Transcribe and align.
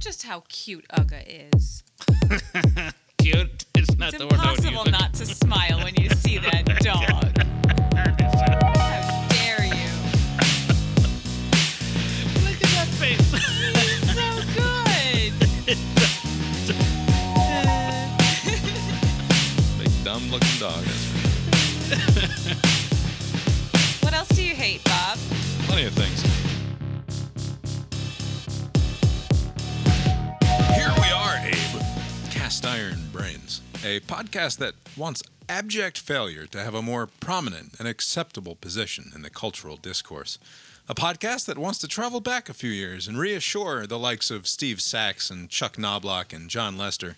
just 0.00 0.22
how 0.22 0.42
cute 0.48 0.86
Uga 0.88 1.22
is. 1.54 1.82
Cute. 3.18 3.66
It's 3.74 3.94
not 3.98 4.08
It's 4.08 4.18
the 4.18 4.26
word 4.26 4.40
I 4.40 4.52
would 4.52 4.64
impossible 4.64 4.90
not 4.90 5.12
to 5.14 5.26
smile 5.26 5.78
when 5.84 5.94
you 5.96 6.08
see 6.08 6.38
that 6.38 6.64
dog. 6.80 7.04
How 7.04 7.20
dare 9.28 9.64
you? 9.66 9.90
Look 12.42 12.56
at 12.56 12.70
that 12.72 12.88
face. 12.98 13.30
So 14.10 14.26
good. 14.56 15.32
Big 19.78 19.92
dumb 20.04 20.30
looking 20.30 20.58
dog. 20.58 20.84
what 24.02 24.12
else 24.14 24.28
do 24.28 24.42
you 24.42 24.54
hate, 24.54 24.82
Bob? 24.84 25.18
Plenty 25.66 25.84
of 25.84 25.92
things. 25.92 26.39
Cast 32.60 32.78
Iron 32.78 32.98
Brains, 33.10 33.62
a 33.82 34.00
podcast 34.00 34.58
that 34.58 34.74
wants 34.94 35.22
abject 35.48 35.98
failure 35.98 36.44
to 36.46 36.62
have 36.62 36.74
a 36.74 36.82
more 36.82 37.06
prominent 37.06 37.74
and 37.78 37.88
acceptable 37.88 38.54
position 38.54 39.12
in 39.14 39.22
the 39.22 39.30
cultural 39.30 39.78
discourse. 39.78 40.38
A 40.86 40.94
podcast 40.94 41.46
that 41.46 41.56
wants 41.56 41.78
to 41.78 41.88
travel 41.88 42.20
back 42.20 42.50
a 42.50 42.54
few 42.54 42.70
years 42.70 43.08
and 43.08 43.18
reassure 43.18 43.86
the 43.86 43.98
likes 43.98 44.30
of 44.30 44.46
Steve 44.46 44.82
Sax 44.82 45.30
and 45.30 45.48
Chuck 45.48 45.76
Knoblauch 45.76 46.34
and 46.34 46.50
Jon 46.50 46.76
Lester. 46.76 47.16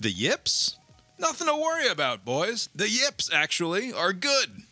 The 0.00 0.10
Yips? 0.10 0.76
Nothing 1.20 1.46
to 1.46 1.54
worry 1.54 1.86
about, 1.86 2.24
boys. 2.24 2.68
The 2.74 2.88
Yips, 2.88 3.30
actually, 3.32 3.92
are 3.92 4.12
good. 4.12 4.62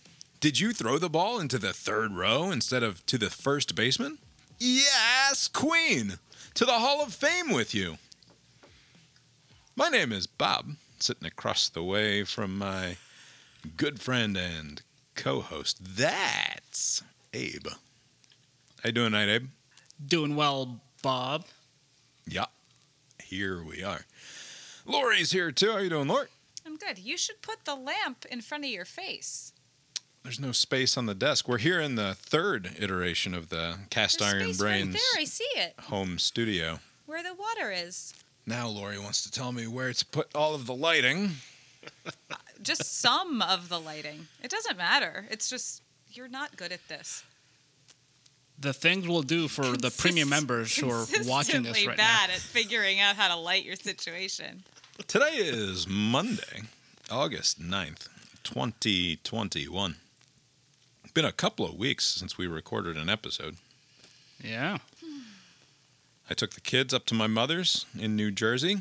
Did 0.41 0.59
you 0.59 0.73
throw 0.73 0.99
the 0.99 1.11
ball 1.11 1.39
into 1.39 1.59
the 1.59 1.73
third 1.73 2.13
row 2.13 2.51
instead 2.51 2.83
of 2.83 3.07
to 3.07 3.19
the 3.19 3.31
first 3.31 3.77
baseman? 3.77 4.19
Yes, 4.59 5.47
Queen! 5.47 6.15
To 6.55 6.65
the 6.65 6.73
Hall 6.73 7.03
of 7.03 7.15
Fame 7.15 7.51
with 7.53 7.73
you. 7.73 7.99
My 9.75 9.89
name 9.89 10.13
is 10.13 10.27
Bob, 10.27 10.73
sitting 10.99 11.27
across 11.27 11.69
the 11.69 11.83
way 11.83 12.25
from 12.25 12.59
my 12.59 12.97
good 13.77 14.01
friend 14.01 14.37
and 14.37 14.83
co-host. 15.15 15.79
That's 15.97 17.03
Abe. 17.33 17.67
How 17.69 18.89
you 18.89 18.93
doing 18.93 19.13
tonight, 19.13 19.31
Abe? 19.31 19.47
Doing 20.05 20.37
well, 20.37 20.81
Bob. 21.03 21.47
Yeah. 22.27 22.47
Here 23.23 23.63
we 23.63 23.83
are. 23.83 24.01
Lori's 24.85 25.33
here 25.33 25.51
too. 25.51 25.73
How 25.73 25.79
you 25.79 25.89
doing, 25.89 26.09
Lori? 26.09 26.27
I'm 26.67 26.77
good. 26.77 26.99
You 26.99 27.17
should 27.17 27.41
put 27.41 27.65
the 27.65 27.75
lamp 27.75 28.27
in 28.31 28.41
front 28.43 28.65
of 28.65 28.71
your 28.71 28.85
face. 28.85 29.53
There's 30.23 30.39
no 30.39 30.53
space 30.53 30.97
on 30.97 31.07
the 31.07 31.15
desk. 31.15 31.49
We're 31.49 31.59
here 31.59 31.81
in 31.81 31.95
the 31.95 32.15
third 32.15 32.73
iteration 32.79 33.33
of 33.35 33.49
the 33.49 33.79
Cast 33.91 34.19
There's 34.19 34.33
Iron 34.35 34.45
space 34.45 34.59
Brains 34.59 34.95
right 34.95 35.01
there. 35.15 35.23
I 35.23 35.25
see 35.25 35.49
it. 35.57 35.75
home 35.85 36.19
studio. 36.19 36.79
Where 37.07 37.23
the 37.23 37.35
water 37.35 37.73
is. 37.73 38.15
Now 38.47 38.69
Lori 38.69 38.99
wants 38.99 39.23
to 39.23 39.31
tell 39.31 39.53
me 39.53 39.67
where 39.67 39.93
to 39.93 40.07
put 40.07 40.35
all 40.35 40.55
of 40.55 40.67
the 40.67 40.75
lighting. 40.75 41.31
Just 42.63 43.01
some 43.01 43.43
of 43.43 43.69
the 43.69 43.81
lighting. 43.81 44.27
It 44.43 44.51
doesn't 44.51 44.77
matter. 44.77 45.27
It's 45.31 45.51
just 45.51 45.83
you're 46.13 46.29
not 46.29 46.57
good 46.57 46.71
at 46.71 46.87
this. 46.89 47.25
The 48.59 48.73
things 48.73 49.09
we'll 49.09 49.23
do 49.23 49.49
for 49.49 49.77
the 49.77 49.91
premium 49.91 50.29
members 50.29 50.77
who 50.77 50.89
are 50.89 51.05
watching 51.25 51.63
this 51.65 51.73
Consistently 51.73 51.89
right 51.89 51.97
bad 51.97 52.31
at 52.31 52.37
figuring 52.37 53.01
out 53.01 53.17
how 53.17 53.35
to 53.35 53.41
light 53.41 53.65
your 53.65 53.75
situation. 53.75 54.63
Today 55.09 55.33
is 55.39 55.89
Monday, 55.89 56.63
August 57.11 57.61
9th, 57.61 58.09
2021. 58.45 59.97
Been 61.15 61.25
a 61.25 61.33
couple 61.33 61.67
of 61.67 61.77
weeks 61.77 62.05
since 62.07 62.39
we 62.39 62.47
recorded 62.47 62.97
an 62.97 63.09
episode. 63.09 63.57
Yeah. 64.41 64.79
I 66.31 66.35
took 66.35 66.53
the 66.55 66.61
kids 66.61 66.95
up 66.95 67.05
to 67.07 67.15
my 67.15 67.27
mother's 67.27 67.87
in 67.99 68.17
New 68.17 68.31
Jersey. 68.31 68.79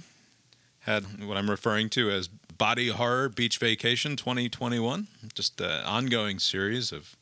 Had 0.81 1.25
what 1.27 1.37
I'm 1.37 1.49
referring 1.49 1.89
to 1.91 2.09
as 2.09 2.27
Body 2.27 2.89
Horror 2.89 3.29
Beach 3.29 3.57
Vacation 3.57 4.15
2021. 4.15 5.07
Just 5.33 5.59
an 5.61 5.83
ongoing 5.83 6.39
series 6.39 6.91
of 6.91 7.15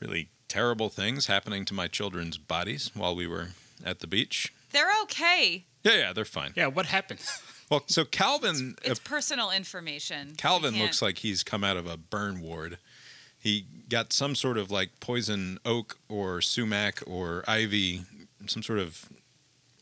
really 0.00 0.28
terrible 0.48 0.88
things 0.88 1.26
happening 1.26 1.64
to 1.64 1.74
my 1.74 1.88
children's 1.88 2.38
bodies 2.38 2.90
while 2.94 3.14
we 3.16 3.26
were 3.26 3.48
at 3.84 4.00
the 4.00 4.06
beach. 4.06 4.52
They're 4.70 4.90
okay. 5.04 5.64
Yeah, 5.82 5.94
yeah, 5.94 6.12
they're 6.12 6.24
fine. 6.24 6.52
Yeah, 6.54 6.66
what 6.66 6.86
happened? 6.86 7.20
Well, 7.70 7.84
so 7.86 8.04
Calvin 8.04 8.76
It's 8.84 9.00
personal 9.00 9.50
information. 9.50 10.34
Calvin 10.36 10.78
looks 10.78 11.00
like 11.00 11.16
he's 11.16 11.42
come 11.42 11.64
out 11.64 11.78
of 11.78 11.86
a 11.86 11.96
burn 11.96 12.42
ward. 12.42 12.76
He 13.38 13.64
got 13.88 14.12
some 14.12 14.34
sort 14.34 14.58
of 14.58 14.70
like 14.70 15.00
poison 15.00 15.58
oak 15.64 15.96
or 16.06 16.42
sumac 16.42 17.00
or 17.06 17.44
ivy, 17.48 18.02
some 18.46 18.62
sort 18.62 18.78
of. 18.78 19.08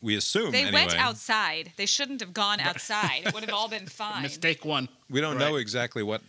We 0.03 0.17
assume 0.17 0.51
They 0.53 0.63
anyway. 0.63 0.87
went 0.87 0.99
outside. 0.99 1.73
They 1.77 1.85
shouldn't 1.85 2.23
have 2.23 2.33
gone 2.33 2.59
outside. 2.59 3.23
It 3.27 3.35
would 3.35 3.45
have 3.45 3.53
all 3.53 3.69
been 3.69 3.87
fine. 3.87 4.23
Mistake 4.23 4.65
one. 4.65 4.89
We 5.11 5.21
don't 5.21 5.39
know 5.39 5.57
exactly 5.57 6.03
what 6.03 6.23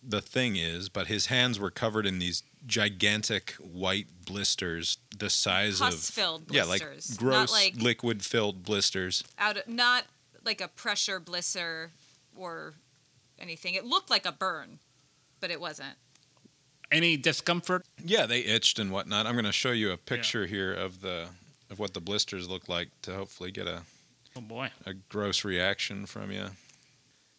the 0.00 0.20
thing 0.20 0.54
is, 0.54 0.88
but 0.88 1.08
his 1.08 1.26
hands 1.26 1.58
were 1.58 1.72
covered 1.72 2.06
in 2.06 2.20
these 2.20 2.44
gigantic 2.66 3.52
white 3.54 4.06
blisters, 4.24 4.98
the 5.18 5.28
size 5.28 5.80
of 5.80 5.88
Pus-filled 5.90 6.52
yeah, 6.52 6.62
like 6.64 6.82
blisters, 6.82 7.10
not 7.10 7.18
gross 7.18 7.50
like- 7.52 7.74
liquid-filled 7.76 8.62
blisters. 8.62 9.24
Out 9.38 9.56
of, 9.56 9.66
not 9.66 10.04
like 10.44 10.60
a 10.60 10.68
pressure 10.68 11.18
blister 11.18 11.90
or 12.36 12.74
anything. 13.40 13.74
It 13.74 13.84
looked 13.84 14.08
like 14.08 14.24
a 14.24 14.30
burn, 14.32 14.78
but 15.40 15.50
it 15.50 15.60
wasn't. 15.60 15.96
Any 16.92 17.16
discomfort? 17.16 17.84
Yeah, 18.04 18.26
they 18.26 18.40
itched 18.40 18.78
and 18.78 18.92
whatnot. 18.92 19.26
I'm 19.26 19.32
going 19.34 19.44
to 19.46 19.50
show 19.52 19.72
you 19.72 19.90
a 19.90 19.96
picture 19.96 20.46
here 20.46 20.72
of 20.72 21.00
the 21.00 21.26
of 21.70 21.78
what 21.78 21.94
the 21.94 22.00
blisters 22.00 22.48
look 22.48 22.68
like 22.68 22.88
to 23.02 23.12
hopefully 23.14 23.50
get 23.50 23.66
a 23.66 23.82
Oh 24.36 24.40
boy. 24.42 24.70
a 24.84 24.92
gross 24.94 25.44
reaction 25.44 26.04
from 26.06 26.30
you. 26.30 26.48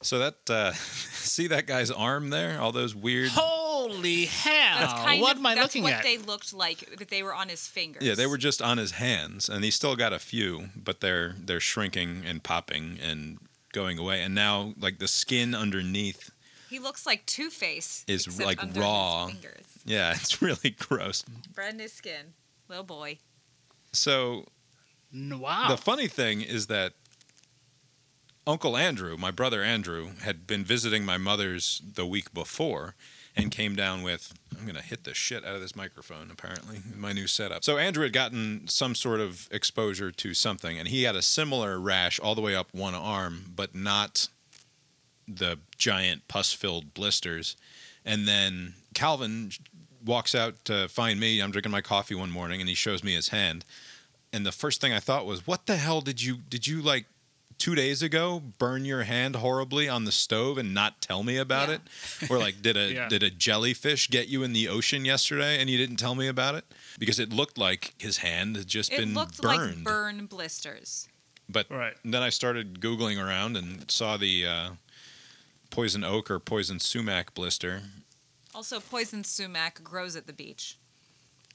So 0.02 0.20
that 0.20 0.36
uh, 0.50 0.72
see 0.74 1.48
that 1.48 1.66
guy's 1.68 1.90
arm 1.92 2.30
there, 2.30 2.60
all 2.60 2.72
those 2.72 2.94
weird. 2.96 3.30
Holy 3.34 4.26
hell! 4.26 4.80
That's 4.80 4.94
kind 4.94 5.22
what 5.22 5.34
of 5.34 5.38
am 5.40 5.46
I 5.46 5.56
that's 5.56 5.66
looking 5.68 5.84
what 5.84 5.94
at? 5.94 6.04
they 6.04 6.18
looked 6.18 6.54
like. 6.54 6.98
That 6.98 7.10
they 7.10 7.24
were 7.24 7.34
on 7.34 7.50
his 7.50 7.66
fingers. 7.68 8.04
Yeah, 8.04 8.14
they 8.16 8.28
were 8.28 8.38
just 8.38 8.62
on 8.62 8.78
his 8.78 8.92
hands, 8.92 9.50
and 9.50 9.64
he 9.64 9.72
still 9.72 9.96
got 9.96 10.14
a 10.14 10.20
few, 10.20 10.70
but 10.76 11.02
they're 11.02 11.34
they're 11.40 11.60
shrinking 11.60 12.24
and 12.26 12.44
popping 12.44 13.00
and 13.02 13.38
going 13.74 13.98
away. 14.00 14.22
And 14.24 14.34
now, 14.36 14.74
like 14.80 14.98
the 15.00 15.08
skin 15.08 15.54
underneath, 15.56 16.30
He 16.70 16.80
looks 16.80 17.06
like 17.06 17.26
Two 17.26 17.50
Face. 17.50 18.04
Is, 18.08 18.40
like, 18.42 18.60
raw. 18.76 19.30
yeah, 19.86 20.12
it's 20.16 20.42
really 20.42 20.72
gross. 20.72 21.24
Brand 21.54 21.78
new 21.78 21.88
skin, 21.88 22.34
little 22.70 22.84
boy. 22.84 23.18
So 23.98 24.46
Wow. 25.14 25.68
the 25.70 25.78
funny 25.78 26.08
thing 26.08 26.42
is 26.42 26.68
that 26.68 26.94
Uncle 28.46 28.78
Andrew, 28.78 29.18
my 29.18 29.32
brother 29.32 29.62
Andrew, 29.62 30.12
had 30.22 30.48
been 30.48 30.64
visiting 30.64 31.04
my 31.04 31.18
mother's 31.18 31.82
the 31.96 32.06
week 32.06 32.34
before 32.34 32.96
and 33.36 33.52
came 33.52 33.76
down 33.76 34.04
with 34.04 34.34
I'm 34.58 34.64
going 34.64 34.76
to 34.76 34.82
hit 34.82 35.04
the 35.04 35.14
shit 35.14 35.46
out 35.46 35.54
of 35.56 35.62
this 35.62 35.76
microphone 35.76 36.32
apparently 36.32 36.80
my 36.96 37.14
new 37.14 37.28
setup. 37.28 37.64
So 37.64 37.78
Andrew 37.78 38.04
had 38.04 38.14
gotten 38.14 38.68
some 38.68 38.96
sort 38.96 39.20
of 39.20 39.48
exposure 39.52 40.12
to 40.12 40.34
something 40.34 40.80
and 40.80 40.88
he 40.88 41.04
had 41.04 41.16
a 41.16 41.22
similar 41.22 41.80
rash 41.80 42.20
all 42.20 42.36
the 42.36 42.42
way 42.42 42.56
up 42.56 42.70
one 42.74 42.96
arm 42.96 43.52
but 43.56 43.76
not 43.76 44.30
the 45.28 45.60
giant 45.78 46.28
pus-filled 46.30 46.94
blisters. 46.94 47.58
And 48.06 48.28
then 48.28 48.76
Calvin 48.94 49.52
walks 50.06 50.34
out 50.34 50.64
to 50.66 50.88
find 50.88 51.20
me. 51.20 51.42
I'm 51.42 51.52
drinking 51.52 51.74
my 51.74 51.82
coffee 51.82 52.16
one 52.16 52.32
morning 52.32 52.62
and 52.62 52.70
he 52.70 52.76
shows 52.76 53.04
me 53.04 53.14
his 53.14 53.28
hand 53.30 53.66
and 54.38 54.46
the 54.46 54.52
first 54.54 54.80
thing 54.80 54.94
I 54.94 55.00
thought 55.02 55.26
was, 55.26 55.46
"What 55.46 55.66
the 55.66 55.76
hell 55.76 56.00
did 56.02 56.22
you 56.24 56.38
did 56.38 56.66
you 56.68 56.82
like 56.82 57.06
two 57.58 57.74
days 57.74 58.04
ago 58.04 58.40
burn 58.60 58.86
your 58.86 59.02
hand 59.04 59.36
horribly 59.36 59.90
on 59.90 60.06
the 60.06 60.12
stove 60.12 60.60
and 60.60 60.76
not 60.76 61.02
tell 61.02 61.24
me 61.24 61.38
about 61.38 61.70
Yeah. 61.70 61.76
it? 62.22 62.30
Or 62.30 62.38
like, 62.38 62.62
did 62.62 62.78
a 62.78 62.94
Yeah. 62.94 63.10
did 63.10 63.24
a 63.24 63.32
jellyfish 63.32 64.10
get 64.10 64.28
you 64.28 64.44
in 64.44 64.54
the 64.54 64.68
ocean 64.70 65.04
yesterday 65.06 65.60
and 65.60 65.68
you 65.70 65.78
didn't 65.78 65.96
tell 65.98 66.14
me 66.16 66.28
about 66.28 66.54
it? 66.56 66.66
Because 67.00 67.20
it 67.20 67.34
looked 67.34 67.58
like 67.58 67.94
his 67.98 68.18
hand 68.18 68.56
had 68.58 68.68
just 68.68 68.94
It 68.94 69.00
been 69.00 69.14
looked 69.16 69.42
burned. 69.42 69.78
like 69.78 69.84
burn 69.84 70.26
blisters. 70.28 71.08
But 71.50 71.70
Right. 71.72 71.96
then 72.06 72.22
I 72.22 72.30
started 72.30 72.80
googling 72.80 73.18
around 73.20 73.58
and 73.58 73.90
saw 73.90 74.18
the 74.18 74.46
uh, 74.46 74.70
poison 75.72 76.04
oak 76.04 76.30
or 76.30 76.40
poison 76.40 76.80
sumac 76.80 77.34
blister. 77.34 77.82
Also, 78.54 78.80
poison 78.80 79.24
sumac 79.24 79.84
grows 79.84 80.16
at 80.16 80.28
the 80.28 80.34
beach. 80.34 80.78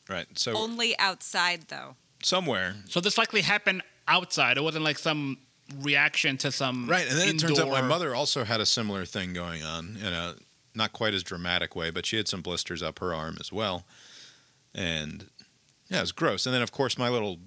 Right. 0.08 0.26
So 0.36 0.56
Only 0.56 0.98
outside, 0.98 1.68
though. 1.68 1.94
Somewhere 2.24 2.76
so 2.88 3.00
this 3.00 3.19
likely 3.19 3.40
happened 3.42 3.82
outside. 4.08 4.56
It 4.58 4.62
wasn't 4.62 4.84
like 4.84 4.98
some 4.98 5.38
reaction 5.80 6.36
to 6.38 6.52
some 6.52 6.88
Right, 6.88 7.08
and 7.08 7.19
then 7.19 7.28
it 7.28 7.38
turns 7.38 7.58
out 7.58 7.69
my 7.69 7.82
mother 7.82 8.14
also 8.14 8.44
had 8.44 8.60
a 8.60 8.66
similar 8.66 9.04
thing 9.04 9.32
going 9.32 9.62
on 9.62 9.96
in 10.00 10.12
a 10.12 10.34
not 10.74 10.92
quite 10.92 11.14
as 11.14 11.22
dramatic 11.22 11.76
way, 11.76 11.90
but 11.90 12.06
she 12.06 12.16
had 12.16 12.28
some 12.28 12.40
blisters 12.40 12.82
up 12.82 12.98
her 12.98 13.14
arm 13.14 13.36
as 13.40 13.52
well. 13.52 13.84
And 14.74 15.26
yeah, 15.88 15.98
it 15.98 16.02
was 16.02 16.12
gross. 16.12 16.46
And 16.46 16.54
then 16.54 16.62
of 16.62 16.72
course 16.72 16.98
my 16.98 17.08
little 17.08 17.38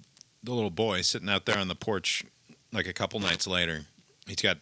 the 0.43 0.53
little 0.53 0.69
boy 0.69 1.01
sitting 1.01 1.29
out 1.29 1.45
there 1.45 1.57
on 1.57 1.67
the 1.67 1.75
porch 1.75 2.23
like 2.71 2.87
a 2.87 2.93
couple 2.93 3.19
nights 3.19 3.47
later. 3.47 3.85
He's 4.27 4.37
got 4.37 4.57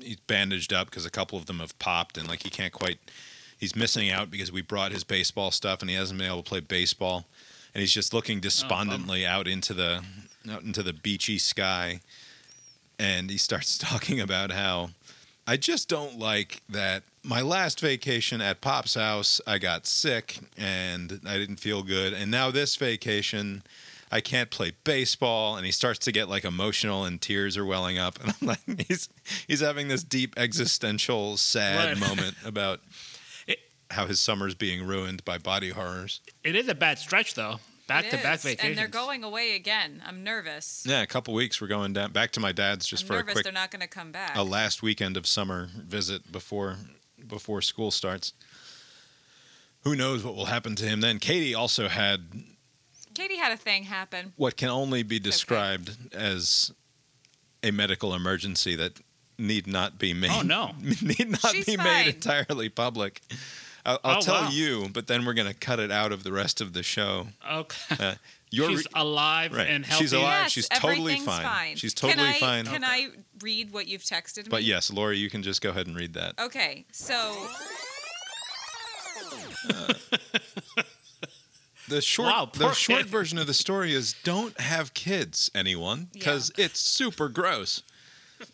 he's 0.00 0.20
bandaged 0.20 0.72
up 0.72 0.90
because 0.90 1.06
a 1.06 1.10
couple 1.10 1.38
of 1.38 1.46
them 1.46 1.60
have 1.60 1.78
popped 1.78 2.18
and 2.18 2.28
like 2.28 2.42
he 2.42 2.50
can't 2.50 2.72
quite 2.72 2.98
he's 3.58 3.74
missing 3.74 4.10
out 4.10 4.30
because 4.30 4.52
we 4.52 4.62
brought 4.62 4.92
his 4.92 5.04
baseball 5.04 5.50
stuff 5.50 5.80
and 5.80 5.90
he 5.90 5.96
hasn't 5.96 6.18
been 6.18 6.28
able 6.28 6.42
to 6.42 6.48
play 6.48 6.60
baseball. 6.60 7.26
And 7.76 7.82
he's 7.82 7.92
just 7.92 8.14
looking 8.14 8.38
oh, 8.38 8.40
despondently 8.40 9.26
out 9.26 9.46
into 9.46 9.74
the 9.74 10.02
out 10.50 10.62
into 10.62 10.82
the 10.82 10.94
beachy 10.94 11.36
sky, 11.36 12.00
and 12.98 13.28
he 13.30 13.36
starts 13.36 13.76
talking 13.90 14.18
about 14.18 14.50
how 14.50 14.90
I 15.46 15.58
just 15.58 15.86
don't 15.86 16.18
like 16.18 16.62
that 16.70 17.02
my 17.22 17.42
last 17.42 17.78
vacation 17.80 18.40
at 18.40 18.62
Pop's 18.62 18.94
house 18.94 19.42
I 19.46 19.58
got 19.58 19.86
sick 19.86 20.38
and 20.56 21.20
I 21.26 21.36
didn't 21.36 21.56
feel 21.56 21.82
good, 21.82 22.14
and 22.14 22.30
now 22.30 22.50
this 22.50 22.76
vacation. 22.76 23.62
I 24.08 24.20
can't 24.20 24.50
play 24.50 24.70
baseball, 24.84 25.56
and 25.56 25.66
he 25.66 25.72
starts 25.72 25.98
to 26.04 26.12
get 26.12 26.28
like 26.28 26.44
emotional, 26.44 27.04
and 27.04 27.20
tears 27.20 27.56
are 27.56 27.66
welling 27.66 27.98
up, 27.98 28.20
and 28.22 28.32
I'm 28.40 28.46
like, 28.46 28.60
he's 28.88 29.08
he's 29.48 29.60
having 29.60 29.88
this 29.88 30.04
deep 30.04 30.32
existential, 30.38 31.36
sad 31.36 31.88
Right. 31.88 32.08
moment 32.08 32.36
about 32.44 32.80
how 33.90 34.06
his 34.06 34.20
summer's 34.20 34.54
being 34.54 34.86
ruined 34.86 35.24
by 35.24 35.38
body 35.38 35.70
horrors. 35.70 36.20
It 36.42 36.56
is 36.56 36.68
a 36.68 36.74
bad 36.74 36.98
stretch 36.98 37.34
though. 37.34 37.56
Back 37.86 38.06
It 38.06 38.10
to 38.10 38.16
back 38.16 38.40
vacations. 38.40 38.70
And 38.70 38.78
they're 38.78 38.88
going 38.88 39.22
away 39.22 39.54
again. 39.54 40.02
I'm 40.04 40.24
nervous. 40.24 40.84
Yeah, 40.88 41.02
a 41.02 41.06
couple 41.06 41.34
weeks 41.34 41.60
we're 41.60 41.68
going 41.68 41.92
down 41.92 42.10
back 42.12 42.32
to 42.32 42.40
my 42.40 42.50
dad's 42.50 42.86
just 42.86 43.04
I'm 43.04 43.06
for 43.06 43.12
nervous 43.14 43.30
a 43.30 43.34
quick 43.34 43.44
they're 43.44 43.52
not 43.52 43.70
going 43.70 43.80
to 43.80 43.86
come 43.86 44.10
back. 44.10 44.36
a 44.36 44.42
last 44.42 44.82
weekend 44.82 45.16
of 45.16 45.26
summer 45.26 45.68
visit 45.76 46.32
before 46.32 46.76
before 47.26 47.62
school 47.62 47.90
starts. 47.90 48.32
Who 49.82 49.94
knows 49.94 50.24
what 50.24 50.34
will 50.34 50.46
happen 50.46 50.74
to 50.76 50.84
him 50.84 51.00
then? 51.00 51.20
Katie 51.20 51.54
also 51.54 51.86
had 51.86 52.22
Katie 53.14 53.36
had 53.36 53.52
a 53.52 53.56
thing 53.56 53.84
happen. 53.84 54.32
what 54.36 54.56
can 54.56 54.68
only 54.68 55.04
be 55.04 55.16
okay. 55.16 55.22
described 55.22 56.12
as 56.12 56.72
a 57.62 57.70
medical 57.70 58.14
emergency 58.14 58.74
that 58.76 59.00
need 59.38 59.66
not 59.66 59.98
be 59.98 60.12
made. 60.12 60.30
Oh, 60.32 60.42
no. 60.42 60.72
need 61.02 61.30
not 61.30 61.52
She's 61.52 61.66
be 61.66 61.76
fine. 61.76 61.84
made 61.84 62.14
entirely 62.16 62.68
public. 62.68 63.22
I'll, 63.86 63.98
I'll 64.04 64.16
Oh, 64.18 64.20
tell 64.20 64.34
wow. 64.42 64.48
you, 64.50 64.88
but 64.92 65.06
then 65.06 65.24
we're 65.24 65.32
going 65.34 65.48
to 65.48 65.54
cut 65.54 65.78
it 65.80 65.90
out 65.90 66.12
of 66.12 66.24
the 66.24 66.32
rest 66.32 66.60
of 66.60 66.72
the 66.74 66.82
show. 66.82 67.28
okay. 67.50 67.96
Uh, 68.04 68.14
you're 68.50 68.70
She's 68.70 68.86
alive 68.94 69.52
right. 69.54 69.66
and 69.68 69.84
healthy. 69.86 70.04
She's 70.04 70.12
alive. 70.12 70.42
Yes, 70.44 70.52
She's 70.52 70.68
totally 70.68 71.14
everything's 71.14 71.24
fine. 71.24 71.76
She's 71.76 71.94
Can 71.94 72.10
totally 72.10 72.28
I- 72.28 72.38
fine. 72.40 72.64
Can 72.66 72.84
I 72.84 73.08
read 73.42 73.72
what 73.72 73.86
you've 73.86 74.02
texted 74.02 74.38
me? 74.38 74.48
But 74.50 74.62
yes, 74.64 74.92
Lori, 74.92 75.16
you 75.18 75.30
can 75.30 75.42
just 75.42 75.62
go 75.62 75.70
ahead 75.70 75.86
and 75.86 75.96
read 75.96 76.12
that. 76.14 76.34
Okay, 76.38 76.84
so 76.92 77.34
The 81.88 82.00
short, 82.02 82.26
Wow, 82.30 82.50
the 82.52 82.72
short 82.72 83.02
kid. 83.02 83.06
version 83.10 83.38
of 83.38 83.46
the 83.46 83.54
story 83.54 83.94
is 83.94 84.16
don't 84.24 84.60
have 84.60 84.92
kids, 84.92 85.52
anyone, 85.54 86.08
because 86.12 86.50
it's 86.58 86.80
super 86.80 87.28
gross. 87.28 87.84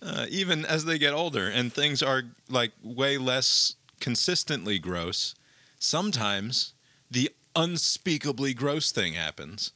Uh, 0.02 0.26
even 0.28 0.66
as 0.66 0.84
they 0.84 0.98
get 0.98 1.14
older, 1.14 1.48
and 1.48 1.72
things 1.72 2.02
are 2.02 2.24
like 2.50 2.72
way 2.82 3.16
less 3.16 3.74
consistently 4.02 4.78
gross. 4.78 5.34
Sometimes 5.78 6.74
the 7.10 7.30
unspeakably 7.56 8.52
gross 8.54 8.92
thing 8.92 9.14
happens, 9.14 9.72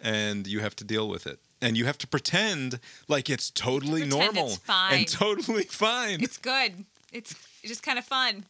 and 0.00 0.46
you 0.46 0.60
have 0.60 0.74
to 0.76 0.84
deal 0.84 1.08
with 1.08 1.26
it, 1.26 1.38
and 1.62 1.76
you 1.76 1.84
have 1.86 1.98
to 1.98 2.06
pretend 2.06 2.80
like 3.08 3.30
it's 3.30 3.50
totally 3.50 4.02
Pretend 4.02 4.34
normal 4.34 4.46
it's 4.48 4.56
fine. 4.58 4.94
and 4.94 5.08
totally 5.08 5.62
fine. 5.86 6.22
it's 6.22 6.38
good. 6.38 6.84
It's 7.12 7.34
just 7.64 7.82
kind 7.82 7.98
of 7.98 8.04
fun. 8.04 8.44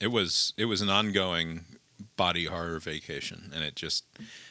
it 0.00 0.08
was 0.08 0.52
it 0.56 0.64
was 0.64 0.80
an 0.80 0.90
ongoing 0.90 1.64
body 2.16 2.46
horror 2.46 2.80
vacation 2.80 3.50
and 3.54 3.62
it 3.64 3.74
just 3.76 4.04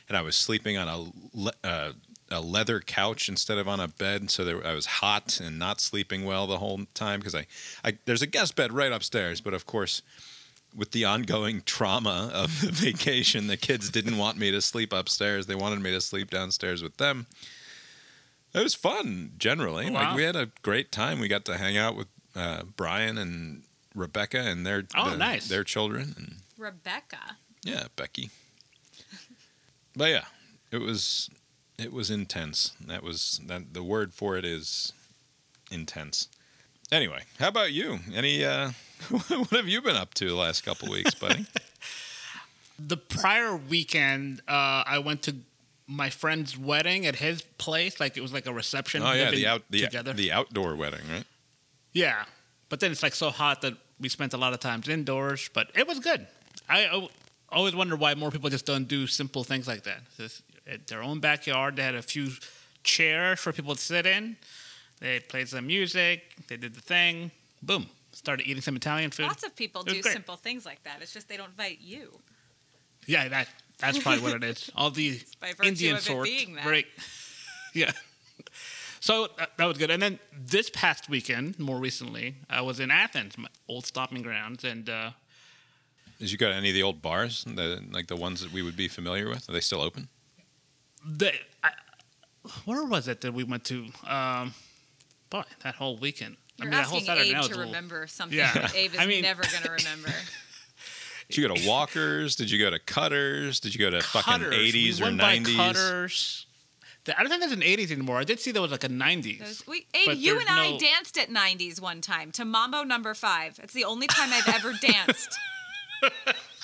and 0.08 0.18
i 0.18 0.22
was 0.22 0.36
sleeping 0.36 0.78
on 0.78 0.88
a 0.88 1.68
uh, 1.68 1.92
a 2.34 2.42
leather 2.42 2.80
couch 2.82 3.30
instead 3.30 3.58
of 3.58 3.68
on 3.68 3.80
a 3.80 3.88
bed 3.88 4.30
so 4.30 4.44
there, 4.44 4.66
i 4.68 4.74
was 4.74 4.86
hot 4.86 5.40
and 5.40 5.58
not 5.58 5.80
sleeping 5.80 6.26
well 6.26 6.46
the 6.48 6.58
whole 6.58 6.82
time 6.94 7.20
because 7.20 7.36
I, 7.36 7.46
I 7.86 7.98
there's 8.06 8.22
a 8.22 8.28
guest 8.28 8.56
bed 8.56 8.74
right 8.74 8.92
upstairs 8.92 9.40
but 9.40 9.54
of 9.54 9.66
course 9.66 10.02
with 10.76 10.92
the 10.92 11.06
ongoing 11.06 11.62
trauma 11.66 12.32
of 12.34 12.60
the 12.62 12.72
vacation 12.72 13.48
the 13.48 13.58
kids 13.58 13.90
didn't 13.90 14.18
want 14.18 14.38
me 14.38 14.52
to 14.52 14.62
sleep 14.62 14.92
upstairs 14.92 15.46
they 15.46 15.56
wanted 15.56 15.80
me 15.82 15.92
to 15.92 16.02
sleep 16.02 16.30
downstairs 16.32 16.82
with 16.84 16.98
them 16.98 17.28
it 18.54 18.62
was 18.64 18.76
fun 18.76 19.32
generally 19.38 19.90
like 19.90 20.10
Wow. 20.10 20.16
we 20.16 20.24
had 20.24 20.36
a 20.36 20.50
great 20.64 20.92
time 20.92 21.20
we 21.20 21.28
got 21.28 21.46
to 21.46 21.58
hang 21.58 21.78
out 21.78 21.96
with 21.96 22.08
uh, 22.36 22.64
brian 22.76 23.18
and 23.18 23.64
rebecca 23.96 24.40
and 24.40 24.66
their 24.66 24.84
Oh, 24.96 25.12
the- 25.12 25.18
nice. 25.18 25.48
their 25.48 25.64
children 25.64 26.14
and 26.18 26.36
Rebecca. 26.58 27.38
yeah, 27.64 27.86
Becky. 27.96 28.30
but 29.96 30.10
yeah, 30.10 30.24
it 30.72 30.78
was 30.80 31.30
it 31.84 31.92
was 31.92 32.10
intense. 32.10 32.74
That 32.86 33.04
was 33.04 33.42
that 33.46 33.74
the 33.74 33.84
word 33.84 34.14
for 34.14 34.38
it 34.38 34.46
is 34.46 34.94
intense. 35.72 36.28
Anyway, 36.92 37.24
how 37.40 37.50
about 37.50 37.72
you? 37.74 38.00
Any 38.14 38.44
uh 38.46 38.72
what 39.10 39.50
have 39.50 39.68
you 39.68 39.82
been 39.82 39.96
up 39.96 40.14
to 40.16 40.28
the 40.28 40.36
last 40.36 40.64
couple 40.64 40.90
weeks, 40.90 41.14
buddy? 41.14 41.46
the 42.80 42.98
prior 42.98 43.56
weekend, 43.56 44.42
uh, 44.48 44.84
I 44.86 45.00
went 45.00 45.24
to 45.24 45.36
my 45.88 46.10
friend's 46.10 46.58
wedding 46.58 47.06
at 47.06 47.18
his 47.18 47.42
place. 47.58 48.00
Like 48.00 48.16
it 48.18 48.22
was 48.22 48.32
like 48.32 48.46
a 48.46 48.54
reception. 48.54 49.04
oh 49.04 49.12
yeah, 49.12 49.32
the 49.32 49.48
out 49.48 49.64
the, 49.70 49.82
together. 49.82 50.14
the 50.14 50.32
outdoor 50.32 50.76
wedding, 50.76 51.02
right? 51.12 51.26
yeah, 51.92 52.24
but 52.70 52.80
then 52.80 52.92
it's 52.92 53.04
like 53.04 53.16
so 53.16 53.30
hot 53.30 53.62
that 53.62 53.74
we 54.00 54.10
spent 54.10 54.34
a 54.34 54.38
lot 54.38 54.54
of 54.54 54.60
times 54.60 54.88
indoors. 54.88 55.50
But 55.54 55.68
it 55.76 55.88
was 55.88 56.00
good. 56.00 56.28
I 56.70 56.86
al- 56.86 57.12
always 57.50 57.76
wonder 57.76 57.96
why 57.96 58.16
more 58.16 58.32
people 58.32 58.50
just 58.50 58.66
don't 58.66 58.88
do 58.88 59.06
simple 59.06 59.44
things 59.44 59.68
like 59.68 59.84
that. 59.84 60.00
Just 60.18 60.44
at 60.68 60.88
their 60.88 61.04
own 61.04 61.20
backyard, 61.20 61.76
they 61.76 61.84
had 61.84 61.96
a 61.96 62.02
few 62.02 62.30
chairs 62.84 63.40
for 63.40 63.52
people 63.52 63.76
to 63.76 63.82
sit 63.82 64.06
in. 64.06 64.38
They 65.00 65.20
played 65.20 65.50
some 65.50 65.68
music. 65.68 66.22
They 66.48 66.58
did 66.58 66.74
the 66.76 66.82
thing. 66.82 67.32
Boom. 67.62 67.88
Started 68.12 68.48
eating 68.48 68.62
some 68.62 68.76
Italian 68.76 69.12
food. 69.12 69.24
Lots 69.24 69.44
of 69.44 69.56
people 69.56 69.84
do 69.84 70.02
great. 70.02 70.14
simple 70.14 70.36
things 70.36 70.66
like 70.66 70.84
that. 70.84 71.02
It's 71.02 71.14
just 71.14 71.28
they 71.28 71.38
don't 71.38 71.50
invite 71.50 71.80
you. 71.82 72.20
Yeah, 73.06 73.28
that 73.28 73.48
that's 73.80 74.00
probably 74.00 74.22
what 74.22 74.34
it 74.34 74.44
is. 74.44 74.72
All 74.76 74.92
the 74.92 75.20
by 75.42 75.50
virtue 75.50 75.68
Indian 75.68 75.96
of 75.96 76.00
it 76.00 76.04
sort. 76.04 76.26
being 76.26 76.56
that. 76.56 76.66
Right. 76.66 76.86
yeah. 77.74 77.92
So 79.00 79.26
uh, 79.38 79.48
that 79.58 79.66
was 79.66 79.78
good. 79.78 79.92
And 79.92 80.02
then 80.02 80.20
this 80.32 80.70
past 80.70 81.10
weekend, 81.10 81.60
more 81.60 81.78
recently, 81.78 82.36
I 82.50 82.62
was 82.62 82.80
in 82.80 82.90
Athens, 82.90 83.38
my 83.38 83.50
old 83.68 83.86
stopping 83.86 84.22
grounds, 84.22 84.64
and 84.64 84.90
uh, 84.90 85.12
Did 86.20 86.32
you 86.32 86.38
go 86.38 86.48
to 86.48 86.56
any 86.56 86.70
of 86.70 86.76
the 86.76 86.84
old 86.84 87.02
bars, 87.02 87.44
the, 87.44 87.84
like 87.92 88.08
the 88.08 88.16
ones 88.16 88.40
that 88.42 88.54
we 88.54 88.62
would 88.62 88.78
be 88.78 88.88
familiar 88.88 89.28
with? 89.28 89.50
Are 89.50 89.52
they 89.52 89.60
still 89.60 89.82
open? 89.82 90.08
The 91.06 91.34
I, 91.64 91.72
where 92.66 92.84
was 92.84 93.08
it 93.08 93.22
that 93.22 93.34
we 93.34 93.44
went 93.44 93.64
to? 93.66 93.88
Um, 94.08 94.54
boy, 95.30 95.44
that 95.64 95.76
whole 95.76 95.98
weekend. 95.98 96.38
You're 96.58 96.68
I 96.68 96.70
mean, 96.70 96.72
that 96.80 96.86
whole 96.86 96.98
asking 96.98 97.06
Saturday 97.08 97.30
Abe 97.30 97.36
night 97.36 97.44
to 97.44 97.48
a 97.48 97.50
little- 97.50 97.66
remember 97.66 98.08
something 98.08 98.38
Yeah. 98.38 98.54
that 98.54 98.76
Abe 98.76 98.94
is 98.94 99.00
I 99.00 99.06
mean- 99.06 99.22
never 99.24 99.42
going 99.44 99.64
to 99.64 99.72
remember. 99.72 100.10
Did 101.30 101.38
you 101.38 101.48
go 101.48 101.56
to 101.56 101.68
Walkers? 101.68 102.36
Did 102.36 102.52
you 102.52 102.60
go 102.60 102.70
to 102.70 102.78
Cutters? 102.80 103.60
Did 103.60 103.74
you 103.74 103.80
go 103.80 103.90
to 103.90 104.02
fucking 104.02 104.52
eighties 104.54 105.02
we 105.02 105.08
or 105.08 105.12
nineties? 105.12 105.56
Cutters. 105.56 106.46
I 107.08 107.22
don't 107.22 107.28
think 107.30 107.42
there's 107.42 107.52
an 107.52 107.60
80s 107.62 107.92
anymore. 107.92 108.18
I 108.18 108.24
did 108.24 108.40
see 108.40 108.52
there 108.52 108.62
was 108.62 108.72
like 108.72 108.86
a 108.86 108.90
90s. 108.90 109.40
Those- 109.40 109.68
we, 109.68 109.88
Abe, 109.94 110.16
you 110.18 110.34
there's 110.36 110.46
and 110.48 110.50
I 110.58 110.78
danced 110.78 111.18
at 111.18 111.30
90s 111.30 111.82
one 111.82 112.00
time 112.00 112.32
to 112.34 112.46
Mambo 112.46 112.84
number 112.84 113.14
five. 113.14 113.60
It's 113.62 113.74
the 113.74 113.84
only 113.84 114.08
time 114.08 114.30
I've 114.32 114.48
ever 114.48 114.72
danced. 114.82 115.38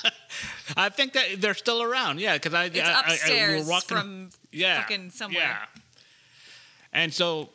I 0.78 0.90
think 0.90 1.14
that 1.14 1.42
they're 1.42 1.54
still 1.54 1.82
around. 1.82 2.20
Yeah, 2.20 2.34
because 2.34 2.54
I, 2.54 2.66
It's 2.66 2.80
I, 2.80 2.82
I- 2.82 2.94
I- 2.94 3.08
we 3.08 3.14
upstairs 3.14 3.68
walking 3.68 3.98
from 3.98 4.30
yeah, 4.52 4.82
fucking 4.82 5.10
somewhere. 5.12 5.42
Yeah. 5.42 5.82
And 6.94 7.14
so, 7.14 7.50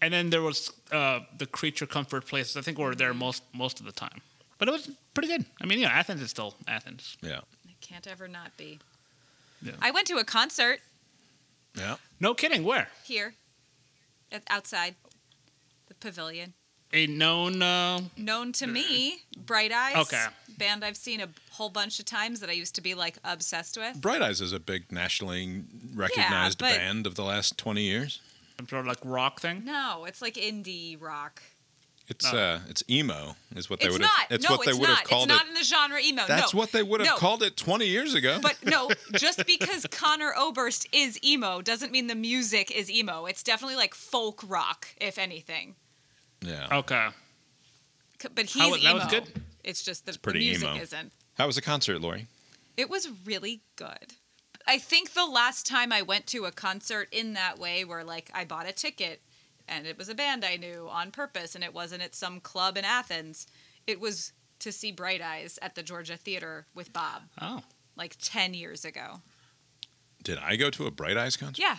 and 0.00 0.12
then 0.12 0.30
there 0.30 0.42
was 0.42 0.70
uh, 0.90 1.20
the 1.38 1.46
creature 1.46 1.86
comfort 1.86 2.26
places. 2.26 2.56
I 2.56 2.60
think 2.62 2.78
we 2.78 2.84
were 2.84 2.90
Mm-hmm. 2.90 2.98
there 2.98 3.14
most 3.14 3.42
most 3.52 3.80
of 3.80 3.86
the 3.86 3.92
time, 3.92 4.20
but 4.58 4.68
it 4.68 4.72
was 4.72 4.90
pretty 5.14 5.28
good. 5.28 5.44
I 5.60 5.66
mean, 5.66 5.78
yeah, 5.78 5.90
Athens 5.90 6.20
is 6.20 6.30
still 6.30 6.54
Athens. 6.66 7.16
Yeah, 7.22 7.40
It 7.68 7.80
can't 7.80 8.06
ever 8.06 8.28
not 8.28 8.56
be. 8.56 8.78
Yeah. 9.62 9.72
I 9.80 9.90
went 9.92 10.06
to 10.08 10.16
a 10.16 10.24
concert 10.24 10.80
yeah. 11.74 11.96
No 12.20 12.34
kidding. 12.34 12.64
Where 12.64 12.88
here 13.04 13.34
outside 14.48 14.94
the 15.88 15.94
pavilion. 15.94 16.52
A 16.92 17.06
known 17.06 17.62
uh, 17.62 18.00
Known 18.16 18.52
to 18.52 18.66
me, 18.66 19.22
Bright 19.46 19.72
Eyes. 19.72 19.96
Okay. 19.96 20.24
Band 20.58 20.84
I've 20.84 20.96
seen 20.98 21.20
a 21.20 21.28
whole 21.52 21.70
bunch 21.70 21.98
of 21.98 22.04
times 22.04 22.40
that 22.40 22.50
I 22.50 22.52
used 22.52 22.74
to 22.74 22.80
be 22.82 22.94
like 22.94 23.16
obsessed 23.24 23.78
with. 23.78 24.00
Bright 24.00 24.20
Eyes 24.22 24.40
is 24.40 24.52
a 24.52 24.60
big 24.60 24.92
nationally 24.92 25.62
recognized 25.94 26.58
but- 26.58 26.76
band 26.76 27.06
of 27.06 27.14
the 27.14 27.24
last 27.24 27.56
20 27.56 27.82
years. 27.82 28.20
some 28.58 28.68
sort 28.68 28.80
of 28.80 28.86
like 28.86 28.98
rock 29.04 29.40
thing. 29.40 29.64
No, 29.64 30.04
it's 30.06 30.20
like 30.20 30.34
indie 30.34 31.00
rock. 31.00 31.42
It's 32.08 32.30
No. 32.30 32.38
uh 32.38 32.60
it's 32.68 32.82
emo 32.90 33.36
is 33.56 33.70
what 33.70 33.80
they 33.80 33.86
it's 33.86 33.92
would 33.94 34.02
not. 34.02 34.10
have 34.10 34.32
it's 34.32 34.44
no, 34.48 34.56
what 34.56 34.64
they 34.66 34.72
it's 34.72 34.80
would 34.80 34.88
have 34.88 34.98
not. 34.98 35.04
called 35.08 35.30
it's 35.30 35.38
not 35.38 35.46
in 35.48 35.54
the 35.54 35.62
genre 35.64 36.00
emo. 36.00 36.24
That's 36.28 36.52
no. 36.52 36.58
what 36.58 36.72
they 36.72 36.82
would 36.82 37.00
have 37.00 37.06
No. 37.08 37.16
called 37.16 37.42
it 37.42 37.56
20 37.56 37.86
years 37.86 38.12
ago. 38.14 38.38
But 38.42 38.56
no, 38.66 38.90
just 39.12 39.46
because 39.46 39.86
Conor 39.90 40.34
Oberst 40.36 40.86
is 40.92 41.18
emo 41.24 41.62
doesn't 41.62 41.90
mean 41.92 42.08
the 42.08 42.14
music 42.16 42.70
is 42.70 42.90
emo. 42.90 43.24
It's 43.26 43.42
definitely 43.42 43.76
like 43.76 43.94
folk 43.94 44.42
rock, 44.46 44.88
if 45.00 45.16
anything. 45.16 45.76
Yeah. 46.42 46.68
Okay. 46.78 47.08
But 48.34 48.46
he's 48.46 48.62
How 48.62 48.68
emo. 48.68 48.78
that 48.82 48.94
was 48.94 49.04
good? 49.06 49.42
It's 49.64 49.82
just 49.82 50.06
the, 50.06 50.12
the 50.12 50.18
pretty 50.18 50.40
music 50.40 50.68
emo. 50.68 50.80
isn't. 50.80 51.12
How 51.34 51.46
was 51.46 51.56
the 51.56 51.62
concert, 51.62 52.00
Lori? 52.00 52.26
It 52.76 52.88
was 52.88 53.08
really 53.24 53.62
good. 53.76 54.14
I 54.66 54.78
think 54.78 55.12
the 55.12 55.26
last 55.26 55.66
time 55.66 55.92
I 55.92 56.02
went 56.02 56.26
to 56.28 56.44
a 56.44 56.52
concert 56.52 57.08
in 57.10 57.32
that 57.32 57.58
way, 57.58 57.84
where 57.84 58.04
like 58.04 58.30
I 58.32 58.44
bought 58.44 58.68
a 58.68 58.72
ticket 58.72 59.20
and 59.68 59.86
it 59.86 59.98
was 59.98 60.08
a 60.08 60.14
band 60.14 60.44
I 60.44 60.56
knew 60.56 60.88
on 60.90 61.10
purpose, 61.10 61.54
and 61.54 61.62
it 61.64 61.72
wasn't 61.74 62.02
at 62.02 62.14
some 62.14 62.40
club 62.40 62.76
in 62.76 62.84
Athens. 62.84 63.46
It 63.86 64.00
was 64.00 64.32
to 64.60 64.70
see 64.72 64.92
Bright 64.92 65.20
Eyes 65.22 65.58
at 65.62 65.74
the 65.74 65.82
Georgia 65.82 66.16
Theater 66.16 66.66
with 66.74 66.92
Bob, 66.92 67.22
Oh. 67.40 67.62
like 67.96 68.16
ten 68.20 68.54
years 68.54 68.84
ago. 68.84 69.20
Did 70.22 70.38
I 70.38 70.54
go 70.56 70.70
to 70.70 70.86
a 70.86 70.90
Bright 70.92 71.16
Eyes 71.16 71.36
concert? 71.36 71.60
Yeah, 71.60 71.78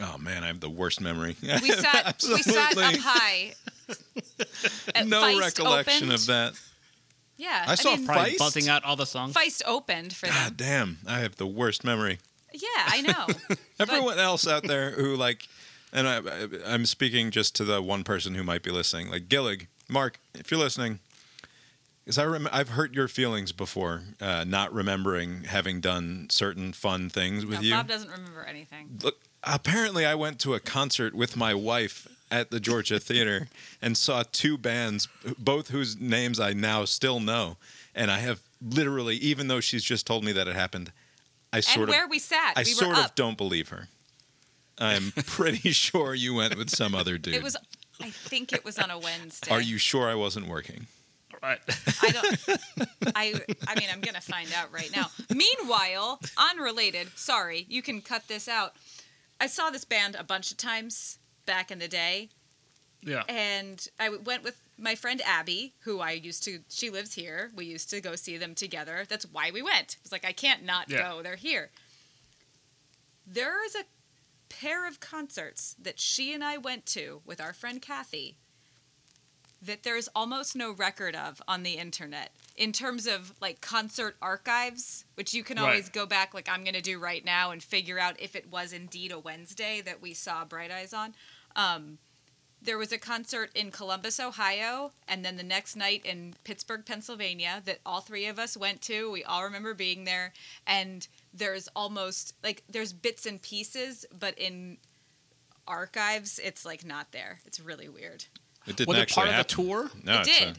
Oh 0.00 0.16
man, 0.18 0.44
I 0.44 0.48
have 0.48 0.60
the 0.60 0.68
worst 0.70 1.00
memory. 1.00 1.36
we 1.42 1.70
sat 1.70 2.22
we 2.28 2.42
sat 2.42 2.76
up 2.76 2.94
high. 2.96 3.54
at 4.94 5.06
No 5.06 5.22
Feist 5.22 5.40
recollection 5.40 6.04
opened. 6.08 6.12
of 6.12 6.26
that. 6.26 6.52
Yeah, 7.36 7.64
I 7.68 7.74
saw 7.76 7.94
mean, 7.96 8.04
Probably 8.06 8.32
Feist? 8.32 8.38
belting 8.38 8.68
out 8.68 8.84
all 8.84 8.96
the 8.96 9.06
songs. 9.06 9.34
Feist 9.34 9.62
opened 9.66 10.12
for 10.14 10.26
them. 10.26 10.34
God 10.34 10.56
damn, 10.56 10.98
I 11.06 11.20
have 11.20 11.36
the 11.36 11.46
worst 11.46 11.84
memory. 11.84 12.18
Yeah, 12.52 12.66
I 12.74 13.00
know. 13.02 13.56
Everyone 13.80 14.18
else 14.18 14.46
out 14.48 14.64
there 14.64 14.90
who 14.92 15.14
like, 15.14 15.46
and 15.92 16.08
I, 16.08 16.20
I'm 16.66 16.84
speaking 16.86 17.30
just 17.30 17.54
to 17.56 17.64
the 17.64 17.80
one 17.80 18.02
person 18.04 18.34
who 18.34 18.42
might 18.42 18.62
be 18.62 18.70
listening, 18.70 19.10
like 19.10 19.28
Gillig, 19.28 19.66
Mark, 19.88 20.18
if 20.34 20.50
you're 20.50 20.58
listening, 20.58 20.98
because 22.04 22.18
I 22.18 22.24
rem- 22.24 22.48
I've 22.50 22.70
hurt 22.70 22.92
your 22.94 23.06
feelings 23.06 23.52
before, 23.52 24.02
uh, 24.20 24.44
not 24.46 24.72
remembering 24.72 25.44
having 25.44 25.80
done 25.80 26.26
certain 26.30 26.72
fun 26.72 27.08
things 27.08 27.44
with 27.46 27.56
No, 27.60 27.60
you. 27.60 27.70
Bob 27.74 27.86
doesn't 27.86 28.10
remember 28.10 28.44
anything. 28.44 28.98
Look, 29.02 29.20
apparently, 29.44 30.04
I 30.06 30.14
went 30.16 30.40
to 30.40 30.54
a 30.54 30.60
concert 30.60 31.14
with 31.14 31.36
my 31.36 31.54
wife 31.54 32.08
at 32.30 32.50
the 32.50 32.60
Georgia 32.60 32.98
Theater 33.00 33.48
and 33.80 33.96
saw 33.96 34.22
two 34.30 34.58
bands, 34.58 35.08
both 35.38 35.68
whose 35.68 36.00
names 36.00 36.38
I 36.40 36.52
now 36.52 36.84
still 36.84 37.20
know, 37.20 37.56
and 37.94 38.10
I 38.10 38.18
have 38.18 38.40
literally, 38.62 39.16
even 39.16 39.48
though 39.48 39.60
she's 39.60 39.84
just 39.84 40.06
told 40.06 40.24
me 40.24 40.32
that 40.32 40.48
it 40.48 40.56
happened, 40.56 40.92
I 41.52 41.58
And 41.58 41.64
sort 41.64 41.88
of 41.88 41.94
where 41.94 42.08
we 42.08 42.18
sat, 42.18 42.54
I 42.56 42.60
we 42.60 42.64
sort 42.66 42.88
were 42.88 42.94
of 42.94 43.04
up. 43.06 43.14
don't 43.14 43.38
believe 43.38 43.68
her. 43.70 43.88
I'm 44.78 45.12
pretty 45.26 45.70
sure 45.72 46.14
you 46.14 46.34
went 46.34 46.56
with 46.56 46.70
some 46.70 46.94
other 46.94 47.18
dude. 47.18 47.34
It 47.34 47.42
was. 47.42 47.56
I 48.00 48.10
think 48.10 48.52
it 48.52 48.64
was 48.64 48.78
on 48.78 48.90
a 48.90 48.98
Wednesday. 48.98 49.50
Are 49.50 49.60
you 49.60 49.76
sure 49.76 50.08
I 50.08 50.14
wasn't 50.14 50.46
working? 50.46 50.86
Right. 51.42 51.58
I 52.02 52.10
don't. 52.10 52.60
I. 53.16 53.40
I 53.66 53.78
mean, 53.78 53.88
I'm 53.92 54.00
gonna 54.00 54.20
find 54.20 54.48
out 54.54 54.72
right 54.72 54.90
now. 54.94 55.06
Meanwhile, 55.34 56.20
unrelated. 56.36 57.08
Sorry, 57.16 57.66
you 57.68 57.82
can 57.82 58.00
cut 58.00 58.28
this 58.28 58.48
out. 58.48 58.74
I 59.40 59.46
saw 59.46 59.70
this 59.70 59.84
band 59.84 60.16
a 60.18 60.24
bunch 60.24 60.50
of 60.50 60.56
times 60.56 61.18
back 61.48 61.72
in 61.72 61.80
the 61.80 61.88
day, 61.88 62.28
yeah. 63.02 63.24
and 63.28 63.88
I 63.98 64.10
went 64.10 64.44
with 64.44 64.60
my 64.78 64.94
friend 64.94 65.20
Abby, 65.24 65.74
who 65.80 65.98
I 66.00 66.12
used 66.12 66.44
to. 66.44 66.60
She 66.68 66.90
lives 66.90 67.14
here. 67.14 67.50
We 67.56 67.64
used 67.64 67.90
to 67.90 68.00
go 68.00 68.14
see 68.14 68.36
them 68.36 68.54
together. 68.54 69.04
That's 69.08 69.24
why 69.32 69.50
we 69.50 69.62
went. 69.62 69.96
It's 70.02 70.12
like 70.12 70.24
I 70.24 70.32
can't 70.32 70.62
not 70.64 70.88
Yeah. 70.88 71.10
go. 71.10 71.22
They're 71.22 71.34
here. 71.36 71.70
There 73.26 73.64
is 73.64 73.74
a 73.74 73.84
pair 74.48 74.86
of 74.86 75.00
concerts 75.00 75.74
that 75.82 75.98
she 75.98 76.32
and 76.32 76.42
I 76.44 76.56
went 76.58 76.86
to 76.86 77.20
with 77.26 77.40
our 77.40 77.52
friend 77.52 77.82
Kathy 77.82 78.36
that 79.60 79.82
there's 79.82 80.08
almost 80.14 80.54
no 80.54 80.70
record 80.70 81.16
of 81.16 81.42
on 81.48 81.64
the 81.64 81.72
internet 81.78 82.30
in 82.56 82.70
terms 82.72 83.06
of 83.08 83.32
like 83.40 83.60
concert 83.60 84.16
archives, 84.22 85.04
which 85.16 85.34
you 85.34 85.42
can 85.42 85.56
Right. 85.56 85.64
always 85.64 85.88
go 85.88 86.06
back, 86.06 86.32
like 86.32 86.48
I'm 86.48 86.62
going 86.62 86.74
to 86.74 86.80
do 86.80 86.98
right 87.00 87.24
now, 87.24 87.50
and 87.50 87.60
figure 87.62 87.98
out 87.98 88.20
if 88.20 88.36
it 88.36 88.48
was 88.48 88.72
indeed 88.72 89.10
a 89.10 89.18
Wednesday 89.18 89.80
that 89.80 90.00
we 90.00 90.14
saw 90.14 90.44
Bright 90.44 90.70
Eyes 90.70 90.92
on. 90.94 91.14
Um, 91.58 91.98
there 92.62 92.78
was 92.78 92.92
a 92.92 92.98
concert 92.98 93.50
in 93.54 93.70
Columbus, 93.70 94.18
Ohio, 94.18 94.92
and 95.06 95.24
then 95.24 95.36
the 95.36 95.42
next 95.42 95.76
night 95.76 96.04
in 96.04 96.34
Pittsburgh, 96.44 96.84
Pennsylvania, 96.84 97.62
that 97.66 97.78
all 97.84 98.00
three 98.00 98.26
of 98.26 98.38
us 98.38 98.56
went 98.56 98.80
to. 98.82 99.10
We 99.10 99.22
all 99.24 99.44
remember 99.44 99.74
being 99.74 100.04
there, 100.04 100.32
and 100.66 101.06
there's 101.32 101.68
almost 101.76 102.34
like 102.42 102.64
there's 102.68 102.92
bits 102.92 103.26
and 103.26 103.40
pieces, 103.40 104.06
but 104.18 104.36
in 104.38 104.78
archives, 105.66 106.40
it's 106.42 106.64
like 106.64 106.84
not 106.84 107.12
there. 107.12 107.40
It's 107.44 107.60
really 107.60 107.88
weird. 107.88 108.24
It 108.66 108.76
didn't 108.76 108.88
Was 108.88 108.98
it 108.98 109.02
actually 109.02 109.26
part 109.26 109.40
of 109.40 109.46
the 109.46 109.54
tour? 109.54 109.90
No, 110.02 110.20
it 110.20 110.28
it's 110.28 110.58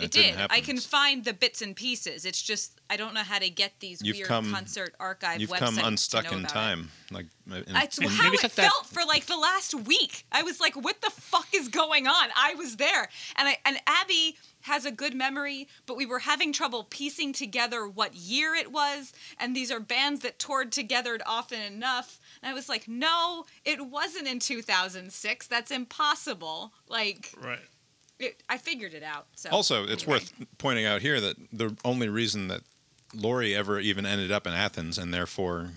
a- 0.00 0.08
that 0.08 0.16
it 0.16 0.22
didn't 0.22 0.38
happen. 0.38 0.56
I 0.56 0.60
can 0.60 0.78
find 0.78 1.24
the 1.24 1.32
bits 1.32 1.62
and 1.62 1.74
pieces. 1.76 2.24
It's 2.24 2.40
just 2.42 2.80
I 2.88 2.96
don't 2.96 3.14
know 3.14 3.22
how 3.22 3.38
to 3.38 3.48
get 3.50 3.72
these 3.80 4.02
You've 4.02 4.16
weird 4.16 4.28
come- 4.28 4.52
concert 4.52 4.94
archive 4.98 5.40
You've 5.40 5.50
websites. 5.50 5.58
come 5.58 5.76
to 5.76 5.86
unstuck 5.86 6.24
know 6.24 6.30
in 6.32 6.38
about 6.40 6.50
it. 6.50 6.54
time. 6.54 6.90
Like, 7.12 7.26
in, 7.46 7.72
That's 7.72 7.98
And 7.98 8.08
how 8.08 8.28
it 8.32 8.34
it's 8.34 8.42
that- 8.42 8.50
felt 8.52 8.86
for 8.86 9.04
like 9.04 9.26
the 9.26 9.36
last 9.36 9.74
week. 9.74 10.24
I 10.32 10.42
was 10.42 10.58
like, 10.60 10.74
"What 10.76 11.00
the 11.00 11.10
fuck 11.10 11.48
is 11.54 11.68
going 11.68 12.06
on?" 12.06 12.28
I 12.36 12.54
was 12.54 12.76
there, 12.76 13.08
and 13.36 13.48
I 13.48 13.58
and 13.64 13.78
Abby 13.86 14.36
has 14.64 14.84
a 14.84 14.90
good 14.90 15.14
memory, 15.14 15.66
but 15.86 15.96
we 15.96 16.04
were 16.04 16.18
having 16.18 16.52
trouble 16.52 16.84
piecing 16.84 17.32
together 17.32 17.88
what 17.88 18.14
year 18.14 18.54
it 18.54 18.70
was, 18.70 19.12
and 19.38 19.56
these 19.56 19.70
are 19.70 19.80
bands 19.80 20.20
that 20.20 20.38
toured 20.38 20.70
together 20.70 21.18
often 21.24 21.60
enough. 21.62 22.20
And 22.42 22.50
I 22.50 22.54
was 22.54 22.68
like, 22.68 22.86
"No, 22.86 23.46
it 23.64 23.86
wasn't 23.86 24.28
in 24.28 24.38
2006. 24.38 25.46
That's 25.46 25.70
impossible." 25.70 26.72
Like, 26.88 27.32
Right. 27.38 27.60
It, 28.20 28.42
I 28.48 28.58
figured 28.58 28.94
it 28.94 29.02
out. 29.02 29.26
So 29.34 29.50
Also, 29.50 29.84
it's 29.84 30.02
anyway. 30.04 30.18
worth 30.18 30.32
pointing 30.58 30.86
out 30.86 31.00
here 31.02 31.20
that 31.20 31.36
the 31.52 31.76
only 31.84 32.08
reason 32.08 32.48
that 32.48 32.60
Lori 33.14 33.54
ever 33.56 33.80
even 33.80 34.06
ended 34.06 34.30
up 34.30 34.46
in 34.46 34.52
Athens 34.52 34.98
and 34.98 35.12
therefore 35.12 35.70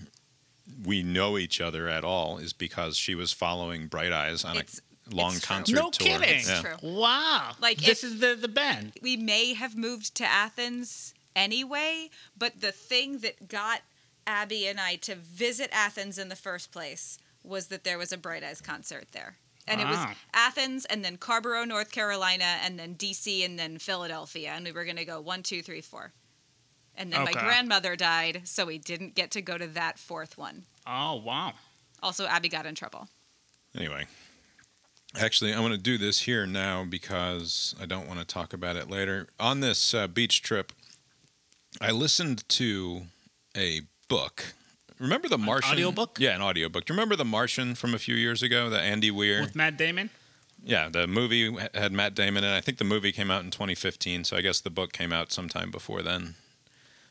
we 0.85 1.03
know 1.03 1.37
each 1.37 1.59
other 1.59 1.89
at 1.89 2.03
all 2.03 2.37
is 2.37 2.53
because 2.53 2.95
she 2.97 3.15
was 3.15 3.33
following 3.33 3.87
Bright 3.87 4.11
Eyes 4.13 4.43
on 4.45 4.57
It's- 4.57 4.79
a 5.11 5.15
long 5.15 5.35
it's 5.35 5.45
true. 5.45 5.55
concert 5.55 5.75
No 5.75 5.89
tour. 5.91 6.07
kidding. 6.19 6.37
It's 6.39 6.47
Yeah. 6.47 6.61
true. 6.61 6.77
Wow. 6.81 7.55
Like, 7.59 7.79
this 7.79 8.03
if- 8.03 8.11
is 8.11 8.19
the 8.19 8.35
the 8.35 8.47
band. 8.47 8.93
we 9.01 9.17
may 9.17 9.53
have 9.53 9.75
moved 9.75 10.15
to 10.15 10.23
Athens 10.25 11.13
anyway, 11.35 12.09
but 12.37 12.61
the 12.61 12.71
thing 12.71 13.19
that 13.19 13.49
got 13.49 13.81
Abby 14.25 14.65
and 14.67 14.79
I 14.79 14.95
to 14.97 15.15
visit 15.15 15.69
Athens 15.73 16.17
in 16.17 16.29
the 16.29 16.35
first 16.37 16.71
place 16.71 17.17
was 17.43 17.67
that 17.67 17.83
there 17.83 17.97
was 17.97 18.13
a 18.13 18.17
Bright 18.17 18.43
Eyes 18.43 18.61
concert 18.61 19.07
there. 19.11 19.35
And 19.67 19.79
it 19.79 19.87
was 19.87 20.05
Athens 20.33 20.85
and 20.85 21.03
then 21.05 21.17
Carrboro, 21.17 21.63
North 21.63 21.91
Carolina, 21.91 22.57
and 22.63 22.77
then 22.77 22.95
DC 22.95 23.45
and 23.45 23.57
then 23.57 23.77
Philadelphia. 23.77 24.51
And 24.55 24.65
we 24.65 24.71
were 24.73 24.83
going 24.83 24.97
to 24.97 25.05
go 25.05 25.21
one, 25.21 25.41
two, 25.43 25.61
three, 25.61 25.81
four. 25.81 26.11
And 26.95 27.11
then 27.11 27.21
Okay. 27.21 27.33
my 27.33 27.41
grandmother 27.41 27.95
died, 27.95 28.41
so 28.43 28.65
we 28.65 28.77
didn't 28.77 29.15
get 29.15 29.31
to 29.31 29.41
go 29.41 29.57
to 29.57 29.65
that 29.67 29.97
fourth 29.97 30.37
one. 30.37 30.63
Oh 30.85 31.15
wow. 31.15 31.53
Also, 32.03 32.25
Abby 32.27 32.49
got 32.49 32.65
in 32.65 32.75
trouble. 32.75 33.07
Anyway, 33.75 34.05
actually, 35.17 35.53
I 35.53 35.59
want 35.59 35.73
to 35.73 35.79
do 35.79 35.97
this 35.97 36.21
here 36.21 36.45
now 36.45 36.83
because 36.83 37.73
I 37.81 37.85
don't 37.85 38.07
want 38.07 38.19
to 38.19 38.25
talk 38.25 38.53
about 38.53 38.75
it 38.75 38.89
later. 38.89 39.27
On 39.39 39.61
this 39.61 39.93
uh, 39.93 40.07
beach 40.07 40.41
trip, 40.43 40.71
I 41.81 41.91
listened 41.91 42.47
to 42.49 43.03
a 43.57 43.81
book. 44.09 44.53
Remember 44.99 45.27
the 45.27 45.37
Martian 45.37 45.71
audiobook? 45.71 46.17
Yeah, 46.19 46.35
an 46.35 46.41
audiobook. 46.41 46.85
Do 46.85 46.93
you 46.93 46.97
remember 46.97 47.15
The 47.15 47.25
Martian 47.25 47.75
from 47.75 47.93
a 47.93 47.99
few 47.99 48.15
years 48.15 48.41
ago? 48.43 48.69
The 48.69 48.79
Andy 48.79 49.11
Weir. 49.11 49.41
With 49.41 49.55
Matt 49.55 49.77
Damon. 49.77 50.09
Yeah, 50.63 50.87
the 50.89 51.07
movie 51.07 51.53
had 51.73 51.91
Matt 51.91 52.15
Damon, 52.15 52.43
and 52.43 52.53
I 52.53 52.61
think 52.61 52.77
the 52.77 52.85
movie 52.85 53.11
came 53.11 53.29
out 53.29 53.43
in 53.43 53.51
2015. 53.51 54.23
So 54.23 54.37
I 54.37 54.41
guess 54.41 54.61
the 54.61 54.69
book 54.69 54.93
came 54.93 55.11
out 55.11 55.31
sometime 55.31 55.71
before 55.71 56.01
then. 56.01 56.35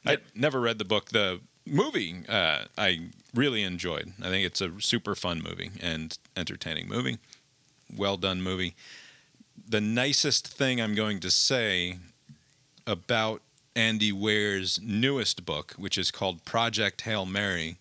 I 0.07 0.19
never 0.35 0.61
read 0.61 0.79
the 0.79 0.85
book. 0.85 1.11
The 1.11 1.41
movie 1.67 2.23
uh, 2.29 2.65
I 2.79 3.11
really 3.35 3.63
enjoyed. 3.63 4.13
I 4.21 4.29
think 4.29 4.47
it's 4.47 4.61
a 4.61 4.73
super 4.81 5.15
fun 5.15 5.43
movie 5.43 5.71
and 5.81 6.17
entertaining 6.37 6.89
movie. 6.89 7.19
Well 7.95 8.17
done 8.17 8.43
movie. 8.43 8.75
The 9.69 9.81
nicest 9.81 10.49
thing 10.49 10.81
I'm 10.81 10.95
going 10.95 11.21
to 11.21 11.31
say 11.31 11.99
about 12.87 13.43
Andy 13.75 14.13
Weir's 14.13 14.81
newest 14.83 15.45
book, 15.45 15.73
which 15.77 15.97
is 15.97 16.11
called 16.11 16.45
Project 16.45 17.03
Hail 17.03 17.25
Mary, 17.25 17.79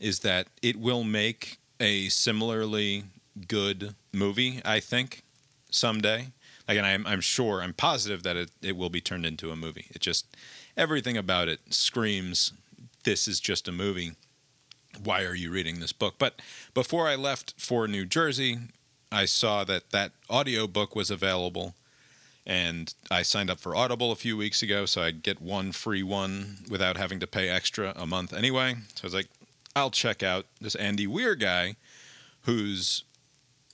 is 0.00 0.20
that 0.20 0.48
it 0.62 0.76
will 0.76 1.04
make 1.04 1.58
a 1.80 2.08
similarly 2.08 3.04
good 3.48 3.94
movie, 4.12 4.60
I 4.64 4.80
think, 4.80 5.22
someday. 5.70 6.28
And 6.66 6.86
I'm, 6.86 7.06
I'm 7.06 7.20
sure, 7.20 7.62
I'm 7.62 7.74
positive 7.74 8.22
that 8.22 8.36
it, 8.36 8.50
it 8.62 8.76
will 8.76 8.90
be 8.90 9.00
turned 9.00 9.26
into 9.26 9.50
a 9.50 9.56
movie. 9.56 9.86
It 9.90 10.00
just, 10.00 10.26
everything 10.76 11.16
about 11.16 11.48
it 11.48 11.60
screams, 11.70 12.52
this 13.04 13.28
is 13.28 13.38
just 13.38 13.68
a 13.68 13.72
movie. 13.72 14.12
Why 15.02 15.24
are 15.24 15.34
you 15.34 15.50
reading 15.50 15.80
this 15.80 15.92
book? 15.92 16.14
But 16.18 16.40
before 16.72 17.06
I 17.06 17.16
left 17.16 17.54
for 17.58 17.86
New 17.86 18.06
Jersey, 18.06 18.58
I 19.12 19.26
saw 19.26 19.64
that 19.64 19.90
that 19.90 20.12
audiobook 20.30 20.96
was 20.96 21.10
available. 21.10 21.74
And 22.46 22.92
I 23.10 23.22
signed 23.22 23.50
up 23.50 23.58
for 23.58 23.74
Audible 23.74 24.12
a 24.12 24.16
few 24.16 24.36
weeks 24.36 24.62
ago, 24.62 24.84
so 24.84 25.02
I'd 25.02 25.22
get 25.22 25.40
one 25.40 25.72
free 25.72 26.02
one 26.02 26.58
without 26.68 26.96
having 26.96 27.20
to 27.20 27.26
pay 27.26 27.48
extra 27.48 27.94
a 27.96 28.06
month 28.06 28.32
anyway. 28.32 28.76
So 28.94 29.04
I 29.04 29.06
was 29.06 29.14
like, 29.14 29.28
I'll 29.74 29.90
check 29.90 30.22
out 30.22 30.46
this 30.60 30.74
Andy 30.74 31.06
Weir 31.06 31.34
guy 31.34 31.76
whose 32.42 33.04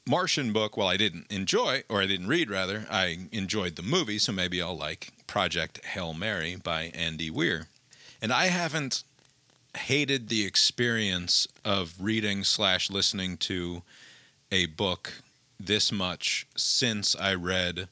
Martian 0.09 0.53
book, 0.53 0.77
well, 0.77 0.89
I 0.89 0.97
didn't 0.97 1.27
enjoy, 1.31 1.83
or 1.89 2.01
I 2.01 2.07
didn't 2.07 2.29
read 2.29 2.49
rather, 2.49 2.87
I 2.91 3.29
enjoyed 3.33 3.77
the 3.77 3.83
movie, 3.83 4.19
so 4.19 4.33
maybe 4.33 4.63
I'll 4.63 4.77
like 4.77 5.13
Project 5.27 5.85
Hail 5.85 6.15
Mary 6.15 6.57
by 6.57 6.85
Andy 6.95 7.31
Weir. 7.31 7.67
And 8.23 8.33
I 8.33 8.47
haven't 8.47 9.03
hated 9.77 10.29
the 10.29 10.45
experience 10.45 11.47
of 11.65 11.95
reading 12.01 12.45
slash 12.45 12.91
listening 12.91 13.37
to 13.39 13.83
a 14.51 14.67
book 14.67 15.23
this 15.59 15.93
much 15.93 16.47
since 16.57 17.15
I 17.15 17.35
read 17.35 17.89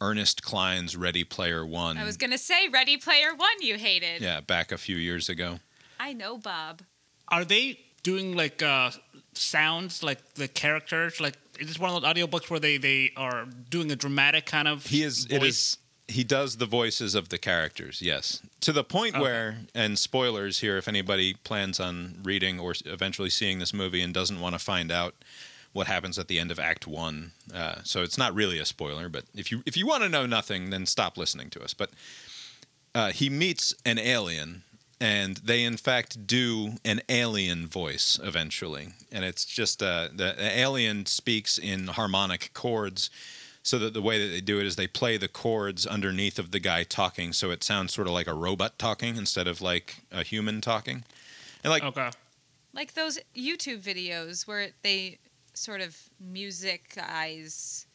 Ernest 0.00 0.42
Cline's 0.42 0.96
Ready 0.96 1.24
Player 1.24 1.64
One. 1.64 1.96
I 1.98 2.04
was 2.04 2.16
going 2.16 2.30
to 2.32 2.38
say 2.38 2.68
Ready 2.68 2.96
Player 2.96 3.34
One 3.34 3.48
you 3.60 3.76
hated. 3.76 4.20
yeah, 4.22 4.40
back 4.40 4.72
a 4.72 4.78
few 4.78 4.96
years 4.96 5.28
ago. 5.28 5.60
I 5.98 6.12
know, 6.12 6.36
Bob. 6.38 6.82
Are 7.28 7.44
they 7.44 7.80
doing 8.02 8.36
like 8.36 8.62
uh, 8.62 8.90
sounds 9.32 10.02
like 10.02 10.34
the 10.34 10.48
characters? 10.48 11.20
Like 11.20 11.34
is 11.58 11.68
this 11.68 11.78
one 11.78 11.90
of 11.94 12.02
those 12.02 12.12
audiobooks 12.12 12.50
where 12.50 12.60
they, 12.60 12.76
they 12.76 13.12
are 13.16 13.46
doing 13.70 13.90
a 13.90 13.96
dramatic 13.96 14.46
kind 14.46 14.68
of 14.68 14.84
He 14.86 15.02
is. 15.02 15.24
It 15.26 15.38
voice? 15.40 15.48
is. 15.48 15.78
he 16.08 16.22
does 16.22 16.58
the 16.58 16.66
voices 16.66 17.14
of 17.14 17.30
the 17.30 17.38
characters. 17.38 18.02
Yes, 18.02 18.42
to 18.60 18.72
the 18.72 18.84
point 18.84 19.14
Okay. 19.14 19.22
where, 19.22 19.58
and 19.74 19.98
spoilers 19.98 20.60
here, 20.60 20.76
if 20.76 20.86
anybody 20.86 21.34
plans 21.42 21.80
on 21.80 22.20
reading 22.22 22.60
or 22.60 22.74
eventually 22.84 23.30
seeing 23.30 23.58
this 23.58 23.72
movie 23.72 24.02
and 24.02 24.12
doesn't 24.12 24.40
want 24.40 24.54
to 24.54 24.58
find 24.58 24.92
out 24.92 25.14
what 25.76 25.86
happens 25.86 26.18
at 26.18 26.26
the 26.26 26.40
end 26.40 26.50
of 26.50 26.58
Act 26.58 26.86
One, 26.86 27.32
uh, 27.54 27.76
so 27.84 28.02
it's 28.02 28.18
not 28.18 28.34
really 28.34 28.58
a 28.58 28.64
spoiler. 28.64 29.08
But 29.08 29.24
if 29.34 29.52
you 29.52 29.62
if 29.66 29.76
you 29.76 29.86
want 29.86 30.02
to 30.02 30.08
know 30.08 30.26
nothing, 30.26 30.70
then 30.70 30.86
stop 30.86 31.16
listening 31.16 31.50
to 31.50 31.62
us. 31.62 31.74
But 31.74 31.90
uh, 32.94 33.12
he 33.12 33.30
meets 33.30 33.74
an 33.84 33.98
alien, 33.98 34.62
and 35.00 35.36
they 35.36 35.62
in 35.62 35.76
fact 35.76 36.26
do 36.26 36.72
an 36.84 37.02
alien 37.08 37.66
voice 37.66 38.18
eventually, 38.22 38.88
and 39.12 39.24
it's 39.24 39.44
just 39.44 39.82
uh, 39.82 40.08
the, 40.10 40.34
the 40.36 40.58
alien 40.58 41.06
speaks 41.06 41.58
in 41.58 41.88
harmonic 41.88 42.50
chords. 42.54 43.10
So 43.62 43.80
that 43.80 43.94
the 43.94 44.02
way 44.02 44.24
that 44.24 44.32
they 44.32 44.40
do 44.40 44.60
it 44.60 44.66
is 44.66 44.76
they 44.76 44.86
play 44.86 45.16
the 45.16 45.26
chords 45.26 45.86
underneath 45.86 46.38
of 46.38 46.52
the 46.52 46.60
guy 46.60 46.84
talking, 46.84 47.32
so 47.32 47.50
it 47.50 47.64
sounds 47.64 47.92
sort 47.92 48.06
of 48.06 48.12
like 48.12 48.28
a 48.28 48.32
robot 48.32 48.78
talking 48.78 49.16
instead 49.16 49.48
of 49.48 49.60
like 49.60 49.96
a 50.12 50.22
human 50.22 50.60
talking. 50.60 51.02
And 51.64 51.72
like 51.72 51.82
Okay. 51.82 52.10
Like 52.72 52.92
those 52.92 53.18
YouTube 53.34 53.80
videos 53.80 54.46
where 54.46 54.68
they 54.82 55.18
sort 55.56 55.80
of 55.80 55.96
musicize 56.20 57.86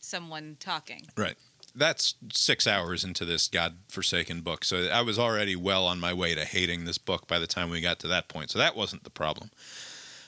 someone 0.00 0.56
talking. 0.60 1.02
Right. 1.16 1.36
That's 1.74 2.14
six 2.32 2.66
hours 2.66 3.04
into 3.04 3.24
this 3.24 3.48
godforsaken 3.48 4.42
book. 4.42 4.64
So 4.64 4.88
I 4.92 5.00
was 5.02 5.18
already 5.18 5.56
well 5.56 5.86
on 5.86 5.98
my 5.98 6.12
way 6.12 6.34
to 6.34 6.44
hating 6.44 6.84
this 6.84 6.98
book 6.98 7.26
by 7.26 7.38
the 7.38 7.46
time 7.46 7.70
we 7.70 7.80
got 7.80 7.98
to 8.00 8.08
that 8.08 8.28
point. 8.28 8.50
So 8.50 8.58
that 8.58 8.76
wasn't 8.76 9.04
the 9.04 9.10
problem. 9.10 9.50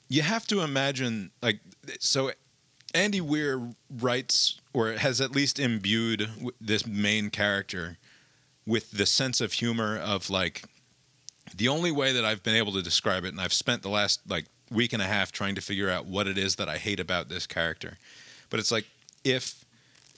You 0.09 0.23
have 0.23 0.47
to 0.49 0.61
imagine, 0.61 1.31
like, 1.43 1.61
so 1.99 2.31
Andy 2.95 3.21
Weir 3.21 3.61
writes, 3.91 4.61
or 4.73 4.93
has 4.93 5.21
at 5.21 5.33
least 5.33 5.59
imbued 5.59 6.29
this 6.61 6.87
main 6.87 7.31
character 7.31 7.99
with 8.65 8.93
the 8.93 9.07
sense 9.07 9.41
of 9.41 9.53
humor 9.53 9.99
of, 9.99 10.31
like, 10.31 10.63
the 11.57 11.69
only 11.69 11.93
way 11.93 12.13
that 12.13 12.25
I've 12.25 12.43
been 12.43 12.57
able 12.57 12.73
to 12.73 12.83
describe 12.83 13.25
it, 13.25 13.29
and 13.29 13.41
I've 13.41 13.53
spent 13.53 13.83
the 13.83 13.89
last, 13.89 14.21
like, 14.29 14.47
week 14.71 14.93
and 14.93 15.03
a 15.03 15.07
half 15.07 15.33
trying 15.33 15.55
to 15.55 15.61
figure 15.61 15.89
out 15.91 16.07
what 16.07 16.27
it 16.27 16.37
is 16.39 16.57
that 16.57 16.69
I 16.69 16.79
hate 16.79 17.01
about 17.01 17.29
this 17.29 17.47
character. 17.47 17.99
But 18.51 18.61
it's 18.61 18.71
like, 18.73 18.87
if 19.25 19.65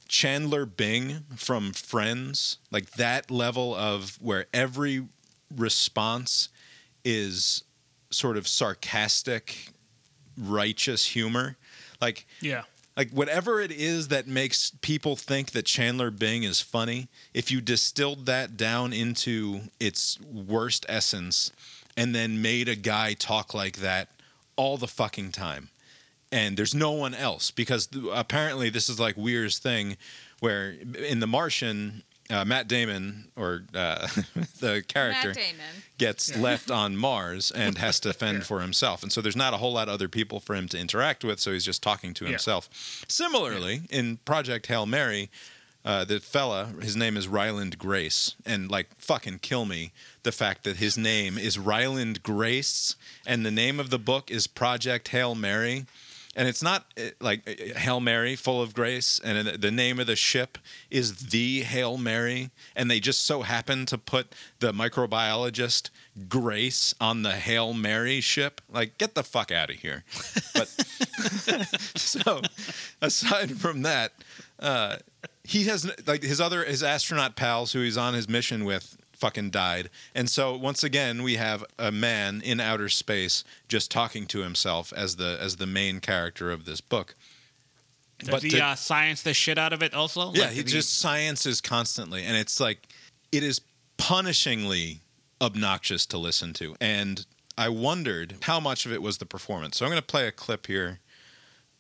Chandler 0.09 0.65
Bing 0.67 1.25
from 1.37 1.73
Friends, 1.73 2.59
like 2.71 2.93
that 2.93 3.31
level 3.31 3.75
of 3.75 4.17
where 4.21 4.47
every 4.55 5.07
response 5.57 6.49
is 7.05 7.63
sort 8.11 8.37
of 8.37 8.49
sarcastic, 8.49 9.69
righteous 10.37 11.05
humor. 11.07 11.57
Like, 12.01 12.27
Yeah. 12.41 12.63
like 12.97 13.11
whatever 13.11 13.61
it 13.61 13.71
is 13.71 14.09
that 14.09 14.27
makes 14.27 14.73
people 14.81 15.15
think 15.17 15.51
that 15.53 15.65
Chandler 15.67 16.11
Bing 16.11 16.43
is 16.43 16.61
funny, 16.61 17.09
if 17.35 17.51
you 17.51 17.61
distilled 17.61 18.27
that 18.27 18.57
down 18.57 18.93
into 18.93 19.63
its 19.79 20.19
worst 20.21 20.87
essence 20.89 21.51
and 21.97 22.15
then 22.15 22.41
made 22.41 22.69
a 22.69 22.77
guy 22.77 23.13
talk 23.15 23.53
like 23.53 23.79
that 23.79 24.09
all 24.59 24.77
the 24.77 24.87
fucking 24.89 25.33
time 25.33 25.71
and 26.31 26.59
there's 26.59 26.75
no 26.75 26.93
one 26.93 27.15
else 27.15 27.51
because 27.51 27.87
th- 27.87 28.05
apparently 28.13 28.69
this 28.69 28.91
is 28.91 29.01
like 29.01 29.17
Weir's 29.17 29.59
thing 29.59 29.97
where 30.41 30.75
in 31.09 31.21
The 31.21 31.27
Martian 31.27 32.03
uh, 32.31 32.45
Matt 32.45 32.69
Damon 32.69 33.31
or 33.37 33.63
uh, 33.75 34.07
the 34.61 34.85
character 34.87 35.29
Matt 35.29 35.37
Damon. 35.37 35.65
gets 35.97 36.37
left 36.37 36.71
on 36.71 36.95
Mars 36.99 37.51
and 37.51 37.79
has 37.79 37.99
to 38.01 38.13
fend 38.13 38.45
for 38.45 38.61
himself. 38.61 39.03
And 39.03 39.11
so 39.11 39.23
there's 39.23 39.35
not 39.37 39.55
a 39.55 39.57
whole 39.57 39.73
lot 39.73 39.89
of 39.89 39.95
other 39.95 40.09
people 40.09 40.39
for 40.39 40.55
him 40.55 40.69
to 40.69 40.79
interact 40.79 41.25
with, 41.25 41.41
so 41.41 41.53
he's 41.53 41.65
just 41.65 41.83
talking 41.83 42.13
to 42.13 42.25
Yeah. 42.27 42.33
himself. 42.33 42.69
Similarly, 43.09 43.81
in 43.89 44.19
Project 44.27 44.67
Hail 44.67 44.85
Mary, 44.85 45.31
uh, 45.85 46.05
the 46.05 46.21
fella, 46.21 46.67
his 46.83 46.97
name 46.97 47.17
is 47.17 47.29
Ryland 47.29 47.79
Grace, 47.79 48.35
and 48.45 48.71
like 48.71 48.89
fucking 48.99 49.39
kill 49.39 49.65
me 49.65 49.93
the 50.23 50.33
fact 50.33 50.65
that 50.65 50.77
his 50.77 50.99
name 50.99 51.39
is 51.39 51.59
Ryland 51.59 52.23
Grace 52.23 52.97
and 53.27 53.45
the 53.47 53.51
name 53.51 53.81
of 53.81 53.91
the 53.91 53.99
book 53.99 54.31
is 54.31 54.47
Project 54.47 55.09
Hail 55.09 55.35
Mary. 55.35 55.87
And 56.37 56.47
it's 56.47 56.63
not 56.63 56.85
uh, 56.97 57.11
like 57.21 57.49
uh, 57.49 57.79
Hail 57.81 57.99
Mary, 57.99 58.37
full 58.37 58.63
of 58.63 58.73
grace, 58.73 59.19
and 59.25 59.49
the- 59.49 59.59
the 59.59 59.73
name 59.73 59.99
of 59.99 60.07
the 60.07 60.15
ship 60.15 60.57
is 60.89 61.17
the 61.31 61.63
Hail 61.63 61.97
Mary, 61.99 62.51
and 62.77 62.89
they 62.89 63.01
just 63.01 63.25
so 63.25 63.43
happen 63.43 63.87
to 63.87 63.99
put 63.99 64.33
the 64.61 64.73
microbiologist 64.73 65.91
Grace 66.29 66.95
on 67.01 67.23
the 67.23 67.33
Hail 67.33 67.73
Mary 67.75 68.21
ship. 68.21 68.61
Like, 68.71 68.99
get 68.99 69.17
the 69.17 69.25
fuck 69.25 69.51
out 69.51 69.71
of 69.71 69.77
here! 69.77 70.05
But 70.55 70.69
so, 71.97 72.43
aside 73.01 73.59
from 73.59 73.83
that, 73.83 74.13
uh, 74.61 74.99
he 75.49 75.65
has 75.65 75.91
like 76.07 76.23
his 76.23 76.41
other 76.41 76.63
his 76.65 76.83
astronaut 76.83 77.35
pals 77.35 77.73
who 77.73 77.81
he's 77.81 77.97
on 77.97 78.13
his 78.13 78.29
mission 78.29 78.67
with 78.67 78.99
fucking 79.13 79.49
died. 79.51 79.89
And 80.15 80.29
so 80.29 80.55
once 80.57 80.85
again 80.85 81.23
we 81.23 81.37
have 81.37 81.65
a 81.79 81.91
man 81.91 82.43
in 82.45 82.61
outer 82.61 82.91
space 82.91 83.45
just 83.67 83.91
talking 83.91 84.27
to 84.27 84.41
himself 84.41 84.93
as 84.95 85.17
the 85.17 85.39
as 85.41 85.57
the 85.57 85.67
main 85.67 86.01
character 86.01 86.51
of 86.51 86.67
this 86.67 86.83
book. 86.83 87.15
Does 88.19 88.29
But 88.29 88.43
he 88.43 88.51
to- 88.51 88.61
uh, 88.63 88.75
science 88.75 89.23
the 89.23 89.33
shit 89.33 89.57
out 89.59 89.73
of 89.73 89.83
it 89.83 89.95
also? 89.95 90.33
yeah 90.35 90.45
Like, 90.45 90.51
he 90.51 90.63
did 90.63 90.69
just 90.69 90.99
sciences 90.99 91.63
constantly 91.63 92.25
and 92.25 92.37
it's 92.37 92.61
like 92.61 92.87
it 93.33 93.43
is 93.43 93.63
punishingly 93.97 94.99
obnoxious 95.41 96.05
to 96.07 96.19
listen 96.19 96.53
to. 96.55 96.77
And 96.81 97.25
i 97.57 97.69
wondered 97.71 98.37
how 98.43 98.61
much 98.61 98.85
of 98.87 98.93
it 98.93 99.01
was 99.01 99.17
the 99.17 99.27
performance. 99.27 99.79
So 99.79 99.87
i'm 99.87 99.91
going 99.91 100.01
to 100.03 100.07
play 100.07 100.27
a 100.29 100.33
clip 100.33 100.67
here 100.67 101.01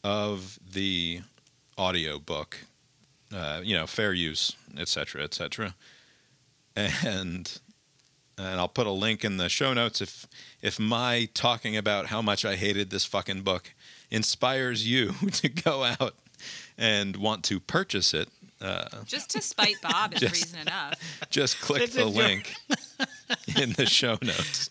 of 0.02 0.58
the 0.72 1.20
audio 1.76 2.18
book 2.18 2.60
uh, 3.34 3.60
you 3.62 3.74
know 3.76 3.86
fair 3.86 4.12
use 4.12 4.56
etc 4.78 5.22
etc 5.22 5.74
and 6.76 7.58
and 8.40 8.60
I'll 8.60 8.68
put 8.68 8.86
a 8.86 8.92
link 8.92 9.24
in 9.24 9.36
the 9.36 9.48
show 9.48 9.74
notes 9.74 10.00
if 10.00 10.26
if 10.62 10.78
my 10.78 11.28
talking 11.34 11.76
about 11.76 12.06
how 12.06 12.22
much 12.22 12.44
I 12.44 12.54
hated 12.56 12.90
this 12.90 13.04
fucking 13.04 13.42
book 13.42 13.74
inspires 14.10 14.86
you 14.88 15.12
to 15.32 15.48
go 15.48 15.82
out 15.84 16.14
and 16.76 17.16
want 17.16 17.42
to 17.44 17.58
purchase 17.58 18.14
it. 18.14 18.28
Uh, 18.60 18.84
Just 19.04 19.30
to 19.30 19.40
spite 19.42 19.74
Bob 19.82 20.14
is 20.14 20.20
Just- 20.20 20.34
reason 20.34 20.60
enough. 20.60 20.94
just 21.30 21.60
click 21.60 21.90
the 21.90 22.06
is 22.06 22.14
link 22.16 22.54
in 23.60 23.72
the 23.72 23.86
show 23.86 24.16
notes. 24.22 24.70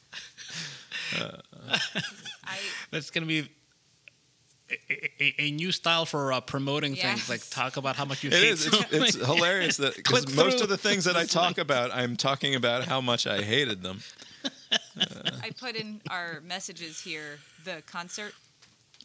I 2.46 2.58
That's 2.92 3.10
gonna 3.12 3.26
be 3.26 3.50
a, 4.70 5.24
a, 5.24 5.36
a 5.40 5.52
new 5.52 5.72
style 5.72 6.06
for 6.06 6.34
uh, 6.34 6.42
promoting 6.42 6.96
things. 6.96 7.30
Like 7.30 7.42
talk 7.50 7.78
about 7.78 7.96
how 7.96 8.06
much 8.06 8.24
you 8.24 8.30
It 8.34 8.34
hate. 8.36 8.44
is. 8.50 8.66
It's, 8.68 8.86
it's 8.92 9.16
hilarious 9.26 9.78
that 9.78 9.96
because 9.98 10.34
most 10.36 10.62
of 10.62 10.70
the 10.70 10.78
things 10.78 11.06
that 11.06 11.16
I 11.16 11.26
talk 11.42 11.58
about, 11.58 11.92
I'm 11.94 12.16
talking 12.18 12.56
about 12.56 12.86
how 12.86 13.02
much 13.02 13.28
I 13.28 13.42
hated 13.42 13.82
them. 13.84 14.02
I 15.42 15.52
put 15.60 15.76
in 15.76 16.02
our 16.10 16.42
messages 16.46 17.00
here 17.02 17.40
the 17.64 17.82
concert, 17.86 18.34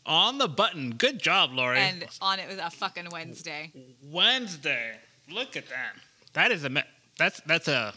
on 0.07 0.39
the 0.39 0.49
button. 0.49 0.91
Good 0.97 1.21
job, 1.23 1.53
Lori. 1.53 1.79
and 1.79 2.05
on 2.21 2.39
it 2.41 2.49
was 2.49 2.59
a 2.59 2.71
fucking 2.71 3.09
Wednesday. 3.13 3.71
Wednesday. 4.11 4.97
Look 5.31 5.57
at 5.57 5.69
that. 5.69 5.93
That 6.33 6.51
is 6.53 6.65
a 6.65 6.71
me- 6.71 6.83
that's 7.19 7.41
that's 7.47 7.69
a 7.69 7.95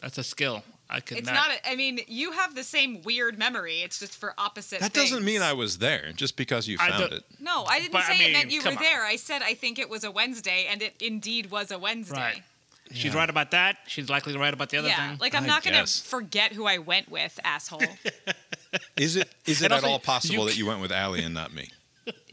that's 0.00 0.16
a 0.18 0.22
skill. 0.24 0.62
I 0.90 1.00
could 1.00 1.18
It's 1.18 1.26
not. 1.26 1.34
not. 1.34 1.50
A, 1.50 1.70
I 1.70 1.76
mean, 1.76 2.00
you 2.08 2.32
have 2.32 2.54
the 2.54 2.64
same 2.64 3.02
weird 3.02 3.38
memory. 3.38 3.82
It's 3.82 3.98
just 3.98 4.14
for 4.16 4.32
opposite. 4.38 4.80
That 4.80 4.94
doesn't 4.94 5.22
mean 5.24 5.42
I 5.42 5.52
was 5.52 5.78
there 5.78 6.12
just 6.16 6.36
because 6.36 6.66
you 6.66 6.78
I 6.80 6.88
found 6.90 7.02
don't- 7.02 7.12
it. 7.12 7.24
No, 7.40 7.64
I 7.64 7.78
didn't 7.80 7.92
But, 7.92 8.04
I 8.04 8.16
say 8.16 8.30
it 8.30 8.32
meant 8.32 8.46
mean, 8.46 8.54
you 8.54 8.62
come 8.62 8.74
were 8.74 8.78
on. 8.78 8.84
there. 8.84 9.04
I 9.04 9.16
said 9.16 9.42
I 9.42 9.52
think 9.54 9.78
it 9.78 9.88
was 9.90 10.04
a 10.04 10.10
Wednesday, 10.10 10.66
and 10.70 10.80
it 10.80 10.94
indeed 11.00 11.50
was 11.50 11.70
a 11.70 11.78
Wednesday. 11.78 12.16
Right. 12.16 12.42
She's 12.90 13.14
right 13.14 13.28
about 13.28 13.50
that. 13.50 13.76
She's 13.86 14.08
likely 14.08 14.34
right 14.34 14.54
about 14.54 14.70
the 14.70 14.78
other 14.78 14.88
Yeah, 14.88 15.10
thing. 15.10 15.18
like 15.18 15.34
I'm 15.34 15.44
I 15.44 15.46
not 15.46 15.62
gonna 15.62 15.76
guess. 15.80 16.00
forget 16.00 16.52
who 16.54 16.64
I 16.64 16.78
went 16.78 17.10
with, 17.10 17.38
asshole. 17.44 17.82
Is 18.96 19.16
it 19.16 19.28
is 19.46 19.60
it 19.62 19.66
And 19.66 19.74
at 19.74 19.76
also, 19.84 19.88
all 19.88 19.98
possible 19.98 20.44
you 20.44 20.44
that 20.46 20.56
you 20.58 20.64
went 20.66 20.80
with 20.80 20.90
Allie 20.92 21.22
and 21.22 21.34
not 21.34 21.52
me? 21.54 21.70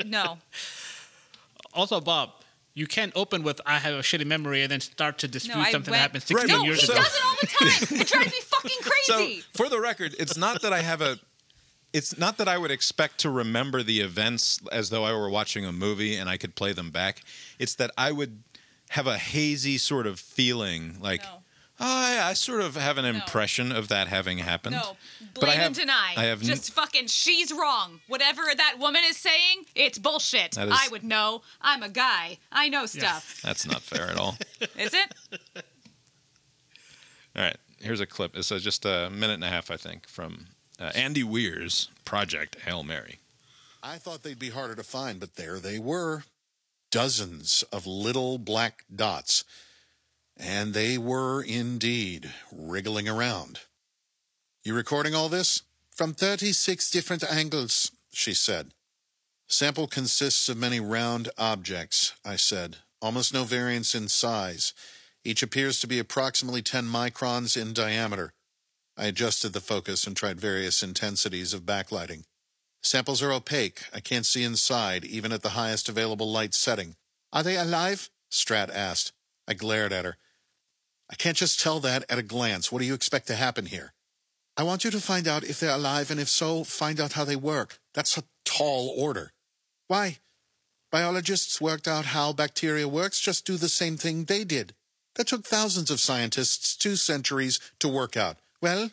no, 0.05 0.37
also, 1.73 1.99
Bob, 1.99 2.31
you 2.75 2.85
can't 2.85 3.11
open 3.15 3.41
with 3.41 3.59
"I 3.65 3.79
have 3.79 3.95
a 3.95 3.99
shitty 4.01 4.25
memory" 4.27 4.61
and 4.61 4.71
then 4.71 4.81
start 4.81 5.17
to 5.19 5.27
dispute 5.27 5.57
no, 5.57 5.63
something 5.63 5.91
went. 5.91 6.13
that 6.13 6.21
happened 6.21 6.23
16 6.23 6.47
no, 6.47 6.63
years 6.63 6.81
he 6.81 6.85
so- 6.87 6.93
ago. 6.93 7.01
does 7.01 7.15
it 7.15 7.21
all 7.25 7.35
the 7.41 7.47
time. 7.47 7.99
it 8.01 8.07
drives 8.07 8.31
me 8.31 8.39
fucking 8.41 8.77
crazy. 8.81 9.03
So, 9.05 9.15
crazy. 9.15 9.43
for 9.53 9.69
the 9.69 9.79
record, 9.79 10.15
it's 10.19 10.37
not 10.37 10.61
that 10.61 10.73
I 10.73 10.81
have 10.81 11.01
a. 11.01 11.17
It's 11.93 12.17
not 12.17 12.37
that 12.39 12.49
I 12.49 12.57
would 12.57 12.71
expect 12.71 13.19
to 13.19 13.29
remember 13.29 13.81
the 13.81 14.01
events 14.01 14.59
as 14.69 14.89
though 14.89 15.05
I 15.05 15.13
were 15.13 15.29
watching 15.29 15.63
a 15.65 15.71
movie 15.71 16.17
and 16.17 16.29
I 16.29 16.35
could 16.35 16.53
play 16.53 16.73
them 16.73 16.91
back. 16.91 17.23
It's 17.57 17.73
that 17.75 17.91
I 17.97 18.11
would 18.11 18.43
have 18.89 19.07
a 19.07 19.17
hazy 19.17 19.77
sort 19.77 20.05
of 20.05 20.19
feeling, 20.19 20.97
like, 20.99 21.23
no, 21.23 21.29
oh, 21.79 22.13
yeah, 22.13 22.27
I 22.27 22.33
sort 22.33 22.61
of 22.61 22.75
have 22.75 22.97
an 22.97 23.03
No. 23.03 23.09
impression 23.11 23.71
of 23.71 23.87
that 23.89 24.07
having 24.07 24.37
happened. 24.39 24.75
no, 24.77 24.97
But 25.33 25.43
I 25.43 25.45
blame 25.47 25.57
have- 25.57 25.65
and 25.67 25.75
deny. 25.75 26.13
I 26.15 26.23
have 26.25 26.41
n- 26.41 26.47
just 26.47 26.71
fucking. 26.71 27.07
She's 27.07 27.51
wrong. 27.51 28.01
Whatever 28.07 28.43
that 28.55 28.77
woman 28.79 29.03
is 29.05 29.17
saying, 29.17 29.65
it's 29.75 29.97
bullshit. 29.99 30.51
That 30.51 30.67
is- 30.69 30.77
I 30.77 30.87
would 30.89 31.03
know. 31.03 31.41
I'm 31.61 31.83
a 31.83 31.89
guy. 31.89 32.37
I 32.51 32.69
know 32.69 32.85
stuff. 32.85 33.41
That's 33.43 33.65
not 33.65 33.81
fair 33.81 34.07
at 34.07 34.17
all. 34.17 34.37
Is 34.77 34.93
it? 34.93 35.13
All 37.35 37.41
right, 37.43 37.57
here's 37.81 37.99
a 37.99 38.05
clip. 38.05 38.35
It's 38.37 38.51
uh, 38.51 38.59
just 38.59 38.85
a 38.85 39.09
minute 39.09 39.33
and 39.33 39.43
a 39.43 39.49
half, 39.49 39.69
I 39.69 39.75
think, 39.77 40.07
from 40.07 40.47
uh, 40.79 40.91
Andy 40.95 41.23
Weir's 41.23 41.89
Project 42.05 42.61
Hail 42.61 42.83
Mary. 42.83 43.19
I 43.83 43.97
thought 43.97 44.23
they'd 44.23 44.39
be 44.39 44.49
harder 44.51 44.75
to 44.75 44.83
find, 44.83 45.19
but 45.19 45.35
there 45.35 45.59
they 45.59 45.77
were. 45.77 46.23
Dozens 46.91 47.63
of 47.73 47.85
little 47.85 48.37
black 48.37 48.85
dots. 48.93 49.43
And 50.37 50.73
they 50.73 50.97
were 50.97 51.41
indeed 51.41 52.33
wriggling 52.51 53.07
around. 53.07 53.61
You 54.63 54.73
recording 54.73 55.15
all 55.15 55.29
this? 55.29 55.61
From 55.91 56.13
36 56.13 56.91
different 56.91 57.23
angles, 57.23 57.91
she 58.11 58.33
said. 58.33 58.71
Sample 59.47 59.87
consists 59.87 60.49
of 60.49 60.57
many 60.57 60.79
round 60.79 61.29
objects, 61.37 62.13
I 62.25 62.35
said, 62.35 62.77
almost 63.01 63.33
no 63.33 63.43
variance 63.43 63.93
in 63.93 64.09
size. 64.09 64.73
Each 65.23 65.43
appears 65.43 65.79
to 65.79 65.87
be 65.87 65.99
approximately 65.99 66.61
10 66.61 66.85
microns 66.85 67.59
in 67.59 67.73
diameter. 67.73 68.33
I 68.97 69.05
adjusted 69.05 69.53
the 69.53 69.61
focus 69.61 70.07
and 70.07 70.15
tried 70.15 70.39
various 70.39 70.81
intensities 70.81 71.53
of 71.53 71.61
backlighting. 71.61 72.23
Samples 72.81 73.21
are 73.21 73.31
opaque. 73.31 73.81
I 73.93 73.99
can't 73.99 74.25
see 74.25 74.43
inside, 74.43 75.05
even 75.05 75.31
at 75.31 75.41
the 75.41 75.49
highest 75.49 75.89
available 75.89 76.31
light 76.31 76.53
setting. 76.53 76.95
Are 77.33 77.43
they 77.43 77.57
alive? 77.57 78.09
Stratt 78.31 78.69
asked. 78.73 79.11
I 79.47 79.53
glared 79.53 79.93
at 79.93 80.05
her. 80.05 80.17
I 81.09 81.15
can't 81.15 81.37
just 81.37 81.59
tell 81.59 81.79
that 81.81 82.03
at 82.09 82.17
a 82.17 82.23
glance. 82.23 82.71
What 82.71 82.79
do 82.79 82.85
you 82.85 82.93
expect 82.93 83.27
to 83.27 83.35
happen 83.35 83.67
here? 83.67 83.93
I 84.57 84.63
want 84.63 84.83
you 84.83 84.91
to 84.91 85.01
find 85.01 85.27
out 85.27 85.43
if 85.43 85.59
they're 85.59 85.75
alive, 85.75 86.09
and 86.09 86.19
if 86.19 86.29
so, 86.29 86.63
find 86.63 86.99
out 86.99 87.13
how 87.13 87.25
they 87.25 87.35
work. 87.35 87.79
That's 87.93 88.17
a 88.17 88.23
tall 88.45 88.93
order. 88.97 89.31
Why? 89.87 90.19
Biologists 90.91 91.59
worked 91.59 91.87
out 91.87 92.05
how 92.05 92.31
bacteria 92.31 92.87
works. 92.87 93.19
Just 93.19 93.45
do 93.45 93.57
the 93.57 93.69
same 93.69 93.97
thing 93.97 94.23
they 94.23 94.43
did. 94.43 94.73
That 95.15 95.27
took 95.27 95.45
thousands 95.45 95.91
of 95.91 95.99
scientists 95.99 96.75
two 96.75 96.95
centuries 96.95 97.59
to 97.79 97.87
work 97.87 98.15
out. 98.15 98.37
Well, 98.61 98.91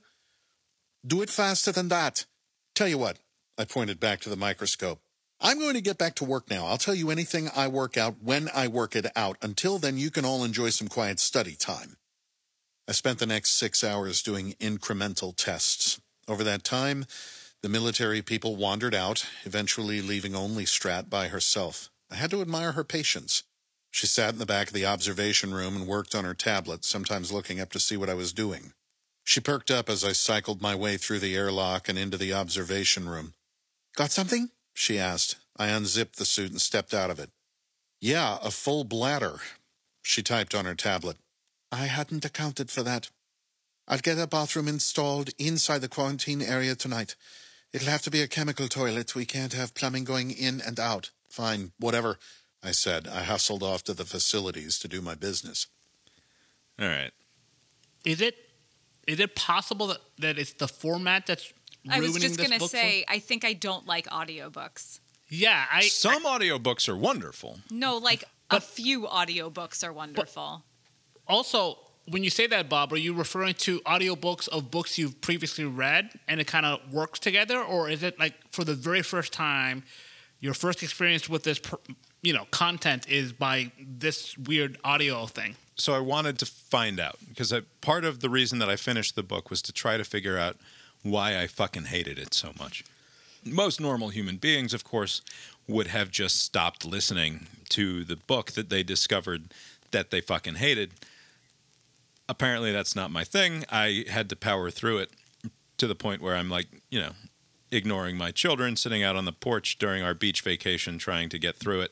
do 1.06 1.22
it 1.22 1.30
faster 1.30 1.72
than 1.72 1.88
that. 1.88 2.26
Tell 2.74 2.88
you 2.88 2.98
what, 2.98 3.18
I 3.58 3.64
pointed 3.64 4.00
back 4.00 4.20
to 4.20 4.30
the 4.30 4.36
microscope. 4.36 5.00
I'm 5.40 5.58
going 5.58 5.74
to 5.74 5.80
get 5.80 5.98
back 5.98 6.14
to 6.16 6.24
work 6.24 6.48
now. 6.48 6.66
I'll 6.66 6.78
tell 6.78 6.94
you 6.94 7.10
anything 7.10 7.50
I 7.54 7.66
work 7.66 7.96
out 7.96 8.22
when 8.22 8.48
I 8.54 8.68
work 8.68 8.94
it 8.94 9.06
out. 9.16 9.36
Until 9.42 9.78
then, 9.78 9.98
you 9.98 10.10
can 10.10 10.24
all 10.24 10.44
enjoy 10.44 10.70
some 10.70 10.86
quiet 10.86 11.18
study 11.18 11.56
time. 11.56 11.96
I 12.88 12.92
spent 12.92 13.20
the 13.20 13.26
next 13.26 13.50
six 13.50 13.84
hours 13.84 14.22
doing 14.22 14.54
incremental 14.60 15.34
tests. 15.36 16.00
Over 16.26 16.42
that 16.44 16.64
time, 16.64 17.06
the 17.62 17.68
military 17.68 18.22
people 18.22 18.56
wandered 18.56 18.94
out, 18.94 19.24
eventually 19.44 20.02
leaving 20.02 20.34
only 20.34 20.64
Stratt 20.64 21.08
by 21.08 21.28
herself. 21.28 21.90
I 22.10 22.16
had 22.16 22.30
to 22.32 22.40
admire 22.40 22.72
her 22.72 22.84
patience. 22.84 23.44
She 23.92 24.06
sat 24.06 24.32
in 24.32 24.38
the 24.38 24.46
back 24.46 24.68
of 24.68 24.72
the 24.72 24.86
observation 24.86 25.54
room 25.54 25.76
and 25.76 25.86
worked 25.86 26.14
on 26.14 26.24
her 26.24 26.34
tablet, 26.34 26.84
sometimes 26.84 27.30
looking 27.30 27.60
up 27.60 27.70
to 27.72 27.80
see 27.80 27.96
what 27.96 28.10
I 28.10 28.14
was 28.14 28.32
doing. 28.32 28.72
She 29.22 29.38
perked 29.38 29.70
up 29.70 29.88
as 29.88 30.02
I 30.02 30.12
cycled 30.12 30.60
my 30.60 30.74
way 30.74 30.96
through 30.96 31.20
the 31.20 31.36
airlock 31.36 31.88
and 31.88 31.96
into 31.96 32.16
the 32.16 32.32
observation 32.32 33.08
room. 33.08 33.34
Got 33.94 34.10
something? 34.10 34.50
she 34.74 34.98
asked. 34.98 35.36
I 35.56 35.68
unzipped 35.68 36.16
the 36.16 36.24
suit 36.24 36.50
and 36.50 36.60
stepped 36.60 36.94
out 36.94 37.10
of 37.10 37.20
it. 37.20 37.30
Yeah, 38.00 38.38
a 38.42 38.50
full 38.50 38.82
bladder. 38.82 39.38
She 40.02 40.22
typed 40.22 40.54
on 40.54 40.64
her 40.64 40.74
tablet. 40.74 41.18
I 41.72 41.86
hadn't 41.86 42.24
accounted 42.24 42.70
for 42.70 42.82
that. 42.82 43.08
I'll 43.88 43.98
get 43.98 44.18
a 44.18 44.26
bathroom 44.26 44.68
installed 44.68 45.30
inside 45.38 45.78
the 45.80 45.88
quarantine 45.88 46.42
area 46.42 46.74
tonight. 46.76 47.16
It'll 47.72 47.88
have 47.88 48.02
to 48.02 48.10
be 48.10 48.20
a 48.20 48.28
chemical 48.28 48.68
toilet. 48.68 49.14
We 49.14 49.24
can't 49.24 49.54
have 49.54 49.74
plumbing 49.74 50.04
going 50.04 50.30
in 50.30 50.60
and 50.60 50.78
out. 50.78 51.10
Fine, 51.30 51.72
whatever, 51.78 52.18
I 52.62 52.72
said. 52.72 53.08
I 53.08 53.22
hustled 53.22 53.62
off 53.62 53.82
to 53.84 53.94
the 53.94 54.04
facilities 54.04 54.78
to 54.80 54.88
do 54.88 55.00
my 55.00 55.14
business. 55.14 55.66
All 56.78 56.86
right. 56.86 57.10
Is 58.04 58.20
it 58.20 58.36
is 59.08 59.18
it 59.18 59.34
possible 59.34 59.88
that, 59.88 59.98
that 60.18 60.38
it's 60.38 60.52
the 60.52 60.68
format 60.68 61.26
that's 61.26 61.52
ruining 61.84 62.02
the 62.02 62.06
business? 62.06 62.14
I 62.14 62.18
was 62.20 62.22
just 62.22 62.40
gonna 62.40 62.58
book 62.58 62.70
for- 62.70 62.76
say, 62.76 63.04
I 63.08 63.18
think 63.18 63.44
I 63.44 63.52
don't 63.54 63.86
like 63.86 64.06
audiobooks. 64.08 65.00
Yeah, 65.28 65.64
I 65.72 65.82
Some 65.88 66.24
audiobooks 66.24 66.88
are 66.88 66.96
wonderful. 66.96 67.60
No, 67.70 67.96
like 67.96 68.22
a 68.50 68.56
But- 68.56 68.64
few 68.64 69.02
audiobooks 69.06 69.82
are 69.82 69.92
wonderful. 69.92 70.64
Also 71.28 71.78
when 72.06 72.24
you 72.24 72.30
say 72.30 72.46
that 72.46 72.68
bob 72.68 72.92
are 72.92 72.98
you 72.98 73.14
referring 73.14 73.54
to 73.54 73.80
audiobooks 73.80 74.48
of 74.48 74.70
books 74.70 74.98
you've 74.98 75.20
previously 75.20 75.64
read 75.64 76.10
and 76.28 76.40
it 76.40 76.46
kind 76.46 76.66
of 76.66 76.80
works 76.92 77.18
together 77.18 77.60
or 77.62 77.88
is 77.88 78.02
it 78.02 78.18
like 78.18 78.34
for 78.50 78.64
the 78.64 78.74
very 78.74 79.02
first 79.02 79.32
time 79.32 79.84
your 80.40 80.54
first 80.54 80.82
experience 80.82 81.28
with 81.28 81.44
this 81.44 81.60
you 82.22 82.32
know 82.32 82.46
content 82.50 83.08
is 83.08 83.32
by 83.32 83.70
this 83.78 84.36
weird 84.38 84.78
audio 84.84 85.26
thing 85.26 85.54
so 85.74 85.94
I 85.94 86.00
wanted 86.00 86.38
to 86.38 86.46
find 86.46 87.00
out 87.00 87.18
because 87.28 87.52
I, 87.52 87.62
part 87.80 88.04
of 88.04 88.20
the 88.20 88.30
reason 88.30 88.58
that 88.58 88.68
I 88.68 88.76
finished 88.76 89.16
the 89.16 89.22
book 89.22 89.50
was 89.50 89.62
to 89.62 89.72
try 89.72 89.96
to 89.96 90.04
figure 90.04 90.38
out 90.38 90.56
why 91.02 91.38
I 91.38 91.46
fucking 91.46 91.86
hated 91.86 92.18
it 92.18 92.34
so 92.34 92.52
much. 92.58 92.84
Most 93.44 93.80
normal 93.80 94.10
human 94.10 94.36
beings, 94.36 94.72
of 94.74 94.84
course, 94.84 95.22
would 95.66 95.88
have 95.88 96.10
just 96.10 96.40
stopped 96.40 96.84
listening 96.84 97.46
to 97.70 98.04
the 98.04 98.16
book 98.16 98.52
that 98.52 98.68
they 98.68 98.82
discovered 98.82 99.52
that 99.90 100.10
they 100.10 100.20
fucking 100.20 100.56
hated. 100.56 100.92
Apparently, 102.28 102.72
that's 102.72 102.96
not 102.96 103.10
my 103.10 103.24
thing. 103.24 103.64
I 103.70 104.04
had 104.08 104.28
to 104.30 104.36
power 104.36 104.70
through 104.70 104.98
it 104.98 105.10
to 105.78 105.86
the 105.86 105.94
point 105.94 106.22
where 106.22 106.36
I'm 106.36 106.48
like, 106.48 106.66
you 106.90 107.00
know, 107.00 107.12
ignoring 107.70 108.16
my 108.16 108.30
children, 108.30 108.76
sitting 108.76 109.02
out 109.02 109.16
on 109.16 109.24
the 109.24 109.32
porch 109.32 109.78
during 109.78 110.02
our 110.02 110.14
beach 110.14 110.40
vacation, 110.42 110.98
trying 110.98 111.28
to 111.30 111.38
get 111.38 111.56
through 111.56 111.80
it. 111.80 111.90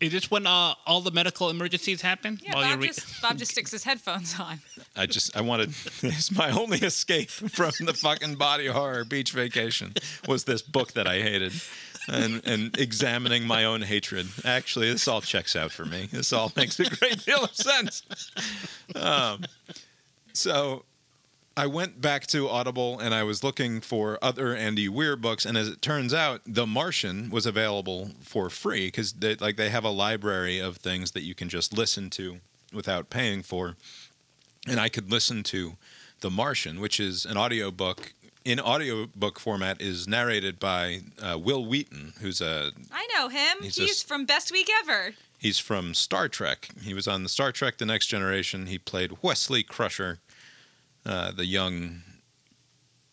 is 0.00 0.12
this 0.12 0.30
when 0.30 0.46
uh, 0.46 0.74
all 0.86 1.00
the 1.00 1.10
medical 1.10 1.48
emergencies 1.50 2.02
happen 2.02 2.38
Yeah, 2.42 2.54
while 2.54 2.62
Bob 2.64 2.70
you're 2.70 2.78
re- 2.80 2.86
just 2.88 3.22
Bob 3.22 3.38
just 3.38 3.52
sticks 3.52 3.70
his 3.70 3.84
headphones 3.84 4.38
on. 4.38 4.60
I 4.96 5.06
just 5.06 5.34
I 5.36 5.40
wanted 5.40 5.70
it's 6.02 6.30
my 6.36 6.50
only 6.50 6.78
escape 6.78 7.30
from 7.30 7.72
the 7.80 7.94
fucking 7.94 8.34
body 8.34 8.66
horror 8.66 9.04
beach 9.04 9.32
vacation 9.32 9.94
was 10.28 10.44
this 10.44 10.60
book 10.62 10.92
that 10.92 11.06
I 11.06 11.20
hated. 11.20 11.52
And 12.08 12.42
and 12.44 12.78
examining 12.78 13.46
my 13.46 13.64
own 13.64 13.82
hatred. 13.82 14.28
Actually, 14.44 14.92
this 14.92 15.08
all 15.08 15.20
checks 15.20 15.56
out 15.56 15.72
for 15.72 15.84
me. 15.84 16.08
This 16.10 16.32
all 16.32 16.52
makes 16.56 16.78
a 16.78 16.84
great 16.84 17.24
deal 17.24 17.44
of 17.44 17.54
sense. 17.54 18.02
Um, 18.94 19.44
so 20.32 20.84
I 21.56 21.66
went 21.66 22.00
back 22.00 22.26
to 22.28 22.48
Audible 22.48 22.98
and 22.98 23.14
I 23.14 23.22
was 23.22 23.42
looking 23.42 23.80
for 23.80 24.18
other 24.20 24.54
Andy 24.54 24.88
Weir 24.88 25.16
books, 25.16 25.46
and 25.46 25.56
as 25.56 25.68
it 25.68 25.80
turns 25.80 26.12
out, 26.12 26.42
The 26.46 26.66
Martian 26.66 27.30
was 27.30 27.46
available 27.46 28.10
for 28.20 28.50
free 28.50 28.88
because 28.88 29.14
they, 29.14 29.36
like 29.36 29.56
they 29.56 29.70
have 29.70 29.84
a 29.84 29.90
library 29.90 30.58
of 30.58 30.76
things 30.76 31.12
that 31.12 31.22
you 31.22 31.34
can 31.34 31.48
just 31.48 31.76
listen 31.76 32.10
to 32.10 32.40
without 32.72 33.08
paying 33.08 33.42
for 33.42 33.76
and 34.66 34.80
I 34.80 34.88
could 34.88 35.10
listen 35.10 35.42
to 35.44 35.76
The 36.20 36.30
Martian, 36.30 36.80
which 36.80 36.98
is 36.98 37.24
an 37.26 37.36
audiobook 37.36 38.14
in 38.44 38.60
audiobook 38.60 39.38
format 39.40 39.80
is 39.80 40.06
narrated 40.06 40.58
by 40.58 41.00
uh, 41.22 41.38
Wil 41.38 41.64
Wheaton, 41.64 42.12
who's 42.20 42.40
a 42.40 42.72
I 42.92 43.08
know 43.16 43.28
him. 43.28 43.58
He's 43.62 43.76
He's, 43.76 43.88
just- 43.88 44.08
from 44.08 44.24
Best 44.26 44.52
Week 44.52 44.68
Ever. 44.82 45.14
he's 45.38 45.58
from 45.58 45.94
Star 45.94 46.28
Trek. 46.28 46.68
He 46.82 46.92
was 46.94 47.08
on 47.08 47.22
the 47.22 47.28
Star 47.28 47.52
Trek: 47.52 47.78
The 47.78 47.86
Next 47.86 48.06
Generation. 48.06 48.66
He 48.66 48.78
played 48.78 49.22
Wesley 49.22 49.62
Crusher, 49.62 50.18
uh, 51.06 51.32
the 51.32 51.46
young, 51.46 52.02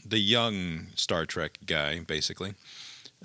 the 0.06 0.20
young 0.20 0.88
Star 0.96 1.26
Trek 1.26 1.60
guy, 1.66 2.00
basically. 2.00 2.54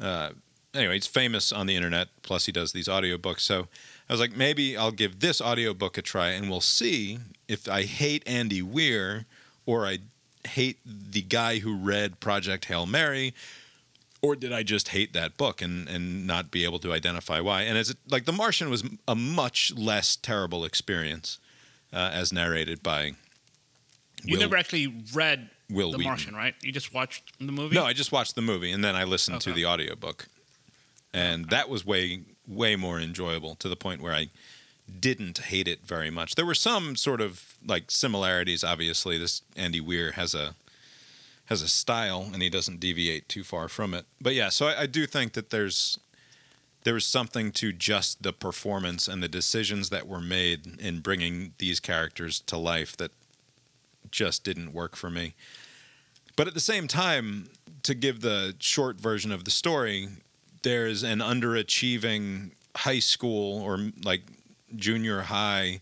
Uh, 0.00 0.30
anyway, 0.74 0.94
he's 0.94 1.06
famous 1.06 1.52
on 1.52 1.66
the 1.66 1.74
internet. 1.76 2.08
Plus, 2.22 2.46
he 2.46 2.52
does 2.52 2.72
these 2.72 2.86
audiobooks. 2.88 3.40
So 3.40 3.66
I 4.08 4.12
was 4.12 4.20
like, 4.20 4.36
maybe 4.36 4.76
I'll 4.76 4.92
give 4.92 5.18
this 5.20 5.40
audiobook 5.40 5.98
a 5.98 6.02
try, 6.02 6.28
and 6.30 6.48
we'll 6.50 6.60
see 6.60 7.18
if 7.48 7.68
I 7.68 7.82
hate 7.82 8.22
Andy 8.26 8.62
Weir 8.62 9.24
or 9.64 9.86
I 9.86 9.98
hate 10.46 10.78
the 10.84 11.22
guy 11.22 11.58
who 11.58 11.76
read 11.76 12.20
Project 12.20 12.64
Hail 12.66 12.86
Mary, 12.86 13.34
or 14.22 14.34
did 14.36 14.52
I 14.52 14.62
just 14.62 14.88
hate 14.88 15.12
that 15.12 15.36
book 15.36 15.60
and 15.62 15.88
and 15.88 16.26
not 16.26 16.50
be 16.50 16.64
able 16.64 16.78
to 16.80 16.92
identify 16.92 17.40
why? 17.40 17.62
And 17.62 17.76
as 17.78 17.90
it, 17.90 17.98
like 18.08 18.24
The 18.24 18.32
Martian 18.32 18.70
was 18.70 18.82
a 19.06 19.14
much 19.14 19.72
less 19.76 20.16
terrible 20.16 20.64
experience, 20.64 21.38
uh, 21.92 22.10
as 22.12 22.32
narrated 22.32 22.82
by. 22.82 23.12
you 24.24 24.32
Will- 24.32 24.40
never 24.40 24.56
actually 24.56 24.86
read 25.12 25.50
Wil 25.68 25.90
the 25.92 25.98
Wheaton. 25.98 26.10
martian 26.10 26.34
right 26.34 26.54
you 26.62 26.70
just 26.72 26.94
watched 26.94 27.24
the 27.40 27.50
movie 27.52 27.74
No, 27.74 27.84
I 27.84 27.92
just 27.92 28.12
watched 28.12 28.34
the 28.36 28.40
movie 28.42 28.70
and 28.70 28.82
then 28.84 28.94
I 28.96 29.02
listened 29.04 29.40
to 29.42 29.50
Okay. 29.50 29.56
the 29.62 29.66
audiobook. 29.66 30.28
And 31.12 31.48
that 31.50 31.68
was 31.68 31.84
way 31.84 32.22
way 32.46 32.76
more 32.76 33.00
enjoyable 33.00 33.56
to 33.56 33.68
the 33.68 33.74
point 33.76 34.00
where 34.00 34.12
I 34.14 34.28
didn't 35.00 35.38
hate 35.38 35.68
it 35.68 35.80
very 35.84 36.10
much. 36.10 36.34
There 36.34 36.46
were 36.46 36.54
some 36.54 36.96
sort 36.96 37.20
of 37.20 37.56
like 37.66 37.90
similarities 37.90 38.64
obviously. 38.64 39.18
This 39.18 39.42
Andy 39.56 39.80
Weir 39.80 40.12
has 40.12 40.34
a 40.34 40.54
has 41.46 41.62
a 41.62 41.68
style 41.68 42.28
and 42.32 42.42
he 42.42 42.50
doesn't 42.50 42.80
deviate 42.80 43.28
too 43.28 43.44
far 43.44 43.68
from 43.68 43.94
it. 43.94 44.04
But 44.20 44.34
yeah, 44.34 44.48
so 44.48 44.66
I, 44.66 44.82
I 44.82 44.86
do 44.86 45.06
think 45.06 45.32
that 45.34 45.50
there's 45.50 45.98
there 46.84 46.94
was 46.94 47.04
something 47.04 47.50
to 47.50 47.72
just 47.72 48.22
the 48.22 48.32
performance 48.32 49.08
and 49.08 49.20
the 49.20 49.28
decisions 49.28 49.90
that 49.90 50.06
were 50.06 50.20
made 50.20 50.80
in 50.80 51.00
bringing 51.00 51.52
these 51.58 51.80
characters 51.80 52.40
to 52.40 52.56
life 52.56 52.96
that 52.96 53.10
just 54.12 54.44
didn't 54.44 54.72
work 54.72 54.94
for 54.94 55.10
me. 55.10 55.34
But 56.36 56.46
at 56.46 56.54
the 56.54 56.60
same 56.60 56.86
time, 56.86 57.48
to 57.82 57.94
give 57.94 58.20
the 58.20 58.54
short 58.60 59.00
version 59.00 59.32
of 59.32 59.44
the 59.44 59.50
story, 59.50 60.08
there's 60.62 61.02
an 61.02 61.18
underachieving 61.18 62.52
high 62.76 63.00
school 63.00 63.62
or 63.62 63.90
like 64.04 64.22
junior 64.74 65.22
high 65.22 65.80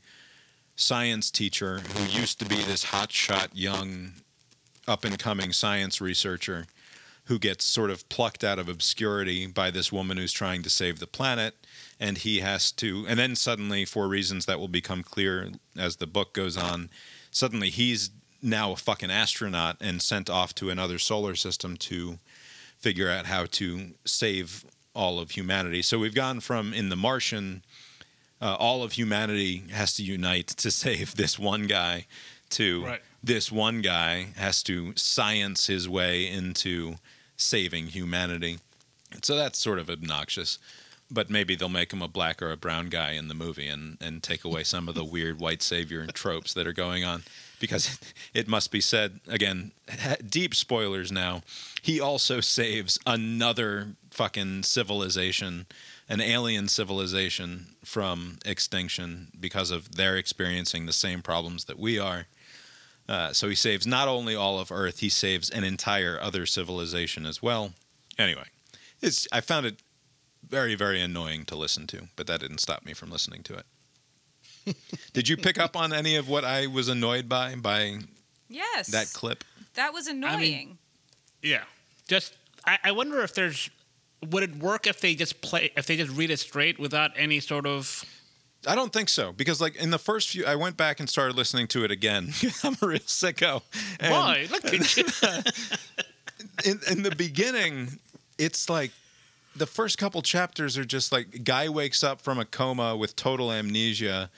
science 0.76 1.30
teacher 1.30 1.78
who 1.78 2.04
used 2.04 2.38
to 2.40 2.44
be 2.44 2.56
this 2.56 2.86
hotshot 2.86 3.48
young 3.52 4.12
up 4.86 5.04
and 5.04 5.18
coming 5.18 5.52
science 5.52 6.00
researcher 6.00 6.66
who 7.26 7.38
gets 7.38 7.64
sort 7.64 7.90
of 7.90 8.06
plucked 8.08 8.44
out 8.44 8.58
of 8.58 8.68
obscurity 8.68 9.46
by 9.46 9.70
this 9.70 9.90
woman 9.90 10.16
who's 10.16 10.32
trying 10.32 10.62
to 10.62 10.70
save 10.70 10.98
the 10.98 11.06
planet. 11.06 11.54
And 11.98 12.18
he 12.18 12.40
has 12.40 12.70
to, 12.72 13.06
and 13.08 13.18
then 13.18 13.34
suddenly, 13.34 13.84
for 13.84 14.08
reasons 14.08 14.46
that 14.46 14.58
will 14.58 14.68
become 14.68 15.02
clear 15.02 15.50
as 15.78 15.96
the 15.96 16.06
book 16.06 16.34
goes 16.34 16.56
on, 16.56 16.90
suddenly 17.30 17.70
he's 17.70 18.10
now 18.42 18.72
a 18.72 18.76
fucking 18.76 19.10
astronaut 19.10 19.76
and 19.80 20.02
sent 20.02 20.28
off 20.28 20.54
to 20.56 20.68
another 20.68 20.98
solar 20.98 21.34
system 21.34 21.76
to 21.78 22.18
figure 22.78 23.08
out 23.08 23.24
how 23.26 23.46
to 23.46 23.92
save 24.04 24.66
all 24.94 25.18
of 25.18 25.30
humanity. 25.30 25.80
So 25.80 25.98
we've 25.98 26.14
gone 26.14 26.40
from 26.40 26.74
in 26.74 26.90
The 26.90 26.96
Martian, 26.96 27.62
uh, 28.44 28.56
all 28.60 28.82
of 28.82 28.92
humanity 28.92 29.64
has 29.72 29.96
to 29.96 30.02
unite 30.02 30.48
to 30.48 30.70
save 30.70 31.16
this 31.16 31.38
one 31.38 31.66
guy, 31.66 32.06
to 32.50 32.84
Right. 32.84 33.02
this 33.22 33.50
one 33.50 33.80
guy 33.80 34.28
has 34.36 34.62
to 34.64 34.92
science 34.96 35.66
his 35.66 35.88
way 35.88 36.28
into 36.28 36.96
saving 37.38 37.86
humanity. 37.88 38.58
So 39.22 39.34
that's 39.34 39.58
sort 39.58 39.78
of 39.78 39.88
obnoxious. 39.88 40.58
But 41.10 41.30
maybe 41.30 41.54
they'll 41.54 41.68
make 41.68 41.92
him 41.92 42.02
a 42.02 42.08
black 42.08 42.42
or 42.42 42.50
a 42.50 42.56
brown 42.56 42.88
guy 42.88 43.12
in 43.12 43.28
the 43.28 43.34
movie 43.34 43.68
and, 43.68 43.98
and 44.00 44.22
take 44.22 44.44
away 44.44 44.64
some 44.64 44.88
of 44.88 44.94
the 44.94 45.04
weird 45.04 45.38
white 45.38 45.62
savior 45.62 46.06
tropes 46.12 46.52
that 46.54 46.66
are 46.66 46.72
going 46.72 47.04
on. 47.04 47.22
Because 47.60 47.98
it 48.34 48.48
must 48.48 48.70
be 48.70 48.80
said, 48.80 49.20
again, 49.28 49.72
deep 50.28 50.54
spoilers 50.54 51.10
now, 51.12 51.42
he 51.82 52.00
also 52.00 52.40
saves 52.40 52.98
another 53.06 53.94
fucking 54.10 54.62
civilization, 54.64 55.66
an 56.08 56.20
alien 56.20 56.68
civilization 56.68 57.66
from 57.84 58.38
extinction 58.44 59.28
because 59.40 59.70
of 59.70 59.96
their 59.96 60.16
experiencing 60.16 60.86
the 60.86 60.92
same 60.92 61.22
problems 61.22 61.64
that 61.64 61.78
we 61.78 61.98
are. 61.98 62.26
Uh, 63.08 63.32
so 63.32 63.48
he 63.48 63.54
saves 63.54 63.86
not 63.86 64.08
only 64.08 64.34
all 64.34 64.58
of 64.58 64.72
Earth, 64.72 65.00
he 65.00 65.08
saves 65.08 65.50
an 65.50 65.64
entire 65.64 66.18
other 66.20 66.46
civilization 66.46 67.26
as 67.26 67.42
well. 67.42 67.72
Anyway, 68.18 68.44
it's 69.02 69.26
I 69.32 69.40
found 69.40 69.66
it 69.66 69.82
very 70.48 70.74
very 70.74 71.00
annoying 71.00 71.44
to 71.46 71.56
listen 71.56 71.86
to, 71.88 72.08
but 72.16 72.26
that 72.26 72.40
didn't 72.40 72.58
stop 72.58 72.84
me 72.84 72.94
from 72.94 73.10
listening 73.10 73.42
to 73.44 73.54
it. 74.66 74.76
Did 75.12 75.28
you 75.28 75.36
pick 75.36 75.58
up 75.58 75.76
on 75.76 75.92
any 75.92 76.16
of 76.16 76.28
what 76.28 76.44
I 76.44 76.66
was 76.66 76.88
annoyed 76.88 77.28
by 77.28 77.54
by 77.56 77.98
Yes. 78.48 78.88
that 78.88 79.10
clip? 79.12 79.44
That 79.74 79.92
was 79.92 80.06
annoying. 80.06 80.78
Yeah. 81.42 81.64
Just 82.08 82.34
I, 82.66 82.78
I 82.84 82.92
wonder 82.92 83.20
if 83.22 83.34
there's 83.34 83.68
would 84.30 84.42
it 84.42 84.56
work 84.56 84.86
if 84.86 85.00
they 85.00 85.14
just 85.14 85.40
play 85.40 85.70
if 85.76 85.86
they 85.86 85.96
just 85.96 86.16
read 86.16 86.30
it 86.30 86.38
straight 86.38 86.78
without 86.78 87.12
any 87.16 87.40
sort 87.40 87.66
of 87.66 88.04
I 88.66 88.74
don't 88.74 88.92
think 88.92 89.08
so 89.08 89.32
because 89.32 89.60
like 89.60 89.76
in 89.76 89.90
the 89.90 89.98
first 89.98 90.30
few, 90.30 90.46
I 90.46 90.56
went 90.56 90.76
back 90.76 91.00
and 91.00 91.08
started 91.08 91.36
listening 91.36 91.66
to 91.68 91.84
it 91.84 91.90
again. 91.90 92.32
I'm 92.64 92.76
a 92.80 92.86
real 92.86 92.98
sicko. 93.00 93.62
And 94.00 94.12
why 94.12 94.46
look 94.50 94.64
at 94.64 94.96
you. 94.96 95.04
in, 96.70 96.80
in 96.90 97.02
the 97.02 97.14
beginning, 97.14 97.98
it's 98.38 98.70
like 98.70 98.90
the 99.56 99.66
first 99.66 99.98
couple 99.98 100.22
chapters 100.22 100.76
are 100.78 100.84
just 100.84 101.12
like 101.12 101.44
guy 101.44 101.68
wakes 101.68 102.02
up 102.02 102.20
from 102.20 102.38
a 102.38 102.44
coma 102.44 102.96
with 102.96 103.16
total 103.16 103.52
amnesia 103.52 104.30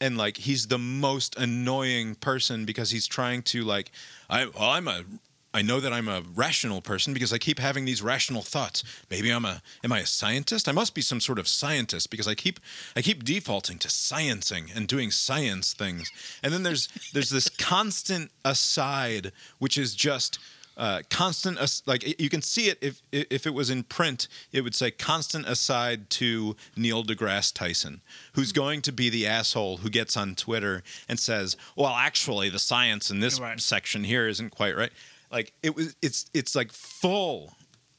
and 0.00 0.16
like 0.16 0.36
he's 0.36 0.66
the 0.66 0.78
most 0.78 1.36
annoying 1.36 2.14
person 2.16 2.64
because 2.64 2.90
he's 2.90 3.06
trying 3.06 3.42
to 3.42 3.62
like 3.62 3.90
I 4.28 4.46
well 4.46 4.70
I'm 4.70 4.88
a 4.88 5.04
I 5.54 5.60
know 5.62 5.80
that 5.80 5.92
I'm 5.92 6.08
a 6.08 6.22
rational 6.34 6.80
person 6.80 7.12
because 7.12 7.32
I 7.32 7.38
keep 7.38 7.58
having 7.58 7.84
these 7.84 8.00
rational 8.00 8.40
thoughts. 8.42 8.82
Maybe 9.10 9.30
I'm 9.30 9.44
a 9.44 9.60
am 9.84 9.92
I 9.92 9.98
a 10.00 10.06
scientist? 10.06 10.68
I 10.68 10.72
must 10.72 10.94
be 10.94 11.02
some 11.02 11.20
sort 11.20 11.38
of 11.38 11.46
scientist 11.46 12.10
because 12.10 12.26
I 12.26 12.34
keep 12.34 12.58
I 12.96 13.02
keep 13.02 13.22
defaulting 13.24 13.78
to 13.80 13.88
sciencing 13.88 14.74
and 14.74 14.88
doing 14.88 15.10
science 15.10 15.74
things. 15.74 16.10
And 16.42 16.52
then 16.54 16.62
there's 16.62 16.88
there's 17.12 17.30
this 17.30 17.48
constant 17.58 18.30
aside 18.44 19.32
which 19.58 19.76
is 19.76 19.94
just 19.94 20.38
uh, 20.74 21.02
constant 21.10 21.58
as- 21.58 21.82
like 21.84 22.18
you 22.18 22.30
can 22.30 22.40
see 22.40 22.68
it 22.70 22.78
if 22.80 23.02
if 23.12 23.46
it 23.46 23.52
was 23.52 23.68
in 23.68 23.82
print 23.82 24.26
it 24.52 24.62
would 24.62 24.74
say 24.74 24.90
constant 24.90 25.46
aside 25.46 26.08
to 26.08 26.56
Neil 26.76 27.04
deGrasse 27.04 27.52
Tyson 27.52 28.00
who's 28.32 28.52
going 28.52 28.80
to 28.80 28.90
be 28.92 29.10
the 29.10 29.26
asshole 29.26 29.78
who 29.78 29.90
gets 29.90 30.16
on 30.16 30.34
Twitter 30.34 30.82
and 31.10 31.20
says 31.20 31.58
well 31.76 31.92
actually 31.94 32.48
the 32.48 32.58
science 32.58 33.10
in 33.10 33.20
this 33.20 33.38
Right. 33.38 33.60
section 33.60 34.04
here 34.04 34.26
isn't 34.26 34.48
quite 34.50 34.74
right 34.74 34.92
like 35.32 35.52
it 35.62 35.74
was 35.74 35.96
it's 36.02 36.26
it's 36.34 36.54
like 36.54 36.70
full 36.70 37.54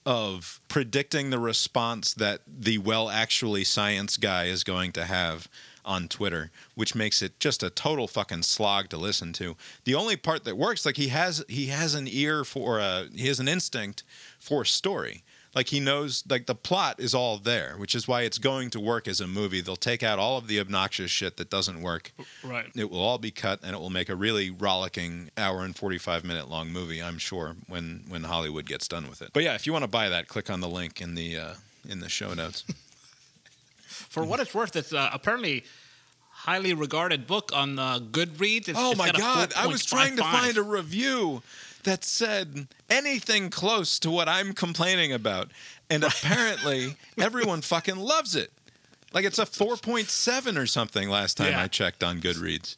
of 0.05 0.59
predicting 0.67 1.29
the 1.29 1.39
response 1.39 2.13
that 2.13 2.41
the 2.47 2.77
well 2.77 3.09
actually 3.09 3.63
science 3.63 4.17
guy 4.17 4.45
is 4.45 4.63
going 4.63 4.91
to 4.91 5.05
have 5.05 5.47
on 5.85 6.07
Twitter, 6.07 6.51
which 6.75 6.95
makes 6.95 7.21
it 7.21 7.39
just 7.39 7.63
a 7.63 7.69
total 7.69 8.07
fucking 8.07 8.43
slog 8.43 8.89
to 8.89 8.97
listen 8.97 9.33
to. 9.33 9.55
The 9.83 9.95
only 9.95 10.15
part 10.15 10.43
that 10.45 10.57
works, 10.57 10.85
like 10.85 10.97
he 10.97 11.09
has 11.09 11.43
he 11.47 11.67
has 11.67 11.93
an 11.95 12.07
ear 12.09 12.43
for 12.43 12.79
a 12.79 13.07
he 13.13 13.27
has 13.27 13.39
an 13.39 13.47
instinct 13.47 14.03
for 14.39 14.63
story. 14.65 15.23
Like 15.55 15.67
he 15.67 15.79
knows 15.79 16.23
like 16.27 16.47
the 16.47 16.55
plot 16.55 16.99
is 16.99 17.13
all 17.13 17.37
there, 17.37 17.75
which 17.77 17.93
is 17.93 18.07
why 18.07 18.23
it's 18.23 18.39
going 18.39 18.71
to 18.71 18.79
work 18.79 19.07
as 19.07 19.21
a 19.21 19.27
movie. 19.27 19.61
They'll 19.61 19.75
take 19.75 20.01
out 20.01 20.17
all 20.17 20.37
of 20.37 20.47
the 20.47 20.59
obnoxious 20.59 21.11
shit 21.11 21.37
that 21.37 21.49
doesn't 21.49 21.81
work. 21.81 22.11
right. 22.43 22.65
It 22.75 22.89
will 22.89 23.01
all 23.01 23.19
be 23.19 23.29
cut 23.29 23.59
and 23.63 23.75
it 23.75 23.79
will 23.79 23.91
make 23.91 24.09
a 24.09 24.15
really 24.15 24.49
rollicking 24.49 25.29
hour 25.37 25.63
and 25.63 25.75
45 25.75 26.23
minute 26.23 26.49
long 26.49 26.69
movie, 26.71 27.01
I'm 27.03 27.19
sure, 27.19 27.55
when 27.67 28.03
when 28.07 28.23
Hollywood 28.23 28.65
gets 28.65 28.87
done 28.87 29.07
with 29.07 29.21
it. 29.21 29.29
But 29.33 29.43
yeah, 29.43 29.53
if 29.53 29.67
you 29.67 29.73
want 29.73 29.83
to 29.83 29.89
buy 29.89 30.09
that, 30.09 30.27
click 30.27 30.49
on 30.49 30.59
the 30.59 30.69
link 30.69 31.01
in 31.01 31.13
the 31.13 31.37
uh, 31.37 31.53
in 31.87 31.99
the 31.99 32.09
show 32.09 32.33
notes. 32.33 32.63
For 33.85 34.23
what 34.23 34.39
it's 34.39 34.53
worth, 34.53 34.75
it's 34.75 34.93
uh, 34.93 35.09
apparently 35.13 35.63
highly 36.29 36.73
regarded 36.73 37.25
book 37.25 37.51
on 37.55 37.79
uh, 37.79 37.99
Goodreads. 37.99 38.67
It's, 38.69 38.77
Oh 38.77 38.91
it's 38.91 38.97
my 38.97 39.07
got 39.07 39.17
god, 39.17 39.53
I 39.55 39.67
was 39.67 39.85
trying 39.85 40.17
to 40.17 40.23
find 40.23 40.57
a 40.57 40.61
review 40.63 41.41
that 41.83 42.03
said 42.03 42.67
anything 42.89 43.49
close 43.49 43.99
to 43.99 44.09
what 44.09 44.27
I'm 44.29 44.53
complaining 44.53 45.11
about. 45.11 45.51
And 45.89 46.03
apparently 46.03 46.95
everyone 47.19 47.61
fucking 47.61 47.97
loves 47.97 48.35
it. 48.35 48.51
Like 49.13 49.25
it's 49.25 49.39
a 49.39 49.45
4.7 49.45 50.57
or 50.57 50.65
something 50.65 51.09
last 51.09 51.37
time 51.37 51.51
Yeah. 51.51 51.61
I 51.63 51.67
checked 51.67 52.03
on 52.03 52.19
Goodreads. 52.19 52.77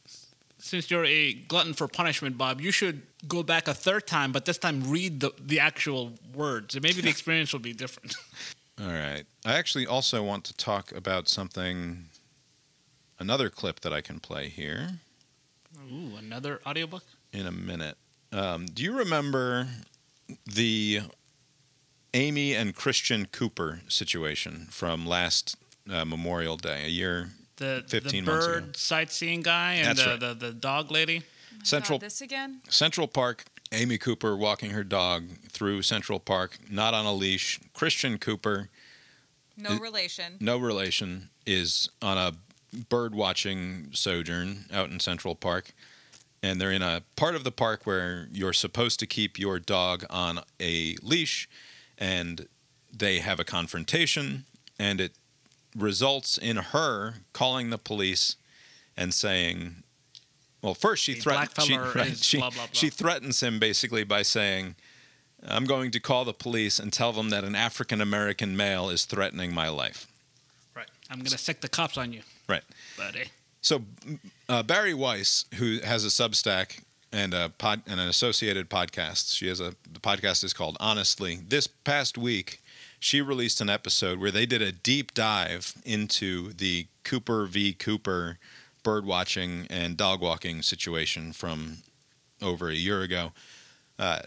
Since 0.58 0.90
you're 0.90 1.04
a 1.04 1.32
glutton 1.32 1.74
for 1.74 1.86
punishment, 1.86 2.36
Bob, 2.36 2.60
you 2.60 2.70
should 2.70 3.02
go 3.28 3.42
back 3.42 3.68
a 3.68 3.74
third 3.74 4.06
time, 4.06 4.32
but 4.32 4.44
this 4.44 4.58
time 4.58 4.82
read 4.90 5.20
the, 5.20 5.30
the 5.40 5.60
actual 5.60 6.12
words. 6.34 6.74
And 6.74 6.82
maybe 6.82 7.00
the 7.00 7.08
experience 7.16 7.52
will 7.52 7.60
be 7.60 7.72
different. 7.72 8.16
All 8.80 8.88
right. 8.88 9.24
I 9.44 9.54
actually 9.54 9.86
also 9.86 10.22
want 10.22 10.44
to 10.44 10.56
talk 10.56 10.92
about 10.92 11.28
something 11.28 12.06
another 13.18 13.48
clip 13.48 13.80
that 13.80 13.92
I 13.92 14.00
can 14.02 14.20
play 14.20 14.48
here. 14.48 14.98
Ooh, 15.90 16.16
another 16.18 16.60
audiobook? 16.66 17.04
in 17.32 17.46
a 17.46 17.52
minute. 17.52 17.96
Um, 18.32 18.66
do 18.66 18.82
you 18.82 18.92
remember 18.96 19.66
the 20.46 21.00
Amy 22.14 22.54
and 22.54 22.74
Christian 22.74 23.26
Cooper 23.26 23.80
situation 23.88 24.66
from 24.70 25.06
last 25.06 25.56
uh, 25.90 26.04
Memorial 26.04 26.56
Day, 26.56 26.84
a 26.84 26.88
year? 26.88 27.30
The, 27.56 27.84
15 27.88 28.24
the 28.24 28.30
months 28.30 28.46
bird 28.46 28.62
ago. 28.64 28.72
sightseeing 28.74 29.40
guy 29.42 29.74
and 29.74 29.96
the, 29.96 30.04
right. 30.06 30.20
the, 30.20 30.34
the 30.34 30.52
dog 30.52 30.90
lady? 30.90 31.22
Central 31.62 31.98
God, 31.98 32.06
this 32.06 32.20
again? 32.20 32.60
Central 32.68 33.08
Park. 33.08 33.44
Amy 33.72 33.98
Cooper 33.98 34.36
walking 34.36 34.70
her 34.70 34.84
dog 34.84 35.24
through 35.50 35.82
Central 35.82 36.20
Park, 36.20 36.58
not 36.70 36.94
on 36.94 37.04
a 37.04 37.12
leash. 37.12 37.58
Christian 37.74 38.16
Cooper, 38.18 38.68
No 39.56 39.70
It- 39.72 39.80
relation. 39.80 40.36
no 40.38 40.56
relation, 40.58 41.30
is 41.46 41.88
on 42.00 42.16
a 42.18 42.34
bird 42.88 43.14
watching 43.14 43.88
sojourn 43.92 44.66
out 44.72 44.90
in 44.90 45.00
Central 45.00 45.34
Park. 45.34 45.72
And 46.46 46.60
they're 46.60 46.70
in 46.70 46.82
a 46.82 47.02
part 47.16 47.34
of 47.34 47.42
the 47.42 47.50
park 47.50 47.86
where 47.86 48.28
you're 48.30 48.52
supposed 48.52 49.00
to 49.00 49.06
keep 49.06 49.36
your 49.38 49.58
dog 49.58 50.04
on 50.08 50.40
a 50.60 50.96
leash. 51.02 51.48
And 51.98 52.46
they 52.92 53.18
have 53.18 53.40
a 53.40 53.44
confrontation, 53.44 54.44
and 54.78 55.00
it 55.00 55.12
results 55.76 56.38
in 56.38 56.56
her 56.56 57.14
calling 57.32 57.70
the 57.70 57.78
police 57.78 58.36
and 58.96 59.12
saying, 59.12 59.82
well, 60.62 60.74
first 60.74 61.02
she 61.02 61.14
threatens 61.14 61.66
she, 61.66 61.76
right, 61.76 62.16
she, 62.16 62.38
blah, 62.38 62.50
blah, 62.50 62.62
blah. 62.66 62.68
she 62.72 62.90
threatens 62.90 63.42
him 63.42 63.58
basically 63.58 64.04
by 64.04 64.22
saying, 64.22 64.76
I'm 65.46 65.64
going 65.64 65.90
to 65.90 66.00
call 66.00 66.24
the 66.24 66.32
police 66.32 66.78
and 66.78 66.92
tell 66.92 67.12
them 67.12 67.30
that 67.30 67.44
an 67.44 67.54
African 67.54 68.00
American 68.00 68.56
male 68.56 68.88
is 68.88 69.04
threatening 69.04 69.52
my 69.52 69.68
life. 69.68 70.06
Right. 70.74 70.88
I'm 71.10 71.18
going 71.18 71.26
to 71.30 71.38
sick 71.38 71.60
the 71.60 71.68
cops 71.68 71.98
on 71.98 72.12
you, 72.12 72.22
Right. 72.48 72.64
buddy. 72.96 73.24
So 73.60 73.82
uh, 74.48 74.62
Bari 74.62 74.94
Weiss, 74.94 75.46
who 75.54 75.78
has 75.80 76.04
a 76.04 76.08
Substack 76.08 76.82
and 77.12 77.34
a 77.34 77.50
pod 77.50 77.82
and 77.86 78.00
an 78.00 78.08
associated 78.08 78.68
podcast, 78.68 79.34
she 79.34 79.48
has 79.48 79.60
a 79.60 79.74
the 79.90 80.00
podcast 80.00 80.44
is 80.44 80.52
called 80.52 80.76
Honestly. 80.80 81.40
This 81.48 81.66
past 81.66 82.18
week, 82.18 82.62
she 83.00 83.20
released 83.20 83.60
an 83.60 83.70
episode 83.70 84.18
where 84.18 84.30
they 84.30 84.46
did 84.46 84.62
a 84.62 84.72
deep 84.72 85.14
dive 85.14 85.74
into 85.84 86.52
the 86.52 86.86
Cooper 87.04 87.46
v. 87.46 87.72
Cooper 87.72 88.38
bird 88.82 89.04
watching 89.04 89.66
and 89.68 89.96
dog 89.96 90.20
walking 90.20 90.62
situation 90.62 91.32
from 91.32 91.78
over 92.40 92.68
a 92.68 92.74
year 92.74 93.02
ago. 93.02 93.32
Uh, 93.98 94.20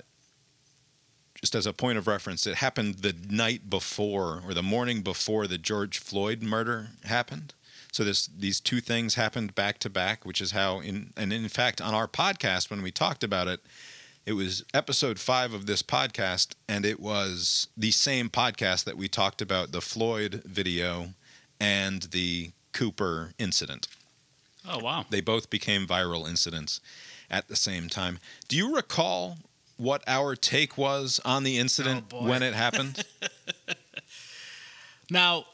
just 1.39 1.55
as 1.55 1.65
a 1.65 1.71
point 1.71 1.97
of 1.97 2.07
reference, 2.07 2.45
it 2.45 2.55
happened 2.55 2.95
the 2.95 3.15
night 3.29 3.69
before 3.69 4.41
or 4.45 4.53
the 4.53 4.63
morning 4.63 5.01
before 5.01 5.47
the 5.47 5.57
George 5.57 5.97
Floyd 5.99 6.41
murder 6.41 6.89
happened. 7.05 7.53
So 7.91 8.03
this 8.03 8.27
these 8.27 8.59
two 8.59 8.81
things 8.81 9.15
happened 9.15 9.55
back 9.55 9.79
to 9.79 9.89
back, 9.89 10.25
which 10.25 10.41
is 10.41 10.51
how 10.51 10.79
in 10.79 11.11
and 11.17 11.33
in 11.33 11.47
fact 11.49 11.81
on 11.81 11.93
our 11.93 12.07
podcast 12.07 12.69
when 12.69 12.81
we 12.81 12.91
talked 12.91 13.23
about 13.23 13.47
it, 13.47 13.61
It 14.25 14.33
was 14.33 14.63
episode 14.73 15.17
five 15.19 15.53
of 15.53 15.65
this 15.65 15.81
podcast, 15.81 16.53
and 16.67 16.85
it 16.85 16.99
was 16.99 17.67
the 17.75 17.89
same 17.91 18.29
podcast 18.29 18.83
that 18.83 18.95
we 18.97 19.07
talked 19.07 19.41
about 19.41 19.71
the 19.71 19.81
Floyd 19.81 20.43
video 20.45 21.13
and 21.59 22.03
the 22.11 22.51
Cooper 22.73 23.33
incident. 23.39 23.87
Oh 24.67 24.77
wow. 24.79 25.05
They 25.09 25.21
both 25.21 25.49
became 25.49 25.87
viral 25.87 26.27
incidents 26.29 26.79
at 27.31 27.47
the 27.47 27.55
same 27.55 27.89
time. 27.89 28.19
Do 28.47 28.55
you 28.55 28.75
recall 28.75 29.37
what 29.77 30.03
our 30.05 30.35
take 30.35 30.77
was 30.77 31.19
on 31.25 31.43
the 31.43 31.57
incident 31.57 32.05
Oh, 32.13 32.27
when 32.27 32.43
it 32.43 32.53
happened? 32.53 33.03
Now, 35.11 35.45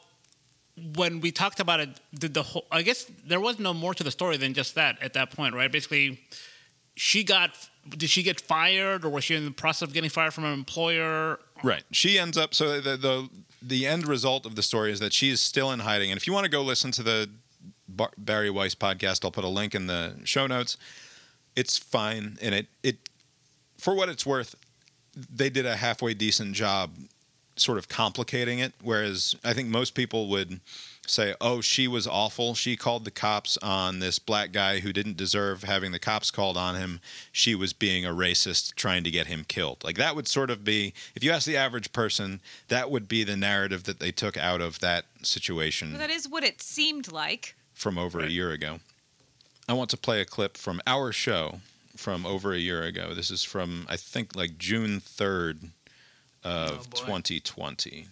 when 0.94 1.20
we 1.20 1.32
talked 1.32 1.60
about 1.60 1.80
it, 1.80 1.88
did 2.14 2.34
the 2.34 2.42
whole? 2.42 2.66
I 2.70 2.82
guess 2.82 3.10
there 3.26 3.40
was 3.40 3.58
no 3.58 3.72
more 3.72 3.94
to 3.94 4.04
the 4.04 4.10
story 4.10 4.36
than 4.36 4.54
just 4.54 4.74
that 4.74 5.00
at 5.02 5.14
that 5.14 5.30
point, 5.30 5.54
right? 5.54 5.70
Basically, 5.70 6.20
she 6.94 7.24
got. 7.24 7.50
Did 7.88 8.10
she 8.10 8.24
get 8.24 8.40
fired, 8.40 9.04
or 9.04 9.10
was 9.10 9.22
she 9.24 9.36
in 9.36 9.44
the 9.44 9.52
process 9.52 9.82
of 9.82 9.94
getting 9.94 10.10
fired 10.10 10.34
from 10.34 10.44
an 10.44 10.52
employer? 10.52 11.38
Right. 11.62 11.84
She 11.92 12.18
ends 12.18 12.36
up 12.36 12.52
so 12.52 12.80
the 12.80 12.96
the 12.96 13.28
the 13.62 13.86
end 13.86 14.06
result 14.06 14.44
of 14.44 14.56
the 14.56 14.62
story 14.62 14.92
is 14.92 15.00
that 15.00 15.12
she 15.12 15.30
is 15.30 15.40
still 15.40 15.72
in 15.72 15.80
hiding. 15.80 16.10
And 16.10 16.18
if 16.18 16.26
you 16.26 16.32
want 16.32 16.44
to 16.44 16.50
go 16.50 16.62
listen 16.62 16.90
to 16.92 17.02
the 17.02 17.30
Bar- 17.88 18.12
Bari 18.18 18.50
Weiss 18.50 18.74
podcast, 18.74 19.24
I'll 19.24 19.30
put 19.30 19.44
a 19.44 19.48
link 19.48 19.74
in 19.74 19.86
the 19.86 20.14
show 20.24 20.46
notes. 20.46 20.76
It's 21.54 21.78
fine, 21.78 22.36
and 22.42 22.54
it 22.54 22.66
it 22.82 23.08
for 23.78 23.94
what 23.94 24.08
it's 24.08 24.26
worth, 24.26 24.54
they 25.14 25.48
did 25.48 25.64
a 25.64 25.76
halfway 25.76 26.12
decent 26.12 26.54
job, 26.54 26.96
sort 27.56 27.78
of 27.78 27.88
complicating 27.88 28.58
it. 28.58 28.74
Whereas 28.82 29.34
I 29.44 29.52
think 29.54 29.68
most 29.68 29.94
people 29.94 30.28
would 30.28 30.60
say, 31.06 31.34
"Oh, 31.40 31.60
she 31.60 31.86
was 31.86 32.06
awful. 32.06 32.54
She 32.54 32.76
called 32.76 33.04
the 33.04 33.10
cops 33.10 33.56
on 33.58 34.00
this 34.00 34.18
black 34.18 34.50
guy 34.52 34.80
who 34.80 34.92
didn't 34.92 35.16
deserve 35.16 35.62
having 35.62 35.92
the 35.92 35.98
cops 35.98 36.30
called 36.30 36.56
on 36.56 36.74
him. 36.74 37.00
She 37.32 37.54
was 37.54 37.72
being 37.72 38.04
a 38.04 38.10
racist, 38.10 38.74
trying 38.74 39.04
to 39.04 39.10
get 39.10 39.26
him 39.28 39.44
killed." 39.44 39.82
Like 39.84 39.96
that 39.96 40.16
would 40.16 40.28
sort 40.28 40.50
of 40.50 40.64
be, 40.64 40.92
if 41.14 41.22
you 41.22 41.30
ask 41.30 41.46
the 41.46 41.56
average 41.56 41.92
person, 41.92 42.40
that 42.68 42.90
would 42.90 43.08
be 43.08 43.24
the 43.24 43.36
narrative 43.36 43.84
that 43.84 44.00
they 44.00 44.10
took 44.12 44.36
out 44.36 44.60
of 44.60 44.80
that 44.80 45.06
situation 45.22 45.92
But 45.92 45.98
that 45.98 46.10
is 46.10 46.28
what 46.28 46.44
it 46.44 46.60
seemed 46.60 47.10
like. 47.12 47.54
from 47.72 47.98
over 47.98 48.20
a 48.20 48.28
year 48.28 48.50
ago. 48.52 48.80
I 49.68 49.72
want 49.74 49.90
to 49.90 49.96
play 49.96 50.20
a 50.20 50.24
clip 50.24 50.56
from 50.56 50.80
our 50.86 51.12
show 51.12 51.60
from 51.96 52.26
over 52.26 52.52
a 52.52 52.58
year 52.58 52.82
ago. 52.82 53.14
This 53.14 53.30
is 53.30 53.42
from 53.44 53.86
I 53.88 53.96
think 53.96 54.34
like 54.36 54.58
June 54.58 55.00
3rd 55.00 55.70
Oh, 56.46 56.64
of 56.74 56.88
Oh, 56.94 56.96
2020. 57.06 58.06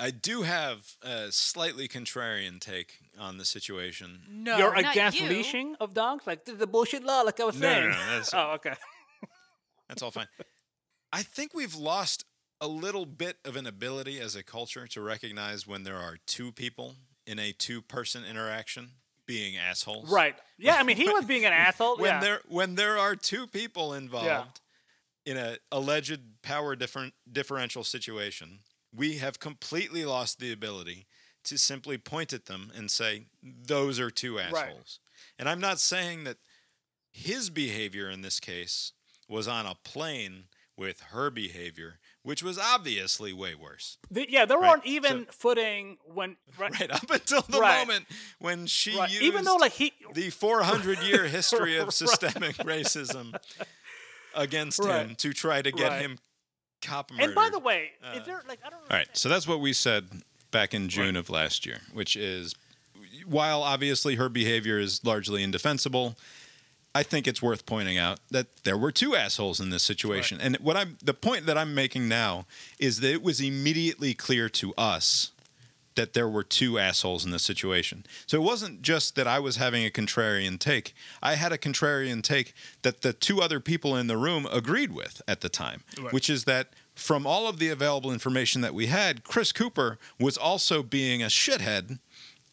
I 0.00 0.10
do 0.10 0.42
have 0.42 0.96
a 1.02 1.30
slightly 1.30 1.86
contrarian 1.88 2.60
take 2.60 2.98
on 3.18 3.38
the 3.38 3.44
situation. 3.44 4.20
No, 4.28 4.58
You're 4.58 4.74
not 4.82 4.90
against 4.92 5.20
you. 5.20 5.28
leashing 5.28 5.76
of 5.80 5.94
dogs? 5.94 6.26
Like 6.26 6.44
the 6.44 6.66
bullshit 6.66 7.04
law, 7.04 7.22
like 7.22 7.38
I 7.40 7.44
was 7.44 7.56
No, 7.58 7.68
no, 7.68 7.74
saying. 7.74 7.90
no, 7.90 7.96
that's- 7.98 8.30
oh, 8.34 8.52
okay. 8.54 8.74
That's 9.88 10.02
all 10.02 10.10
fine. 10.10 10.26
I 11.12 11.22
think 11.22 11.52
we've 11.54 11.74
lost 11.76 12.24
a 12.60 12.66
little 12.66 13.04
bit 13.06 13.36
of 13.44 13.54
an 13.56 13.66
ability 13.66 14.18
as 14.18 14.34
a 14.34 14.42
culture 14.42 14.86
to 14.88 15.00
recognize 15.00 15.66
when 15.66 15.84
there 15.84 15.96
are 15.98 16.16
two 16.26 16.50
people 16.52 16.94
in 17.26 17.38
a 17.38 17.52
two 17.52 17.80
person 17.82 18.24
interaction 18.24 18.90
being 19.26 19.56
assholes. 19.56 20.10
Right. 20.10 20.34
Yeah, 20.58 20.76
I 20.76 20.82
mean, 20.82 20.96
he 20.96 21.08
was 21.08 21.24
being 21.26 21.44
an 21.44 21.52
asshole. 21.66 21.98
when 21.98 22.10
yeah. 22.10 22.20
there 22.20 22.40
when 22.48 22.74
there 22.74 22.98
are 22.98 23.14
two 23.14 23.46
people 23.46 23.92
involved 23.94 24.60
in 25.26 25.36
a 25.36 25.56
alleged 25.72 26.20
power 26.42 26.76
different 26.76 27.14
differential 27.30 27.84
situation, 27.84 28.60
we 28.94 29.18
have 29.18 29.40
completely 29.40 30.04
lost 30.04 30.38
the 30.38 30.52
ability 30.52 31.06
to 31.44 31.58
simply 31.58 31.98
point 31.98 32.32
at 32.32 32.46
them 32.46 32.70
and 32.74 32.90
say 32.90 33.26
those 33.42 33.98
are 34.00 34.10
two 34.10 34.38
assholes. 34.38 34.98
And 35.38 35.48
I'm 35.48 35.60
not 35.60 35.78
saying 35.80 36.24
that 36.24 36.36
his 37.10 37.50
behavior 37.50 38.08
in 38.10 38.22
this 38.22 38.40
case 38.40 38.92
was 39.28 39.46
on 39.48 39.66
a 39.66 39.74
plane 39.84 40.44
with 40.76 41.00
her 41.12 41.30
behavior, 41.30 42.00
which 42.24 42.42
was 42.42 42.58
obviously 42.58 43.32
way 43.32 43.54
worse. 43.54 43.98
The- 44.10 44.26
yeah, 44.28 44.44
they 44.44 44.56
weren't 44.56 44.82
on 44.82 44.86
even 44.86 45.26
footing 45.30 45.98
when. 46.04 46.36
Right. 46.58 46.72
Right 46.80 46.90
up 46.90 47.08
until 47.10 47.42
the 47.42 47.60
Right. 47.60 47.86
moment 47.86 48.06
when 48.40 48.66
she 48.66 48.98
right. 48.98 49.08
used 49.10 49.22
Even 49.22 49.44
though, 49.44 49.54
like, 49.56 49.72
he. 49.72 49.92
the 50.14 50.30
400 50.30 50.98
year 51.00 51.24
history 51.28 51.76
of 51.78 51.94
systemic 51.94 52.56
racism 52.56 53.36
against 54.34 54.78
Right. 54.80 55.06
him 55.06 55.16
to 55.16 55.32
try 55.32 55.62
to 55.62 55.70
get 55.72 55.88
Right. 55.90 56.00
him 56.02 56.18
cop 56.82 57.10
murdered. 57.10 57.24
And 57.26 57.34
by 57.34 57.48
the 57.50 57.58
way, 57.58 57.92
Uh, 58.02 58.18
is 58.18 58.26
there, 58.26 58.42
like, 58.48 58.60
I 58.64 58.70
don't 58.70 58.80
all 58.80 58.96
right, 58.96 59.08
so 59.16 59.28
that's 59.28 59.46
what 59.46 59.60
we 59.60 59.72
said 59.72 60.22
back 60.50 60.74
in 60.74 60.88
June 60.88 61.16
of 61.16 61.30
last 61.30 61.64
year, 61.66 61.80
which 61.92 62.14
is 62.16 62.54
while 63.24 63.62
obviously 63.62 64.16
her 64.16 64.28
behavior 64.28 64.78
is 64.78 65.02
largely 65.04 65.42
indefensible, 65.42 66.16
I 66.94 67.02
think 67.02 67.26
it's 67.26 67.42
worth 67.42 67.66
pointing 67.66 67.98
out 67.98 68.20
that 68.30 68.62
there 68.64 68.76
were 68.76 68.92
two 68.92 69.16
assholes 69.16 69.58
in 69.60 69.70
this 69.70 69.82
situation. 69.82 70.40
And 70.40 70.56
what 70.58 70.76
I'm 70.76 70.96
the 71.02 71.14
point 71.14 71.46
that 71.46 71.58
I'm 71.58 71.74
making 71.74 72.06
now 72.06 72.46
is 72.78 73.00
that 73.00 73.10
it 73.10 73.22
was 73.22 73.40
immediately 73.40 74.14
clear 74.14 74.48
to 74.50 74.72
us 74.74 75.32
that 75.96 76.12
there 76.12 76.28
were 76.28 76.42
two 76.42 76.78
assholes 76.78 77.24
in 77.24 77.30
this 77.30 77.42
situation. 77.42 78.04
So 78.26 78.36
it 78.36 78.42
wasn't 78.42 78.82
just 78.82 79.14
that 79.16 79.26
I 79.26 79.38
was 79.38 79.56
having 79.56 79.84
a 79.86 79.90
contrarian 79.90 80.58
take. 80.58 80.94
I 81.22 81.34
had 81.36 81.52
a 81.52 81.58
contrarian 81.58 82.22
take 82.22 82.52
that 82.82 83.02
the 83.02 83.12
two 83.12 83.40
other 83.40 83.60
people 83.60 83.96
in 83.96 84.06
the 84.06 84.16
room 84.16 84.46
agreed 84.52 84.92
with 84.92 85.22
at 85.28 85.40
the 85.40 85.48
time, 85.48 85.82
Right. 85.98 86.12
which 86.12 86.28
is 86.28 86.44
that 86.44 86.68
from 86.94 87.26
all 87.26 87.48
of 87.48 87.58
the 87.58 87.68
available 87.68 88.12
information 88.12 88.60
that 88.62 88.74
we 88.74 88.86
had, 88.86 89.24
Chris 89.24 89.52
Cooper 89.52 89.98
was 90.18 90.36
also 90.36 90.82
being 90.82 91.22
a 91.22 91.26
shithead 91.26 91.98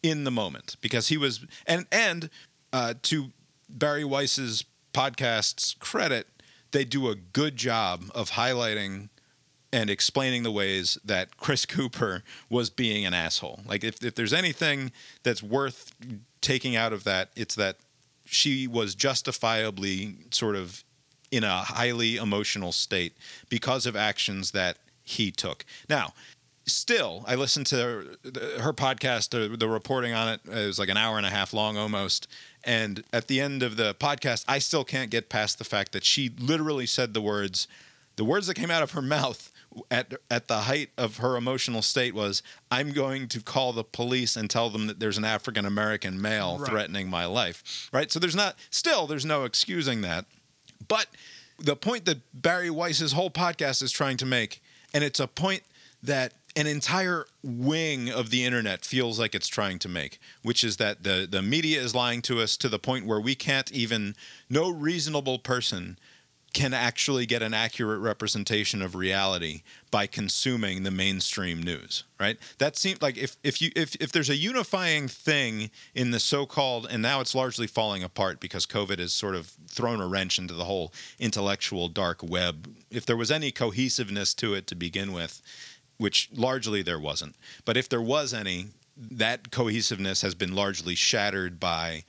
in 0.02 0.24
the 0.24 0.30
moment 0.30 0.76
because 0.80 1.08
he 1.08 1.16
was 1.16 1.44
and 1.66 1.86
and 1.92 2.28
uh, 2.72 2.94
to 3.02 3.30
Bari 3.68 4.04
Weiss's 4.04 4.64
podcast's 4.92 5.74
credit, 5.78 6.26
they 6.72 6.84
do 6.84 7.08
a 7.08 7.14
good 7.14 7.56
job 7.56 8.04
of 8.14 8.30
highlighting 8.32 9.08
and 9.72 9.88
explaining 9.88 10.42
the 10.42 10.52
ways 10.52 10.98
that 11.04 11.36
Chris 11.36 11.66
Cooper 11.66 12.22
was 12.48 12.70
being 12.70 13.06
an 13.06 13.14
asshole. 13.14 13.60
Like 13.66 13.84
if, 13.84 14.04
if 14.04 14.14
there's 14.14 14.32
anything 14.32 14.92
that's 15.22 15.42
worth 15.42 15.92
taking 16.40 16.76
out 16.76 16.92
of 16.92 17.04
that, 17.04 17.30
it's 17.36 17.54
that 17.54 17.76
she 18.24 18.66
was 18.66 18.94
justifiably 18.94 20.16
sort 20.30 20.56
of 20.56 20.84
in 21.30 21.44
a 21.44 21.58
highly 21.58 22.16
emotional 22.16 22.72
state 22.72 23.16
because 23.48 23.86
of 23.86 23.96
actions 23.96 24.50
that 24.52 24.78
he 25.02 25.30
took. 25.30 25.64
Now, 25.88 26.12
still, 26.66 27.24
I 27.26 27.34
listened 27.34 27.66
to 27.66 27.76
her, 27.76 28.04
her 28.60 28.72
podcast, 28.72 29.30
the, 29.30 29.56
the 29.56 29.68
reporting 29.68 30.12
on 30.12 30.28
it. 30.28 30.40
It 30.44 30.66
was 30.66 30.78
like 30.78 30.88
an 30.88 30.96
hour 30.96 31.16
and 31.16 31.26
a 31.26 31.30
half 31.30 31.52
long 31.52 31.76
almost. 31.76 32.28
And 32.64 33.02
at 33.12 33.28
the 33.28 33.40
end 33.40 33.62
of 33.62 33.76
the 33.76 33.94
podcast, 33.94 34.44
I 34.48 34.58
still 34.58 34.84
can't 34.84 35.10
get 35.10 35.28
past 35.28 35.58
the 35.58 35.64
fact 35.64 35.92
that 35.92 36.04
she 36.04 36.30
literally 36.38 36.86
said 36.86 37.14
the 37.14 37.22
words, 37.22 37.66
the 38.16 38.24
words 38.24 38.46
that 38.46 38.54
came 38.54 38.70
out 38.70 38.82
of 38.82 38.92
her 38.92 39.02
mouth 39.02 39.51
at 39.90 40.12
at 40.30 40.48
the 40.48 40.60
height 40.60 40.90
of 40.98 41.18
her 41.18 41.36
emotional 41.36 41.82
state 41.82 42.14
was, 42.14 42.42
"I'm 42.70 42.92
going 42.92 43.28
to 43.28 43.40
call 43.40 43.72
the 43.72 43.84
police 43.84 44.36
and 44.36 44.48
tell 44.50 44.70
them 44.70 44.86
that 44.86 45.00
there's 45.00 45.18
an 45.18 45.24
African 45.24 45.64
American 45.66 46.20
male 46.20 46.58
Right. 46.58 46.68
threatening 46.70 47.08
my 47.08 47.24
life." 47.26 47.88
Right. 47.92 48.10
So 48.12 48.18
there's 48.18 48.34
not 48.36 48.56
still 48.70 49.06
there's 49.06 49.24
no 49.24 49.44
excusing 49.44 50.00
that. 50.02 50.24
But 50.88 51.06
the 51.58 51.76
point 51.76 52.04
that 52.06 52.18
Bari 52.34 52.70
Weiss's 52.70 53.12
whole 53.12 53.30
podcast 53.30 53.82
is 53.82 53.92
trying 53.92 54.16
to 54.18 54.26
make, 54.26 54.62
and 54.92 55.02
it's 55.04 55.20
a 55.20 55.28
point 55.28 55.62
that 56.02 56.32
an 56.54 56.66
entire 56.66 57.24
wing 57.42 58.10
of 58.10 58.28
the 58.30 58.44
internet 58.44 58.84
feels 58.84 59.18
like 59.18 59.34
it's 59.34 59.48
trying 59.48 59.78
to 59.78 59.88
make, 59.88 60.18
which 60.42 60.62
is 60.62 60.76
that 60.76 61.02
the, 61.02 61.26
the 61.30 61.40
media 61.40 61.80
is 61.80 61.94
lying 61.94 62.20
to 62.20 62.40
us 62.42 62.58
to 62.58 62.68
the 62.68 62.78
point 62.78 63.06
where 63.06 63.20
we 63.20 63.34
can't 63.34 63.72
even, 63.72 64.14
no 64.50 64.68
reasonable 64.68 65.38
person 65.38 65.98
can 66.52 66.74
actually 66.74 67.24
get 67.26 67.42
an 67.42 67.54
accurate 67.54 68.00
representation 68.00 68.82
of 68.82 68.94
reality 68.94 69.62
by 69.90 70.06
consuming 70.06 70.82
the 70.82 70.90
mainstream 70.90 71.62
news 71.62 72.04
right? 72.22 72.38
That 72.58 72.76
seems 72.76 73.02
like 73.02 73.18
if 73.18 73.36
if 73.42 73.60
you 73.60 73.72
if, 73.74 73.96
if 73.96 74.12
there's 74.12 74.30
a 74.30 74.36
unifying 74.36 75.08
thing 75.08 75.70
in 75.92 76.12
the 76.12 76.20
so-called 76.20 76.86
and 76.88 77.02
now 77.02 77.20
it's 77.20 77.34
largely 77.34 77.66
falling 77.66 78.04
apart 78.04 78.38
because 78.38 78.64
covid 78.64 79.00
has 79.00 79.12
sort 79.12 79.34
of 79.34 79.52
thrown 79.68 80.00
a 80.00 80.06
wrench 80.06 80.38
into 80.38 80.54
the 80.54 80.64
whole 80.64 80.92
intellectual 81.18 81.88
dark 81.88 82.22
web 82.22 82.72
if 82.90 83.04
there 83.04 83.16
was 83.16 83.30
any 83.30 83.50
cohesiveness 83.50 84.34
to 84.34 84.54
it 84.54 84.68
to 84.68 84.76
begin 84.76 85.12
with 85.12 85.42
which 85.98 86.30
largely 86.32 86.80
there 86.82 87.00
wasn't 87.00 87.34
but 87.64 87.76
if 87.76 87.88
there 87.88 88.02
was 88.02 88.32
any 88.32 88.66
that 88.96 89.50
cohesiveness 89.50 90.22
has 90.22 90.34
been 90.34 90.54
largely 90.54 90.94
shattered 90.94 91.58
by 91.58 92.04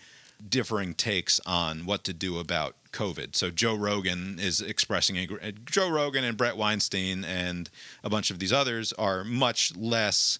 differing 0.47 0.93
takes 0.93 1.39
on 1.45 1.85
what 1.85 2.03
to 2.03 2.13
do 2.13 2.37
about 2.37 2.75
COVID. 2.93 3.35
So 3.35 3.49
Joe 3.49 3.75
Rogan 3.75 4.37
is 4.39 4.61
expressing 4.61 5.17
a, 5.17 5.51
Joe 5.51 5.89
Rogan 5.89 6.23
and 6.23 6.37
Bret 6.37 6.55
Weinstein 6.55 7.25
and 7.25 7.69
a 8.03 8.09
bunch 8.09 8.31
of 8.31 8.39
these 8.39 8.53
others 8.53 8.93
are 8.93 9.23
much 9.23 9.75
less 9.75 10.39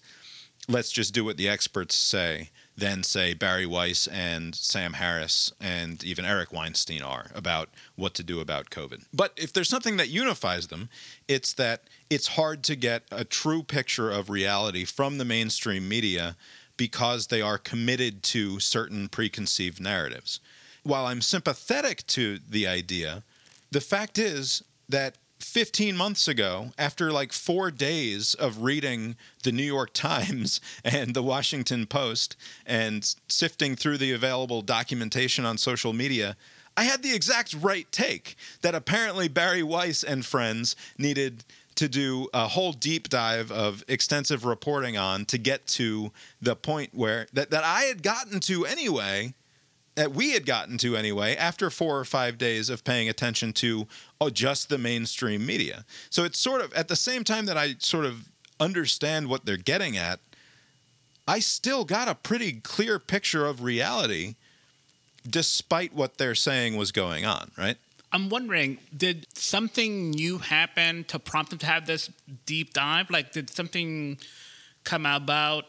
let's 0.68 0.90
just 0.90 1.12
do 1.12 1.24
what 1.24 1.36
the 1.36 1.48
experts 1.48 1.94
say 1.94 2.50
than 2.76 3.02
say 3.02 3.34
Bari 3.34 3.66
Weiss 3.66 4.06
and 4.08 4.54
Sam 4.54 4.94
Harris 4.94 5.52
and 5.60 6.02
even 6.02 6.24
Eric 6.24 6.52
Weinstein 6.52 7.02
are 7.02 7.30
about 7.34 7.68
what 7.96 8.14
to 8.14 8.22
do 8.22 8.40
about 8.40 8.70
COVID. 8.70 9.04
But 9.12 9.32
if 9.36 9.52
there's 9.52 9.68
something 9.68 9.96
that 9.98 10.08
unifies 10.08 10.68
them, 10.68 10.88
it's 11.28 11.52
that 11.54 11.84
it's 12.10 12.28
hard 12.28 12.64
to 12.64 12.76
get 12.76 13.04
a 13.12 13.24
true 13.24 13.62
picture 13.62 14.10
of 14.10 14.30
reality 14.30 14.84
from 14.84 15.18
the 15.18 15.24
mainstream 15.24 15.88
media 15.88 16.36
because 16.76 17.28
they 17.28 17.40
are 17.40 17.58
committed 17.58 18.22
to 18.24 18.58
certain 18.58 19.08
preconceived 19.08 19.80
narratives. 19.80 20.40
While 20.84 21.06
I'm 21.06 21.20
sympathetic 21.20 22.06
to 22.08 22.38
the 22.38 22.66
idea 22.66 23.24
the 23.74 23.80
fact 23.80 24.18
is 24.18 24.62
that 24.88 25.16
15 25.40 25.96
months 25.96 26.28
ago, 26.28 26.70
after 26.78 27.10
like 27.10 27.32
four 27.32 27.72
days 27.72 28.34
of 28.34 28.62
reading 28.62 29.16
the 29.42 29.50
New 29.50 29.64
York 29.64 29.92
Times 29.94 30.60
and 30.84 31.12
the 31.12 31.24
Washington 31.24 31.86
Post 31.86 32.36
and 32.64 33.14
sifting 33.28 33.74
through 33.74 33.98
the 33.98 34.12
available 34.12 34.62
documentation 34.62 35.44
on 35.44 35.58
social 35.58 35.92
media, 35.92 36.36
I 36.76 36.84
had 36.84 37.02
the 37.02 37.14
exact 37.14 37.54
right 37.60 37.90
take 37.90 38.36
that 38.62 38.76
apparently 38.76 39.26
Bari 39.26 39.64
Weiss 39.64 40.04
and 40.04 40.24
friends 40.24 40.76
needed 40.96 41.42
to 41.74 41.88
do 41.88 42.28
a 42.32 42.46
whole 42.46 42.72
deep 42.72 43.08
dive 43.08 43.50
of 43.50 43.82
extensive 43.88 44.44
reporting 44.44 44.96
on 44.96 45.24
to 45.24 45.36
get 45.36 45.66
to 45.66 46.12
the 46.40 46.54
point 46.54 46.90
where 46.94 47.26
that, 47.32 47.50
that 47.50 47.64
I 47.64 47.82
had 47.82 48.04
gotten 48.04 48.38
to 48.40 48.64
anyway 48.64 49.34
that 49.94 50.12
we 50.12 50.32
had 50.32 50.44
gotten 50.44 50.76
to 50.78 50.96
anyway 50.96 51.36
after 51.36 51.70
four 51.70 51.98
or 51.98 52.04
five 52.04 52.36
days 52.36 52.68
of 52.68 52.84
paying 52.84 53.08
attention 53.08 53.52
to 53.52 53.86
oh, 54.20 54.30
just 54.30 54.68
the 54.68 54.78
mainstream 54.78 55.46
media. 55.46 55.84
So 56.10 56.24
it's 56.24 56.38
sort 56.38 56.60
of 56.60 56.72
at 56.74 56.88
the 56.88 56.96
same 56.96 57.24
time 57.24 57.46
that 57.46 57.56
I 57.56 57.76
sort 57.78 58.04
of 58.04 58.28
understand 58.58 59.28
what 59.28 59.44
they're 59.44 59.56
getting 59.56 59.96
at, 59.96 60.20
I 61.26 61.38
still 61.38 61.84
got 61.84 62.08
a 62.08 62.14
pretty 62.14 62.52
clear 62.52 62.98
picture 62.98 63.46
of 63.46 63.62
reality 63.62 64.34
despite 65.28 65.94
what 65.94 66.18
they're 66.18 66.34
saying 66.34 66.76
was 66.76 66.92
going 66.92 67.24
on, 67.24 67.50
right? 67.56 67.78
I'm 68.12 68.28
wondering, 68.28 68.78
did 68.96 69.26
something 69.34 70.10
new 70.10 70.38
happen 70.38 71.04
to 71.04 71.18
prompt 71.18 71.50
them 71.50 71.58
to 71.60 71.66
have 71.66 71.86
this 71.86 72.10
deep 72.46 72.72
dive? 72.72 73.10
Like, 73.10 73.32
did 73.32 73.50
something 73.50 74.18
come 74.84 75.06
about, 75.06 75.64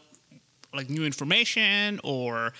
like 0.74 0.90
new 0.90 1.04
information, 1.04 2.00
or 2.04 2.52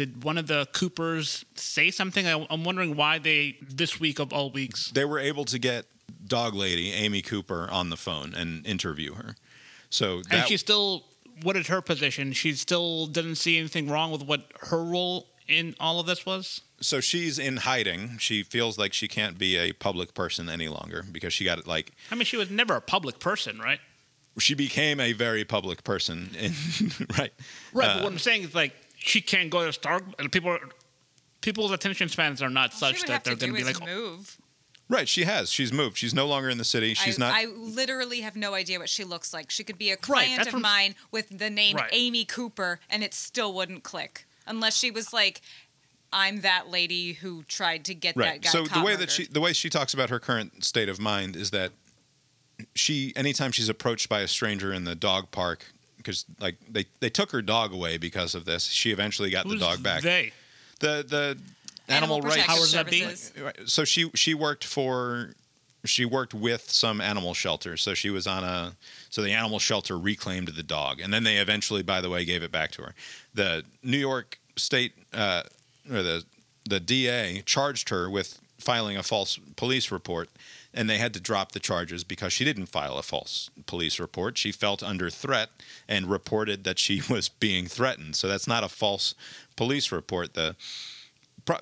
did 0.00 0.24
one 0.24 0.38
of 0.38 0.46
the 0.46 0.66
Coopers 0.72 1.44
say 1.54 1.90
something? 1.90 2.26
I, 2.26 2.46
I'm 2.48 2.64
wondering 2.64 2.96
why 2.96 3.18
they, 3.18 3.58
this 3.60 4.00
week 4.00 4.18
of 4.18 4.32
all 4.32 4.50
weeks, 4.50 4.90
They 4.90 5.04
were 5.04 5.18
able 5.18 5.44
to 5.44 5.58
get 5.58 5.84
dog 6.26 6.54
lady 6.54 6.90
Amy 6.92 7.20
Cooper 7.20 7.68
on 7.70 7.90
the 7.90 7.98
phone 7.98 8.34
and 8.34 8.66
interview 8.66 9.12
her. 9.14 9.36
So 9.90 10.16
and 10.16 10.24
that 10.30 10.48
she 10.48 10.56
still, 10.56 11.04
what 11.42 11.54
is 11.56 11.66
her 11.66 11.82
position? 11.82 12.32
She 12.32 12.54
still 12.54 13.06
doesn't 13.06 13.34
see 13.34 13.58
anything 13.58 13.90
wrong 13.90 14.10
with 14.10 14.22
what 14.22 14.50
her 14.70 14.82
role 14.82 15.26
in 15.46 15.74
all 15.78 16.00
of 16.00 16.06
this 16.06 16.24
was. 16.24 16.62
so 16.80 17.00
she's 17.00 17.38
in 17.38 17.58
hiding. 17.58 18.16
She 18.18 18.42
feels 18.42 18.78
like 18.78 18.94
she 18.94 19.06
can't 19.06 19.36
be 19.36 19.58
a 19.58 19.74
public 19.74 20.14
person 20.14 20.48
any 20.48 20.68
longer 20.68 21.04
because 21.12 21.34
she 21.34 21.44
got 21.44 21.58
it 21.58 21.66
like 21.66 21.92
I 22.10 22.14
mean, 22.14 22.24
she 22.24 22.38
was 22.38 22.48
never 22.50 22.74
a 22.74 22.80
public 22.80 23.18
person, 23.18 23.58
right? 23.58 23.80
she 24.38 24.54
became 24.54 25.00
a 25.00 25.12
very 25.12 25.44
public 25.44 25.84
person 25.84 26.30
in, 26.38 26.52
right 27.18 27.32
Right. 27.72 27.88
Uh, 27.88 27.94
but 27.96 28.04
what 28.04 28.12
I'm 28.12 28.18
saying 28.18 28.44
is 28.44 28.54
like 28.54 28.74
she 29.00 29.20
can't 29.20 29.50
go 29.50 29.64
to 29.66 29.72
Stark. 29.72 30.04
and 30.18 30.30
People, 30.30 30.58
people's 31.40 31.72
attention 31.72 32.08
spans 32.08 32.40
are 32.42 32.50
not 32.50 32.72
All 32.72 32.78
such 32.78 33.02
that 33.06 33.24
they're 33.24 33.34
to 33.34 33.40
going 33.40 33.52
to 33.54 33.58
be 33.58 33.64
like, 33.64 33.82
oh. 33.82 33.86
move. 33.86 34.38
right 34.88 35.08
she 35.08 35.24
has 35.24 35.50
she's 35.50 35.72
moved 35.72 35.96
she's 35.96 36.12
no 36.12 36.26
longer 36.26 36.50
in 36.50 36.58
the 36.58 36.64
city 36.64 36.94
she's 36.94 37.18
I, 37.20 37.26
not 37.26 37.34
I 37.34 37.44
literally 37.46 38.20
have 38.20 38.36
no 38.36 38.54
idea 38.54 38.78
what 38.78 38.88
she 38.88 39.04
looks 39.04 39.32
like. 39.32 39.50
She 39.50 39.64
could 39.64 39.78
be 39.78 39.90
a 39.90 39.96
client 39.96 40.36
that's 40.36 40.48
of 40.48 40.54
what 40.54 40.64
I'm- 40.66 40.74
mine 40.90 40.94
with 41.10 41.38
the 41.38 41.50
name 41.50 41.76
Right. 41.76 41.88
Amy 41.92 42.24
Cooper, 42.24 42.80
and 42.90 43.02
it 43.02 43.14
still 43.14 43.52
wouldn't 43.54 43.82
click 43.84 44.26
unless 44.46 44.76
she 44.76 44.90
was 44.90 45.12
like, 45.12 45.40
"I'm 46.12 46.40
that 46.42 46.68
lady 46.70 47.12
who 47.14 47.44
tried 47.44 47.84
to 47.86 47.94
get 47.94 48.16
that 48.16 48.20
right 48.20 48.42
guy." 48.42 48.50
so 48.50 48.64
the 48.64 48.68
caught 48.70 48.84
way 48.84 48.96
that 48.96 49.10
she 49.10 49.26
the 49.26 49.40
way 49.40 49.52
she 49.52 49.70
talks 49.70 49.94
about 49.94 50.10
her 50.10 50.18
current 50.18 50.64
state 50.64 50.88
of 50.88 50.98
mind 51.00 51.36
is 51.36 51.50
that 51.52 51.70
she 52.74 53.12
anytime 53.16 53.52
she's 53.52 53.68
approached 53.70 54.08
by 54.08 54.20
a 54.20 54.28
stranger 54.28 54.72
in 54.72 54.84
the 54.84 54.94
dog 54.94 55.30
park 55.30 55.66
because 56.00 56.24
like 56.40 56.56
they, 56.68 56.86
they 57.00 57.10
took 57.10 57.30
her 57.32 57.42
dog 57.42 57.72
away 57.72 57.98
because 57.98 58.34
of 58.34 58.44
this 58.44 58.64
she 58.64 58.90
eventually 58.90 59.30
got 59.30 59.44
who's 59.44 59.54
the 59.54 59.66
dog 59.66 59.82
back 59.82 60.02
They. 60.02 60.32
the 60.80 61.04
the 61.06 61.38
animal, 61.92 62.20
rights 62.20 62.44
Protective 62.44 62.54
How 62.54 62.60
would 62.60 62.70
that 62.70 63.54
be? 63.56 63.66
So 63.66 63.84
she 63.84 64.10
she 64.14 64.34
worked 64.34 64.64
for 64.64 65.34
she 65.84 66.04
worked 66.04 66.34
with 66.34 66.70
some 66.70 67.00
animal 67.00 67.34
shelter. 67.34 67.76
So 67.76 67.94
she 67.94 68.10
was 68.10 68.26
on 68.26 68.44
a 68.44 68.72
so 69.08 69.22
the 69.22 69.32
animal 69.32 69.58
shelter 69.58 69.98
reclaimed 69.98 70.48
the 70.48 70.62
dog, 70.62 71.00
and 71.00 71.12
then 71.12 71.24
they 71.24 71.36
eventually, 71.36 71.82
by 71.82 72.00
the 72.00 72.10
way, 72.10 72.24
gave 72.24 72.42
it 72.42 72.52
back 72.52 72.70
to 72.72 72.82
her. 72.82 72.94
The 73.34 73.64
New 73.82 73.98
York 73.98 74.38
State 74.56 74.92
uh, 75.12 75.42
or 75.90 76.02
the 76.02 76.24
the 76.68 76.80
DA 76.80 77.42
charged 77.46 77.88
her 77.88 78.10
with 78.10 78.40
filing 78.58 78.96
a 78.96 79.02
false 79.02 79.38
police 79.56 79.90
report. 79.90 80.28
And 80.72 80.88
they 80.88 80.98
had 80.98 81.12
to 81.14 81.20
drop 81.20 81.50
the 81.52 81.58
charges 81.58 82.04
because 82.04 82.32
she 82.32 82.44
didn't 82.44 82.66
file 82.66 82.96
a 82.96 83.02
false 83.02 83.50
police 83.66 83.98
report. 83.98 84.38
She 84.38 84.52
felt 84.52 84.82
under 84.84 85.10
threat 85.10 85.48
and 85.88 86.06
reported 86.06 86.62
that 86.64 86.78
she 86.78 87.02
was 87.10 87.28
being 87.28 87.66
threatened. 87.66 88.14
So 88.16 88.28
that's 88.28 88.46
not 88.46 88.62
a 88.62 88.68
false 88.68 89.14
police 89.56 89.90
report. 89.90 90.34
The 90.34 90.54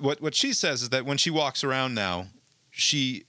what 0.01 0.21
what 0.21 0.35
she 0.35 0.53
says 0.53 0.83
is 0.83 0.91
that 0.91 1.07
when 1.07 1.17
she 1.17 1.31
walks 1.31 1.65
around 1.65 1.95
now, 1.95 2.27
she 2.71 3.25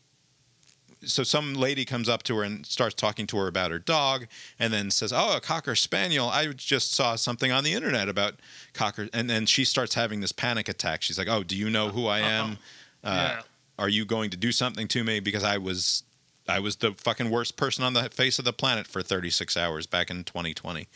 so 1.06 1.24
some 1.24 1.54
lady 1.54 1.86
comes 1.86 2.10
up 2.10 2.24
to 2.24 2.36
her 2.36 2.44
and 2.44 2.66
starts 2.66 2.94
talking 2.94 3.26
to 3.28 3.38
her 3.38 3.48
about 3.48 3.72
her 3.72 3.80
dog, 3.80 4.28
and 4.60 4.74
then 4.74 4.92
says, 4.92 5.14
"Oh, 5.14 5.38
a 5.38 5.40
cocker 5.40 5.76
spaniel. 5.76 6.28
I 6.28 6.48
just 6.48 6.94
saw 6.94 7.16
something 7.16 7.54
on 7.54 7.64
the 7.64 7.74
internet 7.74 8.10
about 8.10 8.34
cocker." 8.74 9.08
And 9.14 9.30
then 9.30 9.46
she 9.46 9.64
starts 9.64 9.94
having 9.96 10.20
this 10.20 10.34
panic 10.34 10.68
attack. 10.68 11.02
She's 11.04 11.18
like, 11.18 11.30
"Oh, 11.30 11.44
do 11.44 11.56
you 11.56 11.70
know 11.70 11.88
who 11.90 12.06
I 12.08 12.20
am? 12.20 12.58
Uh, 13.02 13.36
Yeah. 13.38 13.42
Are 13.80 13.90
you 13.90 14.06
going 14.06 14.30
to 14.30 14.38
do 14.38 14.52
something 14.52 14.88
to 14.90 15.04
me 15.04 15.20
because 15.20 15.44
I 15.44 15.58
was." 15.58 16.04
I 16.48 16.60
was 16.60 16.78
the 16.78 16.94
fucking 16.94 17.30
worst 17.30 17.58
person 17.58 17.84
on 17.84 17.94
the 17.94 18.10
face 18.10 18.40
of 18.40 18.46
the 18.46 18.54
planet 18.54 18.88
for 18.88 19.04
36 19.04 19.56
hours 19.56 19.86
back 19.86 20.10
in 20.10 20.24
2020. 20.24 20.88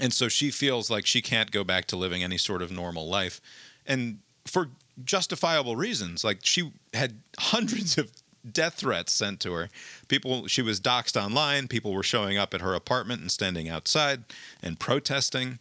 And 0.00 0.12
so 0.12 0.28
she 0.28 0.50
feels 0.50 0.90
like 0.90 1.06
she 1.06 1.22
can't 1.22 1.52
go 1.52 1.62
back 1.62 1.84
to 1.86 1.96
living 1.96 2.24
any 2.24 2.36
sort 2.36 2.62
of 2.62 2.72
normal 2.72 3.08
life. 3.08 3.40
And 3.86 4.18
for 4.44 4.70
justifiable 5.04 5.76
reasons. 5.76 6.24
Like 6.24 6.38
she 6.42 6.72
had 6.94 7.20
hundreds 7.38 7.98
of 7.98 8.10
death 8.50 8.74
threats 8.74 9.12
sent 9.12 9.40
to 9.40 9.52
her. 9.52 9.68
People 10.08 10.46
she 10.46 10.62
was 10.62 10.80
doxxed 10.80 11.20
online, 11.20 11.68
people 11.68 11.92
were 11.92 12.02
showing 12.02 12.38
up 12.38 12.54
at 12.54 12.60
her 12.60 12.74
apartment 12.74 13.20
and 13.20 13.30
standing 13.30 13.68
outside 13.68 14.24
and 14.62 14.78
protesting 14.78 15.58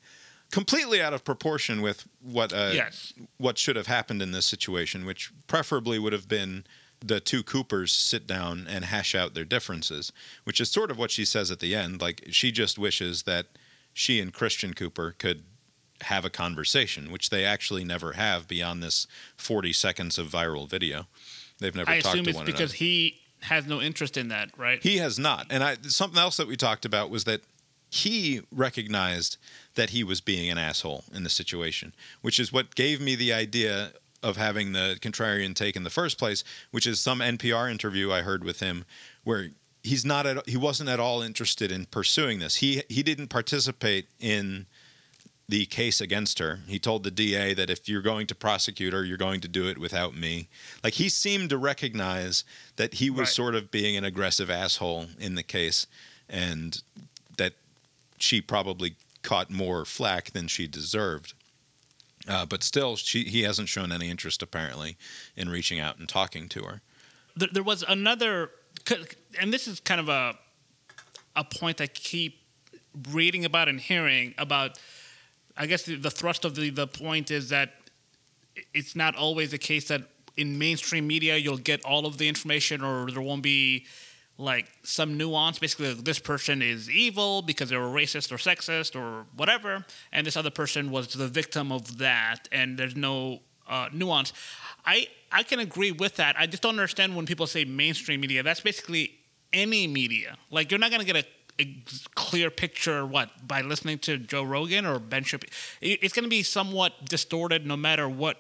completely 0.52 1.02
out 1.02 1.14
of 1.14 1.24
proportion 1.24 1.82
with 1.82 2.08
what 2.22 2.54
uh, 2.54 2.72
Yes. 2.74 3.14
what 3.38 3.58
should 3.58 3.76
have 3.76 3.88
happened 3.88 4.22
in 4.22 4.32
this 4.32 4.46
situation, 4.46 5.06
which 5.06 5.32
preferably 5.48 6.00
would 6.00 6.14
have 6.14 6.28
been 6.28 6.66
the 7.00 7.20
two 7.20 7.44
Coopers 7.44 7.94
sit 7.94 8.26
down 8.26 8.66
and 8.68 8.86
hash 8.86 9.14
out 9.14 9.34
their 9.34 9.46
differences, 9.46 10.12
which 10.46 10.60
is 10.60 10.70
sort 10.70 10.90
of 10.90 10.98
what 10.98 11.12
she 11.12 11.26
says 11.26 11.52
at 11.52 11.60
the 11.60 11.76
end. 11.76 12.02
Like 12.02 12.26
she 12.32 12.52
just 12.52 12.80
wishes 12.80 13.24
that 13.24 13.48
she 13.94 14.20
and 14.20 14.34
Christian 14.34 14.74
Cooper 14.74 15.16
could 15.18 15.44
have 16.02 16.26
a 16.26 16.30
conversation, 16.30 17.12
which 17.12 17.30
they 17.30 17.44
actually 17.44 17.84
never 17.84 18.14
have 18.14 18.48
beyond 18.48 18.82
this 18.84 19.08
40 19.38 19.74
seconds 19.74 20.18
of 20.18 20.28
viral 20.28 20.70
video. 20.70 21.08
They've 21.60 21.76
never 21.76 21.90
I 21.90 22.00
talked 22.00 22.16
assume 22.16 22.28
it's 22.30 22.42
because 22.42 22.74
he 22.74 23.20
has 23.42 23.66
no 23.66 23.82
interest 23.82 24.18
in 24.18 24.28
that, 24.30 24.50
right? 24.58 24.82
He 24.82 24.98
has 24.98 25.18
not. 25.20 25.48
And 25.50 25.64
I 25.64 25.78
something 25.84 26.20
else 26.20 26.38
that 26.38 26.48
we 26.48 26.56
talked 26.56 26.86
about 26.86 27.10
was 27.10 27.24
that 27.26 27.42
he 27.98 28.42
recognized 28.52 29.38
that 29.76 29.92
he 29.92 30.04
was 30.04 30.22
being 30.22 30.50
an 30.50 30.58
asshole 30.58 31.04
in 31.14 31.24
the 31.24 31.30
situation, 31.30 31.94
which 32.22 32.40
is 32.40 32.52
what 32.52 32.76
gave 32.76 33.02
me 33.02 33.16
the 33.16 33.34
idea 33.34 33.92
of 34.24 34.38
having 34.38 34.74
the 34.74 34.98
contrarian 35.02 35.54
take 35.54 35.76
in 35.76 35.84
the 35.84 35.90
first 35.90 36.18
place, 36.18 36.44
which 36.72 36.88
is 36.88 37.00
some 37.00 37.20
NPR 37.20 37.70
interview 37.70 38.12
I 38.12 38.22
heard 38.22 38.44
with 38.44 38.60
him 38.60 38.86
where 39.24 39.50
he's 39.84 40.04
not 40.04 40.26
at 40.26 40.50
he 40.50 40.58
wasn't 40.58 40.90
at 40.90 41.00
all 41.00 41.22
interested 41.22 41.72
in 41.72 41.86
pursuing 41.86 42.40
this. 42.40 42.58
He 42.58 42.82
he 42.90 43.04
didn't 43.04 43.28
participate 43.28 44.08
in 44.20 44.66
the 45.50 45.66
case 45.66 46.02
against 46.02 46.40
her. 46.40 46.60
He 46.68 46.78
told 46.78 47.04
the 47.04 47.12
DA 47.12 47.54
that 47.54 47.70
if 47.70 47.88
you're 47.88 48.02
going 48.02 48.28
to 48.28 48.36
prosecute 48.36 48.92
her, 48.94 49.06
you're 49.06 49.18
going 49.18 49.40
to 49.42 49.48
do 49.48 49.68
it 49.70 49.78
without 49.78 50.14
me. 50.14 50.50
Like 50.84 50.96
he 50.96 51.08
seemed 51.10 51.50
to 51.52 51.58
recognize 51.58 52.44
that 52.76 52.96
he 52.96 53.10
was 53.10 53.20
Right. 53.20 53.28
sort 53.30 53.56
of 53.56 53.72
being 53.72 53.96
an 53.96 54.04
aggressive 54.04 54.50
asshole 54.50 55.06
in 55.20 55.36
the 55.36 55.44
case 55.44 55.88
and 56.28 56.82
she 58.18 58.42
probably 58.42 58.96
caught 59.24 59.50
more 59.50 59.86
flack 59.86 60.32
than 60.32 60.48
she 60.48 60.68
deserved. 60.68 61.34
Uh, 62.28 62.46
but 62.46 62.64
still, 62.64 62.96
she, 62.96 63.24
he 63.24 63.44
hasn't 63.44 63.70
shown 63.70 63.92
any 63.92 64.10
interest 64.10 64.44
apparently 64.44 64.98
in 65.36 65.50
reaching 65.50 65.80
out 65.80 65.98
and 65.98 66.10
talking 66.10 66.50
to 66.50 66.64
her. 66.64 66.82
there, 67.36 67.50
there 67.54 67.64
was 67.64 67.84
another, 67.88 68.52
and 69.40 69.54
this 69.54 69.68
is 69.68 69.80
kind 69.80 70.02
of 70.02 70.10
a 70.10 70.38
a 71.38 71.44
point 71.44 71.80
I 71.80 71.88
keep 71.88 72.42
reading 73.12 73.46
about 73.46 73.70
and 73.70 73.80
hearing 73.80 74.34
about. 74.38 74.80
I 75.56 75.66
guess 75.66 75.84
the, 75.84 75.96
the 75.96 76.12
thrust 76.12 76.46
of 76.46 76.56
the, 76.56 76.70
the 76.70 76.88
point 76.88 77.32
is 77.32 77.50
that 77.50 77.74
it's 78.74 78.96
not 78.96 79.16
always 79.16 79.52
the 79.52 79.58
case 79.58 79.88
that 79.88 80.04
in 80.36 80.58
mainstream 80.58 81.08
media 81.08 81.38
you'll 81.38 81.58
get 81.58 81.84
all 81.86 82.06
of 82.06 82.18
the 82.18 82.28
information, 82.28 82.84
or 82.84 83.10
there 83.10 83.22
won't 83.22 83.44
be 83.44 83.86
like 84.38 84.68
some 84.84 85.18
nuance. 85.18 85.60
Basically, 85.60 85.94
like, 85.94 86.04
this 86.04 86.20
person 86.20 86.62
is 86.62 86.90
evil 86.90 87.42
because 87.42 87.70
they 87.70 87.78
were 87.78 87.88
racist 87.88 88.32
or 88.32 88.38
sexist 88.38 88.96
or 88.96 89.26
whatever, 89.36 89.86
and 90.12 90.26
this 90.28 90.38
other 90.38 90.52
person 90.52 90.92
was 90.92 91.08
the 91.14 91.28
victim 91.28 91.72
of 91.72 91.98
that, 91.98 92.48
and 92.52 92.78
there's 92.78 92.96
no 92.96 93.40
uh, 93.68 93.90
nuance. 93.92 94.34
I 94.86 95.08
I 95.32 95.44
can 95.44 95.60
agree 95.60 95.92
with 95.92 96.16
that. 96.18 96.36
I 96.40 96.48
just 96.48 96.64
don't 96.64 96.72
understand 96.72 97.16
when 97.16 97.26
people 97.26 97.48
say 97.48 97.66
mainstream 97.66 98.22
media. 98.22 98.44
That's 98.44 98.62
basically 98.62 99.12
any 99.54 99.88
media. 99.88 100.38
Like 100.52 100.72
you're 100.72 100.80
not 100.80 100.92
gonna 100.92 101.04
get 101.04 101.16
a, 101.18 101.26
a 101.60 101.84
clear 102.16 102.50
picture 102.50 103.06
what 103.06 103.30
by 103.48 103.62
listening 103.62 104.00
to 104.00 104.18
Joe 104.18 104.44
Rogan 104.44 104.86
or 104.86 105.00
Ben 105.00 105.24
Shapiro. 105.24 105.52
It's 105.82 106.14
gonna 106.14 106.28
be 106.28 106.44
somewhat 106.44 107.06
distorted 107.06 107.66
no 107.66 107.76
matter 107.76 108.08
what 108.08 108.38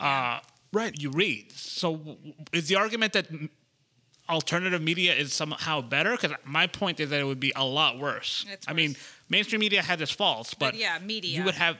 uh, 0.00 0.40
Right. 0.72 0.94
you 1.00 1.10
read. 1.10 1.52
So 1.52 2.18
is 2.52 2.68
the 2.68 2.76
argument 2.76 3.12
that 3.14 3.26
alternative 4.28 4.82
media 4.82 5.14
is 5.14 5.32
somehow 5.32 5.80
better? 5.80 6.12
Because 6.12 6.32
my 6.44 6.66
point 6.66 7.00
is 7.00 7.10
that 7.10 7.20
it 7.20 7.24
would 7.24 7.40
be 7.40 7.52
a 7.56 7.64
lot 7.64 7.98
worse. 7.98 8.44
It's 8.50 8.66
I 8.68 8.72
mean, 8.72 8.96
mainstream 9.28 9.60
media 9.60 9.82
had 9.82 10.00
its 10.00 10.10
faults, 10.10 10.54
but, 10.54 10.72
But 10.72 10.74
yeah, 10.76 10.98
media. 11.02 11.38
You 11.38 11.44
would 11.44 11.54
have 11.54 11.76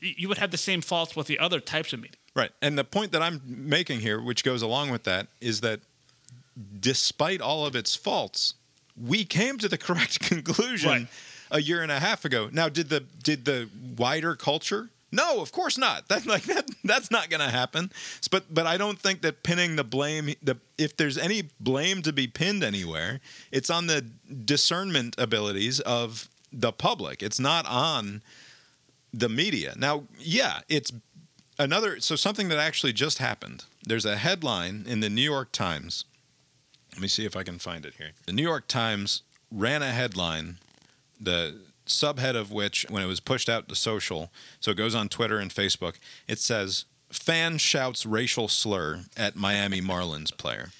you 0.00 0.28
would 0.28 0.38
have 0.38 0.52
the 0.52 0.58
same 0.58 0.80
faults 0.80 1.16
with 1.16 1.26
the 1.26 1.38
other 1.40 1.58
types 1.60 1.92
of 1.92 2.00
media. 2.00 2.16
Right. 2.36 2.52
And 2.62 2.78
the 2.78 2.84
point 2.84 3.10
that 3.12 3.20
I'm 3.22 3.42
making 3.44 3.98
here, 4.00 4.20
which 4.20 4.44
goes 4.44 4.62
along 4.62 4.90
with 4.90 5.02
that, 5.04 5.26
is 5.40 5.60
that 5.62 5.80
despite 6.80 7.40
all 7.40 7.66
of 7.66 7.74
its 7.74 7.96
faults, 7.96 8.54
we 8.96 9.24
came 9.24 9.58
to 9.58 9.68
the 9.68 9.78
correct 9.86 10.20
conclusion 10.20 10.90
Right. 10.90 11.06
a 11.50 11.60
year 11.60 11.82
and 11.82 11.90
a 11.90 11.98
half 11.98 12.24
ago. 12.24 12.48
Now, 12.52 12.68
did 12.68 12.88
the 12.90 13.00
did 13.00 13.44
the 13.44 13.68
wider 13.96 14.36
culture? 14.36 14.90
No, 15.10 15.40
of 15.40 15.52
course 15.52 15.78
not. 15.78 16.08
That 16.08 16.26
like 16.26 16.44
that 16.44 16.70
that's 16.84 17.10
not 17.10 17.30
going 17.30 17.40
to 17.40 17.50
happen. 17.50 17.90
But 18.30 18.52
but 18.52 18.66
I 18.66 18.76
don't 18.76 18.98
think 18.98 19.22
that 19.22 19.42
pinning 19.42 19.76
the 19.76 19.84
blame 19.84 20.34
the 20.42 20.58
if 20.76 20.96
there's 20.96 21.18
any 21.18 21.50
blame 21.60 22.02
to 22.02 22.12
be 22.12 22.26
pinned 22.26 22.62
anywhere, 22.62 23.20
it's 23.50 23.70
on 23.70 23.86
the 23.86 24.02
discernment 24.02 25.14
abilities 25.18 25.80
of 25.80 26.28
the 26.52 26.72
public. 26.72 27.22
It's 27.22 27.40
not 27.40 27.66
on 27.66 28.22
the 29.12 29.28
media. 29.28 29.74
Now, 29.76 30.04
yeah, 30.18 30.60
it's 30.68 30.92
another 31.58 32.00
so 32.00 32.16
something 32.16 32.48
that 32.48 32.58
actually 32.58 32.92
just 32.92 33.18
happened. 33.18 33.64
There's 33.84 34.04
a 34.04 34.16
headline 34.16 34.84
in 34.86 35.00
the 35.00 35.10
New 35.10 35.22
York 35.22 35.52
Times. 35.52 36.04
Let 36.92 37.02
me 37.02 37.08
see 37.08 37.24
if 37.24 37.36
I 37.36 37.42
can 37.42 37.58
find 37.58 37.86
it 37.86 37.94
here. 37.96 38.10
The 38.26 38.32
New 38.32 38.42
York 38.42 38.66
Times 38.66 39.22
ran 39.50 39.82
a 39.82 39.92
headline, 39.92 40.58
the 41.20 41.60
subhead 41.88 42.36
of 42.36 42.52
which, 42.52 42.86
when 42.88 43.02
it 43.02 43.06
was 43.06 43.20
pushed 43.20 43.48
out 43.48 43.68
to 43.68 43.74
social, 43.74 44.30
so 44.60 44.70
it 44.70 44.76
goes 44.76 44.94
on 44.94 45.08
Twitter 45.08 45.38
and 45.38 45.50
Facebook, 45.50 45.96
it 46.26 46.38
says, 46.38 46.84
Fan 47.10 47.58
shouts 47.58 48.04
racial 48.04 48.48
slur 48.48 49.04
at 49.16 49.34
Miami 49.34 49.80
Marlins 49.80 50.36
player. 50.36 50.70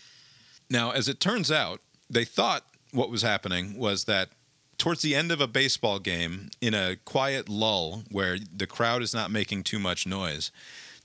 Now, 0.69 0.91
as 0.91 1.09
it 1.09 1.21
turns 1.21 1.51
out, 1.51 1.81
they 2.11 2.25
thought 2.25 2.65
what 2.93 3.11
was 3.11 3.23
happening 3.23 3.79
was 3.79 4.05
that 4.05 4.29
towards 4.77 5.03
the 5.03 5.15
end 5.15 5.33
of 5.33 5.41
a 5.41 5.47
baseball 5.47 5.99
game, 5.99 6.51
in 6.61 6.75
a 6.75 6.97
quiet 7.05 7.49
lull 7.49 8.05
where 8.11 8.39
the 8.55 8.67
crowd 8.67 9.03
is 9.03 9.15
not 9.15 9.31
making 9.31 9.65
too 9.65 9.79
much 9.79 10.07
noise, 10.07 10.51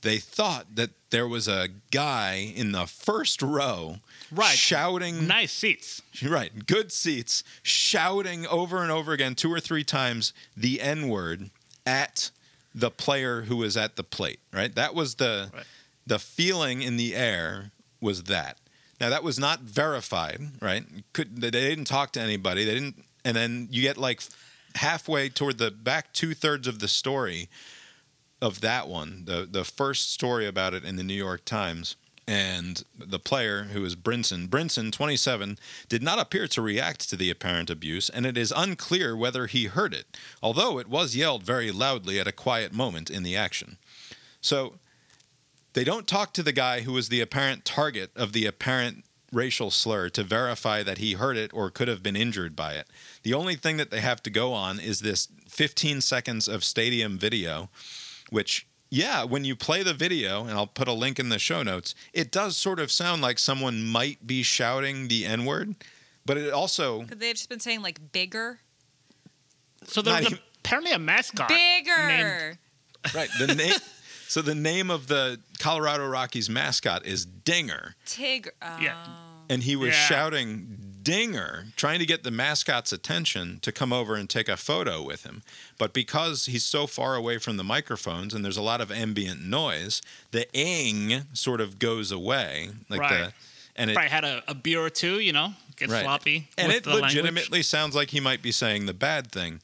they 0.01 0.17
thought 0.17 0.75
that 0.75 0.91
there 1.09 1.27
was 1.27 1.47
a 1.47 1.69
guy 1.91 2.53
in 2.55 2.71
the 2.71 2.85
first 2.85 3.41
row 3.41 3.97
Right. 4.33 4.55
shouting 4.57 5.27
Nice 5.27 5.51
seats. 5.51 6.01
Right. 6.23 6.65
Good 6.65 6.91
seats, 6.91 7.43
shouting 7.63 8.45
over 8.47 8.81
and 8.81 8.91
over 8.91 9.11
again, 9.13 9.35
two 9.35 9.51
or 9.51 9.59
three 9.59 9.83
times, 9.83 10.33
the 10.55 10.79
N 10.81 11.09
word 11.09 11.49
at 11.85 12.31
the 12.75 12.89
player 12.89 13.41
who 13.43 13.57
was 13.57 13.75
at 13.77 13.95
the 13.95 14.03
plate. 14.03 14.39
Right. 14.51 14.73
That 14.75 14.95
was 14.95 15.15
the 15.15 15.51
Right. 15.53 15.65
the 16.07 16.19
feeling 16.19 16.81
in 16.81 16.97
the 16.97 17.15
air 17.15 17.71
was 18.01 18.23
that. 18.23 18.57
Now 18.99 19.09
that 19.09 19.23
was 19.23 19.37
not 19.39 19.61
verified. 19.61 20.41
Right. 20.61 20.85
Could 21.13 21.41
they 21.41 21.51
didn't 21.51 21.85
talk 21.85 22.11
to 22.13 22.21
anybody. 22.21 22.63
They 22.65 22.73
didn't. 22.75 23.03
And 23.25 23.35
then 23.37 23.67
you 23.71 23.81
get 23.81 23.97
like 23.97 24.21
halfway 24.75 25.29
toward 25.29 25.57
the 25.57 25.71
back 25.71 26.13
two 26.13 26.33
thirds 26.33 26.67
of 26.67 26.79
the 26.79 26.87
story 26.87 27.49
of 28.41 28.61
that 28.61 28.87
one, 28.87 29.23
the 29.25 29.47
the 29.49 29.63
first 29.63 30.11
story 30.11 30.45
about 30.47 30.73
it 30.73 30.83
in 30.83 30.95
the 30.95 31.03
New 31.03 31.13
York 31.13 31.45
Times, 31.45 31.95
and 32.27 32.83
the 32.97 33.19
player 33.19 33.63
who 33.63 33.83
is 33.83 33.95
Brinson, 33.95 34.47
Brinson, 34.47 34.91
27, 34.91 35.57
did 35.89 36.01
not 36.01 36.19
appear 36.19 36.47
to 36.47 36.61
react 36.61 37.09
to 37.09 37.15
the 37.15 37.29
apparent 37.29 37.69
abuse, 37.69 38.09
and 38.09 38.25
it 38.25 38.37
is 38.37 38.53
unclear 38.55 39.15
whether 39.15 39.47
he 39.47 39.65
heard 39.65 39.93
it, 39.93 40.17
although 40.41 40.79
it 40.79 40.87
was 40.87 41.15
yelled 41.15 41.43
very 41.43 41.71
loudly 41.71 42.19
at 42.19 42.27
a 42.27 42.31
quiet 42.31 42.73
moment 42.73 43.09
in 43.09 43.23
the 43.23 43.35
action. 43.35 43.77
So 44.41 44.75
they 45.73 45.83
don't 45.83 46.07
talk 46.07 46.33
to 46.33 46.43
the 46.43 46.51
guy 46.51 46.81
who 46.81 46.93
was 46.93 47.09
the 47.09 47.21
apparent 47.21 47.65
target 47.65 48.11
of 48.15 48.31
the 48.31 48.45
apparent 48.45 49.03
racial 49.31 49.71
slur 49.71 50.09
to 50.09 50.23
verify 50.23 50.83
that 50.83 50.99
he 50.99 51.13
heard 51.13 51.37
it 51.37 51.51
or 51.53 51.71
could 51.71 51.87
have 51.87 52.03
been 52.03 52.15
injured 52.15 52.55
by 52.55 52.73
it. 52.73 52.87
The 53.23 53.33
only 53.33 53.55
thing 53.55 53.77
that 53.77 53.89
they 53.89 53.99
have 53.99 54.21
to 54.23 54.29
go 54.29 54.53
on 54.53 54.79
is 54.79 54.99
this 54.99 55.27
15 55.49 56.01
seconds 56.01 56.47
of 56.47 56.63
stadium 56.63 57.17
video, 57.17 57.69
which, 58.29 58.67
yeah, 58.93 59.23
when 59.23 59.43
you 59.43 59.55
play 59.55 59.81
the 59.81 59.93
video, 59.95 60.41
and 60.43 60.51
I'll 60.51 60.67
put 60.67 60.87
a 60.87 60.93
link 60.93 61.17
in 61.19 61.29
the 61.29 61.39
show 61.39 61.63
notes, 61.63 61.95
it 62.13 62.31
does 62.31 62.55
sort 62.55 62.79
of 62.79 62.91
sound 62.91 63.23
like 63.23 63.39
someone 63.39 63.83
might 63.83 64.27
be 64.27 64.43
shouting 64.43 65.07
the 65.07 65.25
N 65.25 65.45
word, 65.45 65.73
but 66.27 66.37
it 66.37 66.53
also. 66.53 67.01
Could 67.05 67.19
they 67.19 67.29
have 67.29 67.37
just 67.37 67.49
been 67.49 67.59
saying 67.59 67.81
like 67.81 68.11
bigger? 68.11 68.59
So 69.85 70.03
there 70.03 70.13
was 70.13 70.23
a, 70.25 70.27
even- 70.27 70.39
apparently 70.59 70.91
a 70.91 70.99
mascot. 70.99 71.49
Bigger. 71.49 72.07
named- 72.07 72.57
Right. 73.15 73.29
The 73.39 73.55
name. 73.55 73.73
So 74.27 74.41
the 74.41 74.55
name 74.55 74.89
of 74.89 75.07
the 75.07 75.39
Colorado 75.59 76.07
Rockies 76.07 76.49
mascot 76.49 77.05
is 77.05 77.25
Dinger. 77.25 77.95
Tig. 78.05 78.49
Oh. 78.61 78.77
Yeah. 78.79 79.05
and 79.49 79.61
he 79.63 79.75
was 79.75 79.89
Yeah. 79.89 80.05
shouting 80.07 80.92
dinger 81.03 81.65
trying 81.75 81.99
to 81.99 82.05
get 82.05 82.23
the 82.23 82.31
mascot's 82.31 82.91
attention 82.93 83.59
to 83.61 83.71
come 83.71 83.91
over 83.91 84.15
and 84.15 84.29
take 84.29 84.47
a 84.47 84.55
photo 84.57 85.01
with 85.03 85.23
him 85.23 85.41
but 85.77 85.93
because 85.93 86.45
he's 86.45 86.63
so 86.63 86.87
far 86.87 87.15
away 87.15 87.37
from 87.37 87.57
the 87.57 87.63
microphones 87.63 88.33
and 88.33 88.43
there's 88.45 88.57
a 88.57 88.61
lot 88.61 88.79
of 88.81 88.91
ambient 88.91 89.41
noise 89.41 90.01
the 90.31 90.51
ing 90.53 91.23
sort 91.33 91.59
of 91.61 91.77
goes 91.79 92.11
away 92.11 92.69
like 92.89 93.01
Right. 93.01 93.25
the 93.27 93.33
and 93.75 93.89
it 93.89 93.93
Probably 93.95 94.09
had 94.11 94.23
a, 94.23 94.43
a 94.47 94.53
beer 94.53 94.79
or 94.81 94.91
two, 94.91 95.19
you 95.19 95.33
know, 95.33 95.55
get 95.77 95.89
Right. 95.89 96.03
sloppy. 96.03 96.47
and 96.59 96.67
with 96.67 96.77
it 96.77 96.83
the 96.83 96.91
language. 96.91 97.15
legitimately 97.15 97.63
sounds 97.63 97.95
like 97.95 98.11
he 98.11 98.19
might 98.19 98.43
be 98.43 98.51
saying 98.51 98.85
the 98.85 98.93
bad 98.93 99.31
thing 99.31 99.61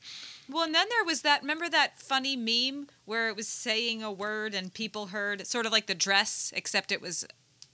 Well, 0.50 0.64
and 0.64 0.74
then 0.74 0.88
there 0.90 1.04
was 1.06 1.22
that. 1.22 1.42
Remember 1.42 1.70
that 1.70 2.00
funny 2.02 2.36
meme 2.36 2.88
where 3.06 3.30
it 3.30 3.36
was 3.36 3.48
saying 3.48 4.02
a 4.02 4.12
word 4.12 4.56
and 4.56 4.74
people 4.74 5.08
heard, 5.08 5.46
sort 5.46 5.68
of 5.68 5.72
like 5.72 5.86
the 5.86 5.94
dress, 5.94 6.52
except 6.56 6.92
it 6.92 7.02
was 7.04 7.24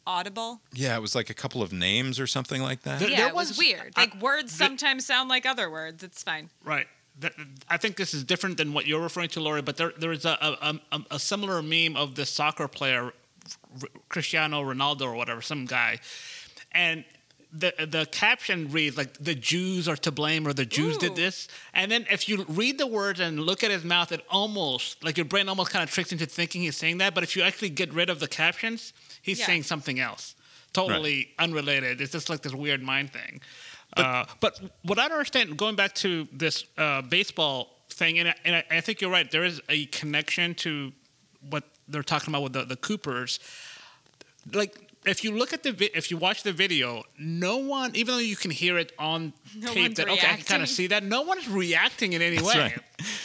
audible. 0.07 0.61
yeah 0.73 0.95
it 0.95 1.01
was 1.01 1.15
like 1.15 1.29
a 1.29 1.33
couple 1.33 1.61
of 1.61 1.71
names 1.73 2.19
or 2.19 2.27
something 2.27 2.61
like 2.61 2.81
that 2.83 2.99
There- 2.99 3.09
yeah, 3.09 3.17
there 3.17 3.27
it 3.29 3.35
was, 3.35 3.49
was- 3.49 3.57
weird. 3.57 3.93
I- 3.95 4.01
Like 4.01 4.21
words 4.21 4.51
the- 4.51 4.57
sometimes 4.65 5.05
sound 5.05 5.29
like 5.29 5.45
other 5.45 5.69
words. 5.69 6.03
It's 6.03 6.21
fine. 6.23 6.49
Right. 6.63 6.87
I 7.69 7.77
think 7.77 7.95
this 7.95 8.13
is 8.13 8.25
different 8.25 8.57
than 8.57 8.73
what 8.73 8.85
you're 8.87 9.01
referring 9.01 9.29
to, 9.29 9.39
Lori. 9.39 9.61
But 9.61 9.77
there, 9.77 9.93
there 9.97 10.11
is 10.11 10.25
a, 10.25 10.37
a, 10.41 10.79
a, 10.91 11.01
a 11.11 11.19
similar 11.19 11.61
meme 11.61 11.95
of 11.95 12.15
this 12.15 12.29
soccer 12.29 12.67
player, 12.67 13.13
Cristiano 14.09 14.61
Ronaldo 14.63 15.03
or 15.03 15.13
whatever, 15.15 15.41
some 15.41 15.65
guy, 15.65 15.99
and 16.73 17.05
the 17.53 17.73
the 17.89 18.05
caption 18.11 18.69
reads 18.69 18.97
like 18.97 19.13
the 19.13 19.33
Jews 19.33 19.87
are 19.87 19.95
to 19.97 20.11
blame 20.11 20.45
or 20.45 20.51
the 20.51 20.65
Jews 20.65 20.97
did 20.97 21.15
this. 21.15 21.47
And 21.73 21.89
then 21.89 22.05
if 22.11 22.27
you 22.27 22.43
read 22.49 22.77
the 22.77 22.87
words 22.87 23.21
and 23.21 23.39
look 23.39 23.63
at 23.63 23.71
his 23.71 23.85
mouth, 23.85 24.11
it 24.11 24.19
almost 24.29 25.01
like 25.03 25.15
your 25.15 25.25
brain 25.25 25.47
almost 25.47 25.71
kind 25.71 25.81
of 25.83 25.89
tricks 25.89 26.11
into 26.11 26.25
thinking 26.25 26.63
he's 26.63 26.75
saying 26.75 26.97
that. 26.97 27.15
But 27.15 27.23
if 27.23 27.35
you 27.37 27.43
actually 27.43 27.69
get 27.69 27.93
rid 27.93 28.09
of 28.09 28.19
the 28.19 28.27
captions, 28.27 28.91
he's 29.25 29.39
Yeah. 29.39 29.47
saying 29.47 29.63
something 29.63 29.99
else, 29.99 30.35
totally 30.73 31.33
unrelated. 31.39 31.99
It's 32.01 32.11
just 32.11 32.29
like 32.29 32.41
this 32.41 32.53
weird 32.53 32.81
mind 32.81 33.11
thing. 33.11 33.41
Uh, 33.97 34.25
but 34.39 34.59
what 34.83 34.99
I 34.99 35.03
don't 35.07 35.17
understand, 35.17 35.57
going 35.57 35.75
back 35.75 35.93
to 35.95 36.27
this 36.31 36.65
uh, 36.77 37.01
baseball 37.01 37.69
thing, 37.89 38.19
and, 38.19 38.29
I, 38.29 38.35
and 38.43 38.55
I, 38.57 38.63
I 38.77 38.81
think 38.81 38.99
you're 39.01 39.11
right, 39.11 39.29
there 39.31 39.45
is 39.45 39.61
a 39.69 39.85
connection 39.87 40.53
to 40.55 40.91
what 41.49 41.63
they're 41.87 42.03
talking 42.03 42.31
about 42.33 42.43
with 42.43 42.53
the, 42.53 42.65
the 42.65 42.75
Coopers. 42.75 43.39
Like, 44.53 44.84
if 45.05 45.23
you 45.23 45.31
look 45.37 45.53
at 45.53 45.63
the 45.63 45.71
vi- 45.71 45.91
if 45.93 46.09
you 46.11 46.17
watch 46.17 46.43
the 46.43 46.51
video, 46.51 47.03
no 47.17 47.57
one, 47.57 47.95
even 47.95 48.15
though 48.15 48.19
you 48.21 48.35
can 48.35 48.51
hear 48.51 48.77
it 48.77 48.91
on 48.97 49.33
No 49.55 49.73
tape, 49.73 49.83
one's 49.83 49.97
that 49.97 50.09
okay, 50.09 50.27
I 50.27 50.35
can 50.35 50.43
kind 50.45 50.63
of 50.63 50.69
see 50.69 50.87
that. 50.87 51.03
No 51.03 51.21
one's 51.21 51.47
reacting 51.47 52.13
in 52.13 52.21
any 52.21 52.41
way. 52.41 52.55
Right. 52.55 52.79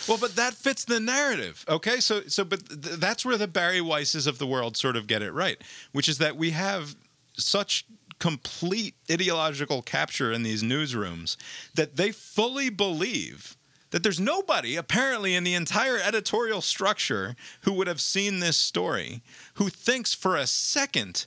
Well, 0.09 0.19
but 0.19 0.37
that 0.37 0.55
fits 0.55 0.85
the 0.85 1.01
narrative. 1.01 1.65
Okay, 1.69 2.01
so 2.01 2.23
so 2.27 2.45
but 2.45 2.69
th- 2.69 2.97
that's 2.97 3.25
where 3.25 3.37
the 3.37 3.49
Bari 3.49 3.81
Weisses 3.81 4.27
of 4.27 4.39
the 4.39 4.47
world 4.47 4.77
sort 4.77 4.97
of 4.97 5.07
get 5.07 5.23
it 5.23 5.33
right, 5.33 5.59
which 5.93 6.09
is 6.09 6.19
that 6.19 6.37
we 6.37 6.51
have 6.51 6.97
such 7.35 7.85
complete 8.19 8.95
ideological 9.11 9.81
capture 9.83 10.31
in 10.31 10.43
these 10.43 10.63
newsrooms 10.63 11.37
that 11.75 11.97
they 11.97 12.13
fully 12.13 12.69
believe 12.69 13.57
that 13.93 14.03
there's 14.03 14.21
nobody 14.21 14.77
apparently 14.77 15.35
in 15.35 15.43
the 15.43 15.55
entire 15.55 15.99
editorial 15.99 16.61
structure 16.61 17.35
who 17.63 17.73
would 17.73 17.87
have 17.87 18.01
seen 18.01 18.39
this 18.41 18.57
story 18.57 19.23
who 19.55 19.69
thinks 19.69 20.15
for 20.15 20.37
a 20.37 20.47
second 20.47 21.27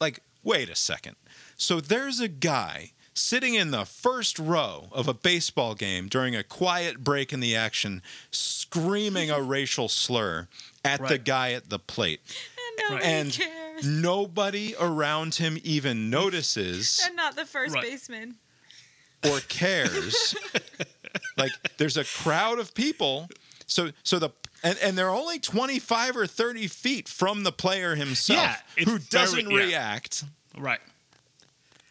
like 0.00 0.20
wait 0.42 0.68
a 0.68 0.74
second 0.74 1.16
so 1.56 1.80
there's 1.80 2.20
a 2.20 2.28
guy 2.28 2.92
sitting 3.14 3.54
in 3.54 3.72
the 3.72 3.84
first 3.84 4.38
row 4.38 4.88
of 4.92 5.08
a 5.08 5.14
baseball 5.14 5.74
game 5.74 6.06
during 6.08 6.36
a 6.36 6.42
quiet 6.44 7.02
break 7.02 7.32
in 7.32 7.40
the 7.40 7.56
action 7.56 8.00
screaming 8.30 9.30
a 9.30 9.40
racial 9.42 9.88
slur 9.88 10.46
at 10.84 11.06
the 11.08 11.18
guy 11.18 11.52
at 11.52 11.68
the 11.68 11.78
plate 11.78 12.20
And 12.78 12.90
nobody 12.90 13.04
and 13.06 13.32
cares. 13.32 13.86
nobody 13.86 14.74
around 14.78 15.34
him 15.36 15.58
even 15.64 16.10
notices 16.10 17.02
And 17.04 17.16
not 17.16 17.34
the 17.36 17.44
first 17.44 17.74
Right. 17.74 17.82
baseman. 17.82 18.36
or 19.28 19.40
cares. 19.48 20.36
like 21.36 21.50
there's 21.78 21.96
a 21.96 22.04
crowd 22.04 22.60
of 22.60 22.72
people. 22.74 23.28
So 23.68 23.92
so 24.02 24.18
the 24.18 24.30
and, 24.64 24.76
and 24.82 24.98
they're 24.98 25.08
only 25.10 25.38
25 25.38 26.16
or 26.16 26.26
30 26.26 26.66
feet 26.66 27.08
from 27.08 27.44
the 27.44 27.52
player 27.52 27.94
himself 27.94 28.60
Yeah, 28.76 28.84
who 28.84 28.98
doesn't 28.98 29.46
very- 29.48 29.70
yeah. 29.70 29.78
react. 29.92 30.24
Right. 30.56 30.80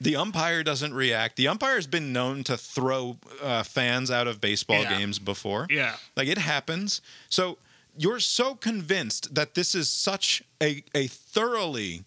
The 0.02 0.16
umpire 0.18 0.64
doesn't 0.64 0.94
react. 0.94 1.38
The 1.38 1.48
umpire's 1.48 1.88
been 1.88 2.12
known 2.12 2.44
to 2.44 2.58
throw 2.58 3.18
uh, 3.42 3.64
fans 3.64 4.12
out 4.12 4.28
of 4.28 4.42
baseball 4.42 4.82
Yeah. 4.84 4.98
games 4.98 5.18
before. 5.18 5.66
Yeah. 5.70 5.96
Like 6.18 6.28
it 6.28 6.38
happens. 6.38 7.02
So 7.30 7.58
you're 7.98 8.20
so 8.20 8.54
convinced 8.54 9.34
that 9.34 9.56
this 9.56 9.74
is 9.74 9.90
such 9.90 10.44
a, 10.62 10.84
a 10.94 11.08
thoroughly 11.08 12.04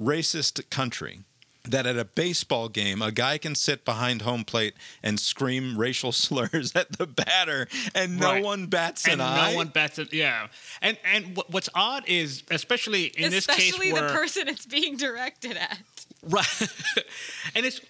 racist 0.00 0.70
country 0.70 1.20
that 1.68 1.86
at 1.86 1.96
a 1.96 2.04
baseball 2.04 2.68
game, 2.68 3.00
a 3.00 3.10
guy 3.10 3.38
can 3.38 3.54
sit 3.54 3.84
behind 3.84 4.22
home 4.22 4.44
plate 4.44 4.74
and 5.02 5.18
scream 5.18 5.78
racial 5.78 6.12
slurs 6.24 6.74
at 6.76 6.92
the 6.98 7.06
batter, 7.06 7.68
and 7.94 8.18
no 8.18 8.32
Right. 8.32 8.44
one 8.44 8.66
bats 8.66 9.04
and 9.06 9.14
an 9.14 9.20
eye. 9.22 9.50
no 9.50 9.56
one 9.56 9.68
bats 9.68 9.98
it. 9.98 10.12
Yeah, 10.12 10.48
and 10.82 10.98
and 11.04 11.36
what's 11.48 11.68
odd 11.74 12.04
is, 12.06 12.42
especially 12.50 13.04
in 13.06 13.30
this 13.30 13.46
case, 13.46 13.58
Especially 13.70 13.92
where 13.92 14.08
the 14.08 14.14
person 14.14 14.48
it's 14.48 14.66
being 14.66 14.96
directed 14.96 15.56
at. 15.56 15.78
right, 16.22 16.46
and 17.54 17.64
it's 17.66 17.80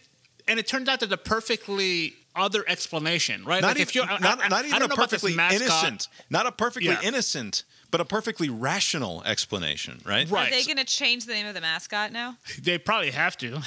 and 0.47 0.59
it 0.61 0.67
turns 0.67 0.89
out 0.89 1.01
that 1.01 1.09
the 1.11 1.17
perfectly 1.17 2.15
other 2.37 2.65
explanation, 2.69 3.45
right? 3.45 3.61
not 3.63 3.69
like 3.69 3.77
even, 3.77 3.83
if 3.89 3.95
you're 3.95 4.07
not, 4.07 4.23
I- 4.23 4.49
not 4.49 4.53
I 4.53 4.67
even 4.67 4.71
don't 4.71 4.83
a 4.83 4.89
know 4.89 4.95
about 4.95 5.11
this 5.11 5.23
perfectly 5.23 5.57
innocent, 5.57 6.09
not 6.31 6.47
a 6.47 6.53
perfectly 6.53 6.91
Yeah. 6.91 7.01
innocent, 7.03 7.65
but 7.91 8.01
a 8.01 8.05
perfectly 8.05 8.49
rational 8.49 9.23
explanation, 9.25 10.01
right? 10.05 10.29
Right. 10.29 10.49
Are 10.49 10.51
they 10.51 10.65
going 10.65 10.79
to 10.79 10.85
change 10.85 11.27
the 11.27 11.33
name 11.33 11.47
of 11.47 11.55
the 11.55 11.61
mascot 11.61 12.13
now? 12.13 12.37
They 12.63 12.79
probably 12.79 13.11
have 13.13 13.37
to. 13.39 13.61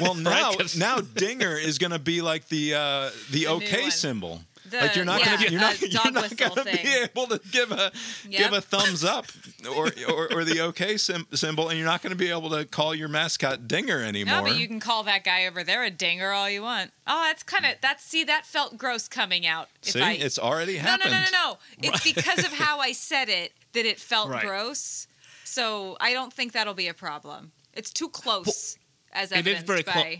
Well, 0.00 0.14
now 0.32 0.52
'Cause- 0.56 0.76
now 0.76 1.00
Dinger 1.00 1.56
is 1.56 1.78
going 1.78 1.92
to 1.92 1.98
be 1.98 2.22
like 2.22 2.48
the 2.48 2.74
uh, 2.74 3.10
the 3.30 3.40
new 3.40 3.46
OK 3.48 3.90
symbol. 3.90 4.42
The- 4.72 4.78
like 4.78 4.96
you're 4.96 5.04
not 5.04 5.20
yeah, 5.20 5.26
going 5.36 5.38
to 5.46 5.50
you're 5.52 5.60
not, 5.60 5.80
you're 5.80 6.10
not 6.12 6.36
going 6.36 6.50
to 6.54 6.64
be 6.64 6.88
able 7.04 7.26
to 7.28 7.40
give 7.50 7.70
a 7.70 7.92
give 8.28 8.52
a 8.52 8.60
thumbs 8.60 9.04
up 9.04 9.26
or 9.76 9.90
or, 10.08 10.32
or 10.32 10.44
the 10.44 10.60
OK 10.60 10.96
sim- 10.96 11.26
symbol, 11.34 11.68
and 11.68 11.78
you're 11.78 11.86
not 11.86 12.02
going 12.02 12.10
to 12.10 12.16
be 12.18 12.30
able 12.30 12.50
to 12.50 12.64
call 12.64 12.94
your 12.94 13.08
mascot 13.08 13.68
Dinger 13.68 14.00
anymore. 14.02 14.36
No, 14.38 14.42
but 14.42 14.56
you 14.56 14.66
can 14.66 14.80
call 14.80 15.02
that 15.04 15.22
guy 15.24 15.46
over 15.46 15.62
there 15.62 15.84
a 15.84 15.90
dinger 15.90 16.32
all 16.32 16.50
you 16.50 16.62
want. 16.62 16.90
Oh, 17.06 17.22
that's 17.26 17.42
kind 17.42 17.64
of 17.66 17.72
that's 17.80 18.02
see 18.04 18.24
that 18.24 18.46
felt 18.46 18.76
gross 18.76 19.06
coming 19.08 19.46
out. 19.46 19.68
If 19.82 19.90
See, 19.92 20.00
I, 20.02 20.12
it's 20.12 20.38
already 20.38 20.74
no, 20.74 20.80
happened. 20.80 21.12
no, 21.12 21.18
no, 21.20 21.24
no, 21.30 21.48
no. 21.50 21.58
It's 21.88 22.02
because 22.04 22.38
of 22.40 22.52
how 22.52 22.80
I 22.80 22.92
said 22.92 23.28
it 23.28 23.52
that 23.74 23.86
it 23.86 24.00
felt 24.00 24.30
Right. 24.30 24.42
gross. 24.44 25.06
So 25.44 25.96
I 26.00 26.12
don't 26.12 26.32
think 26.32 26.52
that'll 26.52 26.74
be 26.74 26.88
a 26.88 26.94
problem. 26.94 27.52
It's 27.74 27.90
too 27.90 28.08
close 28.08 28.78
as 29.12 29.30
it 29.32 29.34
is 29.34 29.38
evidenced 29.40 29.66
very 29.66 29.82
by. 29.82 29.92
clo- 29.92 30.12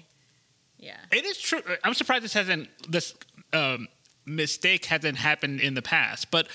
yeah. 0.78 0.96
It 1.10 1.24
is 1.24 1.38
true. 1.38 1.60
I'm 1.84 1.94
surprised 1.94 2.24
this 2.24 2.34
hasn't 2.34 2.68
this 2.90 3.14
um, 3.52 3.88
mistake 4.24 4.86
hasn't 4.86 5.18
happened 5.18 5.60
in 5.60 5.74
the 5.74 5.82
past, 5.82 6.30
but 6.30 6.48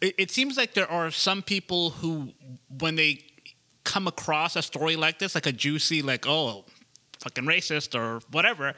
it, 0.00 0.14
it 0.18 0.30
seems 0.30 0.56
like 0.56 0.74
there 0.74 0.90
are 0.90 1.10
some 1.10 1.42
people 1.42 1.90
who, 1.90 2.32
when 2.78 2.96
they 2.96 3.24
come 3.84 4.06
across 4.06 4.56
a 4.56 4.62
story 4.62 4.96
like 4.96 5.18
this, 5.18 5.34
like 5.34 5.46
a 5.46 5.52
juicy, 5.52 6.02
like 6.02 6.26
oh, 6.26 6.64
fucking 7.20 7.44
racist 7.44 7.94
or 7.94 8.20
whatever, 8.30 8.74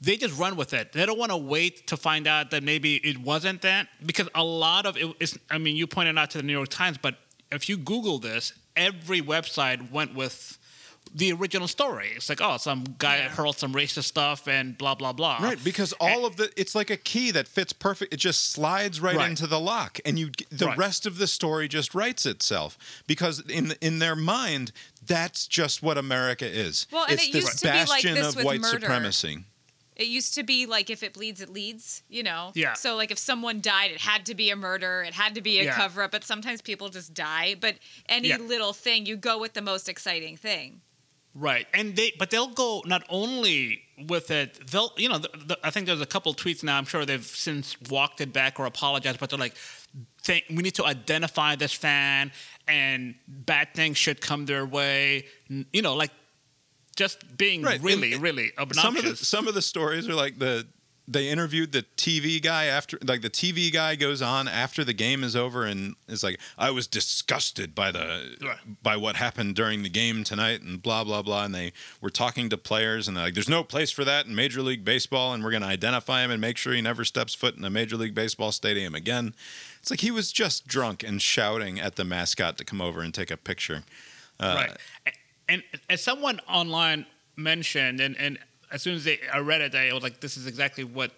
they 0.00 0.16
just 0.16 0.38
run 0.38 0.56
with 0.56 0.74
it. 0.74 0.92
They 0.92 1.06
don't 1.06 1.18
want 1.18 1.30
to 1.30 1.36
wait 1.36 1.86
to 1.88 1.96
find 1.96 2.26
out 2.26 2.50
that 2.50 2.62
maybe 2.62 2.96
it 2.96 3.18
wasn't 3.18 3.62
that 3.62 3.88
because 4.04 4.28
a 4.34 4.42
lot 4.42 4.84
of 4.84 4.96
it 4.96 5.14
is. 5.20 5.38
I 5.50 5.58
mean, 5.58 5.76
you 5.76 5.86
pointed 5.86 6.18
out 6.18 6.30
to 6.30 6.38
the 6.38 6.44
New 6.44 6.52
York 6.52 6.68
Times, 6.68 6.98
but 6.98 7.16
if 7.50 7.68
you 7.68 7.76
Google 7.76 8.18
this, 8.18 8.52
every 8.74 9.20
website 9.20 9.90
went 9.90 10.14
with 10.14 10.58
the 11.14 11.32
original 11.32 11.68
story. 11.68 12.08
It's 12.16 12.28
like, 12.28 12.40
oh, 12.40 12.56
some 12.56 12.84
guy 12.98 13.18
Yeah. 13.18 13.28
hurled 13.28 13.58
some 13.58 13.74
racist 13.74 14.04
stuff 14.04 14.48
and 14.48 14.76
blah 14.78 14.94
blah 14.94 15.12
blah. 15.12 15.38
Right, 15.42 15.62
because 15.62 15.92
all 16.00 16.24
of 16.24 16.36
the 16.36 16.50
it's 16.56 16.74
like 16.74 16.90
a 16.90 16.96
key 16.96 17.30
that 17.32 17.46
fits 17.48 17.72
perfect. 17.72 18.14
It 18.14 18.16
just 18.18 18.50
slides 18.50 19.00
right, 19.00 19.16
Right. 19.16 19.28
into 19.30 19.46
the 19.46 19.60
lock, 19.60 20.00
and 20.04 20.18
you 20.18 20.30
the 20.50 20.66
Right. 20.68 20.78
rest 20.78 21.04
of 21.06 21.18
the 21.18 21.26
story 21.26 21.68
just 21.68 21.94
writes 21.94 22.24
itself 22.26 22.78
because 23.06 23.40
in 23.40 23.74
in 23.80 23.98
their 23.98 24.16
mind 24.16 24.72
that's 25.04 25.46
just 25.46 25.82
what 25.82 25.98
America 25.98 26.46
is. 26.46 26.86
Well, 26.90 27.04
and 27.04 27.12
it's 27.14 27.24
it 27.28 27.32
this 27.32 27.44
used 27.44 27.58
to 27.60 27.72
be 27.72 27.84
like 27.84 28.02
this 28.02 28.28
of 28.28 28.36
with 28.36 28.44
white 28.44 28.60
murder. 28.60 28.80
supremacy. 28.80 29.44
It 29.94 30.06
used 30.06 30.32
to 30.34 30.42
be 30.42 30.64
like 30.64 30.88
if 30.88 31.02
it 31.02 31.12
bleeds, 31.12 31.42
it 31.42 31.50
leads, 31.50 32.02
you 32.08 32.22
know? 32.22 32.50
Yeah. 32.54 32.72
So, 32.72 32.96
like, 32.96 33.10
if 33.10 33.18
someone 33.18 33.60
died, 33.60 33.90
it 33.90 34.00
had 34.00 34.24
to 34.26 34.34
be 34.34 34.48
a 34.48 34.56
murder, 34.56 35.02
it 35.02 35.12
had 35.12 35.34
to 35.34 35.42
be 35.42 35.60
a 35.60 35.64
Yeah. 35.64 35.76
cover 35.76 36.02
up, 36.02 36.12
but 36.12 36.24
sometimes 36.24 36.62
people 36.62 36.88
just 36.88 37.12
die. 37.12 37.54
But 37.60 37.76
any 38.08 38.28
Yeah. 38.28 38.38
little 38.38 38.72
thing, 38.72 39.04
you 39.04 39.16
go 39.16 39.36
with 39.38 39.52
the 39.52 39.60
most 39.60 39.90
exciting 39.90 40.38
thing. 40.38 40.80
Right, 41.34 41.66
and 41.72 41.96
they 41.96 42.12
but 42.18 42.30
they'll 42.30 42.48
go 42.48 42.82
not 42.84 43.04
only 43.08 43.82
with 44.06 44.30
it. 44.30 44.66
They'll 44.70 44.92
you 44.98 45.08
know 45.08 45.18
the, 45.18 45.30
the, 45.46 45.58
I 45.64 45.70
think 45.70 45.86
there's 45.86 46.00
a 46.02 46.06
couple 46.06 46.34
tweets 46.34 46.62
now. 46.62 46.76
I'm 46.76 46.84
sure 46.84 47.06
they've 47.06 47.24
since 47.24 47.76
walked 47.88 48.20
it 48.20 48.32
back 48.32 48.60
or 48.60 48.66
apologized, 48.66 49.18
but 49.18 49.30
they're 49.30 49.38
like, 49.38 49.54
think, 50.22 50.44
we 50.50 50.62
need 50.62 50.74
to 50.74 50.84
identify 50.84 51.56
this 51.56 51.72
fan, 51.72 52.32
and 52.68 53.14
bad 53.26 53.74
things 53.74 53.96
should 53.96 54.20
come 54.20 54.44
their 54.44 54.66
way. 54.66 55.24
You 55.48 55.80
know, 55.80 55.94
like 55.94 56.10
just 56.96 57.36
being 57.38 57.62
Right, 57.62 57.80
really, 57.82 58.12
and 58.12 58.22
really 58.22 58.52
obnoxious. 58.58 58.82
Some 58.82 58.96
of 58.96 59.04
the 59.04 59.16
some 59.16 59.48
of 59.48 59.54
the 59.54 59.62
stories 59.62 60.08
are 60.08 60.14
like 60.14 60.38
the 60.38 60.66
they 61.08 61.28
interviewed 61.28 61.72
the 61.72 61.84
TV 61.96 62.40
guy 62.40 62.66
after 62.66 62.98
like 63.04 63.22
the 63.22 63.30
TV 63.30 63.72
guy 63.72 63.96
goes 63.96 64.22
on 64.22 64.46
after 64.46 64.84
the 64.84 64.92
game 64.92 65.24
is 65.24 65.34
over 65.34 65.64
and 65.64 65.96
is 66.08 66.22
like 66.22 66.38
I 66.56 66.70
was 66.70 66.86
disgusted 66.86 67.74
by 67.74 67.90
the 67.90 68.56
by 68.82 68.96
what 68.96 69.16
happened 69.16 69.56
during 69.56 69.82
the 69.82 69.88
game 69.88 70.22
tonight 70.22 70.62
and 70.62 70.80
blah 70.80 71.02
blah 71.02 71.22
blah 71.22 71.44
and 71.44 71.54
they 71.54 71.72
were 72.00 72.10
talking 72.10 72.48
to 72.50 72.56
players 72.56 73.08
and 73.08 73.16
they're 73.16 73.24
like 73.24 73.34
there's 73.34 73.48
no 73.48 73.64
place 73.64 73.90
for 73.90 74.04
that 74.04 74.26
in 74.26 74.34
Major 74.34 74.62
League 74.62 74.84
Baseball 74.84 75.32
and 75.32 75.42
we're 75.42 75.50
going 75.50 75.62
to 75.62 75.68
identify 75.68 76.24
him 76.24 76.30
and 76.30 76.40
make 76.40 76.56
sure 76.56 76.72
he 76.72 76.80
never 76.80 77.04
steps 77.04 77.34
foot 77.34 77.56
in 77.56 77.64
a 77.64 77.70
Major 77.70 77.96
League 77.96 78.14
Baseball 78.14 78.52
stadium 78.52 78.94
again. 78.94 79.34
It's 79.80 79.90
like 79.90 80.00
he 80.00 80.12
was 80.12 80.30
just 80.30 80.68
drunk 80.68 81.02
and 81.02 81.20
shouting 81.20 81.80
at 81.80 81.96
the 81.96 82.04
mascot 82.04 82.56
to 82.58 82.64
come 82.64 82.80
over 82.80 83.00
and 83.00 83.12
take 83.12 83.32
a 83.32 83.36
picture. 83.36 83.82
Uh, 84.38 84.66
right. 84.68 85.14
And 85.48 85.64
as 85.90 86.02
someone 86.02 86.40
online 86.48 87.06
mentioned, 87.36 88.00
and, 88.00 88.16
and 88.16 88.38
as 88.72 88.82
soon 88.82 88.94
as 88.96 89.04
they, 89.04 89.18
I 89.32 89.38
read 89.38 89.60
it, 89.60 89.74
I 89.74 89.92
was 89.92 90.02
like, 90.02 90.20
this 90.20 90.36
is 90.36 90.46
exactly 90.46 90.84
what 90.84 91.10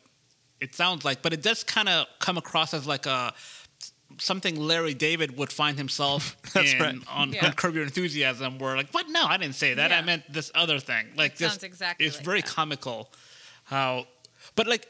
it 0.60 0.74
sounds 0.74 1.04
like. 1.04 1.22
But 1.22 1.32
it 1.32 1.42
does 1.42 1.64
kind 1.64 1.88
of 1.88 2.06
come 2.18 2.36
across 2.36 2.74
as 2.74 2.86
like 2.86 3.06
a 3.06 3.32
something 4.18 4.56
Larry 4.56 4.94
David 4.94 5.36
would 5.38 5.52
find 5.52 5.76
himself 5.78 6.36
That's 6.54 6.72
in 6.72 6.78
right. 6.80 6.96
on, 7.08 7.32
Yeah. 7.32 7.46
on 7.46 7.52
Curb 7.54 7.74
Your 7.74 7.84
Enthusiasm, 7.84 8.58
where 8.58 8.76
like, 8.76 8.90
what? 8.92 9.06
No, 9.08 9.24
I 9.24 9.36
didn't 9.36 9.56
say 9.56 9.74
that. 9.74 9.90
I 9.92 10.02
meant 10.02 10.22
this 10.32 10.50
other 10.54 10.78
thing. 10.78 11.06
Like 11.16 11.32
It 11.32 11.38
this, 11.38 11.50
sounds 11.52 11.62
exactly 11.64 12.06
It's 12.06 12.16
like 12.16 12.24
very 12.24 12.40
that. 12.42 12.50
comical 12.50 13.10
how, 13.64 14.06
but 14.56 14.66
like, 14.66 14.86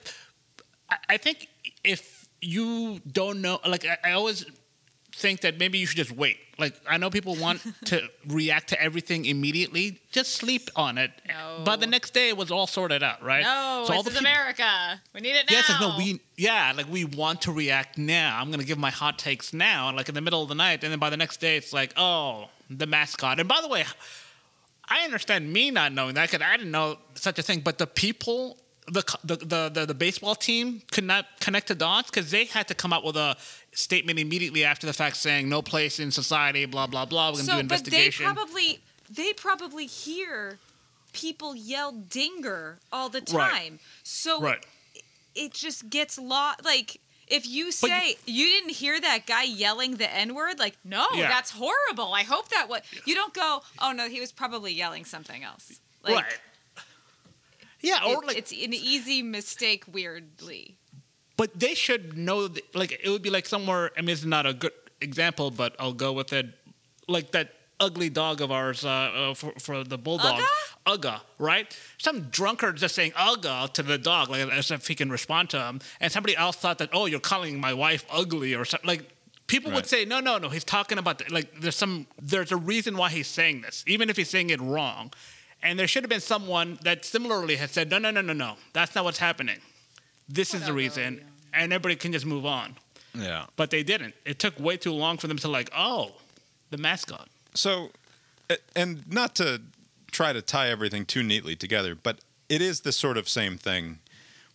I, 0.90 0.96
I 1.10 1.16
think 1.16 1.48
if 1.84 2.28
you 2.42 3.00
don't 3.10 3.40
know, 3.40 3.60
like, 3.66 3.86
I, 3.86 3.96
I 4.04 4.12
always 4.12 4.44
think 5.14 5.40
that 5.42 5.58
maybe 5.58 5.78
you 5.78 5.86
should 5.86 5.96
just 5.96 6.12
wait. 6.12 6.38
Like 6.58 6.74
I 6.88 6.98
know 6.98 7.10
people 7.10 7.34
want 7.36 7.62
to 7.86 8.08
react 8.26 8.68
to 8.68 8.80
everything 8.80 9.24
immediately. 9.24 10.00
Just 10.12 10.34
sleep 10.34 10.70
on 10.76 10.98
it. 10.98 11.10
No. 11.26 11.62
By 11.64 11.76
the 11.76 11.86
next 11.86 12.14
day, 12.14 12.28
it 12.28 12.36
was 12.36 12.50
all 12.50 12.66
sorted 12.66 13.02
out, 13.02 13.22
right? 13.22 13.42
No, 13.42 13.84
So 13.86 13.94
all 13.94 14.02
the 14.02 14.10
is 14.10 14.16
America. 14.16 15.00
We 15.14 15.20
need 15.20 15.36
it 15.36 15.50
now. 15.50 15.56
Yes, 15.56 15.68
like 15.68 15.80
no, 15.80 15.94
we 15.98 16.20
yeah, 16.36 16.72
like 16.76 16.90
we 16.90 17.04
want 17.04 17.42
to 17.42 17.52
react 17.52 17.98
now. 17.98 18.38
I'm 18.40 18.50
gonna 18.50 18.64
give 18.64 18.78
my 18.78 18.90
hot 18.90 19.18
takes 19.18 19.52
now, 19.52 19.92
like 19.94 20.08
in 20.08 20.14
the 20.14 20.20
middle 20.20 20.42
of 20.42 20.48
the 20.48 20.54
night, 20.54 20.84
and 20.84 20.92
then 20.92 20.98
by 20.98 21.10
the 21.10 21.16
next 21.16 21.40
day, 21.40 21.56
it's 21.56 21.72
like, 21.72 21.92
oh, 21.96 22.48
the 22.70 22.86
mascot. 22.86 23.40
And 23.40 23.48
by 23.48 23.60
the 23.60 23.68
way, 23.68 23.84
I 24.88 25.04
understand 25.04 25.52
me 25.52 25.70
not 25.70 25.92
knowing 25.92 26.14
that 26.14 26.30
because 26.30 26.44
I 26.46 26.56
didn't 26.56 26.72
know 26.72 26.98
such 27.14 27.38
a 27.38 27.42
thing. 27.42 27.60
But 27.60 27.78
the 27.78 27.86
people, 27.86 28.58
the 28.86 29.18
the 29.24 29.70
the 29.72 29.86
the, 29.86 29.94
baseball 29.94 30.34
team 30.34 30.82
could 30.90 31.04
not 31.04 31.26
connect 31.40 31.68
the 31.68 31.74
dots 31.74 32.10
because 32.10 32.30
they 32.30 32.44
had 32.44 32.68
to 32.68 32.74
come 32.74 32.92
up 32.92 33.04
with 33.04 33.16
a 33.16 33.36
statement 33.72 34.18
immediately 34.18 34.64
after 34.64 34.86
the 34.86 34.92
fact 34.92 35.16
saying 35.16 35.48
no 35.48 35.62
place 35.62 35.98
in 35.98 36.10
society, 36.10 36.66
blah 36.66 36.86
blah 36.86 37.06
blah. 37.06 37.30
We're 37.30 37.46
gonna 37.46 37.62
do 37.62 37.68
so, 37.68 37.82
but 37.82 37.84
they 37.84 38.10
probably 38.10 38.80
they 39.10 39.32
probably 39.32 39.86
hear 39.86 40.58
people 41.12 41.54
yell 41.54 41.92
"dinger" 41.92 42.78
all 42.92 43.08
the 43.08 43.20
time. 43.22 43.38
Right. 43.38 43.72
So 44.02 44.40
right. 44.40 44.66
it 45.34 45.54
just 45.54 45.88
gets 45.88 46.18
lost. 46.18 46.64
Like 46.64 47.00
if 47.26 47.46
you 47.46 47.66
But 47.80 47.88
you- 47.88 47.96
say 47.96 48.16
you, 48.26 48.46
didn't 48.46 48.72
hear 48.72 49.00
that 49.00 49.26
guy 49.26 49.44
yelling 49.44 49.96
the 49.96 50.12
n 50.12 50.34
word, 50.34 50.58
like 50.58 50.76
no, 50.84 51.06
Yeah. 51.14 51.28
that's 51.28 51.52
horrible. 51.52 52.12
I 52.12 52.22
hope 52.22 52.50
that 52.50 52.68
what 52.68 52.84
you 53.06 53.14
don't 53.14 53.32
go. 53.32 53.62
Oh 53.78 53.92
no, 53.92 54.08
he 54.08 54.20
was 54.20 54.30
probably 54.32 54.72
yelling 54.72 55.04
something 55.06 55.42
else. 55.42 55.80
Like, 56.02 56.16
right. 56.16 56.40
Yeah, 57.84 58.00
or 58.06 58.22
it- 58.22 58.26
like 58.28 58.36
it's 58.38 58.52
an 58.52 58.74
easy 58.74 59.22
mistake. 59.22 59.84
Weirdly, 59.92 60.76
But 61.36 61.58
they 61.58 61.74
should 61.74 62.16
know, 62.16 62.48
th- 62.48 62.64
like, 62.74 62.92
it 63.02 63.08
would 63.10 63.22
be 63.22 63.30
like 63.30 63.46
somewhere, 63.46 63.90
I 63.96 64.00
mean, 64.00 64.10
it's 64.10 64.24
not 64.24 64.46
a 64.46 64.54
good 64.54 64.72
example, 65.00 65.50
but 65.50 65.74
I'll 65.78 65.92
go 66.06 66.12
with 66.12 66.32
it. 66.32 66.46
Like 67.08 67.32
that 67.32 67.48
ugly 67.80 68.08
dog 68.08 68.40
of 68.40 68.50
ours 68.50 68.84
uh, 68.84 68.88
uh, 68.90 69.34
for, 69.34 69.52
for 69.58 69.84
the 69.84 69.98
bulldog. 69.98 70.40
Ugga, 70.86 71.20
right? 71.38 71.66
Some 71.98 72.22
drunkard 72.30 72.76
just 72.76 72.94
saying 72.94 73.12
Ugga 73.12 73.72
to 73.72 73.82
the 73.82 73.98
dog, 73.98 74.28
like, 74.30 74.48
as 74.52 74.70
if 74.70 74.86
he 74.86 74.94
can 74.94 75.10
respond 75.10 75.50
to 75.50 75.60
him. 75.60 75.80
And 76.00 76.12
somebody 76.12 76.36
else 76.36 76.56
thought 76.56 76.78
that, 76.78 76.90
oh, 76.92 77.06
you're 77.06 77.20
calling 77.20 77.58
my 77.60 77.74
wife 77.74 78.04
ugly 78.10 78.54
or 78.54 78.64
something. 78.64 78.86
Like, 78.88 79.02
people 79.46 79.72
would 79.72 79.86
say, 79.86 80.04
no, 80.04 80.20
no, 80.20 80.38
no, 80.38 80.48
he's 80.50 80.64
talking 80.64 80.98
about, 80.98 81.18
the, 81.18 81.24
like, 81.32 81.60
there's 81.60 81.76
some, 81.76 82.06
there's 82.22 82.52
a 82.52 82.56
reason 82.56 82.96
why 82.96 83.08
he's 83.10 83.26
saying 83.28 83.62
this, 83.62 83.82
even 83.86 84.08
if 84.10 84.16
he's 84.16 84.30
saying 84.30 84.50
it 84.50 84.60
wrong. 84.60 85.12
And 85.64 85.78
there 85.78 85.88
should 85.88 86.04
have 86.04 86.10
been 86.10 86.20
someone 86.20 86.78
that 86.82 87.04
similarly 87.04 87.56
had 87.56 87.70
said, 87.70 87.90
no, 87.90 87.98
no, 87.98 88.12
no, 88.12 88.20
no, 88.20 88.34
no, 88.34 88.54
that's 88.72 88.94
not 88.94 89.02
what's 89.04 89.18
happening 89.18 89.58
this 90.28 90.54
is 90.54 90.64
the 90.66 90.72
reason, 90.72 91.24
and 91.52 91.72
everybody 91.72 91.96
can 91.96 92.12
just 92.12 92.26
move 92.26 92.46
on. 92.46 92.76
yeah. 93.14 93.46
But 93.56 93.70
they 93.70 93.82
didn't. 93.82 94.14
It 94.24 94.38
took 94.38 94.58
way 94.58 94.76
too 94.76 94.92
long 94.92 95.18
for 95.18 95.26
them 95.26 95.38
to 95.38 95.48
like, 95.48 95.70
oh, 95.76 96.12
the 96.70 96.78
mascot. 96.78 97.28
So, 97.54 97.90
and 98.74 99.06
not 99.10 99.34
to 99.36 99.60
try 100.10 100.32
to 100.32 100.42
tie 100.42 100.68
everything 100.68 101.04
too 101.04 101.22
neatly 101.22 101.56
together, 101.56 101.94
but 101.94 102.20
it 102.48 102.62
is 102.62 102.80
the 102.80 102.92
sort 102.92 103.16
of 103.16 103.28
same 103.28 103.58
thing 103.58 103.98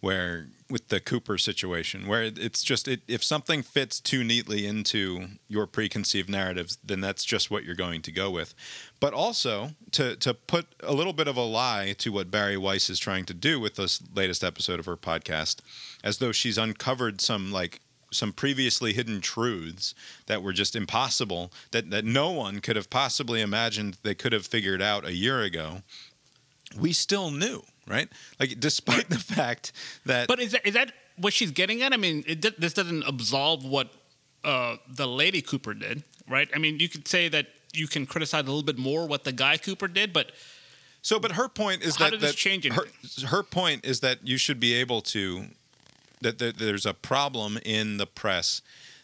where 0.01 0.47
with 0.69 0.89
the 0.89 0.99
Cooper 0.99 1.37
situation, 1.37 2.07
where 2.07 2.23
it's 2.23 2.63
just 2.63 2.87
it, 2.87 3.01
if 3.07 3.23
something 3.23 3.63
fits 3.63 3.99
too 3.99 4.23
neatly 4.23 4.67
into 4.67 5.27
your 5.47 5.65
preconceived 5.65 6.29
narratives, 6.29 6.77
then 6.83 7.01
that's 7.01 7.25
just 7.25 7.49
what 7.49 7.63
you're 7.63 7.75
going 7.75 8.01
to 8.03 8.11
go 8.11 8.29
with. 8.29 8.53
But 8.99 9.13
also 9.13 9.71
to 9.91 10.15
to 10.17 10.33
put 10.33 10.67
a 10.81 10.93
little 10.93 11.13
bit 11.13 11.27
of 11.27 11.37
a 11.37 11.43
lie 11.43 11.95
to 11.99 12.11
what 12.11 12.31
Bari 12.31 12.57
Weiss 12.57 12.89
is 12.89 12.99
trying 12.99 13.25
to 13.25 13.33
do 13.33 13.59
with 13.59 13.75
this 13.75 14.01
latest 14.13 14.43
episode 14.43 14.79
of 14.79 14.85
her 14.85 14.97
podcast, 14.97 15.57
as 16.03 16.19
though 16.19 16.31
she's 16.31 16.57
uncovered 16.57 17.21
some 17.21 17.51
like 17.51 17.81
some 18.11 18.33
previously 18.33 18.93
hidden 18.93 19.21
truths 19.21 19.93
that 20.25 20.41
were 20.41 20.53
just 20.53 20.75
impossible 20.75 21.51
that 21.71 21.91
that 21.91 22.05
no 22.05 22.31
one 22.31 22.59
could 22.59 22.75
have 22.75 22.89
possibly 22.89 23.41
imagined 23.41 23.97
they 24.03 24.15
could 24.15 24.33
have 24.33 24.47
figured 24.47 24.81
out 24.81 25.05
a 25.05 25.13
year 25.13 25.41
ago 25.41 25.83
we 26.77 26.93
still 26.93 27.31
knew, 27.31 27.63
right? 27.89 28.07
Like, 28.39 28.59
despite 28.59 29.09
the 29.09 29.17
fact 29.17 29.71
that. 30.05 30.27
But 30.27 30.39
is 30.39 30.53
that, 30.53 30.65
is 30.65 30.73
that 30.75 30.93
what 31.17 31.33
she's 31.33 31.51
getting 31.51 31.81
at? 31.81 31.93
I 31.93 31.97
mean, 31.97 32.23
it, 32.27 32.59
this 32.59 32.73
doesn't 32.73 33.03
absolve 33.03 33.65
what 33.65 33.91
uh, 34.43 34.77
the 34.87 35.07
lady 35.07 35.41
Cooper 35.41 35.73
did, 35.73 36.03
right? 36.29 36.49
I 36.55 36.59
mean, 36.59 36.79
you 36.79 36.87
could 36.87 37.07
say 37.07 37.27
that 37.29 37.47
you 37.73 37.87
can 37.87 38.05
criticize 38.05 38.41
a 38.41 38.45
little 38.45 38.63
bit 38.63 38.77
more 38.77 39.05
what 39.05 39.23
the 39.23 39.31
guy 39.31 39.57
Cooper 39.57 39.87
did, 39.87 40.13
but 40.13 40.31
so, 41.01 41.19
but 41.19 41.33
her 41.33 41.47
point 41.47 41.81
is 41.81 41.95
How 41.95 42.05
that. 42.05 42.11
did 42.11 42.21
this 42.21 42.31
that 42.31 42.37
change 42.37 42.67
her, 42.71 42.85
her 43.27 43.43
point 43.43 43.85
is 43.85 44.01
that 44.01 44.25
you 44.27 44.37
should 44.37 44.59
be 44.59 44.73
able 44.73 45.01
to. 45.01 45.45
That 46.21 46.37
there, 46.37 46.51
there's 46.51 46.85
a 46.85 46.93
problem 46.93 47.57
in 47.63 47.95
the 47.95 48.05
press 48.05 48.61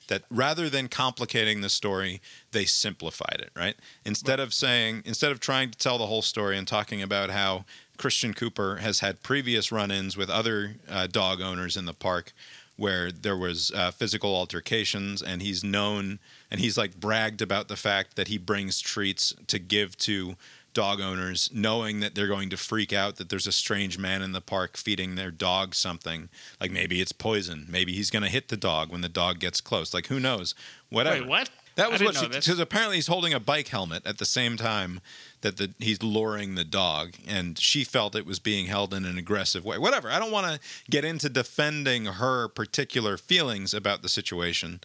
that 0.08 0.24
rather 0.30 0.70
than 0.70 0.90
complicating 0.90 1.62
the 1.62 1.70
story, 1.70 2.22
they 2.52 2.66
simplified 2.66 3.38
it, 3.40 3.52
right? 3.56 3.76
Instead 4.06 4.40
of 4.40 4.54
saying, 4.54 5.02
instead 5.06 5.32
of 5.32 5.40
trying 5.40 5.72
to 5.72 5.78
tell 5.78 5.98
the 5.98 6.08
whole 6.08 6.22
story 6.22 6.58
and 6.58 6.68
talking 6.68 7.02
about 7.02 7.30
how 7.30 7.64
Christian 7.98 8.34
Cooper 8.34 8.78
has 8.78 9.00
had 9.00 9.24
previous 9.24 9.72
run 9.72 9.92
ins 9.92 10.18
with 10.18 10.30
other 10.30 10.76
uh, 10.90 11.08
dog 11.08 11.42
owners 11.42 11.78
in 11.78 11.86
the 11.86 11.94
park 11.94 12.34
where 12.78 13.12
there 13.12 13.38
was 13.38 13.72
uh, 13.72 13.92
physical 13.92 14.36
altercations 14.36 15.22
and 15.22 15.42
he's 15.42 15.64
known 15.64 16.20
and 16.52 16.60
he's 16.60 16.78
like 16.78 17.00
bragged 17.00 17.42
about 17.42 17.68
the 17.68 17.78
fact 17.78 18.16
that 18.16 18.28
he 18.28 18.38
brings 18.38 18.82
treats 18.82 19.34
to 19.48 19.60
give 19.60 19.98
to 19.98 20.36
dog 20.74 21.00
owners 21.00 21.50
knowing 21.54 22.02
that 22.02 22.16
they're 22.16 22.28
going 22.28 22.50
to 22.50 22.58
freak 22.58 22.92
out 22.92 23.16
that 23.16 23.30
there's 23.30 23.48
a 23.48 23.52
strange 23.52 23.98
man 23.98 24.22
in 24.22 24.34
the 24.34 24.42
park 24.42 24.76
feeding 24.76 25.16
their 25.16 25.32
dog 25.32 25.74
something. 25.74 26.28
Like 26.60 26.72
maybe 26.72 27.00
it's 27.00 27.14
poison. 27.14 27.66
Maybe 27.70 27.94
he's 27.94 28.12
going 28.12 28.24
to 28.24 28.30
hit 28.30 28.50
the 28.50 28.58
dog 28.58 28.92
when 28.92 29.02
the 29.02 29.10
dog 29.10 29.40
gets 29.40 29.62
close. 29.62 29.94
Like 29.94 30.08
who 30.08 30.20
knows? 30.20 30.54
Whatever. 30.90 31.22
Wait, 31.22 31.30
what? 31.30 31.50
that 31.76 31.92
was 31.92 32.02
what 32.02 32.16
she 32.16 32.24
know 32.24 32.28
this. 32.28 32.46
because 32.46 32.60
apparently 32.60 32.98
he's 32.98 33.08
holding 33.08 33.34
a 33.34 33.40
bike 33.40 33.70
helmet 33.70 34.06
at 34.06 34.18
the 34.18 34.26
same 34.26 34.58
time 34.58 35.02
that 35.42 35.58
the, 35.58 35.74
he's 35.80 36.02
luring 36.02 36.56
the 36.56 36.64
dog 36.64 37.16
and 37.28 37.58
she 37.60 37.84
felt 37.84 38.16
it 38.16 38.26
was 38.26 38.40
being 38.40 38.66
held 38.68 38.94
in 38.94 39.06
an 39.06 39.18
aggressive 39.18 39.64
way. 39.64 39.78
Whatever 39.78 40.10
i 40.10 40.20
don't 40.20 40.32
want 40.32 40.48
to 40.48 40.60
get 40.90 41.06
into 41.06 41.30
defending 41.30 42.06
her 42.06 42.48
particular 42.48 43.18
feelings 43.18 43.74
about 43.74 44.02
the 44.02 44.10
situation 44.10 44.80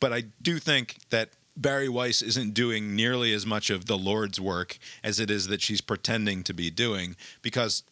but 0.00 0.12
i 0.12 0.24
do 0.40 0.58
think 0.58 0.96
that 1.10 1.30
bari 1.56 1.88
weiss 1.88 2.22
isn't 2.22 2.54
doing 2.54 2.96
nearly 2.96 3.32
as 3.32 3.44
much 3.44 3.70
of 3.70 3.86
the 3.86 3.98
lord's 3.98 4.40
work 4.40 4.78
as 5.04 5.20
it 5.20 5.30
is 5.30 5.48
that 5.48 5.60
she's 5.60 5.80
pretending 5.80 6.42
to 6.42 6.54
be 6.54 6.70
doing 6.70 7.16
because 7.42 7.82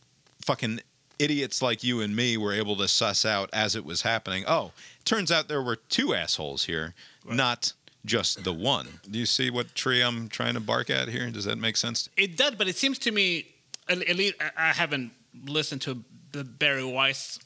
fucking 0.40 0.80
idiots 1.20 1.60
like 1.60 1.84
you 1.84 2.00
and 2.00 2.16
me 2.16 2.36
were 2.36 2.52
able 2.52 2.76
to 2.76 2.88
suss 2.88 3.26
out 3.26 3.50
as 3.52 3.76
it 3.76 3.84
was 3.84 4.02
happening. 4.02 4.42
Oh 4.48 4.72
turns 5.04 5.30
out 5.30 5.48
there 5.48 5.62
were 5.62 5.76
two 5.76 6.14
assholes 6.14 6.64
here 6.64 6.94
not 7.26 7.72
just 8.04 8.44
the 8.44 8.52
one. 8.52 9.00
Do 9.10 9.18
you 9.18 9.26
see 9.26 9.50
what 9.50 9.74
tree 9.74 10.00
i'm 10.02 10.28
trying 10.28 10.54
to 10.54 10.60
bark 10.60 10.90
at 10.90 11.08
here? 11.08 11.30
Does 11.30 11.44
that 11.44 11.56
make 11.58 11.76
sense? 11.76 12.08
It 12.16 12.36
does, 12.36 12.54
but 12.54 12.68
it 12.68 12.76
seems 12.76 12.98
to 13.00 13.10
me, 13.12 13.46
at, 13.88 13.98
least 14.16 14.34
I 14.56 14.72
haven't 14.72 15.12
listened 15.46 15.82
to 15.82 16.02
the 16.32 16.44
Bari 16.44 16.84
Weiss 16.84 17.38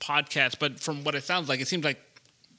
podcast, 0.00 0.58
but 0.58 0.78
from 0.78 1.04
what 1.04 1.14
it 1.14 1.24
sounds 1.24 1.48
like, 1.48 1.60
it 1.60 1.68
seems 1.68 1.84
like 1.84 1.98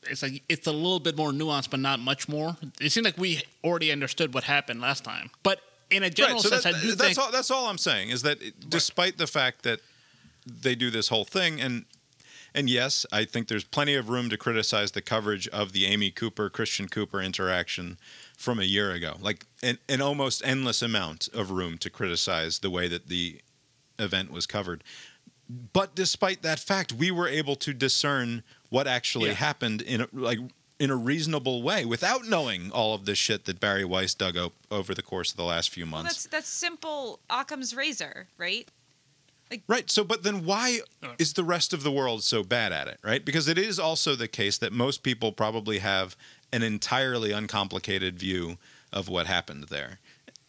it's 0.04 0.22
like 0.24 0.44
it's 0.50 0.68
a 0.68 0.72
little 0.72 1.00
bit 1.00 1.18
more 1.18 1.32
nuanced, 1.32 1.70
but 1.70 1.80
not 1.80 2.00
much 2.00 2.28
more. 2.30 2.56
It 2.82 2.92
seems 2.92 3.06
like 3.06 3.18
we 3.18 3.42
already 3.64 3.92
understood 3.92 4.34
what 4.34 4.44
happened 4.46 4.82
last 4.82 5.04
time, 5.04 5.30
but 5.44 5.60
in 5.90 6.04
a 6.04 6.10
general 6.10 6.36
right, 6.36 6.44
so 6.44 6.50
sense, 6.50 6.64
that- 6.64 6.76
I 6.76 6.82
do 6.82 6.88
that's 6.96 7.02
think 7.16 7.18
all 7.20 7.32
that's 7.32 7.50
all 7.52 7.68
i'm 7.68 7.78
saying 7.80 8.10
is 8.10 8.22
that 8.22 8.40
it- 8.42 8.70
despite 8.70 9.18
the 9.18 9.26
fact 9.28 9.64
that 9.64 9.80
they 10.46 10.76
do 10.76 10.90
this 10.92 11.08
whole 11.10 11.26
thing 11.26 11.60
and 11.60 11.86
and 12.54 12.70
yes 12.70 13.06
i 13.12 13.24
think 13.26 13.48
there's 13.48 13.64
plenty 13.64 13.96
of 13.96 14.10
room 14.10 14.30
to 14.30 14.38
criticize 14.38 14.92
the 14.92 15.02
coverage 15.02 15.48
of 15.50 15.72
the 15.74 15.86
amy 15.86 16.10
cooper 16.12 16.50
christian 16.50 16.88
cooper 16.88 17.22
interaction 17.22 17.98
from 18.38 18.60
a 18.60 18.64
year 18.64 18.92
ago 18.92 19.16
like 19.22 19.46
an, 19.64 19.78
an 19.88 20.02
almost 20.02 20.42
endless 20.46 20.82
amount 20.82 21.28
of 21.34 21.52
room 21.52 21.78
to 21.78 21.90
criticize 21.90 22.60
the 22.60 22.70
way 22.70 22.88
that 22.88 23.08
the 23.08 23.40
event 23.98 24.32
was 24.32 24.46
covered 24.46 24.84
but 25.74 25.96
despite 25.96 26.42
that 26.42 26.60
fact 26.60 26.94
we 26.94 27.10
were 27.12 27.28
able 27.28 27.56
to 27.56 27.74
discern 27.74 28.44
what 28.70 28.88
actually 28.88 29.30
Yeah. 29.30 29.36
happened 29.36 29.82
in 29.82 30.02
a, 30.02 30.08
like 30.14 30.40
in 30.80 30.90
a 30.92 30.96
reasonable 30.96 31.62
way 31.62 31.84
without 31.86 32.26
knowing 32.26 32.72
all 32.72 32.94
of 32.96 33.04
this 33.06 33.18
shit 33.18 33.44
that 33.46 33.60
Bari 33.60 33.84
Weiss 33.84 34.14
dug 34.14 34.38
up 34.38 34.54
over 34.72 34.94
the 34.96 35.02
course 35.02 35.32
of 35.32 35.38
the 35.38 35.44
last 35.44 35.72
few 35.72 35.84
Well, 35.84 36.04
months. 36.04 36.14
that's 36.24 36.28
that's 36.28 36.48
simple 36.50 37.20
Occam's 37.30 37.76
razor, 37.76 38.28
right? 38.38 38.70
Right. 39.68 39.90
So, 39.90 40.04
but 40.04 40.24
then 40.24 40.46
why 40.46 40.80
is 41.18 41.34
the 41.34 41.44
rest 41.44 41.74
of 41.74 41.84
the 41.84 41.92
world 41.92 42.24
so 42.24 42.44
bad 42.44 42.72
at 42.72 42.88
it, 42.88 43.00
right? 43.04 43.24
Because 43.26 43.48
it 43.48 43.58
is 43.58 43.80
also 43.80 44.16
the 44.16 44.28
case 44.28 44.58
that 44.60 44.72
most 44.72 45.02
people 45.02 45.32
probably 45.32 45.80
have 45.80 46.16
an 46.54 46.62
entirely 46.64 47.32
uncomplicated 47.32 48.20
view 48.20 48.58
of 48.94 49.10
what 49.10 49.28
happened 49.28 49.66
there. 49.66 50.00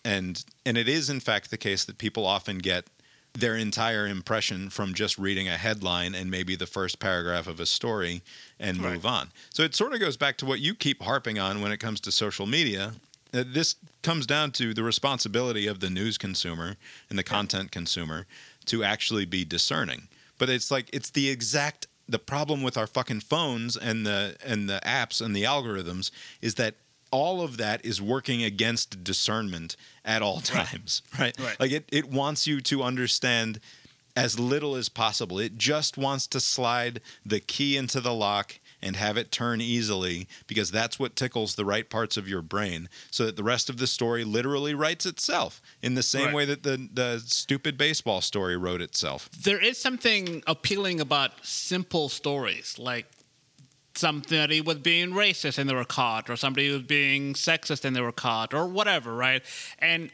And 0.05 0.45
and 0.65 0.77
it 0.79 0.89
is 0.89 1.09
in 1.11 1.21
fact 1.21 1.51
the 1.51 1.57
case 1.59 1.85
that 1.85 1.99
people 1.99 2.27
often 2.27 2.59
get 2.59 2.87
their 3.33 3.55
entire 3.55 4.07
impression 4.07 4.71
from 4.71 4.93
just 4.93 5.17
reading 5.19 5.49
a 5.49 5.57
headline 5.57 6.15
and 6.15 6.31
maybe 6.31 6.57
the 6.57 6.67
first 6.67 6.99
paragraph 6.99 7.47
of 7.47 7.61
a 7.61 7.67
story 7.67 8.23
and 8.59 8.79
move 8.95 9.07
on. 9.07 9.31
So 9.51 9.63
it 9.63 9.75
sort 9.75 9.93
of 9.95 10.01
goes 10.01 10.17
back 10.17 10.37
to 10.39 10.47
what 10.47 10.61
you 10.61 10.75
keep 10.75 11.03
harping 11.03 11.39
on 11.39 11.61
when 11.61 11.71
it 11.71 11.79
comes 11.79 12.01
to 12.01 12.13
social 12.13 12.47
media. 12.47 12.95
Uh, 13.33 13.45
This 13.47 13.77
comes 14.03 14.27
down 14.27 14.51
to 14.53 14.75
the 14.75 14.83
responsibility 14.83 15.69
of 15.69 15.79
the 15.79 15.91
news 15.91 16.19
consumer 16.19 16.77
and 17.09 17.17
the 17.19 17.23
content 17.23 17.71
consumer 17.71 18.27
to 18.71 18.85
actually 18.85 19.25
be 19.25 19.45
discerning. 19.45 20.07
But 20.39 20.49
it's 20.49 20.71
like 20.71 20.89
it's 20.93 21.11
the 21.11 21.29
exact 21.29 21.89
the 22.09 22.19
problem 22.19 22.63
with 22.63 22.77
our 22.77 22.87
fucking 22.87 23.21
phones 23.21 23.77
and 23.77 24.07
the 24.07 24.37
and 24.45 24.69
the 24.69 24.81
apps 24.85 25.21
and 25.21 25.35
the 25.35 25.45
algorithms 25.45 26.11
is 26.41 26.55
that 26.55 26.77
all 27.11 27.43
of 27.43 27.57
that 27.57 27.85
is 27.85 28.01
working 28.01 28.45
against 28.45 29.03
discernment 29.03 29.77
at 30.05 30.23
all 30.23 30.41
times, 30.41 31.03
right? 31.19 31.37
Right. 31.39 31.59
Like 31.59 31.73
it 31.73 31.89
it 31.91 32.11
wants 32.11 32.47
you 32.47 32.61
to 32.63 32.83
understand 32.83 33.61
as 34.17 34.39
little 34.39 34.77
as 34.77 34.89
possible. 34.89 35.39
It 35.41 35.59
just 35.59 35.99
wants 35.99 36.27
to 36.29 36.41
slide 36.41 37.01
the 37.27 37.41
key 37.41 37.77
into 37.77 38.01
the 38.01 38.15
lock 38.15 38.61
and 38.83 38.97
have 38.97 39.17
it 39.17 39.31
turn 39.31 39.61
easily 39.61 40.27
because 40.47 40.71
that's 40.71 40.99
what 40.99 41.15
tickles 41.17 41.55
the 41.55 41.65
right 41.65 41.89
parts 41.91 42.17
of 42.17 42.27
your 42.29 42.43
brain 42.43 42.89
so 43.11 43.27
that 43.27 43.37
the 43.37 43.43
rest 43.45 43.69
of 43.69 43.77
the 43.79 43.87
story 43.87 44.25
literally 44.25 44.75
writes 44.75 45.05
itself 45.07 45.61
in 45.83 45.95
the 45.95 46.03
same 46.03 46.27
Right. 46.27 46.35
way 46.35 46.45
that 46.47 46.63
the, 46.63 46.89
the 46.93 47.23
stupid 47.27 47.77
baseball 47.77 48.21
story 48.21 48.57
wrote 48.57 48.81
itself. 48.81 49.29
there 49.43 49.59
is 49.63 49.79
something 49.79 50.43
appealing 50.47 51.01
about 51.01 51.33
simple 51.45 52.09
stories, 52.09 52.79
like 52.79 53.07
somebody 53.95 54.61
was 54.61 54.79
being 54.79 55.11
racist 55.11 55.59
and 55.59 55.69
they 55.69 55.75
were 55.75 55.85
caught, 55.85 56.31
or 56.31 56.37
somebody 56.37 56.71
was 56.71 56.83
being 56.83 57.35
sexist 57.35 57.85
and 57.85 57.95
they 57.95 58.01
were 58.01 58.13
caught, 58.13 58.55
or 58.55 58.67
whatever, 58.67 59.15
right? 59.15 59.43
And 59.79 60.11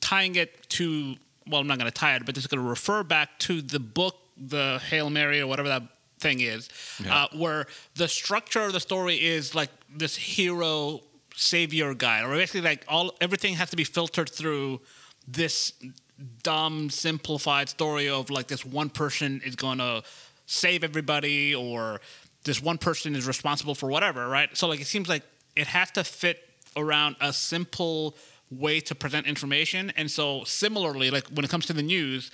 tying 0.00 0.36
it 0.36 0.68
to, 0.70 1.16
well, 1.48 1.60
I'm 1.60 1.66
not 1.66 1.78
going 1.78 1.90
to 1.90 1.94
tie 1.98 2.14
it, 2.16 2.24
but 2.24 2.34
just 2.34 2.48
going 2.50 2.62
to 2.62 2.68
refer 2.68 3.02
back 3.02 3.38
to 3.40 3.62
the 3.62 3.80
book, 3.80 4.16
the 4.36 4.80
Hail 4.90 5.10
Mary, 5.10 5.40
or 5.40 5.46
whatever 5.46 5.68
that 5.68 5.82
thing 6.20 6.40
is, 6.40 6.68
uh, 7.08 7.26
where 7.32 7.66
the 7.94 8.08
structure 8.08 8.62
of 8.62 8.72
the 8.72 8.80
story 8.80 9.16
is 9.16 9.54
like 9.54 9.70
this 9.94 10.16
hero 10.16 11.00
savior 11.34 11.94
guy, 11.94 12.22
or 12.22 12.34
basically 12.34 12.60
like 12.60 12.84
all 12.88 13.14
everything 13.20 13.54
has 13.54 13.70
to 13.70 13.76
be 13.76 13.84
filtered 13.84 14.30
through 14.30 14.80
this 15.26 15.72
dumb 16.42 16.90
simplified 16.90 17.68
story 17.68 18.08
of 18.08 18.30
like 18.30 18.46
this 18.46 18.64
one 18.64 18.90
person 18.90 19.40
is 19.44 19.56
to 19.56 20.02
save 20.46 20.84
everybody 20.84 21.54
or 21.54 22.00
this 22.44 22.62
one 22.62 22.78
person 22.78 23.14
is 23.14 23.26
responsible 23.26 23.74
for 23.74 23.88
whatever 23.88 24.28
right? 24.28 24.54
So 24.56 24.68
like 24.68 24.80
it 24.80 24.86
seems 24.86 25.08
like 25.08 25.22
it 25.56 25.66
has 25.66 25.90
to 25.92 26.04
fit 26.04 26.38
around 26.76 27.16
a 27.20 27.32
simple 27.32 28.16
way 28.50 28.80
to 28.80 28.94
present 28.94 29.26
information. 29.26 29.92
And 29.96 30.10
so 30.10 30.44
similarly 30.44 31.10
like 31.10 31.26
when 31.28 31.44
it 31.44 31.50
comes 31.50 31.66
to 31.66 31.72
the 31.72 31.82
news 31.82 32.30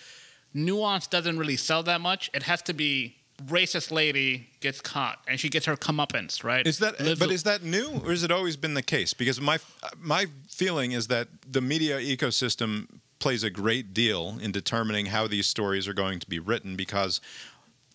nuance 0.54 1.06
doesn't 1.06 1.38
really 1.38 1.56
sell 1.56 1.82
that 1.84 2.00
much. 2.00 2.30
It 2.34 2.44
has 2.44 2.62
to 2.62 2.72
be 2.72 3.16
racist 3.44 3.90
lady 3.90 4.48
gets 4.60 4.80
caught 4.80 5.18
and 5.28 5.38
she 5.38 5.48
gets 5.48 5.66
her 5.66 5.76
comeuppance 5.76 6.42
right 6.42 6.66
Is 6.66 6.78
that 6.78 6.98
Lives 7.00 7.20
but 7.20 7.30
is 7.30 7.42
that 7.42 7.62
new 7.62 8.00
or 8.04 8.10
has 8.10 8.22
it 8.22 8.30
always 8.30 8.56
been 8.56 8.74
the 8.74 8.82
case? 8.82 9.12
Because 9.12 9.40
my 9.40 9.58
my 9.98 10.26
feeling 10.48 10.92
is 10.92 11.08
that 11.08 11.28
the 11.50 11.60
media 11.60 11.98
ecosystem 11.98 12.86
plays 13.18 13.42
a 13.42 13.50
great 13.50 13.92
deal 13.92 14.38
in 14.40 14.52
determining 14.52 15.06
how 15.06 15.26
these 15.26 15.46
stories 15.46 15.86
are 15.86 15.94
going 15.94 16.18
to 16.18 16.28
be 16.28 16.38
written 16.38 16.76
because 16.76 17.20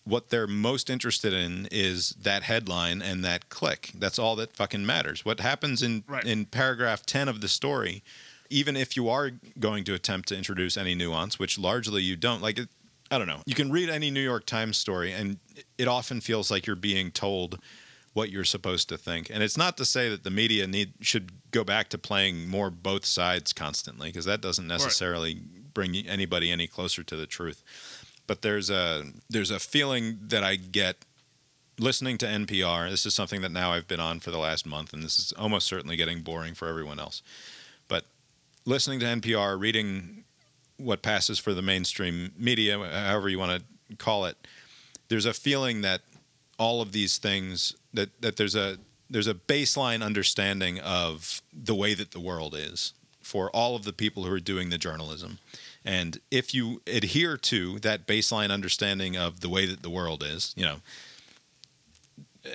what 0.04 0.30
they're 0.30 0.48
most 0.48 0.90
interested 0.90 1.32
in 1.32 1.68
is 1.70 2.10
that 2.20 2.42
headline 2.44 3.00
and 3.00 3.24
that 3.24 3.48
click. 3.48 3.92
That's 3.94 4.18
all 4.18 4.34
that 4.36 4.56
fucking 4.56 4.84
matters. 4.84 5.24
What 5.24 5.38
happens 5.40 5.80
in 5.82 6.02
Right. 6.08 6.24
in 6.24 6.46
paragraph 6.46 7.06
10 7.06 7.28
of 7.28 7.40
the 7.40 7.48
story, 7.48 8.02
even 8.50 8.76
if 8.76 8.96
you 8.96 9.08
are 9.08 9.30
going 9.60 9.84
to 9.84 9.94
attempt 9.94 10.28
to 10.30 10.36
introduce 10.36 10.76
any 10.76 10.94
nuance, 10.96 11.38
which 11.38 11.56
largely 11.58 12.02
you 12.02 12.16
don't, 12.16 12.42
like 12.42 12.58
it, 12.58 12.68
I 13.12 13.18
don't 13.18 13.26
know. 13.26 13.42
You 13.44 13.54
can 13.54 13.70
read 13.70 13.90
any 13.90 14.10
New 14.10 14.22
York 14.22 14.46
Times 14.46 14.78
story, 14.78 15.12
and 15.12 15.38
it 15.76 15.86
often 15.86 16.22
feels 16.22 16.50
like 16.50 16.66
you're 16.66 16.74
being 16.74 17.10
told 17.10 17.58
what 18.14 18.30
you're 18.30 18.44
supposed 18.44 18.88
to 18.88 18.96
think. 18.96 19.28
And 19.30 19.42
it's 19.42 19.56
not 19.56 19.76
to 19.76 19.84
say 19.84 20.08
that 20.08 20.24
the 20.24 20.30
media 20.30 20.66
need 20.66 20.94
should 21.00 21.30
go 21.50 21.62
back 21.62 21.90
to 21.90 21.98
playing 21.98 22.48
more 22.48 22.70
both 22.70 23.04
sides 23.04 23.52
constantly, 23.52 24.08
because 24.08 24.24
that 24.24 24.40
doesn't 24.40 24.66
necessarily 24.66 25.42
bring 25.74 25.94
anybody 25.94 26.50
any 26.50 26.66
closer 26.66 27.02
to 27.02 27.14
the 27.14 27.26
truth. 27.26 27.62
But 28.26 28.40
there's 28.40 28.70
a 28.70 29.04
there's 29.28 29.50
a 29.50 29.58
feeling 29.58 30.18
that 30.28 30.42
I 30.42 30.56
get 30.56 31.04
listening 31.78 32.16
to 32.18 32.26
NPR. 32.26 32.88
This 32.88 33.04
is 33.04 33.14
something 33.14 33.42
that 33.42 33.52
now 33.52 33.72
I've 33.72 33.88
been 33.88 34.00
on 34.00 34.20
for 34.20 34.30
the 34.30 34.38
last 34.38 34.64
month, 34.64 34.94
and 34.94 35.02
this 35.02 35.18
is 35.18 35.32
almost 35.32 35.66
certainly 35.66 35.96
getting 35.96 36.22
boring 36.22 36.54
for 36.54 36.66
everyone 36.66 36.98
else. 36.98 37.22
But 37.88 38.04
listening 38.64 39.00
to 39.00 39.06
NPR, 39.06 39.60
reading 39.60 40.21
what 40.76 41.02
passes 41.02 41.38
for 41.38 41.54
the 41.54 41.62
mainstream 41.62 42.32
media, 42.36 42.78
however 42.78 43.28
you 43.28 43.38
want 43.38 43.62
to 43.90 43.96
call 43.96 44.24
it, 44.24 44.36
there's 45.08 45.26
a 45.26 45.34
feeling 45.34 45.82
that 45.82 46.02
all 46.58 46.80
of 46.80 46.92
these 46.92 47.18
things 47.18 47.74
that 47.92 48.20
that 48.20 48.36
there's 48.36 48.54
a 48.54 48.78
there's 49.10 49.26
a 49.26 49.34
baseline 49.34 50.02
understanding 50.02 50.80
of 50.80 51.42
the 51.52 51.74
way 51.74 51.92
that 51.94 52.12
the 52.12 52.20
world 52.20 52.54
is 52.56 52.94
for 53.20 53.50
all 53.50 53.76
of 53.76 53.84
the 53.84 53.92
people 53.92 54.24
who 54.24 54.32
are 54.32 54.40
doing 54.40 54.70
the 54.70 54.78
journalism. 54.78 55.38
And 55.84 56.18
if 56.30 56.54
you 56.54 56.80
adhere 56.86 57.36
to 57.36 57.78
that 57.80 58.06
baseline 58.06 58.50
understanding 58.50 59.16
of 59.16 59.40
the 59.40 59.48
way 59.48 59.66
that 59.66 59.82
the 59.82 59.90
world 59.90 60.22
is, 60.22 60.54
you 60.56 60.64
know, 60.64 60.76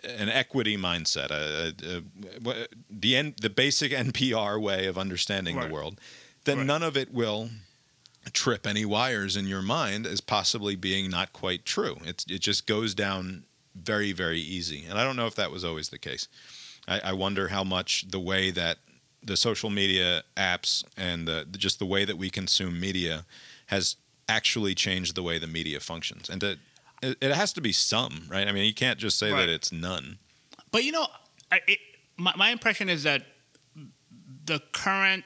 an 0.04 0.30
equity 0.30 0.78
mindset, 0.78 1.32
a, 1.32 1.74
a, 1.86 2.50
a, 2.50 2.68
the 2.90 3.16
N, 3.16 3.36
the 3.40 3.50
basic 3.50 3.92
NPR 3.92 4.62
way 4.62 4.86
of 4.88 4.98
understanding 4.98 5.56
Right. 5.56 5.68
the 5.68 5.74
world, 5.74 6.00
then 6.46 6.60
Right. 6.60 6.68
none 6.68 6.84
of 6.84 6.98
it 6.98 7.14
will 7.14 7.50
trip 8.34 8.66
any 8.68 8.86
wires 8.86 9.36
in 9.36 9.48
your 9.48 9.62
mind 9.62 10.06
as 10.06 10.22
possibly 10.22 10.76
being 10.76 11.10
not 11.10 11.34
quite 11.34 11.66
true. 11.66 11.98
It's 12.06 12.26
it 12.30 12.40
just 12.40 12.68
goes 12.68 12.94
down 12.94 13.46
very 13.76 14.12
very 14.12 14.40
easy, 14.40 14.86
and 14.86 14.98
I 14.98 15.04
don't 15.04 15.16
know 15.16 15.28
if 15.28 15.36
that 15.36 15.52
was 15.52 15.64
always 15.64 15.90
the 15.90 15.98
case. 16.00 16.28
I, 16.88 17.00
I 17.00 17.14
wonder 17.14 17.50
how 17.50 17.64
much 17.64 18.06
the 18.10 18.20
way 18.20 18.52
that 18.52 18.78
the 19.24 19.36
social 19.38 19.70
media 19.70 20.24
apps 20.38 20.84
and 20.96 21.28
the, 21.28 21.46
just 21.58 21.80
the 21.80 21.86
way 21.86 22.06
that 22.06 22.18
we 22.18 22.30
consume 22.30 22.80
media 22.80 23.26
has 23.66 23.98
actually 24.30 24.74
changed 24.76 25.16
the 25.16 25.24
way 25.24 25.38
the 25.38 25.48
media 25.48 25.80
functions, 25.80 26.30
and 26.30 26.42
to, 26.42 26.58
it, 27.02 27.18
it 27.22 27.32
has 27.32 27.54
to 27.54 27.62
be 27.62 27.72
some, 27.72 28.24
right? 28.30 28.48
I 28.48 28.52
mean, 28.52 28.66
you 28.66 28.74
can't 28.74 29.00
just 29.00 29.20
say 29.20 29.32
Right. 29.32 29.46
that 29.46 29.50
it's 29.50 29.72
none. 29.72 30.18
But 30.72 30.84
you 30.84 30.92
know, 30.92 31.08
I, 31.52 31.60
it, 31.68 31.80
my, 32.18 32.34
my 32.36 32.50
impression 32.52 32.90
is 32.90 33.04
that 33.04 33.24
the 34.46 34.62
current 34.72 35.24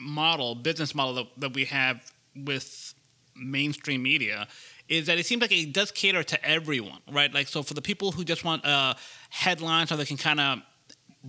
model, 0.00 0.54
business 0.54 0.94
model 0.94 1.14
that, 1.14 1.26
that 1.38 1.54
we 1.54 1.64
have 1.66 2.12
with 2.44 2.94
mainstream 3.36 4.02
media, 4.02 4.48
is 4.88 5.06
that 5.06 5.18
it 5.18 5.26
seems 5.26 5.42
like 5.42 5.52
it 5.52 5.72
does 5.72 5.90
cater 5.90 6.22
to 6.22 6.44
everyone, 6.44 7.00
right? 7.10 7.32
Like, 7.32 7.48
so 7.48 7.62
for 7.62 7.74
the 7.74 7.82
people 7.82 8.12
who 8.12 8.24
just 8.24 8.44
want 8.44 8.64
uh, 8.64 8.94
headlines 9.30 9.90
so 9.90 9.96
they 9.96 10.04
can 10.04 10.16
kind 10.16 10.40
of 10.40 10.60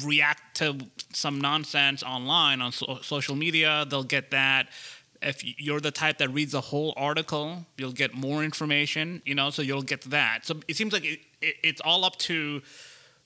react 0.03 0.57
to 0.57 0.77
some 1.13 1.41
nonsense 1.41 2.03
online 2.03 2.61
on 2.61 2.71
so- 2.71 2.99
social 3.01 3.35
media, 3.35 3.85
they'll 3.89 4.03
get 4.03 4.31
that. 4.31 4.69
If 5.21 5.43
you're 5.59 5.81
the 5.81 5.91
type 5.91 6.19
that 6.19 6.29
reads 6.29 6.53
the 6.53 6.61
whole 6.61 6.93
article, 6.95 7.65
you'll 7.77 7.91
get 7.91 8.13
more 8.13 8.43
information, 8.43 9.21
you 9.25 9.35
know, 9.35 9.49
so 9.49 9.61
you'll 9.61 9.81
get 9.81 10.01
that. 10.03 10.45
So 10.45 10.61
it 10.69 10.77
seems 10.77 10.93
like 10.93 11.03
it, 11.03 11.19
it, 11.41 11.55
it's 11.61 11.81
all 11.81 12.05
up 12.05 12.15
to 12.19 12.61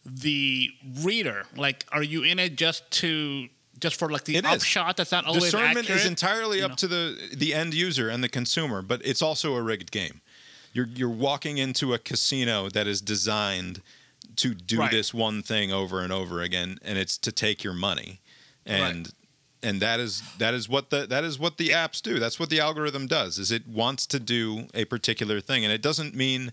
the 0.05 0.69
reader. 1.01 1.45
Like, 1.55 1.85
are 1.91 2.01
you 2.01 2.23
in 2.23 2.39
it 2.39 2.55
just 2.55 2.89
to 3.01 3.47
just 3.83 3.97
for 3.99 4.09
like 4.09 4.23
the 4.23 4.35
It 4.37 4.45
is. 4.45 4.51
upshot 4.51 4.97
that's 4.97 5.11
not 5.11 5.25
always 5.25 5.43
Discernment 5.43 5.77
accurate? 5.85 5.99
is 6.01 6.05
entirely 6.07 6.61
up 6.63 6.71
know? 6.71 6.75
to 6.77 6.87
the 6.87 7.29
the 7.35 7.53
end 7.53 7.73
user 7.75 8.09
and 8.09 8.23
the 8.23 8.29
consumer, 8.29 8.81
but 8.81 8.99
it's 9.05 9.21
also 9.21 9.53
a 9.55 9.61
rigged 9.61 9.91
game. 9.91 10.21
You're 10.73 10.87
you're 10.87 11.09
walking 11.29 11.59
into 11.59 11.93
a 11.93 11.99
casino 11.99 12.69
that 12.69 12.87
is 12.87 12.99
designed 13.01 13.81
to 14.37 14.55
do 14.55 14.79
Right. 14.79 14.89
this 14.91 15.13
one 15.13 15.43
thing 15.43 15.71
over 15.71 16.01
and 16.01 16.11
over 16.11 16.41
again, 16.41 16.79
and 16.81 16.97
it's 16.97 17.17
to 17.19 17.31
take 17.31 17.63
your 17.63 17.73
money, 17.73 18.21
and 18.65 19.11
and 19.61 19.79
that 19.81 19.99
is 19.99 20.23
that 20.39 20.53
is 20.55 20.67
what 20.67 20.89
the 20.89 21.05
that 21.05 21.23
is 21.23 21.37
what 21.37 21.57
the 21.57 21.69
apps 21.69 22.01
do. 22.01 22.17
That's 22.19 22.39
what 22.39 22.49
the 22.49 22.59
algorithm 22.59 23.05
does. 23.07 23.37
Is 23.37 23.51
it 23.51 23.67
wants 23.67 24.07
to 24.07 24.19
do 24.19 24.67
a 24.73 24.85
particular 24.85 25.39
thing, 25.41 25.63
and 25.63 25.71
it 25.71 25.81
doesn't 25.83 26.15
mean 26.15 26.51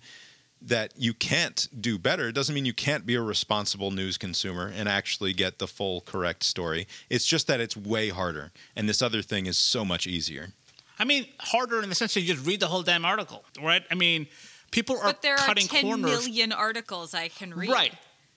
that 0.63 0.93
you 0.97 1.15
can't 1.15 1.69
do 1.81 1.99
better. 1.99 2.29
It 2.29 2.33
doesn't 2.35 2.55
mean 2.55 2.67
you 2.67 2.75
can't 2.75 3.07
be 3.07 3.15
a 3.15 3.23
responsible 3.23 3.91
news 3.91 4.19
consumer 4.19 4.71
and 4.75 4.89
actually 4.89 5.33
get 5.33 5.59
the 5.59 5.67
full 5.67 6.03
correct 6.03 6.43
story. 6.45 6.87
It's 7.09 7.25
just 7.25 7.47
that 7.47 7.61
it's 7.61 7.77
way 7.77 8.11
harder, 8.11 8.53
and 8.77 8.89
this 8.89 9.01
other 9.03 9.23
thing 9.23 9.47
is 9.47 9.57
so 9.57 9.85
much 9.85 10.07
easier. 10.07 10.53
I 10.99 11.05
mean, 11.05 11.27
harder 11.39 11.83
in 11.83 11.89
the 11.89 11.95
sense 11.95 12.13
that 12.15 12.21
you 12.21 12.35
just 12.35 12.47
read 12.47 12.61
the 12.61 12.67
whole 12.67 12.83
damn 12.83 13.07
article, 13.07 13.45
right? 13.63 13.83
I 13.91 13.95
mean, 13.95 14.27
people 14.71 14.99
are 14.99 15.05
But 15.05 15.23
there 15.23 15.35
are 15.35 15.39
cutting 15.39 15.67
10 15.67 15.83
corners. 15.83 16.11
million 16.11 16.53
articles 16.53 17.15
I 17.15 17.29
can 17.29 17.55
read. 17.55 17.71
Right. 17.71 17.95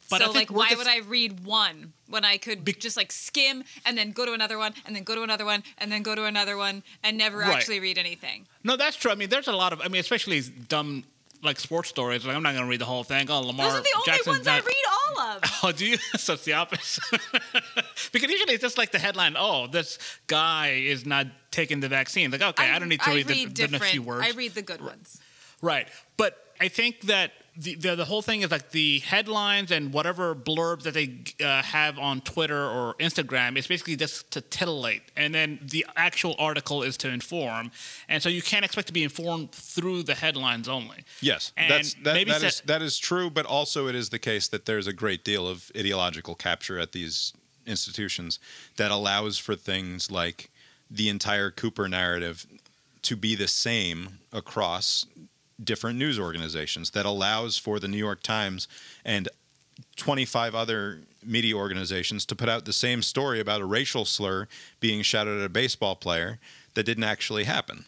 But 0.10 0.20
so, 0.22 0.32
I 0.32 0.34
like, 0.34 0.52
why 0.52 0.68
just- 0.70 0.78
would 0.78 0.88
I 0.88 0.98
read 1.00 1.44
one 1.46 1.94
when 2.08 2.24
I 2.24 2.38
could 2.38 2.64
Be- 2.64 2.74
just 2.74 2.96
like 2.98 3.12
skim 3.12 3.64
and 3.86 3.98
then 3.98 4.12
go 4.12 4.26
to 4.26 4.34
another 4.34 4.58
one 4.58 4.74
and 4.86 4.96
then 4.96 5.04
go 5.04 5.16
to 5.16 5.24
another 5.24 5.44
one 5.46 5.64
and 5.78 5.92
then 5.92 6.04
go 6.04 6.14
to 6.14 6.26
another 6.26 6.56
one 6.56 6.84
and 7.04 7.18
never 7.18 7.40
Right. 7.40 7.54
actually 7.56 7.80
read 7.80 7.98
anything? 7.98 8.46
No, 8.64 8.76
that's 8.78 8.96
true. 8.98 9.12
I 9.12 9.16
mean, 9.16 9.30
there's 9.30 9.48
a 9.48 9.54
lot 9.54 9.74
of. 9.74 9.82
I 9.82 9.88
mean, 9.88 10.00
especially 10.02 10.42
dumb 10.42 11.04
like 11.44 11.60
sports 11.60 11.90
stories. 11.90 12.26
Like 12.26 12.36
I'm 12.36 12.44
not 12.44 12.54
gonna 12.54 12.68
read 12.68 12.82
the 12.82 12.86
whole 12.86 13.04
thing. 13.04 13.30
Oh, 13.30 13.42
Lamar 13.42 13.68
Those 13.68 13.80
are 13.80 13.84
the 13.84 13.90
only 13.96 14.06
Jackson's 14.06 14.38
ones 14.38 14.48
I 14.48 14.60
read 14.60 14.76
all 14.92 15.20
of. 15.20 15.44
Oh, 15.64 15.72
do 15.72 15.86
you? 15.86 15.98
so 16.18 16.34
it's 16.34 16.44
the 16.44 16.54
opposite. 16.54 17.04
because 18.12 18.30
usually 18.30 18.54
it's 18.54 18.62
just 18.62 18.78
like 18.78 18.92
the 18.92 19.00
headline. 19.00 19.36
Oh, 19.38 19.68
this 19.68 19.98
guy 20.28 20.70
is 20.70 21.06
not 21.06 21.28
taking 21.52 21.80
the 21.80 21.90
vaccine. 21.90 22.32
Like, 22.32 22.42
okay, 22.42 22.70
I, 22.70 22.80
don't 22.80 22.90
need 22.90 23.02
to 23.02 23.10
I 23.10 23.16
read, 23.16 23.28
the, 23.28 23.34
read 23.34 23.50
the, 23.50 23.62
the 23.62 23.68
different. 23.68 23.92
few 23.92 24.02
words. 24.02 24.28
I 24.28 24.32
read 24.32 24.54
the 24.54 24.62
good 24.62 24.82
ones. 24.82 25.20
Right. 25.62 25.88
But 26.18 26.38
I 26.60 26.68
think 26.68 27.02
that 27.02 27.32
the, 27.56 27.76
the 27.76 27.96
the 27.96 28.06
whole 28.06 28.22
thing 28.22 28.42
is 28.42 28.50
like 28.50 28.72
the 28.72 29.00
headlines 29.00 29.72
and 29.72 29.94
whatever 29.94 30.34
blurbs 30.34 30.84
that 30.84 30.94
they 30.96 31.20
uh, 31.44 31.62
have 31.62 32.00
on 32.00 32.22
Twitter 32.22 32.66
or 32.68 32.96
Instagram 32.96 33.58
is 33.58 33.68
basically 33.68 33.96
just 33.96 34.32
to 34.32 34.42
titillate, 34.42 35.04
and 35.16 35.36
then 35.36 35.60
the 35.62 35.86
actual 35.96 36.36
article 36.40 36.82
is 36.82 36.98
to 36.98 37.10
inform, 37.10 37.72
and 38.10 38.24
so 38.24 38.30
you 38.30 38.42
can't 38.42 38.66
expect 38.66 38.88
to 38.88 38.94
be 38.94 39.04
informed 39.04 39.52
through 39.52 40.04
the 40.04 40.16
headlines 40.16 40.68
only. 40.68 41.04
Yes, 41.22 41.52
And 41.56 41.70
that's 41.70 41.94
that, 41.96 42.16
maybe 42.16 42.32
that 42.32 42.44
is 42.44 42.62
that 42.66 42.82
is 42.82 42.98
true, 42.98 43.30
but 43.30 43.46
also 43.46 43.88
it 43.88 43.96
is 43.96 44.10
the 44.10 44.20
case 44.20 44.48
that 44.48 44.66
there's 44.66 44.88
a 44.88 44.94
great 44.94 45.24
deal 45.24 45.48
of 45.48 45.72
ideological 45.78 46.34
capture 46.34 46.80
at 46.80 46.92
these 46.92 47.34
institutions 47.68 48.40
that 48.78 48.90
allows 48.90 49.38
for 49.38 49.56
things 49.56 50.10
like 50.10 50.50
the 50.90 51.08
entire 51.08 51.52
Cooper 51.52 51.88
narrative 51.88 52.48
to 53.04 53.16
be 53.16 53.36
the 53.36 53.48
same 53.48 54.20
across 54.32 55.06
different 55.66 55.98
news 55.98 56.20
organizations 56.20 56.92
that 56.92 57.06
allows 57.06 57.58
for 57.58 57.80
the 57.80 57.88
New 57.88 57.98
York 57.98 58.22
Times 58.24 58.68
and 59.06 59.28
25 59.96 60.56
other 60.56 61.00
media 61.26 61.56
organizations 61.56 62.26
to 62.26 62.36
put 62.36 62.50
out 62.50 62.66
the 62.66 62.74
same 62.74 63.02
story 63.02 63.40
about 63.40 63.62
a 63.62 63.66
racial 63.66 64.06
slur 64.06 64.48
being 64.80 65.02
shouted 65.02 65.40
at 65.40 65.46
a 65.46 65.50
baseball 65.50 65.96
player 65.96 66.40
that 66.74 66.84
didn't 66.84 67.04
actually 67.04 67.46
happen. 67.46 67.86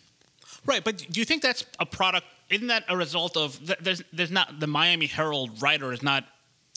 Right, 0.65 0.83
but 0.83 0.97
do 0.97 1.19
you 1.19 1.25
think 1.25 1.41
that's 1.41 1.65
a 1.79 1.85
product? 1.85 2.25
Isn't 2.49 2.67
that 2.67 2.85
a 2.89 2.97
result 2.97 3.37
of 3.37 3.59
there's 3.79 4.01
there's 4.11 4.31
not 4.31 4.59
the 4.59 4.67
Miami 4.67 5.05
Herald 5.05 5.61
writer 5.61 5.93
is 5.93 6.01
not 6.01 6.25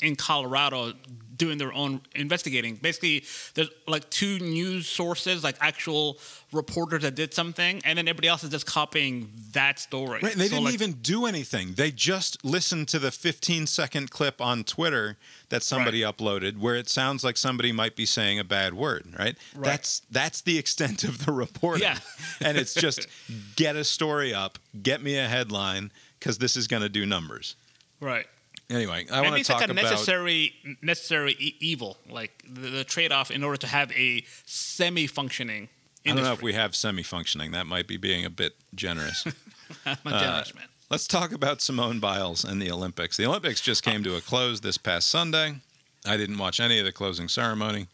in 0.03 0.16
Colorado 0.16 0.92
doing 1.36 1.57
their 1.57 1.72
own 1.72 2.01
investigating. 2.16 2.74
Basically, 2.74 3.24
there's 3.55 3.70
like 3.86 4.11
two 4.11 4.40
news 4.40 4.88
sources, 4.88 5.44
like 5.44 5.55
actual 5.61 6.18
reporters 6.53 7.03
that 7.03 7.14
did 7.14 7.32
something, 7.32 7.80
and 7.84 7.96
then 7.96 8.09
everybody 8.09 8.26
else 8.26 8.42
is 8.42 8.51
just 8.51 8.66
copying 8.66 9.30
that 9.53 9.78
story. 9.78 10.18
Right, 10.20 10.34
they 10.34 10.46
So, 10.49 10.57
didn't 10.57 10.64
like- 10.64 10.74
even 10.74 10.92
do 10.94 11.26
anything. 11.26 11.74
They 11.74 11.92
just 11.92 12.44
listened 12.44 12.88
to 12.88 12.99
the 12.99 13.12
15 13.12 13.68
second 13.68 14.11
clip 14.11 14.40
on 14.40 14.64
Twitter 14.64 15.16
that 15.51 15.62
somebody 15.62 16.01
uploaded 16.01 16.59
where 16.59 16.74
it 16.74 16.88
sounds 16.88 17.22
like 17.22 17.36
somebody 17.36 17.70
might 17.70 17.94
be 17.94 18.05
saying 18.05 18.40
a 18.40 18.44
bad 18.44 18.74
word, 18.74 19.07
Right? 19.16 19.36
right? 19.55 19.64
That's 19.64 20.03
that's 20.11 20.40
the 20.40 20.59
extent 20.59 21.05
of 21.05 21.24
the 21.24 21.30
reporting. 21.30 21.82
Yeah. 21.84 21.99
and 22.40 22.59
it's 22.59 22.74
just 22.74 23.07
get 23.55 23.76
a 23.76 23.84
story 23.84 24.34
up, 24.34 24.59
get 24.82 25.03
me 25.05 25.16
a 25.16 25.28
headline 25.28 25.92
cuz 26.20 26.38
this 26.38 26.57
is 26.57 26.66
going 26.66 26.82
to 26.82 26.88
do 26.88 27.07
numbers. 27.07 27.55
right. 28.01 28.26
Anyway, 28.71 29.07
I 29.11 29.23
want 29.23 29.37
to 29.37 29.45
talk 29.45 29.61
like 29.61 29.69
a 29.69 29.73
about 29.73 29.83
necessary 29.85 30.53
necessary 30.83 31.35
e- 31.39 31.55
evil, 31.61 31.97
like 32.11 32.43
the, 32.49 32.69
the 32.69 32.85
trade 32.85 33.12
off 33.12 33.31
in 33.31 33.43
order 33.43 33.57
to 33.59 33.66
have 33.66 33.91
a 33.93 34.25
semi 34.45 35.07
functioning. 35.07 35.69
I 36.07 36.14
don't 36.14 36.25
know 36.25 36.33
if 36.33 36.43
we 36.43 36.55
have 36.55 36.75
semi-functioning. 36.75 37.53
That 37.53 37.66
might 37.66 37.87
be 37.87 37.97
being 37.97 38.25
a 38.25 38.31
bit 38.31 38.55
generous. 38.75 39.25
I'm 39.87 39.97
a 40.07 40.09
uh, 40.11 40.21
jealous 40.21 40.55
man. 40.55 40.64
Let's 40.91 41.07
talk 41.07 41.33
about 41.33 41.61
Simone 41.61 42.01
Biles 42.01 42.45
and 42.45 42.62
the 42.62 42.71
Olympics. 42.71 43.16
The 43.16 43.27
Olympics 43.27 43.61
just 43.61 43.83
came 43.83 44.03
to 44.05 44.16
a 44.16 44.21
close 44.21 44.61
this 44.61 44.79
past 44.79 45.09
Sunday. 45.09 45.61
I 46.07 46.16
didn't 46.16 46.39
watch 46.39 46.61
any 46.61 46.79
of 46.79 46.87
the 46.87 46.93
closing 46.93 47.29
ceremony. 47.29 47.89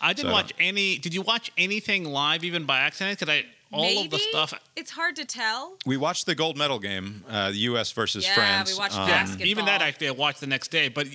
I 0.00 0.12
didn't 0.14 0.30
So- 0.30 0.32
watch 0.32 0.52
any. 0.58 0.98
Did 0.98 1.14
you 1.14 1.22
watch 1.22 1.52
anything 1.56 2.04
live, 2.04 2.42
even 2.42 2.64
by 2.64 2.80
accident? 2.80 3.20
Because 3.20 3.32
I 3.32 3.44
all 3.72 3.82
Maybe 3.82 4.04
of 4.06 4.10
the 4.10 4.18
stuff. 4.18 4.52
it's 4.76 4.90
hard 4.90 5.16
to 5.16 5.24
tell. 5.24 5.76
We 5.86 5.96
watched 5.96 6.26
the 6.26 6.34
gold 6.34 6.56
medal 6.56 6.78
game, 6.78 7.24
uh, 7.28 7.50
the 7.50 7.58
U.S. 7.58 7.92
versus 7.92 8.24
Yeah, 8.26 8.34
France. 8.34 8.72
we 8.72 8.78
watched 8.78 8.96
um, 8.98 9.06
that. 9.08 9.22
Basketball. 9.26 9.46
even 9.46 9.64
that 9.66 9.80
actually 9.82 10.08
I 10.08 10.12
watched 10.12 10.40
the 10.40 10.46
next 10.46 10.68
day, 10.70 10.88
but 10.88 11.06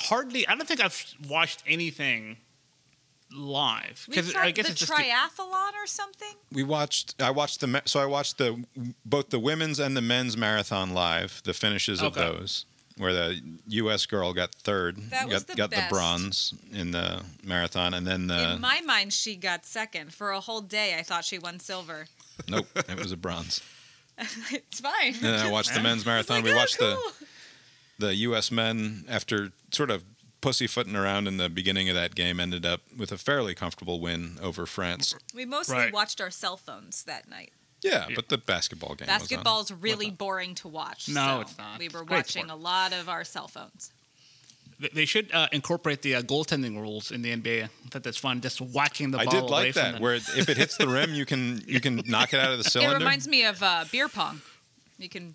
hardly. 0.00 0.46
I 0.48 0.54
don't 0.54 0.66
think 0.66 0.82
I've 0.82 1.14
watched 1.28 1.62
anything 1.66 2.38
live? 3.30 4.06
We 4.08 4.22
saw 4.22 4.40
I 4.40 4.50
guess 4.52 4.66
the 4.66 4.72
it's 4.72 4.80
just 4.80 4.92
triathlon 4.92 5.72
or 5.74 5.86
something. 5.86 6.32
We 6.52 6.62
watched. 6.62 7.14
I 7.20 7.30
watched 7.30 7.60
the. 7.60 7.66
me- 7.66 7.80
So 7.84 8.00
I 8.00 8.06
watched 8.06 8.38
the 8.38 8.64
both 9.04 9.30
the 9.30 9.38
women's 9.38 9.78
and 9.78 9.96
the 9.96 10.00
men's 10.02 10.36
marathon 10.36 10.94
live. 10.94 11.42
The 11.44 11.52
finishes 11.54 12.00
of 12.02 12.14
those, 12.14 12.64
where 12.98 13.12
the 13.12 13.40
U.S. 13.68 14.06
girl 14.06 14.32
got 14.32 14.54
third, 14.54 14.96
That 15.10 15.22
got 15.24 15.28
was 15.28 15.44
the 15.44 15.54
got 15.54 15.70
best. 15.70 15.88
the 15.88 15.94
bronze 15.94 16.54
in 16.72 16.90
the 16.90 17.22
marathon, 17.44 17.94
and 17.94 18.06
then 18.06 18.26
the 18.26 18.52
In 18.54 18.60
my 18.60 18.80
mind, 18.82 19.12
she 19.12 19.36
got 19.36 19.64
second. 19.64 20.12
For 20.12 20.30
a 20.32 20.40
whole 20.40 20.60
day, 20.60 20.96
I 20.98 21.02
thought 21.02 21.24
she 21.24 21.38
won 21.38 21.60
silver. 21.60 22.06
nope, 22.48 22.66
it 22.74 22.98
was 22.98 23.12
a 23.12 23.16
bronze. 23.16 23.60
it's 24.18 24.80
fine. 24.80 25.14
And 25.14 25.22
then 25.22 25.46
I 25.46 25.50
watched 25.50 25.74
the 25.74 25.80
men's 25.80 26.04
marathon. 26.04 26.36
Like, 26.38 26.44
we 26.44 26.52
oh, 26.52 26.56
watched 26.56 26.78
cool. 26.78 26.96
the 27.98 28.06
the 28.06 28.14
U.S. 28.16 28.50
men 28.50 29.04
after 29.08 29.50
sort 29.72 29.90
of 29.90 30.04
pussyfooting 30.40 30.94
around 30.94 31.26
in 31.26 31.36
the 31.36 31.48
beginning 31.48 31.88
of 31.88 31.96
that 31.96 32.14
game, 32.14 32.38
ended 32.38 32.64
up 32.64 32.80
with 32.96 33.10
a 33.10 33.18
fairly 33.18 33.54
comfortable 33.56 34.00
win 34.00 34.36
over 34.40 34.66
France. 34.66 35.14
We 35.34 35.44
mostly 35.44 35.76
Right. 35.76 35.92
watched 35.92 36.20
our 36.20 36.30
cell 36.30 36.56
phones 36.56 37.02
that 37.04 37.28
night. 37.28 37.52
Yeah, 37.82 38.06
but 38.14 38.28
the 38.28 38.38
basketball 38.38 38.94
game. 38.94 39.06
was 39.06 39.14
on. 39.14 39.18
Basketball's 39.20 39.70
really 39.70 40.10
boring 40.10 40.54
to 40.56 40.68
watch. 40.68 41.08
No, 41.08 41.14
so 41.14 41.40
it's 41.42 41.58
not. 41.58 41.78
We 41.78 41.88
were 41.88 42.02
watching 42.04 42.44
sport. 42.46 42.58
a 42.58 42.62
lot 42.62 42.92
of 42.92 43.08
our 43.08 43.24
cell 43.24 43.46
phones. 43.48 43.92
They- 44.80 44.88
They 44.92 45.04
should 45.04 45.32
uh, 45.32 45.48
incorporate 45.52 46.02
the 46.02 46.16
uh, 46.16 46.22
goaltending 46.22 46.76
rules 46.80 47.10
in 47.10 47.22
the 47.22 47.34
NBA. 47.36 47.64
I 47.64 47.68
thought 47.90 48.02
that's 48.02 48.16
fun, 48.16 48.40
just 48.40 48.60
whacking 48.60 49.10
the 49.12 49.18
I 49.18 49.24
ball 49.24 49.32
did 49.32 49.42
away 49.42 49.50
like 49.50 49.72
from 49.74 49.82
that, 49.82 49.92
them. 49.94 50.02
where 50.02 50.14
if 50.14 50.48
it 50.48 50.56
hits 50.56 50.76
the 50.76 50.88
rim, 50.88 51.14
you 51.14 51.24
can 51.26 51.62
you 51.66 51.80
can 51.80 52.02
knock 52.06 52.32
it 52.34 52.40
out 52.40 52.52
of 52.52 52.58
the 52.58 52.64
cylinder. 52.70 52.94
It 52.96 52.98
reminds 52.98 53.26
me 53.28 53.44
of 53.44 53.62
uh, 53.62 53.84
beer 53.92 54.08
pong. 54.08 54.40
You 54.98 55.08
can 55.08 55.34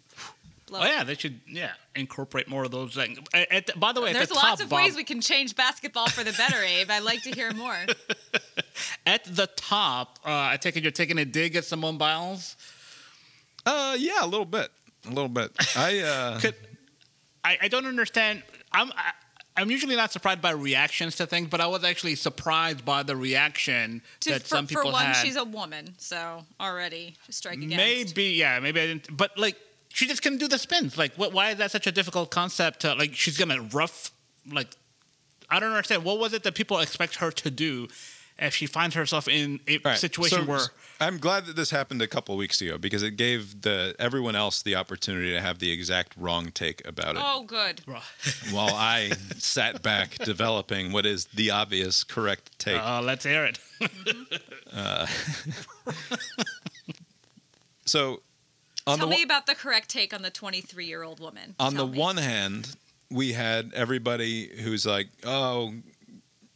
blow. 0.74 0.82
Oh 0.82 0.86
yeah, 0.86 1.04
they 1.04 1.16
should 1.16 1.40
yeah 1.48 1.72
incorporate 1.96 2.48
more 2.48 2.64
of 2.64 2.72
those 2.72 2.94
things. 2.94 3.20
At, 3.34 3.52
at- 3.52 3.80
by 3.80 3.94
the 3.94 4.02
way, 4.02 4.10
at 4.10 4.14
There's 4.14 4.30
the 4.30 4.36
lots 4.36 4.48
top, 4.48 4.62
of 4.62 4.70
Bob, 4.70 4.78
ways 4.82 4.96
we 4.96 5.04
can 5.04 5.22
change 5.22 5.56
basketball 5.56 6.08
for 6.08 6.24
the 6.24 6.34
better, 6.34 6.62
Abe. 6.64 6.90
I'd 6.90 7.04
like 7.04 7.22
to 7.24 7.32
hear 7.32 7.52
more. 7.54 7.76
at 9.06 9.24
the 9.26 9.48
top, 9.56 10.20
uh, 10.26 10.30
I 10.32 10.58
take 10.58 10.76
it 10.76 10.84
you're 10.84 10.92
taking 10.92 11.18
a 11.18 11.26
dig 11.26 11.56
at 11.56 11.66
Simone 11.66 11.98
Biles. 11.98 12.56
Uh, 13.66 13.96
yeah, 13.98 14.24
a 14.24 14.28
little 14.28 14.46
bit, 14.46 14.70
a 15.06 15.10
little 15.10 15.30
bit. 15.30 15.52
I 15.76 16.00
uh, 16.02 16.40
Could, 16.40 16.56
I, 17.44 17.58
I 17.62 17.68
don't 17.68 17.86
understand. 17.86 18.44
I'm 18.72 18.92
I, 18.92 19.12
I'm 19.56 19.70
usually 19.70 19.96
not 19.96 20.12
surprised 20.12 20.42
by 20.42 20.52
reactions 20.52 21.16
to 21.18 21.28
things, 21.28 21.48
but 21.48 21.62
I 21.62 21.68
was 21.68 21.84
actually 21.84 22.16
surprised 22.16 22.84
by 22.84 23.04
the 23.04 23.16
reaction 23.16 24.02
To, 24.22 24.32
that 24.32 24.42
for, 24.42 24.48
some 24.48 24.68
people 24.68 24.86
had. 24.86 24.90
for 24.90 24.94
one, 24.94 25.06
had. 25.06 25.16
she's 25.18 25.36
a 25.36 25.44
woman, 25.44 25.94
so 26.00 26.44
already 26.60 27.16
strike 27.30 27.58
against. 27.58 27.78
Maybe, 27.78 28.24
yeah, 28.32 28.60
maybe 28.60 28.82
I 28.82 28.88
didn't. 28.88 29.16
But 29.16 29.38
like, 29.38 29.56
she 29.94 30.08
just 30.08 30.24
couldn't 30.24 30.40
do 30.40 30.48
the 30.48 30.58
spins. 30.58 30.98
Like, 30.98 31.14
what? 31.16 31.32
Why 31.34 31.52
is 31.52 31.58
that 31.60 31.72
such 31.72 31.86
a 31.88 31.92
difficult 31.92 32.32
concept? 32.32 32.82
To, 32.82 32.96
like, 32.96 33.14
she's 33.14 33.38
gonna 33.38 33.62
rough. 33.72 34.12
Like, 34.52 34.70
I 35.50 35.60
don't 35.60 35.70
understand. 35.70 36.04
What 36.04 36.20
was 36.20 36.34
it 36.34 36.44
that 36.44 36.56
people 36.56 36.80
expect 36.80 37.18
her 37.18 37.32
to 37.32 37.52
do 37.52 37.88
if 38.40 38.56
she 38.56 38.66
finds 38.66 38.96
herself 38.96 39.28
in 39.28 39.60
a 39.68 39.76
all 39.76 39.82
right, 39.92 39.98
situation 39.98 40.40
so 40.40 40.46
where? 40.46 40.62
I'm 41.00 41.20
glad 41.20 41.46
that 41.46 41.56
this 41.56 41.70
happened 41.70 42.02
a 42.02 42.08
couple 42.08 42.36
weeks 42.38 42.60
ago 42.62 42.78
because 42.80 43.04
it 43.04 43.18
gave 43.18 43.62
the 43.62 43.96
everyone 44.00 44.36
else 44.36 44.64
the 44.64 44.76
opportunity 44.76 45.32
to 45.32 45.42
have 45.42 45.60
the 45.60 45.72
exact 45.72 46.14
wrong 46.18 46.50
take 46.52 46.86
about 46.88 47.16
it, 47.16 47.22
Oh, 47.24 47.44
good. 47.44 47.82
while 48.52 48.74
I 48.74 49.12
sat 49.38 49.84
back 49.84 50.18
developing 50.26 50.92
what 50.92 51.06
is 51.06 51.26
the 51.26 51.52
obvious 51.52 52.04
correct 52.04 52.58
take. 52.58 52.82
Uh, 52.82 53.02
let's 53.04 53.26
hear 53.26 53.46
it. 53.46 53.60
so, 57.86 58.22
on 58.86 58.98
Tell 58.98 59.08
the 59.08 59.12
me 59.12 59.18
one- 59.18 59.24
about 59.26 59.46
the 59.46 59.56
correct 59.56 59.90
take 59.90 60.14
on 60.14 60.22
the 60.22 60.30
23 60.30 60.86
year 60.86 61.04
old 61.04 61.20
woman. 61.20 61.56
on 61.60 61.74
Tell 61.74 61.86
the 61.88 61.92
me. 61.94 61.98
one 62.00 62.18
hand, 62.18 62.76
we 63.10 63.34
had 63.34 63.72
everybody 63.74 64.48
who's 64.62 64.86
like, 64.86 65.08
"Oh, 65.24 65.74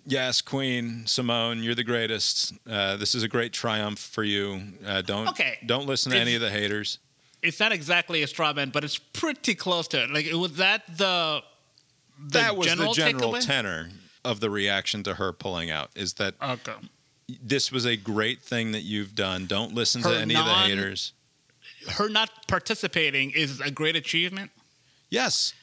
yes, 0.06 0.42
Queen 0.42 1.06
Simone, 1.08 1.64
you're 1.64 1.76
the 1.76 1.84
greatest. 1.84 2.54
Uh, 2.70 2.98
this 2.98 3.16
is 3.16 3.24
a 3.24 3.28
great 3.28 3.54
triumph 3.54 4.00
for 4.00 4.24
you. 4.24 4.74
Uh, 4.86 5.02
don't 5.02 5.28
Okay. 5.30 5.60
don't 5.66 5.86
listen 5.88 6.12
to 6.12 6.18
It's- 6.18 6.28
any 6.28 6.36
of 6.36 6.42
the 6.42 6.52
haters." 6.52 7.00
It's 7.44 7.60
not 7.60 7.72
exactly 7.72 8.24
a 8.24 8.28
straw 8.28 8.52
man, 8.54 8.72
but 8.72 8.84
it's 8.84 8.98
pretty 8.98 9.54
close 9.56 9.88
to 9.90 10.04
it. 10.04 10.10
Like, 10.10 10.26
was 10.34 10.54
that 10.54 10.98
the, 10.98 11.44
the 12.20 12.40
that 12.40 12.58
was 12.58 12.68
general 12.68 12.94
the 12.94 12.98
general 13.02 13.34
takeaway? 13.34 13.46
tenor 13.46 13.90
of 14.26 14.40
the 14.40 14.50
reaction 14.50 15.04
to 15.04 15.14
her 15.14 15.32
pulling 15.32 15.70
out. 15.70 15.92
Is 15.96 16.14
that 16.14 16.34
Okay. 16.42 16.74
this 17.30 17.72
was 17.72 17.86
a 17.86 17.96
great 17.96 18.42
thing 18.42 18.72
that 18.72 18.82
you've 18.82 19.14
done. 19.16 19.46
Don't 19.46 19.74
listen 19.74 20.02
Her 20.02 20.14
to 20.16 20.20
any 20.20 20.36
of 20.36 20.46
the 20.46 20.54
haters. 20.54 21.14
Her 21.88 22.10
not 22.10 22.48
participating 22.48 23.32
is 23.32 23.60
a 23.62 23.72
great 23.72 23.96
achievement. 23.96 24.52
Yes. 25.10 25.54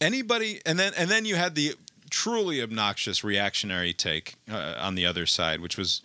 Anybody, 0.00 0.60
and 0.64 0.78
then 0.78 0.92
and 0.96 1.10
then 1.10 1.24
you 1.24 1.36
had 1.36 1.54
the 1.54 1.74
truly 2.10 2.62
obnoxious 2.62 3.22
reactionary 3.22 3.92
take 3.92 4.34
uh, 4.50 4.74
on 4.78 4.94
the 4.94 5.06
other 5.06 5.26
side, 5.26 5.60
which 5.60 5.76
was 5.76 6.00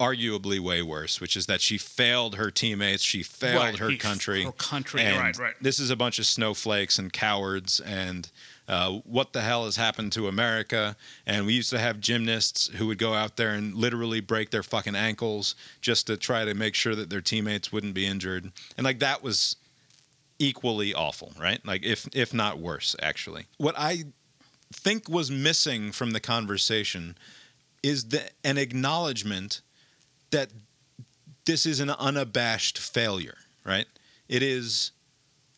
arguably 0.00 0.58
way 0.58 0.82
worse, 0.82 1.20
which 1.20 1.36
is 1.36 1.46
that 1.46 1.60
she 1.60 1.78
failed 1.78 2.34
her 2.36 2.50
teammates, 2.50 3.02
she 3.02 3.22
failed 3.22 3.62
Right, 3.62 3.78
her 3.78 3.90
he- 3.90 3.96
country, 3.98 4.42
her 4.44 4.52
country, 4.52 5.02
and 5.02 5.18
right, 5.18 5.38
right. 5.38 5.54
This 5.60 5.78
is 5.78 5.90
a 5.90 5.96
bunch 5.96 6.18
of 6.18 6.26
snowflakes 6.26 6.98
and 6.98 7.12
cowards, 7.12 7.80
and 7.80 8.30
uh, 8.68 8.98
what 9.04 9.32
the 9.32 9.42
hell 9.42 9.64
has 9.64 9.76
happened 9.76 10.12
to 10.12 10.28
America? 10.28 10.96
And 11.26 11.46
we 11.46 11.54
used 11.54 11.70
to 11.70 11.78
have 11.78 12.00
gymnasts 12.00 12.68
who 12.68 12.86
would 12.88 12.98
go 12.98 13.14
out 13.14 13.36
there 13.36 13.50
and 13.50 13.74
literally 13.74 14.20
break 14.20 14.50
their 14.50 14.62
fucking 14.62 14.96
ankles 14.96 15.54
just 15.80 16.06
to 16.08 16.16
try 16.16 16.44
to 16.44 16.54
make 16.54 16.74
sure 16.74 16.94
that 16.94 17.10
their 17.10 17.20
teammates 17.20 17.72
wouldn't 17.72 17.94
be 17.94 18.06
injured, 18.06 18.52
and 18.76 18.84
like 18.84 18.98
that 19.00 19.22
was 19.22 19.56
equally 20.38 20.92
awful, 20.92 21.32
right? 21.40 21.64
Like 21.64 21.84
if 21.84 22.08
if 22.12 22.34
not 22.34 22.58
worse, 22.58 22.96
actually. 23.00 23.46
What 23.58 23.74
I 23.78 24.04
think 24.72 25.08
was 25.08 25.30
missing 25.30 25.92
from 25.92 26.10
the 26.10 26.20
conversation 26.20 27.16
is 27.82 28.08
the 28.08 28.28
an 28.44 28.58
acknowledgement 28.58 29.60
that 30.30 30.50
this 31.44 31.66
is 31.66 31.80
an 31.80 31.90
unabashed 31.90 32.78
failure, 32.78 33.38
right? 33.64 33.86
It 34.28 34.42
is 34.42 34.90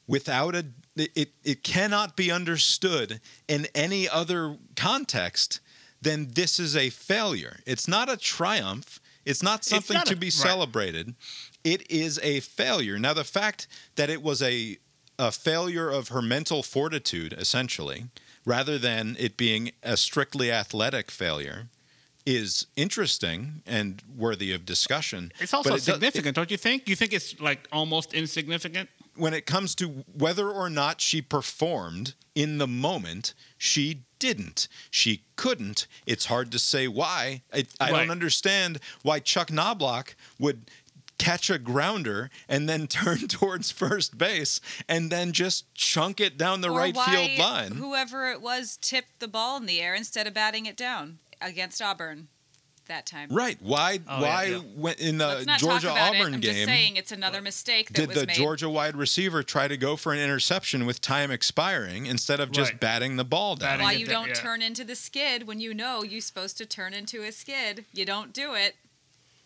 without 0.06 0.54
a 0.54 0.66
it 1.14 1.32
it 1.44 1.62
cannot 1.62 2.16
be 2.16 2.30
understood 2.30 3.20
in 3.46 3.66
any 3.74 4.08
other 4.08 4.56
context 4.76 5.60
than 6.02 6.28
this 6.32 6.58
is 6.58 6.76
a 6.76 6.90
failure. 6.90 7.60
It's 7.66 7.88
not 7.88 8.08
a 8.08 8.16
triumph. 8.16 9.00
It's 9.24 9.42
not 9.42 9.64
something 9.64 9.94
not 9.96 10.06
to 10.06 10.14
a- 10.14 10.16
be 10.16 10.26
right. 10.26 10.32
celebrated. 10.32 11.14
It 11.64 11.90
is 11.90 12.18
a 12.22 12.40
failure. 12.40 12.98
Now 12.98 13.14
the 13.14 13.24
fact 13.24 13.66
that 13.96 14.08
it 14.10 14.22
was 14.22 14.42
a 14.42 14.78
a 15.18 15.32
failure 15.32 15.90
of 15.90 16.08
her 16.08 16.22
mental 16.22 16.62
fortitude 16.62 17.32
essentially 17.32 18.04
rather 18.44 18.78
than 18.78 19.16
it 19.18 19.36
being 19.36 19.72
a 19.82 19.96
strictly 19.96 20.50
athletic 20.52 21.10
failure 21.10 21.66
is 22.24 22.66
interesting 22.76 23.62
and 23.66 24.02
worthy 24.16 24.52
of 24.52 24.64
discussion. 24.64 25.32
It's 25.40 25.52
also 25.52 25.70
But 25.70 25.74
it 25.76 25.84
does- 25.84 25.94
significant, 25.94 26.36
don't 26.36 26.50
you 26.50 26.56
think? 26.56 26.88
You 26.88 26.94
think 26.94 27.12
it's 27.12 27.40
like 27.40 27.66
almost 27.72 28.14
insignificant? 28.14 28.88
When 29.18 29.34
it 29.34 29.46
comes 29.46 29.74
to 29.76 30.04
whether 30.12 30.48
or 30.50 30.70
not 30.70 31.00
she 31.00 31.20
performed 31.20 32.14
in 32.34 32.58
the 32.58 32.66
moment, 32.68 33.34
she 33.56 34.02
didn't. 34.18 34.68
She 34.90 35.22
couldn't. 35.36 35.86
It's 36.06 36.26
hard 36.26 36.50
to 36.52 36.58
say 36.58 36.88
why. 36.88 37.42
I, 37.52 37.66
I 37.80 37.90
Right. 37.90 37.98
don't 38.00 38.10
understand 38.10 38.78
why 39.02 39.20
Chuck 39.20 39.48
Knoblauch 39.48 40.14
would 40.38 40.70
catch 41.18 41.50
a 41.50 41.58
grounder 41.58 42.30
and 42.48 42.68
then 42.68 42.86
turn 42.88 43.26
towards 43.28 43.70
first 43.72 44.16
base 44.16 44.60
and 44.88 45.10
then 45.10 45.32
just 45.32 45.72
chunk 45.74 46.20
it 46.20 46.38
down 46.38 46.60
the 46.60 46.70
or 46.70 46.78
right 46.78 46.94
why 46.96 47.06
field 47.26 47.38
line. 47.40 47.72
Whoever 47.72 48.30
it 48.30 48.40
was 48.40 48.78
tipped 48.80 49.18
the 49.18 49.28
ball 49.28 49.56
in 49.56 49.66
the 49.66 49.80
air 49.80 49.94
instead 49.96 50.26
of 50.28 50.34
batting 50.34 50.66
it 50.66 50.76
down 50.76 51.18
against 51.40 51.82
Auburn 51.82 52.28
that 52.88 53.06
time. 53.06 53.28
Right. 53.30 53.56
Why 53.60 54.00
Oh, 54.08 54.20
why 54.22 54.44
yeah. 54.46 54.58
when 54.76 54.94
in 54.98 55.18
the 55.18 55.44
Georgia 55.58 55.90
Auburn 55.90 56.32
it. 56.32 56.34
I'm 56.36 56.40
game 56.40 56.54
just 56.54 56.64
saying 56.66 56.96
it's 56.96 57.12
another 57.12 57.40
mistake 57.40 57.88
that 57.88 57.94
did 57.94 58.08
was 58.08 58.18
the 58.20 58.26
made. 58.26 58.36
Georgia 58.36 58.68
wide 58.68 58.96
receiver 58.96 59.42
try 59.42 59.68
to 59.68 59.76
go 59.76 59.96
for 59.96 60.12
an 60.12 60.18
interception 60.18 60.84
with 60.86 61.00
time 61.00 61.30
expiring 61.30 62.06
instead 62.06 62.40
of 62.40 62.50
just 62.50 62.72
Right. 62.72 62.80
batting 62.80 63.16
the 63.16 63.24
ball 63.24 63.56
down? 63.56 63.68
Batting 63.78 63.84
Why 63.84 63.92
you 63.92 64.06
down, 64.06 64.14
don't 64.14 64.28
yeah. 64.28 64.34
turn 64.34 64.62
into 64.62 64.84
the 64.84 64.96
skid 64.96 65.46
when 65.46 65.60
you 65.60 65.72
know 65.74 66.02
you're 66.02 66.20
supposed 66.20 66.58
to 66.58 66.66
turn 66.66 66.92
into 66.94 67.22
a 67.22 67.32
skid. 67.32 67.84
You 67.92 68.04
don't 68.04 68.32
do 68.32 68.54
it. 68.54 68.74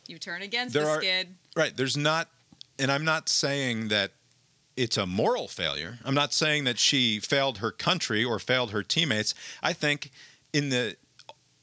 You 0.09 0.19
turn 0.19 0.43
against 0.43 0.75
There 0.75 0.85
the 0.85 0.91
are- 0.91 1.01
skid. 1.01 1.35
Right. 1.55 1.77
There's 1.77 1.97
not, 1.97 2.29
and 2.79 2.91
I'm 2.91 3.05
not 3.05 3.29
saying 3.29 3.89
that 3.89 4.13
it's 4.77 4.97
a 4.97 5.05
moral 5.07 5.49
failure. 5.49 5.99
I'm 6.05 6.15
not 6.15 6.33
saying 6.33 6.65
that 6.65 6.79
she 6.79 7.21
failed 7.21 7.59
her 7.59 7.71
country 7.71 8.25
or 8.25 8.39
failed 8.39 8.71
her 8.71 8.83
teammates. 8.83 9.35
I 9.63 9.73
think 9.75 10.11
in 10.53 10.71
the 10.71 10.97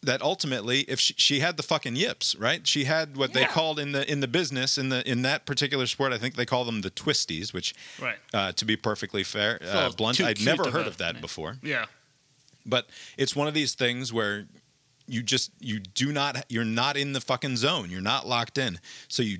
that 0.02 0.22
ultimately, 0.22 0.82
if 0.82 1.00
she, 1.00 1.14
she 1.18 1.40
had 1.40 1.58
the 1.58 1.64
fucking 1.64 1.96
yips, 1.96 2.36
right? 2.36 2.66
She 2.66 2.86
had 2.86 3.18
what 3.18 3.34
they 3.34 3.46
called 3.46 3.80
in 3.80 3.92
the 3.92 4.10
in 4.10 4.20
the 4.22 4.28
business 4.28 4.78
in 4.78 4.90
the 4.90 5.10
in 5.10 5.24
that 5.24 5.46
particular 5.46 5.86
sport. 5.88 6.14
I 6.14 6.18
think 6.18 6.36
they 6.36 6.46
call 6.46 6.64
them 6.66 6.82
the 6.82 6.92
twisties, 6.92 7.54
which, 7.54 7.74
Right. 8.02 8.18
uh, 8.34 8.52
to 8.54 8.66
be 8.66 8.76
perfectly 8.78 9.24
fair, 9.24 9.60
uh, 9.70 9.90
blunt, 9.92 10.22
I'd 10.22 10.40
never 10.44 10.72
heard 10.72 10.88
of 10.88 10.98
that 10.98 11.20
before. 11.22 11.58
Yeah. 11.62 11.86
But 12.66 12.88
it's 13.18 13.36
one 13.36 13.48
of 13.48 13.54
these 13.54 13.74
things 13.74 14.14
where 14.14 14.46
you 15.08 15.24
just 15.24 15.52
you 15.60 15.80
do 15.80 16.12
not 16.14 16.46
you're 16.50 16.64
not 16.64 16.96
in 16.96 17.14
the 17.14 17.22
fucking 17.22 17.58
zone. 17.58 17.90
You're 17.90 18.00
not 18.02 18.28
locked 18.28 18.58
in. 18.58 18.80
So 19.08 19.24
you 19.24 19.40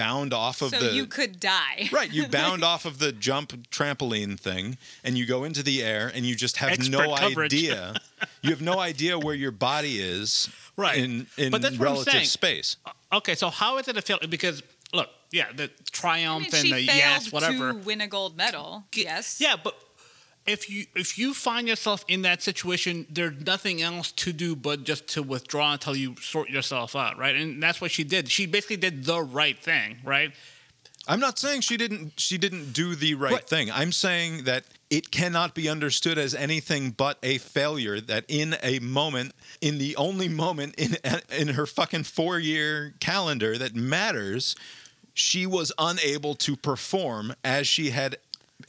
bound 0.00 0.32
off 0.32 0.62
of 0.62 0.70
So 0.70 0.78
the 0.80 0.92
you 0.94 1.06
could 1.06 1.38
die. 1.40 1.88
Right, 1.92 2.10
you 2.12 2.26
bound 2.40 2.64
off 2.64 2.84
of 2.84 2.98
the 2.98 3.12
jump 3.12 3.52
trampoline 3.70 4.38
thing 4.38 4.78
and 5.04 5.16
you 5.18 5.26
go 5.26 5.44
into 5.44 5.62
the 5.62 5.82
air 5.82 6.10
and 6.14 6.24
you 6.24 6.34
just 6.34 6.56
have 6.58 6.70
Expert 6.70 6.90
no 7.08 7.14
coverage. 7.16 7.52
idea. 7.54 7.94
You 8.42 8.50
have 8.50 8.60
no 8.62 8.78
idea 8.78 9.18
where 9.18 9.34
your 9.34 9.50
body 9.50 9.98
is 9.98 10.48
Right. 10.76 10.96
in 10.98 11.26
in 11.36 11.50
But 11.50 11.60
that's 11.62 11.78
what 11.78 11.88
I'm 11.88 11.92
relative 11.94 12.12
saying. 12.12 12.24
space. 12.26 12.76
Uh, 12.86 12.92
okay, 13.18 13.34
so 13.34 13.48
how 13.50 13.78
is 13.78 13.88
it 13.88 13.96
a 13.96 14.02
failure? 14.02 14.28
Because 14.28 14.62
look, 14.92 15.08
yeah, 15.30 15.46
the 15.54 15.64
I 15.64 15.68
triumph 15.90 16.44
mean, 16.52 16.54
and 16.54 16.66
she 16.66 16.72
the 16.72 16.82
yes, 16.82 17.32
whatever. 17.32 17.72
to 17.72 17.78
win 17.78 18.00
a 18.00 18.06
gold 18.08 18.36
medal. 18.36 18.84
G- 18.92 19.04
Yes. 19.04 19.40
Yeah, 19.40 19.56
but 19.62 19.74
if 20.46 20.70
you 20.70 20.86
if 20.94 21.18
you 21.18 21.34
find 21.34 21.68
yourself 21.68 22.04
in 22.08 22.22
that 22.22 22.42
situation, 22.42 23.06
there's 23.10 23.40
nothing 23.44 23.82
else 23.82 24.10
to 24.12 24.32
do 24.32 24.56
but 24.56 24.84
just 24.84 25.06
to 25.08 25.22
withdraw 25.22 25.72
until 25.72 25.94
you 25.96 26.16
sort 26.20 26.48
yourself 26.50 26.96
out, 26.96 27.18
right? 27.18 27.36
And 27.36 27.62
that's 27.62 27.80
what 27.80 27.90
she 27.90 28.04
did. 28.04 28.30
She 28.30 28.46
basically 28.46 28.76
did 28.78 29.04
the 29.04 29.22
right 29.22 29.58
thing, 29.58 29.98
right? 30.04 30.32
I'm 31.08 31.20
not 31.20 31.38
saying 31.38 31.62
she 31.62 31.76
didn't 31.76 32.12
she 32.16 32.38
didn't 32.38 32.72
do 32.72 32.94
the 32.94 33.14
right, 33.14 33.32
Right. 33.32 33.48
thing. 33.48 33.70
I'm 33.70 33.92
saying 33.92 34.44
that 34.44 34.64
it 34.90 35.10
cannot 35.10 35.54
be 35.54 35.68
understood 35.68 36.18
as 36.18 36.34
anything 36.34 36.90
but 36.90 37.18
a 37.22 37.38
failure 37.38 38.00
that 38.00 38.24
in 38.28 38.56
a 38.62 38.78
moment 38.80 39.32
in 39.60 39.78
the 39.78 39.96
only 39.96 40.28
moment 40.28 40.74
in 40.76 40.96
in 41.30 41.48
her 41.48 41.66
fucking 41.66 42.02
4-year 42.02 42.94
calendar 43.00 43.56
that 43.56 43.74
matters 43.74 44.56
she 45.14 45.46
was 45.46 45.72
unable 45.78 46.34
to 46.36 46.56
perform 46.56 47.34
as 47.44 47.66
she 47.66 47.90
had 47.90 48.16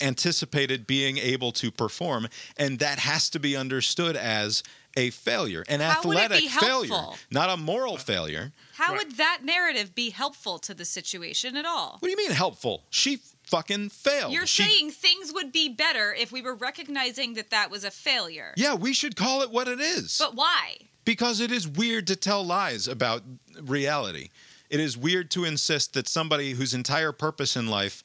anticipated 0.01 0.87
being 0.87 1.17
able 1.17 1.51
to 1.53 1.71
perform 1.71 2.27
and 2.57 2.79
that 2.79 2.99
has 2.99 3.29
to 3.29 3.39
be 3.39 3.55
understood 3.55 4.15
as 4.15 4.63
a 4.97 5.09
failure 5.11 5.63
an 5.69 5.79
How 5.79 5.91
athletic 5.99 6.49
failure 6.49 7.05
not 7.31 7.49
a 7.49 7.57
moral 7.57 7.97
failure 7.97 8.51
How 8.73 8.93
Right. 8.93 9.05
would 9.07 9.17
that 9.17 9.39
narrative 9.43 9.95
be 9.95 10.09
helpful 10.09 10.59
to 10.59 10.73
the 10.73 10.85
situation 10.85 11.55
at 11.55 11.65
all? 11.65 11.97
what 11.99 12.07
do 12.07 12.11
you 12.11 12.17
mean 12.17 12.31
helpful 12.31 12.83
she 12.89 13.19
fucking 13.45 13.89
failed 13.89 14.33
You're 14.33 14.47
She- 14.47 14.63
saying 14.63 14.91
things 14.91 15.31
would 15.33 15.51
be 15.51 15.69
better 15.69 16.13
if 16.13 16.31
we 16.31 16.41
were 16.41 16.55
recognizing 16.55 17.33
that 17.35 17.49
that 17.49 17.69
was 17.69 17.83
a 17.83 17.91
failure. 17.91 18.53
Yeah, 18.55 18.75
we 18.75 18.93
should 18.93 19.15
call 19.17 19.41
it 19.41 19.51
what 19.51 19.67
it 19.67 19.79
is. 19.81 20.17
But 20.17 20.35
why? 20.35 20.77
because 21.03 21.39
it 21.41 21.51
is 21.51 21.67
weird 21.67 22.05
to 22.07 22.15
tell 22.15 22.45
lies 22.45 22.87
about 22.87 23.23
reality. 23.59 24.29
It 24.69 24.79
is 24.79 24.95
weird 24.97 25.29
to 25.31 25.43
insist 25.45 25.93
that 25.93 26.07
somebody 26.07 26.51
whose 26.53 26.73
entire 26.73 27.11
purpose 27.11 27.57
in 27.57 27.67
life, 27.67 28.03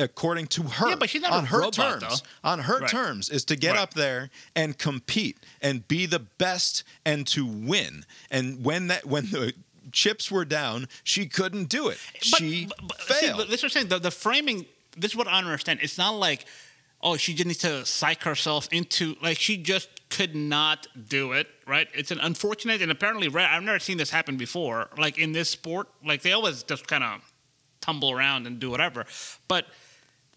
according 0.00 0.46
to 0.48 0.62
her, 0.64 0.88
Yeah, 0.90 0.96
but 0.96 1.10
she's 1.10 1.22
not 1.22 1.32
on 1.32 1.46
her 1.46 1.60
robot, 1.60 1.74
terms, 2.00 2.22
though. 2.22 2.28
on 2.48 2.58
her 2.60 2.80
Right. 2.80 2.90
terms, 2.90 3.28
is 3.30 3.44
to 3.46 3.56
get 3.56 3.72
Right. 3.72 3.78
up 3.80 3.94
there 3.94 4.30
and 4.56 4.76
compete 4.78 5.38
and 5.60 5.86
be 5.86 6.06
the 6.06 6.18
best 6.18 6.82
and 7.04 7.26
to 7.28 7.44
win. 7.46 8.04
And 8.30 8.64
when 8.64 8.88
that 8.88 9.06
when 9.06 9.30
the 9.30 9.52
chips 9.92 10.30
were 10.30 10.44
down, 10.44 10.88
she 11.04 11.26
couldn't 11.26 11.68
do 11.68 11.88
it. 11.88 11.98
she 12.22 12.66
but- 12.66 12.88
but- 12.88 13.00
failed. 13.02 13.36
but 13.38 13.50
this 13.50 13.62
is 13.64 13.72
saying 13.72 13.88
the, 13.88 13.98
the 13.98 14.10
framing. 14.10 14.66
This 14.96 15.12
is 15.12 15.16
what 15.16 15.28
I 15.28 15.38
understand. 15.38 15.80
It's 15.82 15.98
not 15.98 16.10
like, 16.10 16.46
oh, 17.02 17.16
she 17.16 17.32
just 17.34 17.46
needs 17.46 17.58
to 17.60 17.84
psych 17.86 18.22
herself 18.24 18.68
into 18.72 19.16
like 19.22 19.38
she 19.38 19.56
just 19.56 19.88
could 20.10 20.34
not 20.34 20.86
do 21.08 21.32
it. 21.32 21.48
Right? 21.66 21.88
It's 21.94 22.10
an 22.10 22.20
unfortunate 22.20 22.82
and 22.82 22.90
apparently 22.90 23.28
rare. 23.28 23.46
I've 23.48 23.62
never 23.62 23.78
seen 23.78 23.96
this 23.96 24.10
happen 24.10 24.36
before. 24.36 24.90
Like 24.98 25.18
in 25.18 25.32
this 25.32 25.48
sport, 25.50 25.88
like 26.04 26.22
they 26.22 26.32
always 26.32 26.62
just 26.64 26.86
kind 26.88 27.04
of 27.04 27.20
tumble 27.80 28.10
around 28.10 28.46
and 28.46 28.58
do 28.60 28.68
whatever. 28.70 29.06
But 29.48 29.66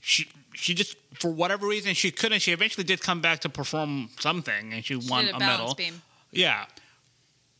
she 0.05 0.27
she 0.53 0.73
just 0.75 0.95
for 1.15 1.31
whatever 1.31 1.65
reason 1.65 1.93
she 1.93 2.11
couldn't. 2.11 2.41
She 2.41 2.51
eventually 2.51 2.83
did 2.83 3.01
come 3.01 3.21
back 3.21 3.39
to 3.41 3.49
perform 3.49 4.09
something 4.19 4.73
and 4.73 4.83
she, 4.85 4.99
She 4.99 5.09
won 5.09 5.25
did 5.25 5.33
a 5.33 5.37
a 5.37 5.39
medal. 5.39 5.73
beam. 5.75 6.01
Yeah. 6.31 6.65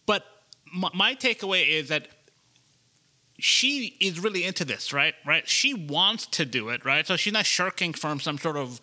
But 0.06 0.26
my, 0.74 0.90
my 0.94 1.16
takeaway 1.16 1.66
is 1.68 1.88
that 1.88 2.10
she 3.40 3.96
is 4.00 4.20
really 4.20 4.44
into 4.44 4.66
this, 4.66 4.94
right? 4.94 5.14
Right? 5.26 5.48
She 5.48 5.74
wants 5.74 6.26
to 6.28 6.46
do 6.46 6.70
it, 6.70 6.86
right? 6.86 7.06
So 7.08 7.16
she's 7.16 7.34
not 7.34 7.46
shirking 7.46 7.94
from 7.94 8.20
some 8.20 8.38
sort 8.38 8.58
of 8.58 8.80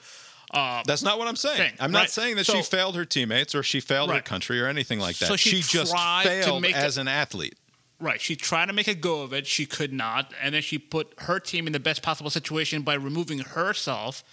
uh, 0.52 0.82
That's 0.86 1.02
not 1.02 1.18
what 1.18 1.28
I'm 1.28 1.36
saying. 1.36 1.56
thing, 1.58 1.72
I'm 1.78 1.92
not 1.92 2.10
saying 2.10 2.34
that 2.36 2.44
So- 2.46 2.54
she 2.56 2.62
failed 2.62 2.96
her 2.96 3.04
teammates 3.04 3.54
or 3.54 3.62
she 3.62 3.78
failed 3.80 4.10
her 4.10 4.20
country 4.20 4.60
or 4.60 4.66
anything 4.66 4.98
like 4.98 5.16
that. 5.18 5.26
So 5.26 5.36
she 5.36 5.60
just 5.60 5.92
tried 5.92 6.24
to 6.24 6.28
failed 6.44 6.62
make 6.62 6.74
as 6.74 6.96
it- 6.98 7.02
an 7.02 7.08
athlete. 7.08 7.54
Right. 8.00 8.20
She 8.20 8.36
tried 8.36 8.66
to 8.66 8.72
make 8.72 8.88
a 8.88 8.94
go 8.94 9.22
of 9.22 9.32
it. 9.32 9.46
She 9.46 9.66
could 9.66 9.92
not, 9.92 10.32
and 10.42 10.54
then 10.54 10.62
she 10.62 10.78
put 10.78 11.12
her 11.18 11.38
team 11.40 11.66
in 11.66 11.72
the 11.72 11.80
best 11.80 12.02
possible 12.02 12.30
situation 12.30 12.82
by 12.82 12.94
removing 12.94 13.38
herself. 13.40 14.24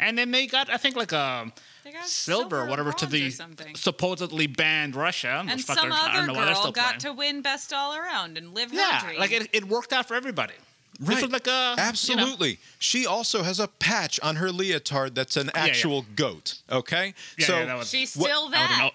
And 0.00 0.18
then 0.18 0.32
they 0.32 0.48
got, 0.48 0.68
I 0.70 0.76
think, 0.76 0.96
like 0.96 1.12
a 1.12 1.52
They 1.84 1.92
got 1.92 2.06
silver, 2.08 2.62
or 2.62 2.66
whatever 2.66 2.92
to 2.92 3.06
the 3.06 3.30
supposedly 3.76 4.46
banned 4.46 4.96
Russia. 4.96 5.44
And 5.48 5.60
some 5.60 5.76
fuckers, 5.76 5.90
I 5.92 6.08
other 6.08 6.12
don't 6.18 6.26
know 6.28 6.32
why 6.34 6.46
girl 6.46 6.54
still 6.56 6.72
got 6.72 6.98
playing. 7.00 7.00
to 7.00 7.12
win 7.12 7.42
best 7.42 7.72
all 7.72 7.94
around 7.94 8.36
and 8.38 8.54
live 8.54 8.70
her 8.70 8.76
Yeah, 8.76 9.00
dream. 9.04 9.18
like 9.20 9.32
it, 9.32 9.48
it 9.52 9.64
worked 9.64 9.92
out 9.92 10.08
for 10.08 10.14
everybody. 10.14 10.54
This 11.00 11.08
Right. 11.16 11.22
was 11.22 11.32
like 11.32 11.46
a 11.46 11.50
you 11.50 11.76
know- 11.76 11.82
Absolutely. 11.82 12.58
She 12.78 13.06
also 13.06 13.42
has 13.42 13.58
a 13.60 13.66
patch 13.68 14.20
on 14.20 14.36
her 14.36 14.50
leotard 14.52 15.14
that's 15.14 15.36
an 15.36 15.50
yeah. 15.54 15.64
actual 15.64 16.06
goat. 16.14 16.56
Okay? 16.70 17.14
Yeah, 17.36 17.46
so 17.46 17.58
yeah, 17.58 17.64
that 17.66 17.76
was- 17.78 17.90
She's 17.90 18.10
still 18.10 18.46
I 18.48 18.50
that. 18.50 18.90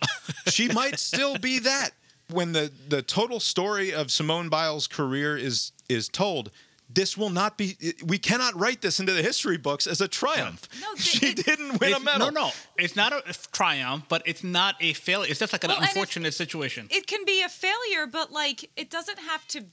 don't 0.45 0.53
she 0.53 0.67
might 0.69 0.97
still 0.99 1.37
be 1.37 1.59
that. 1.59 1.91
When 2.31 2.51
the, 2.51 2.71
the 2.87 3.01
total 3.01 3.39
story 3.39 3.93
of 3.93 4.11
Simone 4.11 4.49
Biles' 4.49 4.87
career 4.87 5.35
is 5.37 5.71
is 5.87 6.07
told, 6.07 6.51
this 6.89 7.17
will 7.17 7.29
not 7.31 7.57
be 7.57 7.75
we 8.05 8.17
cannot 8.19 8.59
write 8.59 8.81
this 8.81 8.99
into 8.99 9.13
the 9.13 9.21
history 9.23 9.57
books 9.57 9.87
as 9.87 9.99
a 10.01 10.07
triumph. 10.07 10.67
No, 10.81 10.93
th- 10.95 11.01
she 11.03 11.25
it- 11.27 11.45
didn't 11.45 11.79
win 11.79 11.93
a 11.93 11.99
medal. 11.99 12.31
No, 12.31 12.45
no, 12.45 12.51
it's 12.77 12.95
not 12.95 13.13
a 13.13 13.21
triumph, 13.51 14.05
but 14.09 14.21
it's 14.25 14.43
not 14.43 14.75
a 14.79 14.93
failure. 14.93 15.29
It's 15.29 15.39
just 15.39 15.53
like 15.53 15.63
an 15.63 15.69
Well, 15.71 15.81
unfortunate 15.81 16.33
situation. 16.33 16.87
it 16.91 17.07
can 17.07 17.25
be 17.25 17.41
a 17.41 17.49
failure, 17.49 18.05
but 18.05 18.31
like 18.31 18.69
it 18.75 18.89
doesn't 18.89 19.19
have 19.19 19.47
to. 19.49 19.65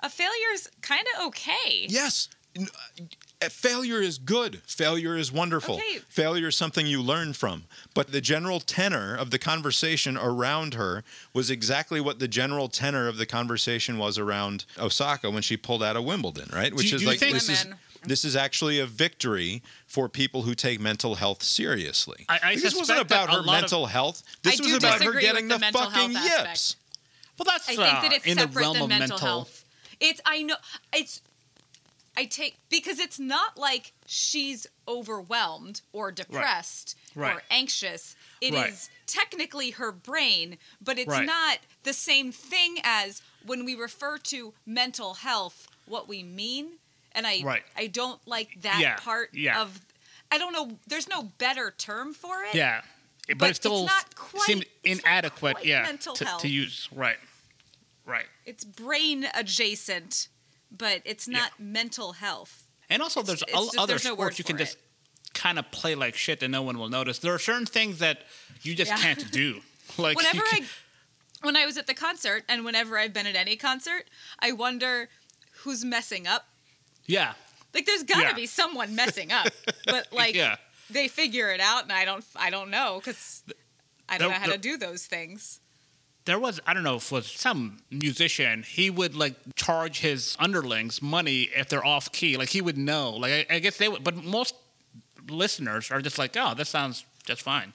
A 0.00 0.08
failure 0.10 0.50
is 0.52 0.68
kind 0.82 1.06
of 1.18 1.26
okay. 1.28 1.86
Yes. 1.88 2.28
N- 3.44 3.46
uh, 3.46 3.50
Failure 3.50 4.00
is 4.00 4.18
good. 4.18 4.62
Failure 4.66 5.16
is 5.16 5.30
wonderful. 5.32 5.76
Okay. 5.76 5.98
Failure 6.08 6.48
is 6.48 6.56
something 6.56 6.86
you 6.86 7.02
learn 7.02 7.32
from. 7.32 7.64
But 7.94 8.12
the 8.12 8.20
general 8.20 8.60
tenor 8.60 9.14
of 9.16 9.30
the 9.30 9.38
conversation 9.38 10.16
around 10.16 10.74
her 10.74 11.04
was 11.32 11.50
exactly 11.50 12.00
what 12.00 12.18
the 12.18 12.28
general 12.28 12.68
tenor 12.68 13.08
of 13.08 13.16
the 13.16 13.26
conversation 13.26 13.98
was 13.98 14.18
around 14.18 14.64
Osaka 14.78 15.30
when 15.30 15.42
she 15.42 15.56
pulled 15.56 15.82
out 15.82 15.96
of 15.96 16.04
Wimbledon, 16.04 16.48
right? 16.52 16.74
Which 16.74 16.90
you- 16.90 16.96
is 16.96 17.02
do 17.02 17.08
like 17.08 17.18
think- 17.18 17.34
this 17.34 17.48
is 17.48 17.66
this 18.06 18.22
is 18.24 18.36
actually 18.36 18.78
a 18.78 18.86
victory 18.86 19.62
for 19.86 20.10
people 20.10 20.42
who 20.42 20.54
take 20.54 20.78
mental 20.78 21.14
health 21.14 21.42
seriously. 21.42 22.26
I- 22.28 22.40
I 22.42 22.56
this 22.56 22.74
wasn't 22.74 23.00
about 23.00 23.30
her 23.30 23.36
lot 23.36 23.40
of- 23.40 23.46
mental 23.62 23.86
health. 23.86 24.22
This 24.42 24.60
I 24.60 24.64
was 24.64 24.74
about 24.74 25.02
her 25.02 25.18
getting 25.20 25.48
the, 25.48 25.56
the 25.58 25.70
fucking 25.72 26.12
health 26.12 26.16
aspect. 26.16 26.48
yips. 26.48 26.76
well, 27.38 27.44
that's 27.46 27.68
I 27.68 27.72
uh, 27.72 27.76
think 27.76 28.02
that 28.02 28.12
it's 28.12 28.26
in 28.26 28.36
the 28.36 28.42
separate 28.42 28.60
realm 28.60 28.74
than 28.74 28.82
of 28.82 28.88
mental, 28.90 29.08
mental 29.08 29.18
health. 29.26 29.64
It's 30.00 30.20
I 30.26 30.42
know 30.42 30.56
it's 30.92 31.22
I 32.16 32.26
take 32.26 32.56
because 32.68 32.98
it's 32.98 33.18
not 33.18 33.56
like 33.58 33.92
she's 34.06 34.66
overwhelmed 34.86 35.80
or 35.92 36.12
depressed 36.12 36.96
Right. 37.14 37.36
or 37.36 37.42
anxious. 37.50 38.14
It 38.40 38.54
is 38.54 38.60
Right. 38.60 38.88
technically 39.06 39.70
her 39.70 39.90
brain, 39.90 40.58
but 40.80 40.98
it's 40.98 41.08
Right. 41.08 41.26
not 41.26 41.58
the 41.82 41.92
same 41.92 42.30
thing 42.32 42.78
as 42.84 43.20
when 43.44 43.64
we 43.64 43.74
refer 43.74 44.18
to 44.18 44.54
mental 44.64 45.14
health 45.14 45.66
what 45.86 46.06
we 46.08 46.22
mean. 46.22 46.78
And 47.12 47.26
I 47.26 47.40
Right. 47.42 47.64
I 47.76 47.86
don't 47.88 48.20
like 48.26 48.62
that 48.62 48.78
Yeah, 48.80 48.96
part 48.96 49.34
yeah. 49.34 49.60
of 49.60 49.80
I 50.30 50.38
don't 50.38 50.52
know 50.52 50.78
there's 50.86 51.08
no 51.08 51.22
better 51.24 51.72
term 51.76 52.14
for 52.14 52.42
it. 52.44 52.54
Yeah, 52.54 52.82
but, 53.28 53.38
But 53.38 53.50
it 53.50 53.56
still 53.56 53.84
it's 53.84 53.92
not 53.92 54.42
seemed 54.44 54.60
not 54.60 54.68
inadequate. 54.84 55.64
yeah, 55.64 55.82
mental 55.82 56.14
to, 56.16 56.24
health. 56.24 56.42
to 56.42 56.48
use 56.48 56.88
right, 56.92 57.18
right. 58.04 58.26
It's 58.44 58.64
brain 58.64 59.28
adjacent, 59.34 60.28
but 60.70 61.02
it's 61.04 61.26
Yeah. 61.28 61.38
not 61.38 61.60
mental 61.60 62.12
health. 62.14 62.64
And 62.90 63.02
also, 63.02 63.22
there's 63.22 63.42
it's 63.42 63.52
just- 63.52 63.78
other 63.78 63.92
there's 63.94 64.04
no 64.04 64.14
sports 64.14 64.38
you 64.38 64.44
can 64.44 64.58
just 64.58 64.76
kind 65.32 65.58
of 65.58 65.70
play 65.70 65.94
like 65.94 66.14
shit 66.16 66.42
and 66.42 66.52
no 66.52 66.62
one 66.62 66.78
will 66.78 66.88
notice. 66.88 67.18
There 67.18 67.34
are 67.34 67.38
certain 67.38 67.66
things 67.66 67.98
that 67.98 68.22
you 68.62 68.74
just 68.74 68.90
Yeah. 68.90 68.98
can't 68.98 69.30
do. 69.30 69.62
Like 69.98 70.16
whenever 70.16 70.42
I 70.50 70.64
when 71.42 71.56
I 71.56 71.66
was 71.66 71.76
at 71.76 71.86
the 71.86 71.94
concert 71.94 72.44
and 72.48 72.64
whenever 72.64 72.96
I've 72.98 73.12
been 73.12 73.26
at 73.26 73.36
any 73.36 73.54
concert, 73.56 74.08
I 74.38 74.52
wonder 74.52 75.10
who's 75.58 75.84
messing 75.84 76.26
up. 76.26 76.48
yeah, 77.06 77.34
Like 77.74 77.84
there's 77.84 78.02
got 78.02 78.16
to 78.16 78.22
Yeah. 78.28 78.32
be 78.32 78.46
someone 78.46 78.94
messing 78.94 79.30
up, 79.30 79.48
but 79.86 80.10
like 80.12 80.34
yeah. 80.34 80.56
they 80.88 81.06
figure 81.08 81.50
it 81.50 81.60
out 81.60 81.82
and 81.82 81.92
I 81.92 82.04
don't 82.06 82.24
I 82.34 82.48
don't 82.50 82.70
know 82.70 83.00
cuz 83.04 83.42
I 84.08 84.16
don't 84.18 84.28
There- 84.30 84.38
know 84.38 84.40
how 84.40 84.46
there- 84.46 84.56
to 84.56 84.62
do 84.62 84.76
those 84.78 85.04
things. 85.06 85.60
There 86.26 86.38
was 86.38 86.60
I 86.66 86.74
don't 86.74 86.82
know 86.84 86.96
if 86.96 87.10
it 87.10 87.14
was 87.14 87.30
some 87.30 87.78
musician. 87.90 88.62
He 88.62 88.90
would 88.90 89.14
like 89.14 89.34
charge 89.56 90.00
his 90.00 90.36
underlings 90.38 91.02
money 91.02 91.42
if 91.54 91.68
they're 91.68 91.84
off 91.84 92.10
key. 92.12 92.36
Like 92.36 92.48
he 92.48 92.60
would 92.62 92.78
know. 92.78 93.10
Like 93.12 93.46
I, 93.50 93.56
I 93.56 93.58
guess 93.58 93.76
they 93.76 93.88
would, 93.88 94.02
but 94.04 94.16
most 94.16 94.54
listeners 95.28 95.90
are 95.90 96.00
just 96.00 96.18
like, 96.18 96.36
oh, 96.38 96.54
this 96.54 96.68
sounds 96.68 97.04
just 97.24 97.42
fine. 97.42 97.72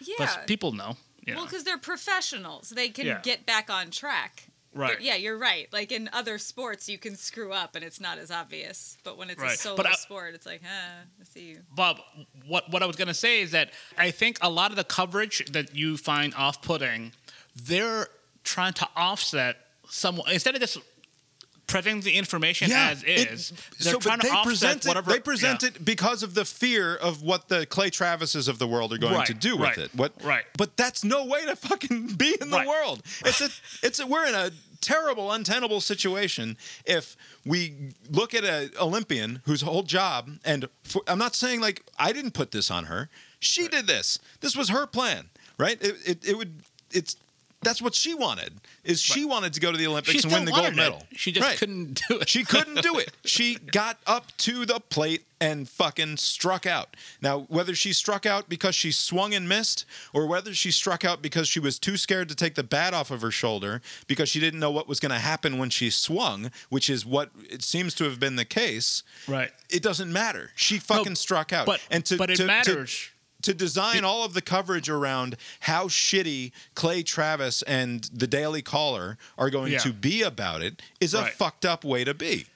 Yeah. 0.00 0.14
But 0.18 0.46
people 0.46 0.72
know. 0.72 0.96
You 1.26 1.34
well, 1.36 1.46
cuz 1.46 1.64
they're 1.64 1.78
professionals. 1.78 2.70
They 2.70 2.88
can 2.88 3.06
Yeah. 3.06 3.20
get 3.22 3.44
back 3.46 3.68
on 3.70 3.90
track. 3.90 4.44
Right. 4.74 4.94
But 4.94 5.02
yeah, 5.02 5.14
you're 5.16 5.36
right. 5.38 5.66
Like 5.72 5.90
in 5.92 6.08
other 6.12 6.38
sports, 6.38 6.88
you 6.88 6.98
can 6.98 7.16
screw 7.16 7.52
up 7.52 7.74
and 7.74 7.84
it's 7.84 8.00
not 8.00 8.18
as 8.18 8.30
obvious. 8.30 8.96
But 9.02 9.16
when 9.16 9.30
it's 9.30 9.42
a 9.42 9.50
solo 9.56 9.82
I- 9.82 9.90
uh, 9.90 9.94
sport, 9.96 10.34
it's 10.34 10.46
like, 10.46 10.62
huh, 10.62 11.00
I 11.20 11.24
see 11.24 11.48
you. 11.48 11.60
Bob, 11.74 12.00
what 12.46 12.70
what 12.70 12.82
I 12.82 12.86
was 12.86 12.96
gonna 12.96 13.14
say 13.14 13.40
is 13.40 13.50
that 13.52 13.72
I 13.96 14.10
think 14.10 14.38
a 14.42 14.48
lot 14.50 14.70
of 14.70 14.76
the 14.76 14.84
coverage 14.84 15.44
that 15.52 15.74
you 15.74 15.96
find 15.96 16.34
off-putting, 16.34 17.12
they're 17.64 18.08
trying 18.44 18.72
to 18.74 18.88
offset 18.96 19.56
some 19.88 20.20
instead 20.30 20.54
of 20.54 20.60
just 20.60 20.78
presenting 21.66 22.00
the 22.00 22.12
information 22.16 22.72
as 22.72 23.02
it- 23.02 23.30
is. 23.30 23.52
They're 23.78 23.92
so, 23.92 23.98
trying 23.98 24.20
to 24.20 24.26
they 24.26 24.30
offset 24.32 24.44
present 24.46 24.84
it. 24.84 24.88
whatever. 24.88 25.12
They 25.12 25.20
present 25.20 25.62
yeah. 25.62 25.68
it 25.68 25.84
because 25.84 26.22
of 26.22 26.32
the 26.34 26.44
fear 26.46 26.96
of 26.96 27.22
what 27.22 27.48
the 27.48 27.66
Clay 27.66 27.90
Travises 27.90 28.48
of 28.48 28.58
the 28.58 28.66
world 28.66 28.92
are 28.92 28.98
going 28.98 29.14
Right, 29.14 29.26
to 29.26 29.34
do 29.34 29.56
with 29.56 29.68
right, 29.68 29.78
it. 29.78 29.94
What? 29.94 30.12
right. 30.24 30.44
But 30.56 30.76
that's 30.78 31.04
no 31.04 31.26
way 31.26 31.44
to 31.44 31.56
fucking 31.56 32.14
be 32.16 32.36
in 32.40 32.48
the 32.50 32.56
Right. 32.56 32.66
world. 32.68 33.02
It's 33.24 33.40
a. 33.42 33.50
It's 33.82 33.98
a. 34.00 34.06
We're 34.06 34.26
in 34.26 34.34
a 34.34 34.50
terrible, 34.80 35.30
untenable 35.32 35.80
situation 35.82 36.56
if 36.86 37.16
we 37.44 37.90
look 38.08 38.32
at 38.32 38.44
an 38.44 38.70
Olympian 38.80 39.42
whose 39.44 39.60
whole 39.62 39.82
job 39.82 40.30
and 40.44 40.68
for, 40.84 41.02
I'm 41.08 41.18
not 41.18 41.34
saying 41.34 41.60
like 41.60 41.84
I 41.98 42.12
didn't 42.12 42.30
put 42.32 42.50
this 42.52 42.70
on 42.70 42.84
her. 42.84 43.10
She 43.40 43.68
did 43.68 43.86
this. 43.86 44.18
This 44.40 44.56
was 44.56 44.70
her 44.70 44.86
plan, 44.86 45.28
right? 45.58 45.76
It, 45.82 45.96
it, 46.06 46.28
it 46.28 46.38
would. 46.38 46.62
It's. 46.92 47.16
That's 47.62 47.82
what 47.82 47.92
she 47.94 48.14
wanted. 48.14 48.52
Is 48.84 49.00
she 49.02 49.24
wanted 49.24 49.52
to 49.54 49.60
go 49.60 49.72
to 49.72 49.76
the 49.78 49.88
Olympics 49.88 50.22
and 50.22 50.32
win 50.32 50.44
the 50.44 50.52
gold 50.52 50.66
it. 50.68 50.76
medal? 50.76 51.02
She 51.16 51.32
just 51.32 51.44
Right. 51.46 51.58
couldn't 51.58 52.00
do 52.08 52.18
it. 52.20 52.28
She 52.28 52.44
couldn't 52.44 52.82
do 52.82 52.98
it. 52.98 53.10
She 53.24 53.56
got 53.56 53.98
up 54.06 54.34
to 54.38 54.64
the 54.64 54.78
plate 54.78 55.24
and 55.40 55.68
fucking 55.68 56.16
struck 56.18 56.66
out. 56.66 56.96
Now, 57.20 57.40
whether 57.48 57.74
she 57.74 57.92
struck 57.92 58.24
out 58.26 58.48
because 58.48 58.74
she 58.76 58.90
swung 58.92 59.34
and 59.34 59.48
missed, 59.48 59.84
or 60.12 60.26
whether 60.26 60.54
she 60.54 60.70
struck 60.70 61.04
out 61.04 61.20
because 61.20 61.48
she 61.48 61.58
was 61.60 61.78
too 61.80 61.96
scared 61.96 62.28
to 62.28 62.34
take 62.36 62.54
the 62.54 62.62
bat 62.62 62.94
off 62.94 63.10
of 63.10 63.20
her 63.22 63.30
shoulder 63.32 63.82
because 64.06 64.28
she 64.28 64.38
didn't 64.40 64.60
know 64.60 64.70
what 64.70 64.88
was 64.88 65.00
going 65.00 65.10
to 65.12 65.18
happen 65.18 65.58
when 65.58 65.68
she 65.70 65.90
swung, 65.90 66.50
which 66.70 66.88
is 66.88 67.04
what 67.04 67.30
it 67.50 67.62
seems 67.62 67.92
to 67.94 68.04
have 68.04 68.18
been 68.20 68.36
the 68.36 68.44
case. 68.44 69.02
Right. 69.26 69.50
It 69.68 69.82
doesn't 69.82 70.12
matter. 70.12 70.50
She 70.54 70.78
fucking 70.78 71.16
struck 71.16 71.52
out. 71.52 71.66
but- 71.66 71.80
and 71.90 72.04
to, 72.06 72.16
but 72.16 72.30
it 72.30 72.36
to- 72.36 72.46
matters. 72.46 72.92
to 72.92 73.08
design 73.54 74.04
all 74.04 74.24
of 74.24 74.34
the 74.34 74.42
coverage 74.42 74.88
around 74.88 75.36
how 75.60 75.86
shitty 75.88 76.52
Clay 76.74 77.02
Travis 77.02 77.62
and 77.62 78.04
the 78.12 78.26
Daily 78.26 78.62
Caller 78.62 79.18
are 79.36 79.50
going 79.50 79.72
Yeah. 79.72 79.78
to 79.80 79.92
be 79.92 80.22
about 80.22 80.62
it 80.62 80.80
is 81.00 81.14
a 81.14 81.22
Right. 81.22 81.34
fucked 81.34 81.64
up 81.64 81.84
way 81.84 82.04
to 82.04 82.14
be. 82.14 82.46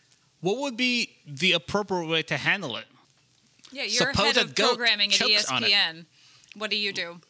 What 0.40 0.58
would 0.58 0.76
be 0.76 1.10
the 1.26 1.52
appropriate 1.52 2.06
way 2.08 2.22
to 2.24 2.36
handle 2.36 2.76
it? 2.76 2.86
Yeah, 3.70 3.84
you're 3.84 4.12
head 4.12 4.36
of 4.36 4.54
programming 4.54 5.12
at 5.12 5.18
chokes 5.18 5.46
on 5.46 5.64
it. 5.64 5.70
ESPN. 5.70 6.06
What 6.56 6.70
do 6.70 6.76
you 6.76 6.92
do? 6.92 7.20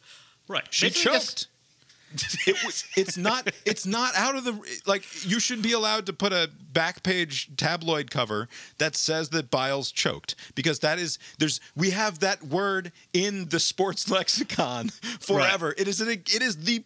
Right. 0.47 0.65
She 0.71 0.87
Basically 0.87 1.13
just- 1.13 1.37
choked. 1.43 1.47
it 2.47 2.57
was, 2.65 2.85
it's 2.95 3.17
not 3.17 3.49
it's 3.65 3.85
not 3.85 4.15
out 4.15 4.35
of 4.35 4.43
the 4.43 4.59
like 4.85 5.03
you 5.25 5.39
should 5.39 5.61
be 5.61 5.71
allowed 5.71 6.05
to 6.05 6.13
put 6.13 6.33
a 6.33 6.49
back 6.71 7.03
page 7.03 7.49
tabloid 7.57 8.11
cover 8.11 8.47
that 8.77 8.95
says 8.95 9.29
that 9.29 9.49
Biles 9.49 9.91
choked 9.91 10.35
because 10.55 10.79
that 10.79 10.99
is 10.99 11.19
there's 11.39 11.59
we 11.75 11.91
have 11.91 12.19
that 12.19 12.43
word 12.43 12.91
in 13.13 13.49
the 13.49 13.59
sports 13.59 14.09
lexicon 14.09 14.89
forever. 15.19 15.73
It 15.77 15.87
is 15.87 16.01
an, 16.01 16.09
it 16.09 16.41
is 16.41 16.63
the 16.63 16.83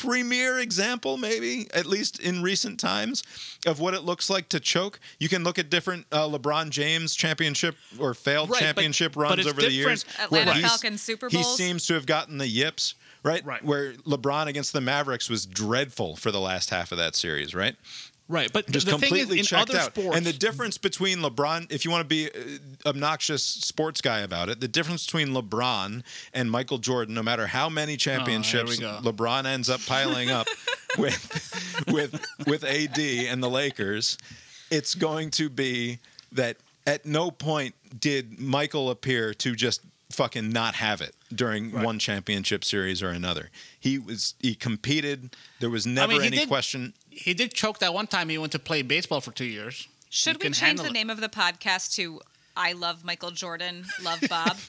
premier 0.00 0.60
example 0.60 1.16
maybe 1.16 1.66
at 1.74 1.84
least 1.84 2.20
in 2.20 2.42
recent 2.42 2.78
times 2.78 3.24
of 3.66 3.80
what 3.80 3.94
it 3.94 4.02
looks 4.02 4.30
like 4.30 4.48
to 4.50 4.60
choke. 4.60 5.00
You 5.18 5.28
can 5.28 5.42
look 5.42 5.58
at 5.58 5.70
different 5.70 6.06
uh, 6.12 6.28
LeBron 6.28 6.70
James 6.70 7.14
championship 7.16 7.74
or 7.98 8.14
failed 8.14 8.50
Right, 8.50 8.60
championship 8.60 9.14
but 9.14 9.20
runs 9.22 9.38
it's 9.40 9.48
over 9.48 9.60
the 9.60 9.72
years. 9.72 10.04
Atlanta 10.20 10.54
Falcons 10.54 11.02
Super 11.02 11.28
He 11.28 11.42
seems 11.42 11.86
to 11.88 11.94
have 11.94 12.06
gotten 12.06 12.38
the 12.38 12.46
yips, 12.46 12.94
right? 13.28 13.44
Right. 13.44 13.64
Where 13.64 13.92
LeBron 13.92 14.46
against 14.46 14.72
the 14.72 14.80
Mavericks 14.80 15.28
was 15.28 15.46
dreadful 15.46 16.16
for 16.16 16.30
the 16.30 16.40
last 16.40 16.70
half 16.70 16.92
of 16.92 16.98
that 16.98 17.14
series, 17.14 17.54
right? 17.54 17.76
Right. 18.30 18.52
But 18.52 18.68
Just 18.70 18.86
the 18.86 18.92
completely 18.92 19.20
thing 19.24 19.38
is, 19.38 19.40
in 19.40 19.44
checked 19.44 19.70
other 19.70 19.78
out. 19.78 19.94
sports, 19.94 20.16
And 20.16 20.26
the 20.26 20.34
difference 20.34 20.76
between 20.76 21.18
LeBron, 21.18 21.72
if 21.72 21.84
you 21.86 21.90
want 21.90 22.02
to 22.02 22.08
be 22.08 22.28
uh, 22.28 22.88
obnoxious 22.88 23.42
sports 23.42 24.02
guy 24.02 24.18
about 24.20 24.50
it, 24.50 24.60
the 24.60 24.68
difference 24.68 25.06
between 25.06 25.28
LeBron 25.28 26.02
and 26.34 26.50
Michael 26.50 26.76
Jordan, 26.78 27.14
no 27.14 27.22
matter 27.22 27.46
how 27.46 27.70
many 27.70 27.96
championships 27.96 28.78
go. 28.78 28.98
LeBron 29.02 29.46
ends 29.46 29.70
up 29.70 29.80
piling 29.86 30.30
up 30.30 30.46
with 30.98 31.84
with 31.90 32.22
with 32.46 32.64
AD 32.64 32.98
and 32.98 33.42
the 33.42 33.48
Lakers, 33.48 34.18
it's 34.70 34.94
going 34.94 35.30
to 35.30 35.48
be 35.48 35.98
that 36.32 36.58
at 36.86 37.06
no 37.06 37.30
point 37.30 37.74
did 37.98 38.38
Michael 38.38 38.90
appear 38.90 39.32
to 39.34 39.54
just 39.54 39.80
fucking 40.10 40.48
not 40.50 40.74
have 40.76 41.00
it 41.00 41.14
during 41.34 41.70
Right. 41.70 41.84
one 41.84 41.98
championship 41.98 42.64
series 42.64 43.02
or 43.02 43.10
another. 43.10 43.50
He 43.78 43.98
was 43.98 44.34
he 44.40 44.54
competed. 44.54 45.36
There 45.60 45.70
was 45.70 45.86
never 45.86 46.14
mean, 46.14 46.22
any 46.22 46.38
did- 46.38 46.48
question. 46.48 46.94
he 47.10 47.34
did 47.34 47.52
choke 47.54 47.78
that 47.80 47.92
one 47.92 48.06
time 48.06 48.28
he 48.28 48.38
went 48.38 48.52
to 48.52 48.58
play 48.58 48.82
baseball 48.82 49.20
for 49.20 49.32
two 49.32 49.44
years. 49.44 49.86
Should 50.10 50.34
You 50.36 50.38
we 50.38 50.44
change 50.54 50.58
handle 50.60 50.84
the 50.84 50.90
it. 50.90 50.94
name 50.94 51.10
of 51.10 51.20
the 51.20 51.28
podcast 51.28 51.94
to 51.96 52.20
"I 52.56 52.72
Love 52.72 53.04
Michael 53.04 53.30
Jordan, 53.30 53.86
Love 54.02 54.20
Bob"? 54.28 54.56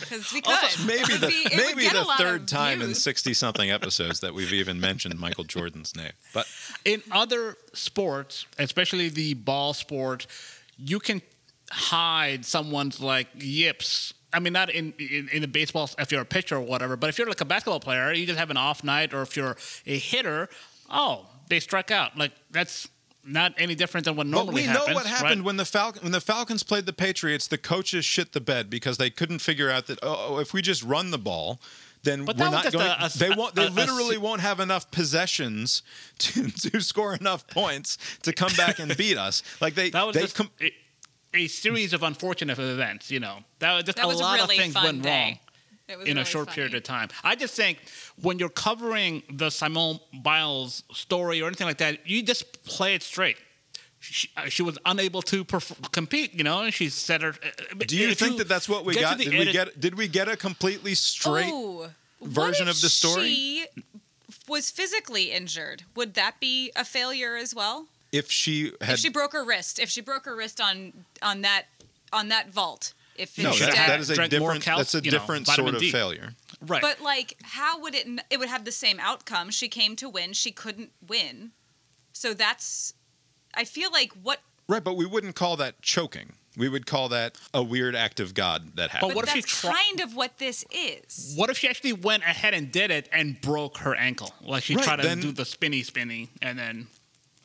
Because 0.00 0.32
we 0.32 0.40
could. 0.40 0.56
Maybe 0.86 1.14
the 1.16 1.26
be- 1.26 1.56
maybe 1.56 1.88
the 1.88 2.06
third 2.16 2.42
of 2.42 2.46
time 2.46 2.80
in 2.80 2.94
sixty 2.94 3.34
something 3.34 3.70
episodes 3.70 4.20
that 4.20 4.32
we've 4.32 4.52
even 4.52 4.80
mentioned 4.80 5.18
Michael 5.18 5.44
Jordan's 5.44 5.94
name. 5.94 6.12
But 6.32 6.46
in 6.86 7.02
other 7.10 7.56
sports, 7.74 8.46
especially 8.58 9.10
the 9.10 9.34
ball 9.34 9.74
sport, 9.74 10.26
you 10.78 11.00
can 11.00 11.20
hide 11.74 12.44
someone's 12.44 13.00
like 13.00 13.28
yips. 13.34 14.14
I 14.32 14.40
mean, 14.40 14.52
not 14.52 14.70
in, 14.70 14.92
in 14.98 15.28
in 15.32 15.42
the 15.42 15.48
baseball 15.48 15.90
if 15.98 16.10
you're 16.10 16.20
a 16.22 16.24
pitcher 16.24 16.56
or 16.56 16.60
whatever, 16.60 16.96
but 16.96 17.08
if 17.10 17.18
you're 17.18 17.26
like 17.28 17.40
a 17.40 17.44
basketball 17.44 17.80
player, 17.80 18.12
you 18.12 18.26
just 18.26 18.38
have 18.38 18.50
an 18.50 18.56
off 18.56 18.82
night, 18.84 19.12
or 19.14 19.22
if 19.22 19.36
you're 19.36 19.56
a 19.86 19.98
hitter, 19.98 20.48
oh, 20.90 21.26
they 21.48 21.60
struck 21.60 21.90
out. 21.90 22.16
Like 22.16 22.32
that's 22.50 22.88
not 23.26 23.54
any 23.56 23.74
different 23.74 24.04
than 24.04 24.16
what 24.16 24.24
but 24.24 24.30
normally 24.30 24.54
we 24.54 24.62
happens. 24.62 24.88
know 24.88 24.94
what 24.94 25.06
happened 25.06 25.40
right? 25.40 25.44
when 25.46 25.56
the 25.56 25.64
Falcon 25.64 26.02
when 26.02 26.12
the 26.12 26.20
Falcons 26.20 26.62
played 26.62 26.84
the 26.86 26.92
Patriots. 26.92 27.46
The 27.46 27.58
coaches 27.58 28.04
shit 28.04 28.32
the 28.32 28.40
bed 28.40 28.68
because 28.70 28.98
they 28.98 29.10
couldn't 29.10 29.38
figure 29.40 29.70
out 29.70 29.86
that 29.86 29.98
oh, 30.02 30.26
oh, 30.30 30.38
if 30.38 30.52
we 30.52 30.62
just 30.62 30.82
run 30.82 31.10
the 31.10 31.18
ball. 31.18 31.60
Then 32.02 32.26
But 32.26 32.36
we're 32.36 32.50
not 32.50 32.70
going. 32.70 32.86
a- 32.86 32.98
a- 33.06 33.18
they 33.18 33.30
won't. 33.30 33.54
They 33.54 33.66
a- 33.66 33.70
literally 33.70 34.18
won't 34.18 34.42
have 34.42 34.60
enough 34.60 34.90
possessions 34.90 35.82
to, 36.18 36.50
to 36.50 36.80
score 36.82 37.14
enough 37.14 37.46
points 37.46 37.96
to 38.24 38.32
come 38.34 38.52
back 38.58 38.78
and 38.78 38.94
beat 38.96 39.16
us. 39.16 39.42
Like 39.60 39.74
they, 39.74 39.88
that 39.90 40.06
was 40.06 40.14
they 40.14 40.20
just 40.20 40.34
com- 40.34 40.50
a, 40.60 40.70
a 41.34 41.46
series 41.48 41.92
of 41.92 42.02
unfortunate 42.02 42.58
events. 42.58 43.10
You 43.10 43.20
know, 43.20 43.38
that 43.58 43.84
just 43.84 43.96
That 43.96 44.04
a 44.04 44.08
was 44.08 44.20
a 44.20 44.22
lot 44.22 44.40
really 44.40 44.56
of 44.56 44.62
things 44.62 44.74
went 44.74 45.02
day. 45.02 45.24
wrong. 45.24 45.38
It 45.86 45.98
was 45.98 46.08
in 46.08 46.16
a 46.16 46.24
short 46.24 46.46
funny. 46.46 46.54
period 46.54 46.74
of 46.74 46.82
time. 46.82 47.08
I 47.22 47.34
just 47.36 47.54
think 47.54 47.78
when 48.20 48.38
you're 48.38 48.48
covering 48.48 49.22
the 49.30 49.50
Simone 49.50 50.00
Biles 50.22 50.82
story 50.92 51.42
or 51.42 51.46
anything 51.46 51.66
like 51.66 51.76
that, 51.78 52.08
you 52.08 52.22
just 52.22 52.64
play 52.64 52.94
it 52.94 53.02
straight. 53.02 53.36
She, 54.00 54.30
uh, 54.36 54.48
she 54.48 54.62
was 54.62 54.78
unable 54.86 55.20
to 55.22 55.44
perf- 55.44 55.92
compete, 55.92 56.32
you 56.34 56.42
know, 56.44 56.60
and 56.60 56.72
she 56.72 56.88
said 56.88 57.20
her. 57.22 57.30
uh, 57.30 57.74
do 57.86 57.96
you 57.98 58.08
if 58.10 58.18
think 58.18 58.38
that 58.38 58.48
that's 58.48 58.66
what 58.68 58.84
we 58.86 58.94
got? 58.94 59.18
the 59.18 59.24
Did 59.24 59.38
we 59.38 59.52
get? 59.52 59.78
Did 59.80 59.94
we 59.96 60.08
get 60.08 60.26
a 60.28 60.36
completely 60.36 60.94
straight? 60.94 61.50
Oh, 61.52 61.90
version 62.22 62.66
of 62.68 62.80
the 62.80 62.88
story? 62.88 63.28
She 63.28 63.66
was 64.48 64.70
physically 64.70 65.32
injured. 65.32 65.82
Would 65.96 66.14
that 66.14 66.40
be 66.40 66.70
a 66.76 66.84
failure 66.84 67.36
as 67.36 67.54
well? 67.54 67.86
If 68.14 68.30
she 68.30 68.72
had 68.80 68.94
if 68.94 68.98
she 69.00 69.08
broke 69.10 69.32
her 69.32 69.44
wrist, 69.44 69.78
if 69.78 69.90
she 69.90 70.00
broke 70.00 70.24
her 70.26 70.36
wrist 70.36 70.60
on 70.60 70.92
on 71.20 71.40
that 71.42 71.64
on 72.12 72.28
that 72.28 72.50
vault, 72.50 72.94
if 73.16 73.36
no, 73.38 73.50
should 73.52 73.68
that, 73.68 73.74
have 73.74 73.88
that 73.88 74.00
is 74.00 74.10
a 74.10 74.28
different. 74.28 74.62
cal- 74.62 74.78
that's 74.78 74.94
a 74.94 74.98
you 74.98 75.10
know, 75.10 75.18
different 75.18 75.46
vitamin 75.46 75.72
sort 75.72 75.74
of 75.76 75.80
D. 75.80 75.90
failure. 75.90 76.34
Right. 76.66 76.80
But 76.80 77.00
like, 77.00 77.36
how 77.42 77.80
would 77.80 77.94
it? 77.94 78.06
It 78.30 78.38
would 78.38 78.48
have 78.48 78.64
the 78.64 78.72
same 78.72 78.98
outcome. 79.00 79.50
She 79.50 79.68
came 79.68 79.96
to 79.96 80.08
win. 80.08 80.32
She 80.32 80.52
couldn't 80.52 80.92
win. 81.06 81.50
So 82.12 82.34
that's. 82.34 82.94
I 83.54 83.64
feel 83.64 83.90
like 83.90 84.12
what. 84.22 84.40
Right, 84.68 84.82
but 84.82 84.94
we 84.96 85.06
wouldn't 85.06 85.34
call 85.34 85.56
that 85.56 85.82
choking. 85.82 86.32
We 86.56 86.68
would 86.68 86.86
call 86.86 87.08
that 87.08 87.36
a 87.52 87.62
weird 87.62 87.96
act 87.96 88.20
of 88.20 88.32
God 88.32 88.76
that 88.76 88.90
happened. 88.90 89.10
But 89.10 89.16
what 89.16 89.24
if 89.26 89.32
she 89.34 89.40
that's 89.40 89.60
kind 89.60 90.00
of 90.00 90.14
what 90.14 90.38
this 90.38 90.64
is. 90.70 91.34
what 91.36 91.50
if 91.50 91.58
she 91.58 91.68
actually 91.68 91.94
went 91.94 92.22
ahead 92.22 92.54
and 92.54 92.70
did 92.70 92.92
it 92.92 93.08
and 93.12 93.40
broke 93.40 93.78
her 93.78 93.94
ankle? 93.96 94.32
Like 94.40 94.62
she 94.62 94.76
Right, 94.76 94.84
tried 94.84 94.96
to 94.96 95.02
then- 95.02 95.20
do 95.20 95.32
the 95.32 95.44
spinny 95.44 95.82
spinny 95.82 96.30
and 96.40 96.56
then 96.56 96.86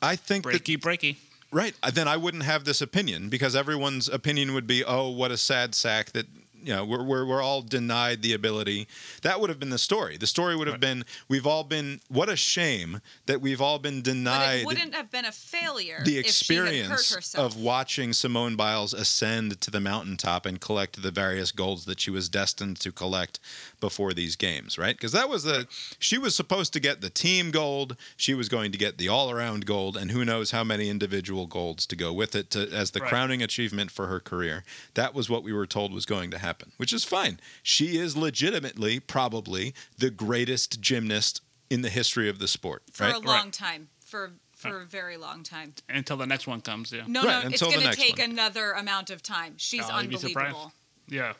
I 0.02 0.16
think 0.16 0.44
that 0.44 0.64
breaky 0.64 0.78
breaky. 0.78 1.16
right. 1.52 1.74
Then 1.92 2.08
I 2.08 2.16
wouldn't 2.16 2.44
have 2.44 2.64
this 2.64 2.80
opinion 2.80 3.28
because 3.28 3.54
everyone's 3.54 4.08
opinion 4.08 4.54
would 4.54 4.66
be, 4.66 4.84
"Oh, 4.84 5.08
what 5.08 5.30
a 5.30 5.36
sad 5.36 5.74
sack 5.74 6.12
that 6.12 6.26
you 6.62 6.72
know 6.74 6.84
we're 6.84 7.02
we're, 7.02 7.26
we're 7.26 7.42
all 7.42 7.62
denied 7.62 8.22
the 8.22 8.32
ability." 8.32 8.86
That 9.22 9.40
would 9.40 9.50
have 9.50 9.58
been 9.60 9.70
the 9.70 9.78
story. 9.78 10.16
The 10.16 10.26
story 10.26 10.56
would 10.56 10.68
have 10.68 10.80
been, 10.80 11.04
"We've 11.28 11.46
all 11.46 11.64
been. 11.64 12.00
What 12.08 12.28
a 12.28 12.36
shame 12.36 13.00
that 13.26 13.40
we've 13.40 13.60
all 13.60 13.78
been 13.78 13.98
But 14.00 14.04
denied." 14.04 14.60
it 14.60 14.66
wouldn't 14.66 14.94
have 14.94 15.10
been 15.10 15.24
a 15.24 15.32
failure 15.32 16.02
the 16.04 16.18
if 16.18 16.26
she 16.26 16.54
had 16.54 16.64
hurt 16.64 16.68
experience 17.00 17.34
of 17.34 17.56
watching 17.56 18.12
Simone 18.12 18.56
Biles 18.56 18.92
ascend 18.94 19.60
to 19.60 19.70
the 19.70 19.80
mountaintop 19.80 20.46
and 20.46 20.60
collect 20.60 21.02
the 21.02 21.10
various 21.10 21.52
golds 21.52 21.84
that 21.84 22.00
she 22.00 22.10
was 22.10 22.28
destined 22.28 22.78
to 22.80 22.92
collect 22.92 23.38
before 23.80 24.12
these 24.12 24.36
games, 24.36 24.78
right? 24.78 24.96
Because 24.96 25.12
that 25.12 25.28
was 25.28 25.42
the 25.44 25.66
she 25.98 26.18
was 26.18 26.34
supposed 26.34 26.72
to 26.72 26.80
get 26.80 27.00
the 27.00 27.10
team 27.10 27.50
gold, 27.50 27.96
she 28.16 28.34
was 28.34 28.48
going 28.48 28.72
to 28.72 28.78
get 28.78 28.98
the 28.98 29.08
all-around 29.08 29.66
gold, 29.66 29.96
and 29.96 30.10
who 30.10 30.24
knows 30.24 30.50
how 30.50 30.64
many 30.64 30.88
individual 30.88 31.46
golds 31.46 31.86
to 31.86 31.96
go 31.96 32.12
with 32.12 32.34
it 32.34 32.50
to, 32.50 32.68
as 32.72 32.90
the 32.92 33.00
Right. 33.00 33.08
crowning 33.08 33.42
achievement 33.42 33.90
for 33.90 34.06
her 34.08 34.20
career. 34.20 34.62
That 34.94 35.14
was 35.14 35.30
what 35.30 35.42
we 35.42 35.52
were 35.52 35.66
told 35.66 35.92
was 35.92 36.04
going 36.06 36.30
to 36.32 36.38
happen, 36.38 36.49
which 36.76 36.92
is 36.92 37.04
fine. 37.04 37.40
She 37.62 37.96
is 37.98 38.16
legitimately 38.16 39.00
probably 39.00 39.74
the 39.98 40.10
greatest 40.10 40.80
gymnast 40.80 41.40
in 41.68 41.82
the 41.82 41.88
history 41.90 42.28
of 42.28 42.38
the 42.38 42.48
sport, 42.48 42.82
for 42.92 43.04
right? 43.04 43.14
a 43.14 43.18
long 43.18 43.50
time. 43.50 43.88
For 44.04 44.32
for 44.56 44.82
a 44.82 44.84
very 44.84 45.16
long 45.16 45.42
time. 45.42 45.72
Until 45.88 46.16
the 46.18 46.26
next 46.26 46.46
one 46.46 46.60
comes, 46.60 46.92
yeah. 46.92 47.04
No, 47.06 47.22
Right, 47.24 47.42
no, 47.44 47.50
it's 47.50 47.62
until 47.62 47.70
the 47.70 47.84
going 47.84 47.94
to 47.94 47.96
take 48.00 48.18
one. 48.18 48.30
another 48.32 48.72
amount 48.72 49.08
of 49.08 49.22
time. 49.22 49.54
She's 49.56 49.84
Oh, 49.90 50.00
you'd 50.00 50.10
be 50.10 50.16
surprised. 50.18 50.48
unbelievable. 50.54 50.72
Yeah. 51.08 51.32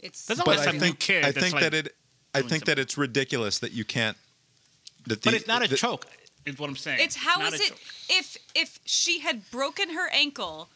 It's 0.00 0.26
There's 0.26 0.38
but 0.38 0.46
always 0.48 0.66
I 0.66 0.78
think 0.78 0.98
kid 1.00 1.24
I 1.24 1.30
that's 1.32 1.38
think 1.42 1.54
like 1.54 1.62
that 1.64 1.74
it 1.74 1.96
I 2.34 2.40
doing 2.40 2.50
think 2.50 2.64
that 2.66 2.78
it's 2.78 2.96
ridiculous 2.98 3.58
that 3.60 3.72
you 3.72 3.84
can't. 3.84 4.16
That 5.06 5.22
But 5.22 5.34
it's 5.34 5.46
not 5.48 5.64
a 5.64 5.68
the- 5.68 5.76
choke. 5.76 6.06
Is 6.44 6.56
what 6.58 6.68
I'm 6.70 6.76
saying. 6.76 7.00
It's 7.00 7.16
how 7.16 7.38
Not 7.38 7.54
is 7.54 7.60
it 7.62 7.68
choke. 7.70 7.78
if 8.10 8.36
if 8.54 8.78
she 8.84 9.18
had 9.20 9.50
broken 9.50 9.90
her 9.94 10.08
ankle, 10.12 10.70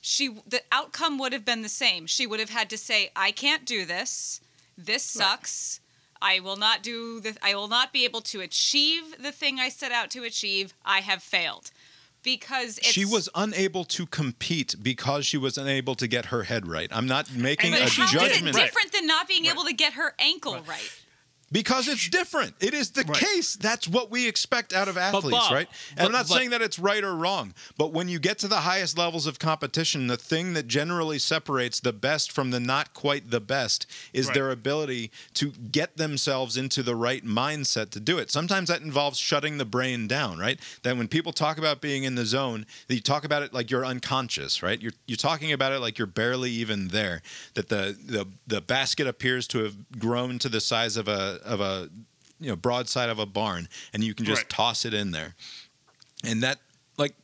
she 0.00 0.28
the 0.46 0.62
outcome 0.72 1.18
would 1.18 1.32
have 1.32 1.44
been 1.44 1.62
the 1.62 1.68
same. 1.68 2.06
She 2.06 2.26
would 2.26 2.40
have 2.40 2.50
had 2.50 2.70
to 2.70 2.78
say, 2.78 3.10
"I 3.14 3.30
can't 3.32 3.64
do 3.64 3.84
this. 3.84 4.40
This 4.76 5.02
sucks. 5.02 5.80
I 6.22 6.40
will 6.40 6.56
not 6.56 6.82
do 6.82 7.20
the 7.20 7.36
I 7.42 7.54
will 7.54 7.68
not 7.68 7.92
be 7.92 8.04
able 8.04 8.20
to 8.22 8.40
achieve 8.40 9.16
the 9.22 9.32
thing 9.32 9.58
I 9.58 9.68
set 9.68 9.92
out 9.92 10.10
to 10.10 10.24
achieve. 10.24 10.74
I 10.84 11.00
have 11.00 11.22
failed." 11.22 11.70
Because 12.22 12.76
it's, 12.78 12.88
she 12.88 13.06
was 13.06 13.30
unable 13.34 13.84
to 13.86 14.04
compete 14.04 14.74
because 14.82 15.24
she 15.24 15.38
was 15.38 15.56
unable 15.56 15.94
to 15.94 16.06
get 16.06 16.26
her 16.26 16.42
head 16.42 16.66
right. 16.66 16.90
I'm 16.92 17.06
not 17.06 17.32
making 17.32 17.72
And 17.72 17.82
a 17.82 17.84
But 17.84 17.92
how 17.92 18.04
is 18.04 18.12
it 18.12 18.18
judgment 18.18 18.56
different 18.56 18.92
than 18.92 19.06
not 19.06 19.26
being 19.26 19.46
able 19.46 19.64
to 19.64 19.72
get 19.72 19.94
her 19.94 20.14
ankle 20.18 20.60
right? 20.68 20.92
Because 21.52 21.88
it's 21.88 22.08
different. 22.08 22.54
It 22.60 22.74
is 22.74 22.90
the 22.90 23.02
Right. 23.02 23.16
case. 23.18 23.56
That's 23.56 23.88
what 23.88 24.10
we 24.10 24.28
expect 24.28 24.72
out 24.72 24.86
of 24.88 24.96
athletes, 24.96 25.30
Bob, 25.30 25.52
right? 25.52 25.68
And 25.96 26.06
I'm 26.06 26.12
not 26.12 26.28
but- 26.28 26.34
saying 26.36 26.50
that 26.50 26.62
it's 26.62 26.78
right 26.78 27.02
or 27.02 27.14
wrong, 27.14 27.54
but 27.76 27.92
when 27.92 28.08
you 28.08 28.18
get 28.18 28.38
to 28.40 28.48
the 28.48 28.60
highest 28.60 28.96
levels 28.96 29.26
of 29.26 29.38
competition, 29.38 30.06
the 30.06 30.16
thing 30.16 30.52
that 30.52 30.68
generally 30.68 31.18
separates 31.18 31.80
the 31.80 31.92
best 31.92 32.30
from 32.30 32.50
the 32.50 32.60
not 32.60 32.94
quite 32.94 33.30
the 33.30 33.40
best 33.40 33.86
is 34.12 34.26
Right. 34.26 34.34
their 34.34 34.50
ability 34.50 35.10
to 35.34 35.50
get 35.50 35.96
themselves 35.96 36.56
into 36.56 36.82
the 36.82 36.94
right 36.94 37.24
mindset 37.24 37.90
to 37.90 38.00
do 38.00 38.18
it. 38.18 38.30
Sometimes 38.30 38.68
that 38.68 38.82
involves 38.82 39.18
shutting 39.18 39.58
the 39.58 39.64
brain 39.64 40.06
down, 40.06 40.38
right? 40.38 40.60
That 40.82 40.96
when 40.96 41.08
people 41.08 41.32
talk 41.32 41.58
about 41.58 41.80
being 41.80 42.04
in 42.04 42.14
the 42.14 42.26
zone, 42.26 42.66
you 42.88 43.00
talk 43.00 43.24
about 43.24 43.42
it 43.42 43.52
like 43.52 43.70
you're 43.70 43.84
unconscious, 43.84 44.62
right? 44.62 44.80
You're 44.80 44.92
you're 45.06 45.16
talking 45.16 45.52
about 45.52 45.72
it 45.72 45.80
like 45.80 45.98
you're 45.98 46.06
barely 46.06 46.50
even 46.50 46.88
there. 46.88 47.22
That 47.54 47.68
the 47.68 47.96
the 48.00 48.26
the 48.46 48.60
basket 48.60 49.06
appears 49.06 49.46
to 49.48 49.64
have 49.64 49.98
grown 49.98 50.38
to 50.40 50.48
the 50.48 50.60
size 50.60 50.96
of 50.96 51.08
a 51.08 51.39
of 51.44 51.60
a 51.60 51.88
you 52.40 52.48
know 52.48 52.56
broadside 52.56 53.08
of 53.10 53.18
a 53.18 53.26
barn, 53.26 53.68
and 53.92 54.02
you 54.04 54.14
can 54.14 54.24
just 54.26 54.42
Right. 54.42 54.48
toss 54.50 54.84
it 54.84 54.94
in 54.94 55.10
there, 55.10 55.34
and 56.24 56.42
that 56.42 56.58
like 56.96 57.14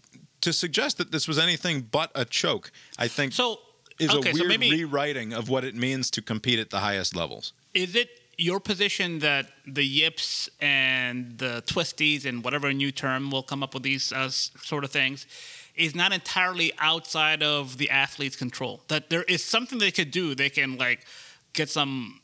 to 0.43 0.53
suggest 0.53 0.99
that 0.99 1.11
this 1.13 1.27
was 1.27 1.39
anything 1.39 1.83
but 1.83 2.11
a 2.15 2.25
choke, 2.25 2.71
I 2.99 3.09
think 3.09 3.33
So 3.33 3.61
is 3.99 4.11
okay, 4.11 4.31
a 4.31 4.35
so 4.35 4.45
weird 4.47 4.61
maybe 4.61 4.85
rewriting 4.85 5.33
of 5.33 5.49
what 5.49 5.65
it 5.65 5.75
means 5.75 6.11
to 6.11 6.23
compete 6.23 6.59
at 6.59 6.71
the 6.71 6.81
highest 6.81 7.17
levels. 7.17 7.53
is 7.75 7.95
it 7.95 8.09
your 8.39 8.61
position 8.61 9.21
that 9.21 9.47
the 9.67 9.83
yips 9.83 10.51
and 10.61 11.39
the 11.39 11.63
twisties 11.67 12.27
and 12.27 12.45
whatever 12.45 12.71
new 12.75 12.93
term 12.93 13.31
will 13.31 13.43
come 13.43 13.63
up 13.63 13.73
with 13.73 13.83
these 13.83 14.13
uh, 14.13 14.29
sort 14.29 14.85
of 14.85 14.91
things 14.91 15.27
is 15.75 15.95
not 15.95 16.13
entirely 16.13 16.71
outside 16.79 17.43
of 17.43 17.79
the 17.79 17.89
athlete's 17.89 18.37
control? 18.37 18.83
That 18.89 19.09
there 19.09 19.23
is 19.23 19.43
something 19.43 19.79
they 19.79 19.91
could 19.91 20.11
do. 20.11 20.35
They 20.35 20.51
can 20.51 20.77
like 20.77 21.07
get 21.55 21.71
some. 21.71 22.21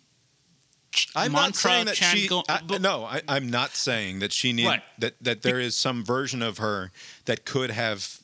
Ch- 0.93 1.09
I'm 1.17 1.33
not 1.33 1.57
saying 1.57 1.87
that 1.87 1.95
chant 1.97 2.19
she. 2.19 2.29
go- 2.29 2.45
I- 2.49 2.61
but- 2.67 2.81
no, 2.83 3.05
I, 3.05 3.23
I'm 3.27 3.49
not 3.51 3.75
saying 3.75 4.19
that 4.21 4.33
she 4.33 4.53
need 4.53 4.67
Right. 4.67 4.83
that 4.99 5.15
that 5.23 5.43
there 5.43 5.59
is 5.59 5.75
some 5.77 6.05
version 6.05 6.43
of 6.43 6.59
her 6.59 6.93
that 7.25 7.45
could 7.45 7.71
have. 7.71 8.19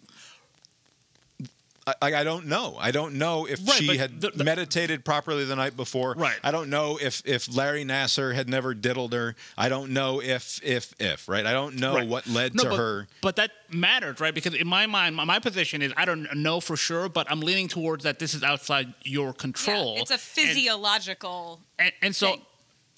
I, 2.03 2.12
I 2.16 2.23
don't 2.24 2.45
know. 2.49 2.77
I 2.78 2.90
don't 2.90 3.15
know 3.15 3.47
if 3.47 3.66
Right, 3.66 3.78
she 3.78 3.97
had 3.97 4.20
the- 4.20 4.31
the- 4.31 4.45
meditated 4.45 5.07
properly 5.07 5.47
the 5.47 5.57
night 5.57 5.74
before. 5.74 6.12
Right. 6.19 6.36
I 6.45 6.51
don't 6.51 6.69
know 6.69 6.99
if 7.01 7.23
if 7.24 7.49
Larry 7.57 7.82
Nassar 7.82 8.35
had 8.35 8.47
never 8.47 8.74
diddled 8.74 9.15
her. 9.15 9.35
I 9.57 9.70
don't 9.70 9.93
know 9.95 10.20
if 10.20 10.61
if 10.62 10.93
if 11.01 11.27
right. 11.31 11.47
I 11.47 11.53
don't 11.55 11.77
know 11.77 11.95
Right. 11.95 12.07
what 12.07 12.27
led 12.27 12.55
No, 12.55 12.65
to 12.65 12.69
but, 12.69 12.77
her. 12.77 13.09
But 13.23 13.36
that 13.36 13.53
matters, 13.70 14.20
right? 14.20 14.35
Because 14.35 14.53
in 14.53 14.66
my 14.69 14.85
mind, 14.85 15.16
my, 15.16 15.24
my 15.24 15.39
position 15.39 15.81
is 15.81 15.95
I 15.97 16.05
don't 16.05 16.28
know 16.36 16.61
for 16.61 16.77
sure, 16.77 17.09
but 17.09 17.27
I'm 17.31 17.40
leaning 17.40 17.69
towards 17.69 18.05
that 18.05 18.19
this 18.19 18.35
is 18.35 18.43
outside 18.43 18.93
your 19.05 19.32
control. 19.32 19.95
Yeah, 19.95 20.03
it's 20.03 20.11
a 20.11 20.15
And- 20.15 20.20
physiological. 20.20 21.62
and, 21.78 21.93
and 22.03 22.15
so 22.15 22.32
thing. 22.32 22.43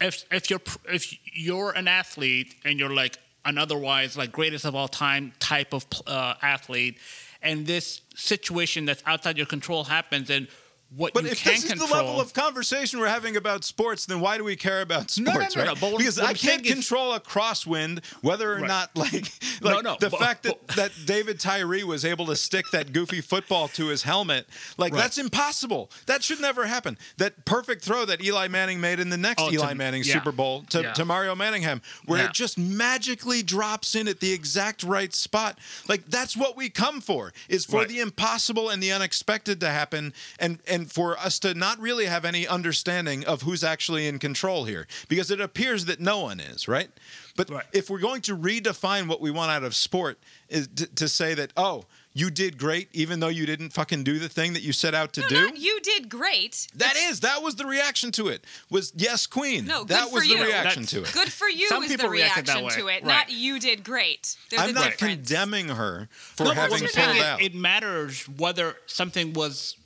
If 0.00 0.24
if 0.30 0.50
you're 0.50 0.60
if 0.88 1.14
you're 1.32 1.72
an 1.72 1.88
athlete 1.88 2.54
and 2.64 2.78
you're 2.78 2.94
like 2.94 3.18
an 3.44 3.58
otherwise 3.58 4.16
like 4.16 4.32
greatest 4.32 4.64
of 4.64 4.74
all 4.74 4.88
time 4.88 5.32
type 5.38 5.72
of 5.72 5.86
uh, 6.06 6.34
athlete 6.42 6.98
and 7.42 7.66
this 7.66 8.02
situation 8.14 8.84
that's 8.84 9.02
outside 9.06 9.36
your 9.36 9.46
control 9.46 9.84
happens 9.84 10.30
and 10.30 10.48
what 10.96 11.14
But 11.14 11.24
if 11.24 11.44
this 11.44 11.62
is 11.64 11.70
control 11.70 11.88
the 11.88 11.94
level 11.94 12.20
of 12.20 12.32
conversation 12.34 12.98
we're 12.98 13.06
having 13.08 13.36
about 13.36 13.62
sports, 13.64 14.06
then 14.06 14.18
why 14.20 14.36
do 14.38 14.44
we 14.44 14.56
care 14.56 14.80
about 14.80 15.10
sports, 15.10 15.54
no, 15.54 15.62
no, 15.64 15.70
right? 15.70 15.80
no, 15.80 15.88
what- 15.90 15.98
because 15.98 16.18
I 16.18 16.32
can't 16.34 16.66
is- 16.66 16.72
control 16.72 17.12
a 17.14 17.20
crosswind, 17.20 18.04
whether 18.22 18.52
or 18.52 18.56
Right. 18.56 18.66
not 18.68 18.90
like, 18.96 19.12
like 19.60 19.74
No, 19.74 19.80
no, 19.80 19.96
the 20.00 20.10
but- 20.10 20.18
fact 20.20 20.42
that, 20.42 20.66
but- 20.66 20.76
that 20.76 20.92
David 21.06 21.38
Tyree 21.38 21.84
was 21.84 22.04
able 22.04 22.26
to 22.26 22.34
stick 22.36 22.66
that 22.72 22.92
goofy 22.92 23.20
football 23.20 23.68
to 23.68 23.86
his 23.86 24.02
helmet, 24.02 24.48
like 24.78 24.92
Right. 24.92 24.98
that's 25.00 25.16
impossible. 25.18 25.90
That 26.06 26.24
should 26.24 26.40
never 26.40 26.66
happen. 26.66 26.98
That 27.18 27.44
perfect 27.44 27.84
throw 27.84 28.04
that 28.06 28.20
Eli 28.22 28.48
Manning 28.48 28.80
made 28.80 28.98
in 28.98 29.10
the 29.10 29.16
next 29.16 29.42
Oh, 29.42 29.48
to- 29.48 29.54
Eli 29.54 29.74
Manning 29.74 30.02
yeah. 30.04 30.14
Super 30.14 30.32
Bowl 30.32 30.64
to, 30.70 30.82
Yeah. 30.82 30.92
to 30.94 31.04
Mario 31.04 31.34
Manningham, 31.36 31.82
where 32.06 32.18
Yeah. 32.20 32.26
it 32.26 32.32
just 32.32 32.58
magically 32.58 33.42
drops 33.42 33.94
in 33.94 34.08
at 34.08 34.20
the 34.20 34.32
exact 34.32 34.82
right 34.82 35.14
spot. 35.14 35.58
Like 35.88 36.10
that's 36.10 36.36
what 36.36 36.56
we 36.56 36.68
come 36.68 37.00
for, 37.00 37.32
is 37.48 37.64
for 37.64 37.78
Right. 37.80 37.88
the 37.88 38.00
impossible 38.00 38.68
and 38.68 38.82
the 38.82 38.90
unexpected 38.90 39.60
to 39.60 39.68
happen 39.70 40.12
and 40.38 40.58
and 40.66 40.79
for 40.86 41.18
us 41.18 41.38
to 41.40 41.54
not 41.54 41.78
really 41.80 42.06
have 42.06 42.24
any 42.24 42.46
understanding 42.46 43.24
of 43.24 43.42
who's 43.42 43.62
actually 43.64 44.06
in 44.06 44.18
control 44.18 44.64
here 44.64 44.86
because 45.08 45.30
it 45.30 45.40
appears 45.40 45.84
that 45.86 46.00
no 46.00 46.20
one 46.20 46.40
is 46.40 46.66
right 46.68 46.90
but 47.36 47.48
Right. 47.50 47.64
if 47.72 47.88
we're 47.88 48.00
going 48.00 48.20
to 48.22 48.36
redefine 48.36 49.06
what 49.08 49.20
we 49.20 49.30
want 49.30 49.50
out 49.50 49.62
of 49.64 49.74
sport 49.74 50.18
is 50.48 50.68
to, 50.76 50.86
to 50.94 51.08
say 51.08 51.34
that 51.34 51.52
oh 51.56 51.84
you 52.12 52.28
did 52.28 52.58
great 52.58 52.88
even 52.92 53.20
though 53.20 53.28
you 53.28 53.46
didn't 53.46 53.70
fucking 53.70 54.02
do 54.02 54.18
the 54.18 54.28
thing 54.28 54.52
that 54.54 54.62
you 54.62 54.72
set 54.72 54.94
out 54.94 55.12
to 55.12 55.20
No, 55.22 55.28
do 55.28 55.44
not 55.46 55.58
you 55.58 55.80
did 55.80 56.08
great. 56.08 56.66
that 56.74 56.96
is 56.96 57.20
that 57.20 57.42
was 57.42 57.54
the 57.54 57.66
reaction 57.66 58.10
to 58.12 58.28
it 58.28 58.44
was 58.68 58.92
yes 58.96 59.26
queen 59.26 59.64
No, 59.66 59.80
good 59.80 59.88
that 59.88 60.08
for 60.08 60.14
was 60.16 60.24
the 60.24 60.30
you. 60.30 60.42
reaction 60.44 60.82
That's- 60.82 60.90
to 60.90 61.02
it 61.04 61.12
Good 61.12 61.32
for 61.32 61.48
you 61.48 61.68
Some 61.68 61.84
is 61.84 61.90
people 61.90 62.06
the 62.06 62.10
reacted 62.10 62.46
that 62.46 62.56
reaction 62.58 62.80
to 62.80 62.86
way. 62.86 62.94
it, 62.96 63.04
Right. 63.04 63.14
not 63.28 63.30
you 63.30 63.60
did 63.60 63.84
great. 63.84 64.36
There's 64.50 64.62
i'm 64.62 64.70
a 64.70 64.72
not 64.72 64.90
difference. 64.90 65.14
condemning 65.28 65.68
her 65.68 66.08
for 66.10 66.44
No, 66.44 66.50
having 66.50 66.70
what 66.72 66.80
pulled 66.80 66.90
saying 66.90 67.16
is 67.16 67.22
out 67.22 67.40
it 67.42 67.54
matters 67.54 68.28
whether 68.28 68.76
something 68.86 69.32
was 69.32 69.76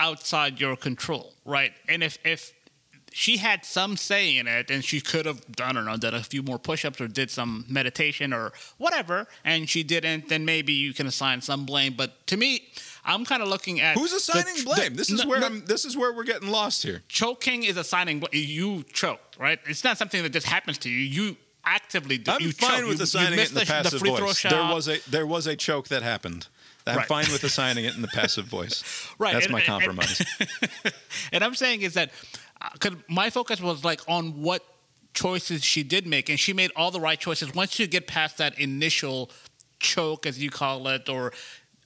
outside 0.00 0.58
your 0.58 0.74
control, 0.76 1.34
right? 1.44 1.72
And 1.88 2.02
if 2.02 2.18
if 2.24 2.52
she 3.12 3.38
had 3.38 3.64
some 3.64 3.96
say 3.96 4.36
in 4.36 4.46
it, 4.46 4.70
and 4.70 4.84
she 4.84 5.00
could 5.00 5.26
have 5.26 5.44
I 5.62 5.72
don't 5.72 5.84
know 5.84 5.96
done 5.96 6.14
a 6.14 6.22
few 6.22 6.42
more 6.42 6.58
push-ups 6.58 7.00
or 7.00 7.08
did 7.08 7.30
some 7.30 7.64
meditation 7.68 8.32
or 8.32 8.52
whatever, 8.78 9.26
and 9.44 9.68
she 9.68 9.82
didn't, 9.82 10.28
then 10.28 10.44
maybe 10.44 10.72
you 10.72 10.92
can 10.94 11.06
assign 11.06 11.40
some 11.40 11.66
blame. 11.66 11.94
But 11.96 12.26
to 12.28 12.36
me, 12.36 12.68
I'm 13.04 13.24
kind 13.24 13.42
of 13.42 13.48
looking 13.48 13.80
at 13.80 13.96
who's 13.96 14.12
assigning 14.12 14.54
the- 14.56 14.64
blame 14.64 14.94
this 14.94 15.10
is 15.10 15.24
no, 15.24 15.30
where 15.30 15.40
no, 15.40 15.46
i'm 15.46 15.64
this 15.66 15.84
is 15.84 15.96
where 15.96 16.12
we're 16.12 16.24
getting 16.24 16.50
lost 16.50 16.82
here 16.82 17.02
choking 17.08 17.64
is 17.64 17.76
assigning. 17.76 18.22
You 18.32 18.84
choked, 18.92 19.38
right? 19.38 19.58
It's 19.66 19.84
not 19.84 19.98
something 19.98 20.22
that 20.22 20.32
just 20.32 20.46
happens 20.46 20.78
to 20.78 20.88
you. 20.88 20.98
You 20.98 21.36
actively 21.64 22.18
do. 22.18 22.30
I'm 22.32 22.40
you 22.40 22.52
fine 22.52 22.80
choke. 22.80 22.88
with 22.88 22.98
you, 22.98 23.04
assigning 23.04 23.34
you 23.34 23.40
it 23.40 23.48
in 23.48 23.54
the 23.54 23.60
the, 23.60 23.66
passive 23.66 23.92
the 23.92 23.98
free 23.98 24.16
throw 24.16 24.26
voice. 24.26 24.38
shot. 24.38 24.50
There 24.50 24.74
was 24.74 24.88
a 24.88 24.98
there 25.10 25.26
was 25.26 25.46
a 25.46 25.56
choke 25.56 25.88
that 25.88 26.02
happened. 26.02 26.46
I'm 26.90 26.96
Right. 26.98 27.06
fine 27.06 27.32
with 27.32 27.44
assigning 27.44 27.84
it 27.84 27.94
in 27.94 28.02
the 28.02 28.08
passive 28.08 28.44
voice. 28.46 28.82
Right, 29.18 29.32
That's 29.34 29.46
and- 29.46 29.52
my 29.52 29.58
and- 29.60 29.66
compromise. 29.66 30.22
and 31.32 31.44
I'm 31.44 31.54
saying 31.54 31.82
is 31.82 31.94
that 31.94 32.10
uh, 32.60 32.68
because 32.74 32.96
my 33.08 33.30
focus 33.30 33.60
was 33.60 33.84
like 33.84 34.00
on 34.08 34.42
what 34.42 34.62
choices 35.14 35.64
she 35.64 35.82
did 35.82 36.06
make, 36.06 36.28
and 36.28 36.38
she 36.38 36.52
made 36.52 36.70
all 36.76 36.90
the 36.90 37.00
right 37.00 37.18
choices. 37.18 37.52
Once 37.54 37.78
you 37.78 37.86
get 37.86 38.06
past 38.06 38.38
that 38.38 38.58
initial 38.58 39.30
choke, 39.80 40.26
as 40.26 40.38
you 40.42 40.50
call 40.50 40.86
it, 40.88 41.08
or 41.08 41.32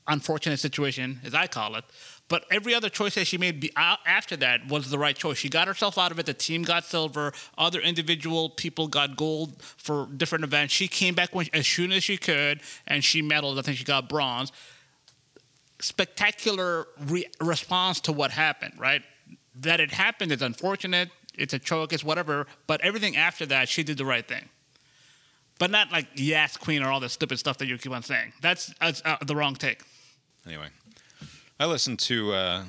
unfortunate 0.07 0.59
situation, 0.59 1.21
as 1.25 1.35
I 1.35 1.47
call 1.47 1.77
it. 1.77 1.85
But 2.29 2.45
every 2.51 2.75
other 2.75 2.89
choice 2.89 3.15
that 3.17 3.27
she 3.27 3.37
made 3.39 3.61
be, 3.61 3.71
a- 3.77 3.99
after 4.07 4.37
that 4.37 4.67
was 4.69 4.91
the 4.91 4.99
right 4.99 5.15
choice. 5.17 5.37
She 5.39 5.49
got 5.49 5.69
herself 5.69 5.97
out 5.99 6.11
of 6.11 6.19
it. 6.19 6.27
The 6.27 6.35
team 6.35 6.63
got 6.63 6.85
silver. 6.85 7.33
Other 7.59 7.81
individual 7.81 8.49
people 8.51 8.89
got 8.89 9.17
gold 9.17 9.63
for 9.63 10.07
different 10.17 10.45
events. 10.45 10.73
She 10.75 10.89
came 10.89 11.15
back 11.15 11.35
when, 11.35 11.47
as 11.53 11.67
soon 11.67 11.93
as 11.93 12.03
she 12.03 12.17
could, 12.17 12.61
and 12.87 13.05
she 13.05 13.23
medaled. 13.23 13.59
I 13.59 13.63
think 13.63 13.77
she 13.79 13.85
got 13.85 14.09
bronze 14.09 14.53
spectacular 15.81 16.87
re- 17.01 17.27
response 17.41 18.01
to 18.03 18.13
what 18.13 18.31
happened, 18.31 18.75
right? 18.79 19.03
That 19.57 19.81
it 19.81 19.91
happened 19.93 20.33
is 20.33 20.43
unfortunate. 20.43 21.11
It's 21.37 21.53
a 21.53 21.59
choke, 21.59 21.93
it's 21.93 22.05
whatever. 22.05 22.47
But 22.67 22.81
everything 22.83 23.17
after 23.17 23.47
that, 23.47 23.69
she 23.69 23.83
did 23.83 23.99
the 23.99 24.05
right 24.05 24.27
thing. 24.27 24.49
But 25.59 25.71
not 25.71 25.93
like 25.93 26.09
yes, 26.15 26.57
queen, 26.57 26.83
or 26.83 26.91
all 26.91 27.01
the 27.01 27.09
stupid 27.09 27.39
stuff 27.39 27.59
that 27.59 27.67
you 27.67 27.79
keep 27.79 27.93
on 27.93 28.03
saying. 28.03 28.33
That's, 28.41 28.75
that's 28.81 29.03
uh, 29.05 29.17
the 29.25 29.37
wrong 29.37 29.55
take. 29.55 29.83
Anyway, 30.47 30.69
I 31.59 31.67
listened 31.67 32.01
to 32.01 32.33
uh, 32.33 32.65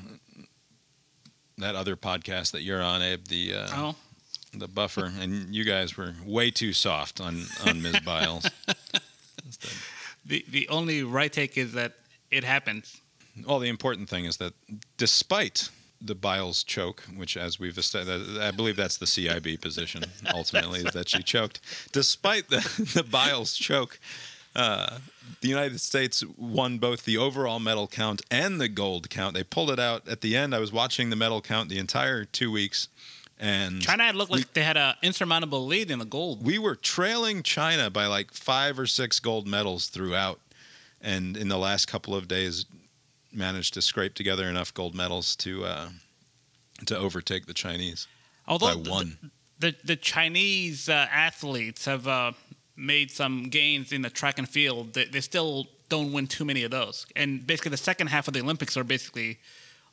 that 1.57 1.75
other 1.75 1.95
podcast 1.95 2.51
that 2.51 2.61
you're 2.61 2.81
on, 2.81 3.01
Abe, 3.01 3.25
the 3.27 3.53
uh, 3.55 3.67
Oh, 3.73 3.95
the 4.53 4.67
buffer, 4.67 5.11
and 5.19 5.53
you 5.53 5.63
guys 5.63 5.97
were 5.97 6.13
way 6.25 6.51
too 6.51 6.73
soft 6.73 7.19
on 7.19 7.43
on 7.65 7.81
Ms. 7.81 7.99
Biles. 8.05 8.49
the 10.25 10.45
the 10.49 10.67
only 10.69 11.03
right 11.03 11.31
take 11.31 11.57
is 11.57 11.73
that 11.73 11.93
it 12.35 12.43
happens. 12.43 13.01
Well, 13.45 13.59
the 13.59 13.69
important 13.69 14.09
thing 14.09 14.25
is 14.25 14.37
that 14.37 14.53
despite 14.97 15.69
the 16.01 16.15
Biles 16.15 16.63
choke, 16.63 17.03
which, 17.15 17.35
as 17.37 17.59
we've 17.59 17.77
established, 17.77 18.39
I 18.39 18.51
believe 18.51 18.75
that's 18.75 18.97
the 18.97 19.05
CIB 19.05 19.61
position 19.61 20.03
ultimately, 20.33 20.79
is 20.81 20.93
that 20.93 21.09
she 21.09 21.23
choked. 21.23 21.59
Despite 21.91 22.49
the, 22.49 22.57
the 22.93 23.03
Biles 23.03 23.55
choke, 23.55 23.99
uh, 24.55 24.99
the 25.41 25.47
United 25.49 25.81
States 25.81 26.23
won 26.37 26.77
both 26.77 27.03
the 27.05 27.17
overall 27.17 27.59
medal 27.59 27.87
count 27.87 28.21
and 28.31 28.59
the 28.61 28.67
gold 28.69 29.09
count. 29.09 29.33
They 29.33 29.43
pulled 29.43 29.69
it 29.71 29.79
out 29.79 30.07
at 30.07 30.21
the 30.21 30.35
end. 30.35 30.55
I 30.55 30.59
was 30.59 30.71
watching 30.71 31.09
the 31.09 31.15
medal 31.15 31.41
count 31.41 31.69
the 31.69 31.79
entire 31.79 32.23
two 32.25 32.51
weeks. 32.51 32.87
and 33.39 33.81
China 33.81 34.03
had 34.03 34.15
looked 34.15 34.31
like 34.31 34.53
they 34.53 34.63
had 34.63 34.77
an 34.77 34.95
insurmountable 35.01 35.65
lead 35.65 35.91
in 35.91 35.99
the 35.99 36.05
gold. 36.05 36.45
we 36.45 36.57
were 36.57 36.75
trailing 36.75 37.43
China 37.43 37.89
by 37.89 38.05
like 38.05 38.31
five 38.31 38.79
or 38.79 38.87
six 38.87 39.19
gold 39.19 39.45
medals 39.45 39.87
throughout, 39.87 40.39
and 41.05 41.37
in 41.37 41.47
the 41.47 41.57
last 41.57 41.85
couple 41.87 42.13
of 42.15 42.27
days, 42.27 42.65
managed 43.31 43.73
to 43.75 43.81
scrape 43.81 44.13
together 44.15 44.49
enough 44.49 44.73
gold 44.73 44.93
medals 44.95 45.35
to 45.37 45.63
uh, 45.65 45.89
to 46.85 46.97
overtake 46.97 47.45
the 47.45 47.53
Chinese 47.53 48.07
Although 48.47 48.75
by 48.77 48.83
the- 48.83 48.89
one. 48.91 49.31
the 49.59 49.75
the 49.83 49.95
Chinese 49.95 50.89
uh, 50.89 51.07
athletes 51.11 51.85
have 51.85 52.07
uh, 52.07 52.31
made 52.75 53.11
some 53.11 53.49
gains 53.49 53.91
in 53.93 54.01
the 54.01 54.09
track 54.09 54.37
and 54.37 54.49
field. 54.49 54.93
They, 54.93 55.05
they 55.05 55.21
still 55.21 55.67
don't 55.89 56.11
win 56.11 56.27
too 56.27 56.43
many 56.45 56.63
of 56.63 56.71
those. 56.71 57.05
And 57.15 57.45
basically, 57.45 57.71
the 57.71 57.77
second 57.77 58.07
half 58.07 58.27
of 58.27 58.33
the 58.33 58.41
Olympics 58.41 58.75
are 58.75 58.83
basically 58.83 59.37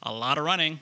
a 0.02 0.12
lot 0.12 0.38
of 0.38 0.44
running. 0.44 0.80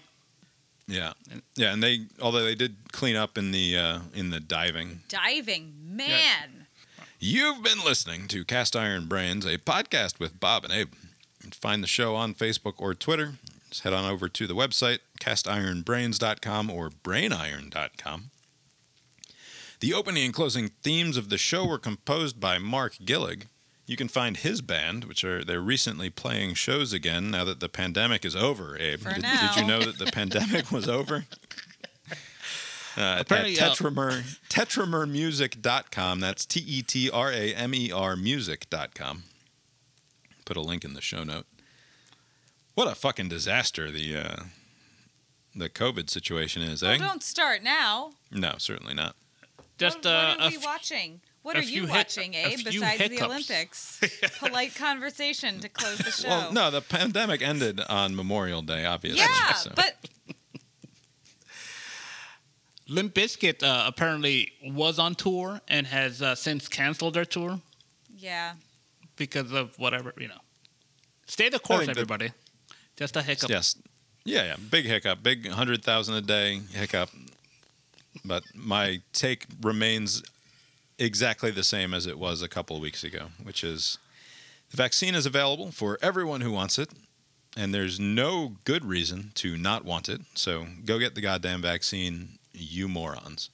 Yeah, 0.86 1.12
yeah, 1.57 1.73
and 1.73 1.82
they 1.82 2.07
although 2.20 2.43
they 2.44 2.55
did 2.57 2.74
clean 2.93 3.15
up 3.16 3.36
in 3.39 3.52
the 3.52 3.77
uh, 3.77 3.98
in 4.15 4.31
the 4.31 4.40
diving. 4.40 5.01
Diving, 5.09 5.73
man. 5.82 6.60
You've 7.22 7.62
been 7.62 7.84
listening 7.84 8.28
to 8.28 8.47
Cast 8.47 8.74
Iron 8.74 9.05
Brains, 9.05 9.44
a 9.44 9.59
podcast 9.59 10.18
with 10.18 10.40
Bob 10.40 10.64
and 10.64 10.72
Abe. 10.72 10.94
Find 11.52 11.82
the 11.82 11.86
show 11.86 12.16
on 12.16 12.32
Facebook 12.32 12.72
or 12.78 12.94
Twitter. 12.94 13.34
Just 13.68 13.82
head 13.82 13.92
on 13.92 14.10
over 14.10 14.26
to 14.30 14.47
the 14.47 14.55
website, 14.55 15.01
castironbrains.com 15.20 16.70
or 16.70 16.88
brainiron.com. 16.88 18.30
The 19.80 19.92
opening 19.92 20.24
and 20.24 20.32
closing 20.32 20.70
themes 20.82 21.18
of 21.18 21.28
the 21.28 21.36
show 21.36 21.66
were 21.66 21.78
composed 21.78 22.40
by 22.40 22.56
Mark 22.56 22.94
Gillig. 23.05 23.48
You 23.84 23.98
can 23.98 24.09
find 24.09 24.38
his 24.38 24.62
band, 24.62 25.05
which 25.05 25.22
are 25.22 25.44
they're 25.44 25.60
recently 25.60 26.09
playing 26.09 26.55
shows 26.55 26.94
again 26.94 27.30
now 27.30 27.44
that 27.44 27.60
the 27.60 27.68
pandemic 27.68 28.24
is 28.24 28.34
over. 28.34 28.78
Abe, 28.78 29.05
did, 29.05 29.22
did 29.22 29.56
you 29.56 29.66
know 29.66 29.80
that 29.80 29.98
the 29.98 30.06
pandemic 30.12 30.72
was 30.72 30.88
over? 30.88 31.26
Uh, 32.96 33.00
at 33.00 33.20
Apparently, 33.22 33.58
uh, 33.58 33.70
Tetramer, 33.70 34.22
tetramermusic.com. 34.48 36.20
That's 36.20 36.44
T 36.44 36.60
E 36.66 36.82
T 36.82 37.10
R 37.10 37.30
A 37.30 37.54
M 37.54 37.74
E 37.74 37.92
R 37.92 38.16
music.com. 38.16 39.24
Put 40.44 40.56
a 40.56 40.60
link 40.60 40.84
in 40.84 40.94
the 40.94 41.00
show 41.00 41.22
note. 41.22 41.46
What 42.74 42.88
a 42.88 42.94
fucking 42.94 43.28
disaster 43.28 43.90
the 43.90 44.16
uh, 44.16 44.36
the 45.54 45.68
COVID 45.68 46.10
situation 46.10 46.62
is, 46.62 46.82
Well, 46.82 46.92
eh? 46.92 46.96
Oh, 46.96 46.98
don't 46.98 47.22
start 47.22 47.62
now. 47.62 48.12
No, 48.30 48.54
certainly 48.58 48.94
not. 48.94 49.14
Just 49.78 49.98
what, 49.98 50.06
uh, 50.06 50.34
what 50.36 50.40
are 50.46 50.48
we 50.50 50.56
f- 50.56 50.64
watching? 50.64 51.20
What 51.42 51.56
are 51.56 51.62
you 51.62 51.86
few 51.86 51.88
watching, 51.88 52.34
a 52.34 52.44
Abe, 52.52 52.58
few 52.58 52.80
besides 52.80 53.08
the. 53.08 53.22
Olympics? 53.24 54.00
Polite 54.40 54.74
conversation 54.74 55.58
to 55.60 55.70
close 55.70 55.96
the 55.98 56.10
show. 56.10 56.28
Well, 56.28 56.52
no, 56.52 56.70
the 56.70 56.82
pandemic 56.82 57.40
ended 57.40 57.80
on 57.88 58.14
Memorial 58.14 58.60
Day, 58.60 58.84
obviously. 58.84 59.20
Yeah, 59.22 59.54
so- 59.54 59.72
but 59.74 59.94
Limp 62.90 63.14
Bizkit 63.14 63.62
uh, 63.62 63.84
apparently 63.86 64.52
was 64.64 64.98
on 64.98 65.14
tour 65.14 65.60
and 65.68 65.86
has 65.86 66.20
uh, 66.20 66.34
since 66.34 66.68
canceled 66.68 67.14
their 67.14 67.24
tour 67.24 67.60
yeah, 68.20 68.54
because 69.16 69.52
of 69.52 69.78
whatever 69.78 70.12
you 70.18 70.28
know. 70.28 70.34
Stay 71.26 71.48
the 71.48 71.58
course, 71.58 71.86
think 71.86 71.94
that- 71.94 72.00
everybody. 72.00 72.32
Just 72.96 73.16
a 73.16 73.22
hiccup. 73.22 73.48
Yes. 73.48 73.76
Yeah, 74.26 74.44
yeah. 74.44 74.56
Big 74.70 74.84
hiccup. 74.84 75.22
Big 75.22 75.46
100,000 75.46 76.14
a 76.14 76.20
day 76.20 76.60
hiccup. 76.72 77.08
But 78.24 78.42
my 78.54 79.00
take 79.14 79.46
remains 79.62 80.22
exactly 80.98 81.50
the 81.50 81.62
same 81.62 81.94
as 81.94 82.06
it 82.06 82.18
was 82.18 82.42
a 82.42 82.48
couple 82.48 82.76
of 82.76 82.82
weeks 82.82 83.02
ago, 83.02 83.28
which 83.42 83.64
is 83.64 83.96
the 84.70 84.76
vaccine 84.76 85.14
is 85.14 85.24
available 85.24 85.70
for 85.70 85.98
everyone 86.02 86.42
who 86.42 86.52
wants 86.52 86.78
it, 86.78 86.90
and 87.56 87.72
there's 87.72 87.98
no 87.98 88.56
good 88.64 88.84
reason 88.84 89.30
to 89.36 89.56
not 89.56 89.84
want 89.86 90.10
it. 90.10 90.20
So 90.34 90.66
go 90.84 90.98
get 90.98 91.14
the 91.14 91.22
goddamn 91.22 91.62
vaccine, 91.62 92.38
you 92.52 92.89
morons. 92.89 93.51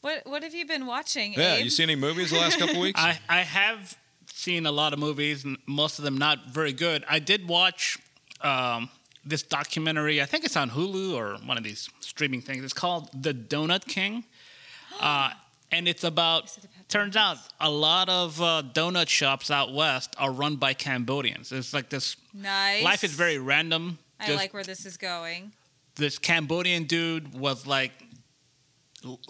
what 0.00 0.22
what 0.26 0.42
have 0.42 0.54
you 0.54 0.66
been 0.66 0.86
watching, 0.86 1.34
Yeah, 1.34 1.54
Abe? 1.56 1.64
you 1.64 1.70
see 1.70 1.82
any 1.82 1.96
movies 1.96 2.30
the 2.30 2.38
last 2.38 2.58
couple 2.58 2.76
of 2.76 2.80
weeks? 2.88 3.00
I, 3.00 3.18
I 3.28 3.40
have 3.42 3.96
seen 4.32 4.66
a 4.66 4.72
lot 4.72 4.92
of 4.92 4.98
movies, 4.98 5.44
and 5.44 5.58
most 5.66 5.98
of 5.98 6.04
them 6.04 6.16
not 6.18 6.46
very 6.48 6.72
good. 6.72 7.04
I 7.08 7.18
did 7.18 7.46
watch 7.48 7.98
um, 8.40 8.88
this 9.24 9.42
documentary. 9.42 10.22
I 10.22 10.26
think 10.26 10.44
it's 10.44 10.56
on 10.56 10.70
Hulu 10.70 11.14
or 11.14 11.36
one 11.46 11.58
of 11.58 11.64
these 11.64 11.88
streaming 12.00 12.40
things. 12.40 12.64
It's 12.64 12.72
called 12.72 13.10
The 13.22 13.34
Donut 13.34 13.86
King, 13.86 14.24
uh, 15.00 15.30
and 15.70 15.86
it's 15.88 16.04
about. 16.04 16.44
It 16.56 16.64
about 16.64 16.88
Turns 16.88 17.14
out 17.14 17.36
a 17.60 17.70
lot 17.70 18.08
of 18.08 18.42
uh, 18.42 18.64
donut 18.74 19.06
shops 19.08 19.48
out 19.48 19.72
west 19.72 20.12
are 20.18 20.32
run 20.32 20.56
by 20.56 20.74
Cambodians. 20.74 21.52
It's 21.52 21.72
like 21.72 21.88
this. 21.88 22.16
nice. 22.34 22.82
Life 22.82 23.04
is 23.04 23.12
very 23.12 23.38
random. 23.38 23.98
I 24.18 24.26
Just 24.26 24.38
like 24.38 24.52
where 24.52 24.64
this 24.64 24.84
is 24.84 24.96
going. 24.96 25.52
this 25.94 26.18
Cambodian 26.18 26.84
dude 26.84 27.32
was 27.32 27.64
like 27.68 27.92
l- 28.02 28.08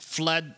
fled 0.00 0.54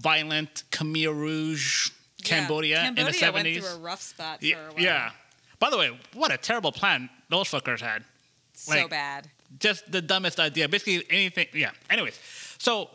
violent 0.00 0.64
Khmer 0.70 1.14
Rouge 1.14 1.90
Cambodia, 2.24 2.76
yeah. 2.82 2.88
in 2.88 2.94
the 2.94 3.12
Cambodia 3.12 3.60
70s. 3.60 3.62
went 3.62 3.64
through 3.64 3.76
a 3.76 3.78
rough 3.80 4.02
spot 4.02 4.40
for 4.40 4.46
Yeah, 4.46 4.56
a 4.68 4.72
while. 4.72 4.82
yeah. 4.82 5.10
By 5.58 5.70
the 5.70 5.78
way, 5.78 5.98
what 6.14 6.32
a 6.32 6.36
terrible 6.36 6.72
plan 6.72 7.08
those 7.28 7.48
fuckers 7.48 7.80
had. 7.80 8.04
so 8.52 8.72
like- 8.74 8.90
bad. 8.90 9.28
Just 9.60 9.90
the 9.92 10.02
dumbest 10.02 10.40
idea. 10.40 10.68
Basically, 10.68 11.04
anything. 11.08 11.46
Yeah. 11.54 11.70
Anyways, 11.88 12.18
so 12.58 12.90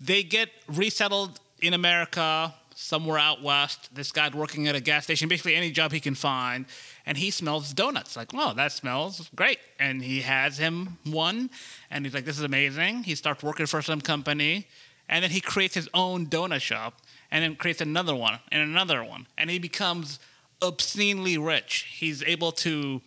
they 0.00 0.22
get 0.22 0.48
resettled 0.66 1.38
in 1.60 1.74
America, 1.74 2.54
somewhere 2.74 3.18
out 3.18 3.42
west. 3.42 3.94
This 3.94 4.10
guy 4.10 4.30
working 4.34 4.66
at 4.66 4.74
a 4.74 4.80
gas 4.80 5.04
station, 5.04 5.28
basically 5.28 5.54
any 5.54 5.70
job 5.70 5.92
he 5.92 6.00
can 6.00 6.14
find, 6.14 6.64
and 7.04 7.18
he 7.18 7.30
smells 7.30 7.74
donuts. 7.74 8.16
Like, 8.16 8.30
oh, 8.32 8.54
that 8.54 8.72
smells 8.72 9.28
great. 9.36 9.58
And 9.78 10.02
he 10.02 10.22
has 10.22 10.56
him 10.56 10.96
one, 11.04 11.50
and 11.90 12.06
he's 12.06 12.14
like, 12.14 12.24
this 12.24 12.38
is 12.38 12.44
amazing. 12.44 13.02
He 13.04 13.14
starts 13.14 13.42
working 13.42 13.66
for 13.66 13.82
some 13.82 14.00
company, 14.00 14.66
and 15.08 15.22
then 15.22 15.30
he 15.30 15.40
creates 15.40 15.74
his 15.74 15.88
own 15.94 16.26
donut 16.26 16.60
shop, 16.60 17.00
and 17.30 17.42
then 17.42 17.56
creates 17.56 17.80
another 17.80 18.14
one 18.14 18.38
and 18.50 18.62
another 18.62 19.02
one, 19.04 19.26
and 19.36 19.50
he 19.50 19.58
becomes 19.58 20.18
obscenely 20.62 21.38
rich. 21.38 21.86
He's 21.98 22.22
able 22.22 22.52
to. 22.52 23.00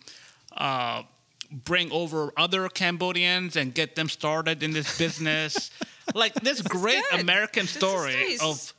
Uh, 0.56 1.02
bring 1.50 1.90
over 1.92 2.32
other 2.36 2.68
Cambodians 2.68 3.56
and 3.56 3.72
get 3.74 3.96
them 3.96 4.08
started 4.08 4.62
in 4.62 4.72
this 4.72 4.98
business. 4.98 5.70
like 6.14 6.34
this 6.34 6.60
great 6.62 7.02
good. 7.10 7.20
American 7.20 7.66
story 7.66 8.14
nice. 8.14 8.42
of 8.42 8.74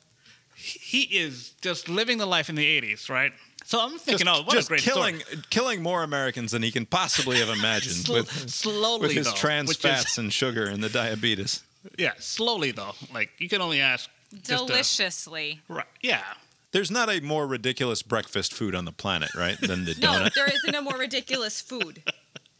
he 0.55 1.01
is 1.03 1.51
just 1.61 1.87
living 1.87 2.17
the 2.17 2.25
life 2.25 2.49
in 2.49 2.55
the 2.55 2.81
80s, 2.81 3.09
right? 3.09 3.31
So 3.63 3.79
I'm 3.79 3.91
just, 3.91 4.05
thinking, 4.05 4.27
oh, 4.27 4.41
what 4.43 4.55
just 4.55 4.67
a 4.67 4.69
great 4.69 4.81
killing, 4.81 5.19
story. 5.19 5.43
killing 5.49 5.83
more 5.83 6.03
Americans 6.03 6.51
than 6.51 6.63
he 6.63 6.71
can 6.71 6.85
possibly 6.85 7.37
have 7.37 7.49
imagined 7.57 7.95
Sl- 7.95 8.13
with, 8.13 8.49
slowly 8.49 9.07
with 9.07 9.11
his 9.11 9.27
though, 9.27 9.33
trans 9.33 9.69
which 9.69 9.77
is- 9.77 9.83
fats 9.83 10.17
and 10.17 10.33
sugar 10.33 10.65
and 10.65 10.83
the 10.83 10.89
diabetes. 10.89 11.63
Yeah, 11.97 12.13
slowly 12.19 12.71
though. 12.71 12.93
Like 13.13 13.29
you 13.37 13.49
can 13.49 13.61
only 13.61 13.81
ask 13.81 14.09
just 14.43 14.63
a- 14.63 14.67
Deliciously. 14.67 15.61
right, 15.67 15.85
yeah. 16.01 16.23
There's 16.71 16.91
not 16.91 17.09
a 17.09 17.19
more 17.21 17.47
ridiculous 17.47 18.03
breakfast 18.03 18.53
food 18.53 18.75
on 18.75 18.85
the 18.85 18.91
planet, 18.91 19.33
right, 19.33 19.59
than 19.59 19.85
the 19.85 19.93
donut. 19.93 19.99
No, 20.01 20.11
donut. 20.25 20.33
there 20.35 20.47
isn't 20.53 20.75
a 20.75 20.81
more 20.83 20.97
ridiculous 20.97 21.61
food. 21.61 22.03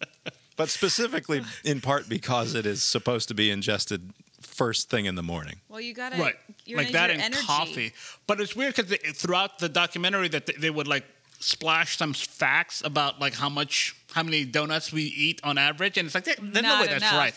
but 0.58 0.70
specifically, 0.70 1.44
in 1.64 1.80
part 1.80 2.10
because 2.10 2.56
it 2.56 2.66
is 2.66 2.84
supposed 2.84 3.28
to 3.28 3.34
be 3.36 3.52
ingested 3.52 4.12
first 4.41 4.90
thing 4.90 5.06
in 5.06 5.16
the 5.16 5.24
morning. 5.24 5.58
Well, 5.70 5.80
you 5.80 5.94
gotta 5.94 6.18
right 6.18 6.36
You're 6.66 6.80
like 6.80 6.91
that 6.91 7.12
use 7.12 7.22
and 7.24 7.34
energy. 7.34 7.46
coffee 7.48 7.94
but 8.28 8.41
it's 8.41 8.56
weird 8.56 8.76
because 8.76 8.94
throughout 9.16 9.60
the 9.60 9.70
documentary 9.70 10.28
that 10.30 10.46
they, 10.48 10.54
they 10.54 10.70
would 10.70 10.88
like 10.88 11.06
splash 11.40 11.98
some 11.98 12.14
facts 12.14 12.82
about 12.84 13.20
like 13.22 13.34
how 13.36 13.48
much 13.48 13.96
how 14.12 14.24
many 14.24 14.44
donuts 14.44 14.91
we 14.91 15.04
eat 15.04 15.40
on 15.44 15.58
average 15.58 15.98
and 15.98 16.08
it's 16.08 16.16
like 16.16 16.26
there's 16.26 16.40
no 16.41 16.62
Not 16.62 16.82
way 16.82 16.88
that's 16.88 17.04
enough. 17.04 17.18
right 17.18 17.34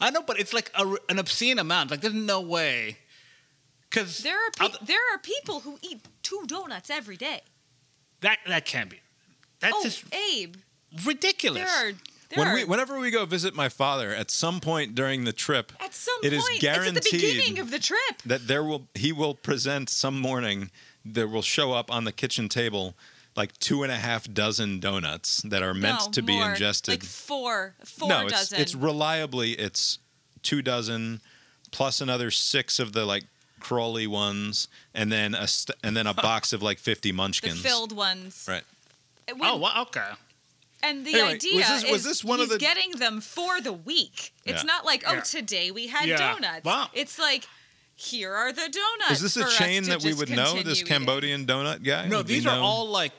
i 0.00 0.10
know 0.10 0.22
but 0.22 0.38
it's 0.38 0.52
like 0.52 0.70
a, 0.74 0.94
an 1.08 1.18
obscene 1.18 1.58
amount. 1.58 1.90
Like 1.90 2.00
there's 2.00 2.14
no 2.14 2.40
way. 2.40 2.98
Because 3.90 4.18
There 4.18 4.36
are 4.36 4.50
pe- 4.50 4.84
there 4.84 5.00
are 5.12 5.18
people 5.18 5.60
who 5.60 5.78
eat 5.82 6.00
two 6.22 6.42
donuts 6.46 6.90
every 6.90 7.16
day. 7.16 7.42
that 8.20 8.38
that 8.46 8.64
can't 8.64 8.90
be. 8.90 9.00
That's 9.60 9.74
oh, 9.76 9.82
just 9.84 10.04
Abe, 10.14 10.56
ridiculous. 11.04 11.62
There 11.62 11.88
are 11.90 11.92
there 12.30 12.38
When 12.38 12.48
are 12.48 12.54
we, 12.54 12.64
whenever 12.64 12.98
we 12.98 13.10
go 13.10 13.24
visit 13.26 13.54
my 13.54 13.68
father, 13.68 14.12
at 14.12 14.30
some 14.30 14.60
point 14.60 14.94
during 14.94 15.24
the 15.24 15.32
trip, 15.32 15.72
at 15.78 15.94
some 15.94 16.14
it 16.22 16.32
point 16.32 16.34
is 16.34 16.38
it's 16.38 16.48
at 16.48 16.54
the 16.54 16.66
guaranteed 16.66 17.20
beginning 17.20 17.58
of 17.60 17.70
the 17.70 17.78
trip. 17.78 18.22
that 18.26 18.48
there 18.48 18.64
will 18.64 18.88
he 18.94 19.12
will 19.12 19.34
present 19.34 19.88
some 19.90 20.18
morning 20.18 20.70
there 21.04 21.28
will 21.28 21.42
show 21.42 21.72
up 21.72 21.92
on 21.92 22.04
the 22.04 22.12
kitchen 22.12 22.48
table 22.48 22.94
like 23.36 23.58
two 23.58 23.82
and 23.82 23.90
a 23.90 23.96
half 23.96 24.32
dozen 24.32 24.78
donuts 24.80 25.42
that 25.42 25.62
are 25.62 25.74
meant 25.74 26.00
no, 26.06 26.10
to 26.12 26.22
be 26.22 26.36
more, 26.36 26.50
ingested. 26.50 26.92
Like 26.94 27.02
four, 27.02 27.74
four 27.84 28.08
no, 28.08 28.22
it's, 28.22 28.32
dozen. 28.32 28.60
it's 28.60 28.74
reliably 28.74 29.52
it's 29.52 29.98
two 30.42 30.62
dozen 30.62 31.20
plus 31.72 32.00
another 32.00 32.30
six 32.30 32.78
of 32.78 32.92
the 32.92 33.04
like 33.04 33.24
crawly 33.60 34.06
ones, 34.06 34.68
and 34.94 35.10
then 35.10 35.34
a 35.34 35.48
st- 35.48 35.76
and 35.82 35.96
then 35.96 36.06
a 36.06 36.14
box 36.28 36.52
of 36.52 36.62
like 36.62 36.78
fifty 36.78 37.10
the 37.10 37.16
munchkins. 37.16 37.60
filled 37.60 37.92
ones. 37.96 38.44
Right. 38.48 38.62
When- 39.28 39.40
oh 39.50 39.56
well, 39.56 39.72
okay 39.82 40.10
And 40.82 41.04
the 41.06 41.14
Anyway, 41.14 41.34
idea 41.34 41.56
was 41.56 41.68
this- 41.82 41.90
was 41.90 42.00
is 42.00 42.04
this 42.04 42.24
one 42.24 42.40
of 42.40 42.50
the- 42.50 42.58
getting 42.58 42.92
them 42.92 43.20
for 43.22 43.60
the 43.62 43.72
week. 43.72 44.32
It's 44.44 44.62
Yeah. 44.62 44.66
not 44.66 44.84
like, 44.84 45.02
oh, 45.06 45.14
Yeah. 45.14 45.20
today 45.22 45.70
we 45.70 45.86
had 45.88 46.06
Yeah. 46.06 46.18
donuts. 46.18 46.64
Wow. 46.64 46.90
It's 46.92 47.18
like, 47.18 47.46
here 47.96 48.34
are 48.34 48.52
the 48.52 48.68
donuts. 48.68 49.12
Is 49.22 49.34
this 49.34 49.36
a 49.38 49.48
chain 49.56 49.84
that 49.84 50.02
we 50.02 50.12
would 50.12 50.28
know? 50.28 50.62
This 50.62 50.78
eating. 50.80 50.86
Cambodian 50.88 51.46
donut 51.46 51.82
guy? 51.82 52.06
No, 52.06 52.18
Would 52.18 52.26
these 52.26 52.44
are 52.46 52.56
know? 52.56 52.62
all 52.62 52.88
like 52.90 53.12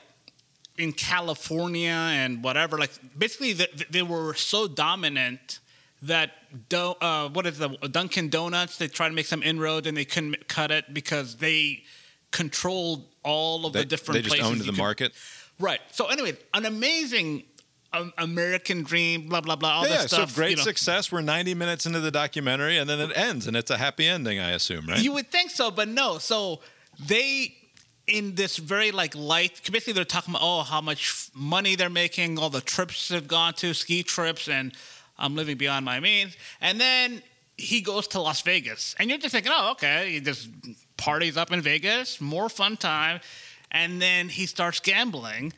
in 0.78 0.92
California 0.92 1.90
and 1.90 2.42
whatever. 2.42 2.78
Like 2.78 2.90
basically, 3.18 3.52
they, 3.54 3.68
they 3.90 4.02
were 4.02 4.34
so 4.34 4.68
dominant 4.68 5.60
that 6.02 6.32
do, 6.68 6.94
uh, 7.00 7.28
what 7.30 7.46
is 7.46 7.58
the 7.58 7.68
Dunkin' 7.90 8.28
Donuts? 8.28 8.78
They 8.78 8.88
tried 8.88 9.08
to 9.08 9.14
make 9.14 9.26
some 9.26 9.42
inroads 9.42 9.86
and 9.86 9.96
they 9.96 10.04
couldn't 10.04 10.48
cut 10.48 10.70
it 10.70 10.92
because 10.92 11.36
they 11.36 11.82
controlled 12.30 13.04
all 13.22 13.66
of 13.66 13.72
They, 13.72 13.80
the 13.80 13.86
different 13.86 14.16
they 14.16 14.22
just 14.22 14.36
places 14.36 14.50
owned 14.50 14.60
the 14.60 14.66
could- 14.66 14.76
market. 14.76 15.12
Right. 15.58 15.80
So 15.92 16.06
anyway, 16.08 16.36
an 16.52 16.66
amazing 16.66 17.44
um, 17.92 18.12
American 18.18 18.82
dream. 18.82 19.28
Blah 19.28 19.40
blah 19.40 19.56
blah. 19.56 19.70
All 19.78 19.88
yeah, 19.88 20.02
this 20.02 20.12
stuff. 20.12 20.30
so 20.30 20.36
great 20.36 20.50
you 20.50 20.56
know. 20.56 20.62
success. 20.62 21.10
We're 21.10 21.22
90 21.22 21.54
minutes 21.54 21.86
into 21.86 22.00
the 22.00 22.10
documentary, 22.10 22.76
and 22.78 22.88
then 22.90 23.00
it 23.00 23.16
ends, 23.16 23.46
and 23.46 23.56
it's 23.56 23.70
a 23.70 23.78
happy 23.78 24.06
ending, 24.06 24.38
I 24.38 24.50
assume, 24.50 24.86
right? 24.86 24.98
You 25.02 25.12
would 25.14 25.30
think 25.30 25.50
so, 25.50 25.70
but 25.70 25.88
no. 25.88 26.18
So 26.18 26.60
they, 27.06 27.54
in 28.06 28.34
this 28.34 28.56
very 28.56 28.90
like 28.92 29.14
light, 29.16 29.60
basically 29.70 29.92
they're 29.92 30.04
talking 30.04 30.32
about 30.34 30.42
oh 30.44 30.62
how 30.62 30.80
much 30.80 31.28
money 31.34 31.74
they're 31.74 31.90
making, 31.90 32.38
all 32.38 32.50
the 32.50 32.60
trips 32.60 33.08
they've 33.08 33.26
gone 33.26 33.54
to, 33.54 33.74
ski 33.74 34.02
trips, 34.02 34.48
and 34.48 34.72
I'm 35.18 35.34
living 35.34 35.56
beyond 35.56 35.84
my 35.84 36.00
means. 36.00 36.36
And 36.60 36.80
then 36.80 37.22
he 37.56 37.80
goes 37.80 38.06
to 38.08 38.20
Las 38.20 38.42
Vegas, 38.42 38.94
and 38.98 39.08
you're 39.10 39.18
just 39.18 39.32
thinking, 39.34 39.52
oh 39.54 39.72
okay, 39.72 40.12
he 40.12 40.20
just 40.20 40.48
parties 40.96 41.36
up 41.36 41.52
in 41.52 41.60
Vegas, 41.62 42.20
more 42.20 42.48
fun 42.48 42.76
time, 42.76 43.20
and 43.70 44.00
then 44.00 44.28
he 44.28 44.46
starts 44.46 44.78
gambling, 44.80 45.52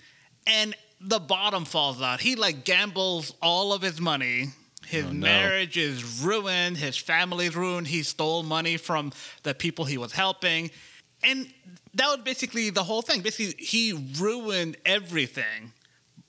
and 0.47 0.75
the 1.01 1.19
bottom 1.21 1.65
falls 1.65 2.01
out. 2.03 2.21
He 2.21 2.35
like 2.35 2.65
gambles 2.65 3.35
all 3.43 3.73
of 3.73 3.83
his 3.83 4.01
money. 4.01 4.47
His 4.87 5.05
Oh, 5.05 5.09
no. 5.13 5.27
marriage 5.27 5.77
is 5.77 6.23
ruined. 6.23 6.79
His 6.79 6.97
family's 6.97 7.55
ruined. 7.55 7.87
He 7.89 8.03
stole 8.03 8.43
money 8.43 8.79
from 8.79 9.13
the 9.43 9.55
people 9.55 9.85
he 9.85 9.99
was 9.99 10.13
helping. 10.13 10.71
And 11.23 11.53
that 11.95 12.07
was 12.07 12.19
basically 12.25 12.71
the 12.71 12.85
whole 12.85 13.03
thing. 13.03 13.23
Basically, 13.23 13.63
he 13.63 13.93
ruined 14.19 14.77
everything. 14.85 15.73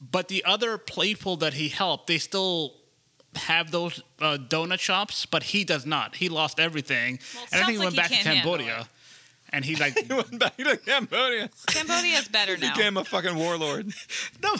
But 0.01 0.29
the 0.29 0.43
other 0.45 0.77
people 0.77 1.37
that 1.37 1.53
he 1.53 1.69
helped, 1.69 2.07
they 2.07 2.17
still 2.17 2.73
have 3.35 3.71
those 3.71 4.01
uh, 4.21 4.37
donut 4.37 4.79
shops, 4.79 5.25
but 5.25 5.43
he 5.43 5.63
does 5.63 5.85
not. 5.85 6.15
He 6.15 6.29
lost 6.29 6.59
everything. 6.59 7.19
Well, 7.35 7.45
and 7.51 7.63
I 7.63 7.65
think 7.65 7.77
sounds 7.77 7.79
he 7.79 7.85
went 7.85 7.97
like 7.97 8.09
back 8.09 8.17
he 8.17 8.23
to 8.23 8.29
Cambodia. 8.29 8.87
And 9.51 9.65
he 9.65 9.75
like 9.75 9.97
He 10.07 10.13
went 10.13 10.39
back 10.39 10.55
to 10.57 10.77
Cambodia. 10.77 11.49
Cambodia's 11.67 12.27
better 12.27 12.57
now. 12.57 12.73
Became 12.73 12.97
a 12.97 13.03
fucking 13.03 13.35
warlord. 13.35 13.91
No, 14.41 14.55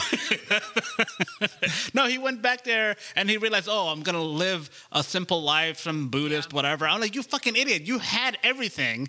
no, 1.93 2.07
he 2.07 2.17
went 2.17 2.41
back 2.41 2.65
there 2.65 2.97
and 3.15 3.29
he 3.29 3.37
realized, 3.37 3.69
oh, 3.69 3.87
I'm 3.87 4.01
gonna 4.01 4.21
live 4.21 4.69
a 4.91 5.03
simple 5.03 5.41
life, 5.41 5.79
some 5.79 6.09
Buddhist, 6.09 6.51
whatever. 6.51 6.85
I'm 6.85 6.99
like, 6.99 7.15
you 7.15 7.23
fucking 7.23 7.55
idiot! 7.55 7.83
You 7.83 7.99
had 7.99 8.37
everything, 8.43 9.07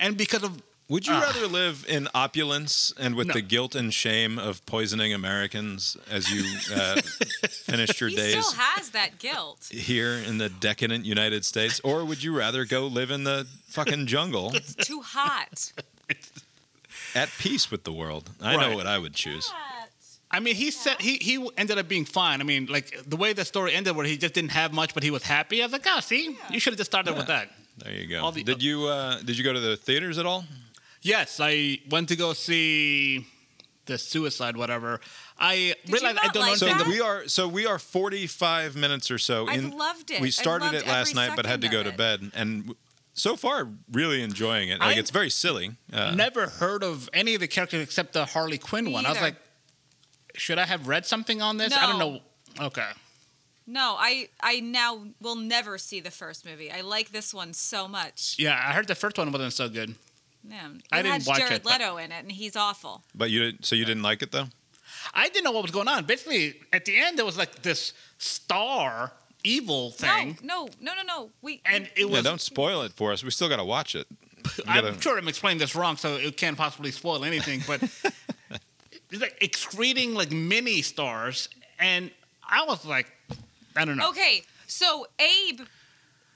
and 0.00 0.16
because 0.16 0.42
of 0.42 0.62
Would 0.90 1.06
you 1.06 1.12
Ah. 1.12 1.20
rather 1.20 1.46
live 1.46 1.84
in 1.86 2.08
opulence 2.14 2.94
and 2.98 3.14
with 3.14 3.26
No. 3.26 3.34
the 3.34 3.42
guilt 3.42 3.74
and 3.74 3.92
shame 3.92 4.38
of 4.38 4.64
poisoning 4.64 5.12
Americans 5.12 5.98
as 6.10 6.30
you 6.30 6.44
uh, 6.74 6.96
finished 7.50 8.00
your 8.00 8.08
he 8.08 8.16
days 8.16 8.46
still 8.46 8.58
has 8.58 8.88
that 8.90 9.18
guilt. 9.18 9.68
here 9.70 10.14
in 10.14 10.38
the 10.38 10.48
decadent 10.48 11.04
United 11.04 11.44
States, 11.44 11.78
or 11.84 12.06
would 12.06 12.22
you 12.22 12.34
rather 12.34 12.64
go 12.64 12.86
live 12.86 13.10
in 13.10 13.24
the 13.24 13.46
fucking 13.68 14.06
jungle 14.06 14.54
It's 14.54 14.74
too 14.74 15.02
hot. 15.02 15.72
at 17.14 17.28
peace 17.38 17.70
with 17.70 17.84
the 17.84 17.92
world? 17.92 18.30
I 18.40 18.56
know 18.56 18.74
what 18.74 18.86
I 18.86 18.98
would 18.98 19.14
choose. 19.14 19.50
I 20.30 20.40
mean, 20.40 20.54
he 20.56 20.70
said 20.70 21.00
he 21.00 21.16
he 21.16 21.46
ended 21.56 21.78
up 21.78 21.88
being 21.88 22.04
fine. 22.06 22.40
I 22.40 22.44
mean, 22.44 22.66
like 22.66 22.94
the 23.06 23.16
way 23.16 23.32
the 23.34 23.44
story 23.44 23.74
ended, 23.74 23.96
where 23.96 24.06
he 24.06 24.16
just 24.18 24.34
didn't 24.34 24.50
have 24.52 24.72
much, 24.72 24.92
but 24.94 25.02
he 25.02 25.10
was 25.10 25.22
happy. 25.22 25.62
I 25.62 25.66
was 25.66 25.72
like, 25.72 25.86
oh, 25.86 26.00
see, 26.00 26.36
you 26.50 26.60
should 26.60 26.72
have 26.74 26.78
just 26.78 26.90
started 26.90 27.14
with 27.16 27.26
that. 27.28 27.50
There 27.84 27.92
you 27.94 28.06
go. 28.06 28.22
All 28.22 28.32
the- 28.32 28.42
did 28.42 28.62
you 28.62 28.86
uh, 28.86 29.20
did 29.22 29.36
you 29.38 29.44
go 29.44 29.52
to 29.52 29.60
the 29.60 29.76
theaters 29.76 30.18
at 30.18 30.26
all? 30.26 30.44
Yes, 31.02 31.38
I 31.40 31.78
went 31.90 32.08
to 32.08 32.16
go 32.16 32.32
see 32.32 33.24
the 33.86 33.96
Suicide, 33.98 34.56
whatever. 34.56 35.00
I 35.38 35.54
you 35.54 35.74
realized 35.92 36.18
I 36.22 36.28
don't 36.28 36.42
like 36.42 36.50
know. 36.52 36.54
So 36.56 36.66
that? 36.66 36.86
we 36.86 37.00
are 37.00 37.28
so 37.28 37.46
we 37.48 37.66
are 37.66 37.78
45 37.78 38.74
minutes 38.76 39.10
or 39.10 39.18
so 39.18 39.48
I 39.48 39.54
in. 39.54 39.70
loved 39.70 40.10
it. 40.10 40.20
We 40.20 40.30
started 40.30 40.74
it 40.74 40.86
last 40.86 41.14
night, 41.14 41.32
but 41.36 41.46
had 41.46 41.60
to 41.62 41.68
go 41.68 41.82
to 41.82 41.92
bed, 41.92 42.32
and 42.34 42.74
so 43.14 43.36
far 43.36 43.68
really 43.92 44.22
enjoying 44.22 44.68
it. 44.68 44.80
Like 44.80 44.96
I- 44.96 44.98
it's 45.00 45.10
very 45.10 45.30
silly. 45.30 45.70
Uh, 45.92 46.14
never 46.14 46.48
heard 46.48 46.82
of 46.82 47.08
any 47.12 47.34
of 47.34 47.40
the 47.40 47.48
characters 47.48 47.80
except 47.82 48.12
the 48.12 48.24
Harley 48.24 48.58
Quinn 48.58 48.86
Me 48.86 48.92
one. 48.92 49.06
I 49.06 49.10
was 49.10 49.20
like, 49.20 49.36
should 50.34 50.58
I 50.58 50.66
have 50.66 50.88
read 50.88 51.06
something 51.06 51.40
on 51.40 51.56
this? 51.56 51.72
I 51.72 51.86
don't 51.86 51.98
know. 51.98 52.20
Okay. 52.60 52.88
No, 53.70 53.96
I 53.98 54.30
I 54.40 54.60
now 54.60 55.02
will 55.20 55.36
never 55.36 55.76
see 55.76 56.00
the 56.00 56.10
first 56.10 56.46
movie. 56.46 56.72
I 56.72 56.80
like 56.80 57.12
this 57.12 57.34
one 57.34 57.52
so 57.52 57.86
much. 57.86 58.36
Yeah, 58.38 58.54
I 58.54 58.72
heard 58.72 58.86
the 58.88 58.94
first 58.94 59.18
one 59.18 59.30
wasn't 59.30 59.52
so 59.52 59.68
good. 59.68 59.94
Man, 60.42 60.76
it 60.78 60.82
I 60.90 61.02
didn't 61.02 61.12
has 61.14 61.26
watch 61.26 61.38
Jared 61.38 61.52
it, 61.52 61.62
but- 61.64 61.78
Leto 61.80 61.98
in 61.98 62.10
it, 62.10 62.22
and 62.22 62.32
he's 62.32 62.56
awful. 62.56 63.02
but 63.14 63.28
you 63.30 63.40
did, 63.40 63.66
so 63.66 63.74
you 63.76 63.84
didn't 63.84 64.02
like 64.02 64.22
it 64.22 64.32
though. 64.32 64.46
I 65.12 65.28
didn't 65.28 65.44
know 65.44 65.50
what 65.52 65.62
was 65.62 65.70
going 65.70 65.86
on. 65.88 66.06
Basically, 66.06 66.54
at 66.72 66.86
the 66.86 66.96
end, 66.96 67.18
there 67.18 67.26
was 67.26 67.36
like 67.36 67.60
this 67.62 67.92
star 68.16 69.12
evil 69.44 69.90
thing. 69.90 70.38
No, 70.42 70.68
no, 70.80 70.94
no, 70.94 70.94
no, 70.94 71.02
no. 71.02 71.30
We 71.42 71.60
And 71.66 71.84
it 71.94 72.00
Yeah, 72.00 72.04
was. 72.06 72.22
don't 72.24 72.40
spoil 72.40 72.82
it 72.82 72.92
for 72.92 73.12
us. 73.12 73.22
We 73.22 73.30
still 73.30 73.48
got 73.50 73.56
to 73.56 73.64
watch 73.64 73.94
it. 73.94 74.06
We 74.56 74.64
gotta- 74.64 74.88
I'm 74.88 75.00
sure 75.00 75.18
I'm 75.18 75.28
explaining 75.28 75.58
this 75.58 75.74
wrong, 75.74 75.96
so 75.98 76.16
it 76.16 76.36
can't 76.38 76.56
possibly 76.56 76.90
spoil 76.90 77.22
anything. 77.24 77.62
But 77.66 77.82
it's 79.10 79.20
like 79.20 79.36
excreting 79.42 80.14
like 80.14 80.30
mini 80.32 80.80
stars, 80.82 81.48
and 81.78 82.10
I 82.48 82.64
was 82.64 82.84
like, 82.86 83.10
I 83.78 83.84
don't 83.84 83.96
know. 83.96 84.08
Okay, 84.10 84.42
so 84.66 85.06
Abe, 85.18 85.60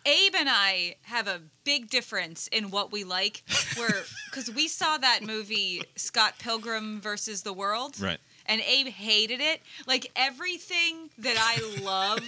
Abe 0.06 0.34
and 0.38 0.48
I 0.48 0.96
have 1.02 1.26
a 1.26 1.40
big 1.64 1.90
difference 1.90 2.48
in 2.48 2.70
what 2.70 2.92
we 2.92 3.04
like. 3.04 3.42
Where 3.76 4.02
because 4.30 4.50
we 4.54 4.68
saw 4.68 4.98
that 4.98 5.20
movie 5.22 5.82
Scott 5.96 6.34
Pilgrim 6.38 7.00
versus 7.00 7.42
the 7.42 7.52
World, 7.52 8.00
Right. 8.00 8.18
And 8.46 8.60
Abe 8.62 8.88
hated 8.88 9.40
it. 9.40 9.60
Like 9.86 10.10
everything 10.16 11.10
that 11.18 11.36
I 11.38 11.60
love 11.80 12.22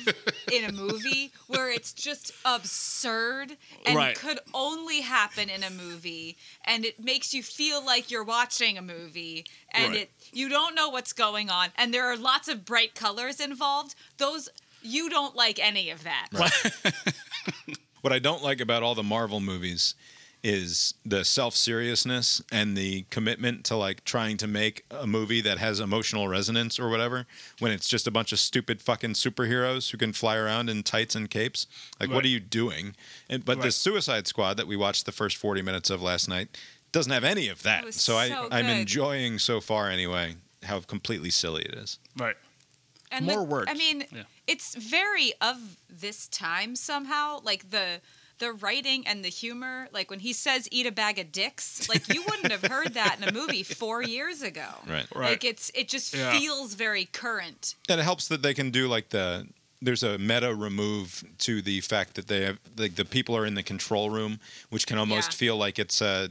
in 0.53 0.63
a 0.65 0.71
movie, 0.73 1.33
where 1.49 1.71
it's 1.73 1.93
just 1.93 2.31
absurd 2.45 3.57
and 3.85 3.97
Right. 3.97 4.17
could 4.17 4.39
only 4.53 5.01
happen 5.01 5.51
in 5.51 5.65
a 5.65 5.71
movie, 5.71 6.37
and 6.65 6.85
it 6.85 7.03
makes 7.03 7.35
you 7.35 7.43
feel 7.43 7.85
like 7.85 8.11
you're 8.13 8.23
watching 8.25 8.79
a 8.79 8.83
movie, 8.83 9.45
and 9.71 9.91
Right. 9.93 10.01
it 10.03 10.11
you 10.33 10.49
don't 10.49 10.75
know 10.77 10.89
what's 10.89 11.13
going 11.13 11.51
on, 11.51 11.71
and 11.77 11.93
there 11.93 12.05
are 12.05 12.17
lots 12.17 12.47
of 12.47 12.65
bright 12.65 12.95
colors 12.95 13.41
involved. 13.41 13.97
Those 14.19 14.49
you 14.85 15.11
don't 15.11 15.35
like 15.35 15.59
any 15.59 15.91
of 15.91 16.05
that. 16.05 16.29
What 18.05 18.13
I 18.13 18.19
don't 18.19 18.43
like 18.43 18.61
about 18.61 18.83
all 18.83 18.95
the 18.95 19.03
Marvel 19.03 19.41
movies 19.41 19.95
is 20.43 20.93
the 21.07 21.25
self-seriousness 21.25 22.43
and 22.53 22.77
the 22.77 23.07
commitment 23.09 23.65
to 23.65 23.77
like 23.77 24.05
trying 24.05 24.37
to 24.37 24.47
make 24.47 24.85
a 24.91 25.07
movie 25.07 25.41
that 25.41 25.57
has 25.57 25.81
emotional 25.81 26.29
resonance 26.29 26.79
or 26.79 26.91
whatever 26.91 27.25
when 27.61 27.73
it's 27.73 27.89
just 27.89 28.07
a 28.07 28.11
bunch 28.11 28.31
of 28.31 28.39
stupid 28.39 28.83
fucking 28.83 29.15
superheroes 29.15 29.91
who 29.91 29.97
can 29.97 30.13
fly 30.13 30.37
around 30.37 30.69
in 30.69 30.83
tights 30.83 31.15
and 31.15 31.31
capes. 31.31 31.67
Like 31.99 32.11
what 32.11 32.27
are 32.27 32.29
you 32.29 32.41
doing? 32.41 32.95
And 33.31 33.43
but 33.43 33.63
the 33.63 33.73
Suicide 33.73 34.27
Squad 34.27 34.59
that 34.59 34.67
we 34.67 34.77
watched 34.77 35.07
the 35.07 35.13
first 35.13 35.39
40 35.39 35.63
minutes 35.63 35.89
of 35.89 36.03
last 36.03 36.29
night 36.29 36.59
doesn't 36.93 37.11
have 37.11 37.25
any 37.25 37.49
of 37.49 37.63
that. 37.63 37.85
It 37.85 37.87
was 37.87 37.97
So, 37.97 38.19
I 38.19 38.29
so 38.29 38.49
I'm 38.51 38.67
enjoying 38.67 39.39
so 39.39 39.63
far 39.63 39.89
anyway 39.89 40.37
how 40.63 40.81
completely 40.81 41.31
silly 41.31 41.63
it 41.63 41.75
is. 41.75 41.99
Right. 42.19 42.37
And 43.17 43.27
More 43.27 43.37
the- 43.37 43.43
words. 43.45 43.71
I 43.71 43.75
mean, 43.75 44.05
Yeah. 44.13 44.23
it's 44.47 44.75
very 44.75 45.33
of 45.41 45.77
this 45.89 46.29
time 46.29 46.77
somehow. 46.77 47.41
Like 47.43 47.71
the 47.71 48.01
the 48.39 48.53
writing 48.53 49.07
and 49.07 49.25
the 49.25 49.29
humor. 49.29 49.89
Like 49.93 50.11
when 50.11 50.19
he 50.21 50.33
says 50.33 50.69
"eat 50.73 50.87
a 50.87 50.93
bag 50.93 51.19
of 51.19 51.31
dicks," 51.33 51.89
like 51.89 52.09
you 52.13 52.23
wouldn't 52.25 52.51
have 52.51 52.63
heard 52.71 52.95
that 52.95 53.17
in 53.21 53.29
a 53.29 53.33
movie 53.33 53.63
four 53.83 54.03
years 54.03 54.43
ago. 54.43 54.67
Right. 54.87 55.07
Right. 55.15 55.31
Like 55.31 55.45
it's 55.45 55.71
it 55.75 55.89
just 55.89 56.13
Yeah. 56.15 56.33
feels 56.39 56.75
very 56.75 57.05
current. 57.07 57.77
And 57.89 58.01
it 58.01 58.05
helps 58.05 58.29
that 58.29 58.43
they 58.43 58.53
can 58.55 58.71
do 58.71 58.89
like 58.89 59.11
the 59.11 59.47
there's 59.81 60.03
a 60.03 60.17
meta 60.19 60.55
remove 60.55 61.23
to 61.39 61.61
the 61.61 61.81
fact 61.83 62.15
that 62.15 62.27
they 62.27 62.43
have 62.45 62.59
like 62.77 62.95
the 62.97 63.05
people 63.05 63.37
are 63.37 63.47
in 63.47 63.55
the 63.55 63.63
control 63.63 64.11
room, 64.11 64.41
which 64.71 64.87
can 64.87 64.99
almost 64.99 65.33
Yeah. 65.33 65.37
feel 65.37 65.57
like 65.57 65.79
it's 65.79 66.01
a 66.01 66.29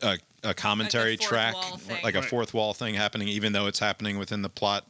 a, 0.00 0.16
a 0.44 0.54
commentary 0.54 1.16
fourth 1.16 1.28
track, 1.28 1.54
wall 1.54 1.76
thing. 1.76 2.00
like 2.04 2.14
a 2.14 2.22
fourth 2.22 2.54
wall 2.54 2.72
thing 2.72 2.94
happening, 2.94 3.26
even 3.28 3.52
though 3.52 3.66
it's 3.66 3.80
happening 3.80 4.16
within 4.16 4.42
the 4.42 4.48
plot 4.48 4.86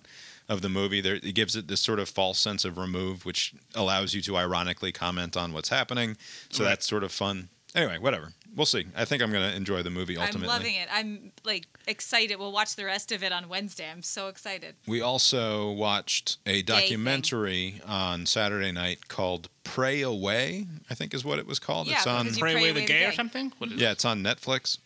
of 0.49 0.63
the 0.63 0.69
movie. 0.69 1.01
There, 1.01 1.17
it 1.17 1.35
gives 1.35 1.57
it 1.57 1.69
this 1.69 1.81
sort 1.81 1.99
of 1.99 2.09
false 2.09 2.39
sense 2.39 2.65
of 2.65 2.79
remove, 2.79 3.25
which 3.25 3.53
allows 3.75 4.15
you 4.15 4.23
to 4.23 4.37
ironically 4.37 4.93
comment 4.93 5.37
on 5.37 5.53
what's 5.53 5.69
happening. 5.69 6.17
So 6.51 6.65
Right. 6.65 6.71
that's 6.71 6.87
sort 6.89 7.05
of 7.05 7.13
fun. 7.13 7.49
Anyway, 7.75 7.99
whatever. 7.99 8.33
We'll 8.57 8.65
see. 8.67 8.87
I 8.97 9.05
think 9.05 9.23
I'm 9.23 9.31
going 9.31 9.49
to 9.49 9.55
enjoy 9.55 9.83
the 9.83 9.91
movie 9.91 10.17
ultimately. 10.17 10.49
I'm 10.49 10.53
loving 10.55 10.75
it. 10.75 10.89
I'm 10.91 11.33
like 11.45 11.67
excited. 11.87 12.39
We'll 12.39 12.51
watch 12.51 12.77
the 12.77 12.87
rest 12.87 13.13
of 13.13 13.23
it 13.23 13.31
on 13.31 13.49
Wednesday. 13.51 13.89
I'm 13.91 14.03
so 14.03 14.29
excited. 14.29 14.75
We 14.87 15.03
also 15.03 15.71
watched 15.73 16.39
a 16.47 16.63
documentary 16.63 17.81
on 17.87 18.25
Saturday 18.25 18.73
night 18.73 19.09
called 19.09 19.51
Pray 19.65 20.01
Away, 20.01 20.67
I 20.89 20.95
think 20.95 21.13
is 21.13 21.27
what 21.27 21.39
it 21.39 21.47
was 21.47 21.59
called. 21.59 21.89
Yeah, 21.89 21.97
it's 21.99 22.07
on 22.07 22.25
because 22.25 22.39
Pray 22.39 22.53
pray 22.55 22.61
away 22.63 22.71
away 22.71 22.81
the 22.81 22.87
the 22.87 22.93
gay 22.93 23.05
or 23.05 23.13
something. 23.13 23.53
What 23.59 23.71
is 23.71 23.79
Yeah, 23.81 23.93
it's 23.93 24.07
on 24.07 24.23
Netflix. 24.25 24.79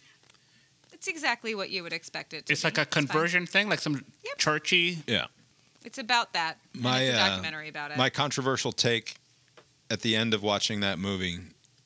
It's 0.92 1.06
exactly 1.06 1.54
what 1.54 1.70
you 1.70 1.84
would 1.84 1.92
expect 1.92 2.34
it 2.34 2.46
to 2.46 2.52
It's 2.52 2.62
be. 2.62 2.66
like 2.66 2.78
a 2.78 2.84
conversion 2.84 3.46
thing, 3.46 3.68
like 3.68 3.78
some 3.80 4.04
Yep. 4.24 4.38
churchy. 4.38 4.98
Yeah. 5.06 5.26
It's 5.84 5.98
about 5.98 6.32
that. 6.32 6.58
My, 6.74 7.00
it's 7.02 7.16
a 7.16 7.20
uh, 7.20 7.28
documentary 7.28 7.68
about 7.68 7.90
it. 7.90 7.96
My 7.96 8.10
controversial 8.10 8.72
take 8.72 9.16
at 9.90 10.00
the 10.00 10.16
end 10.16 10.34
of 10.34 10.42
watching 10.42 10.80
that 10.80 10.98
movie 10.98 11.38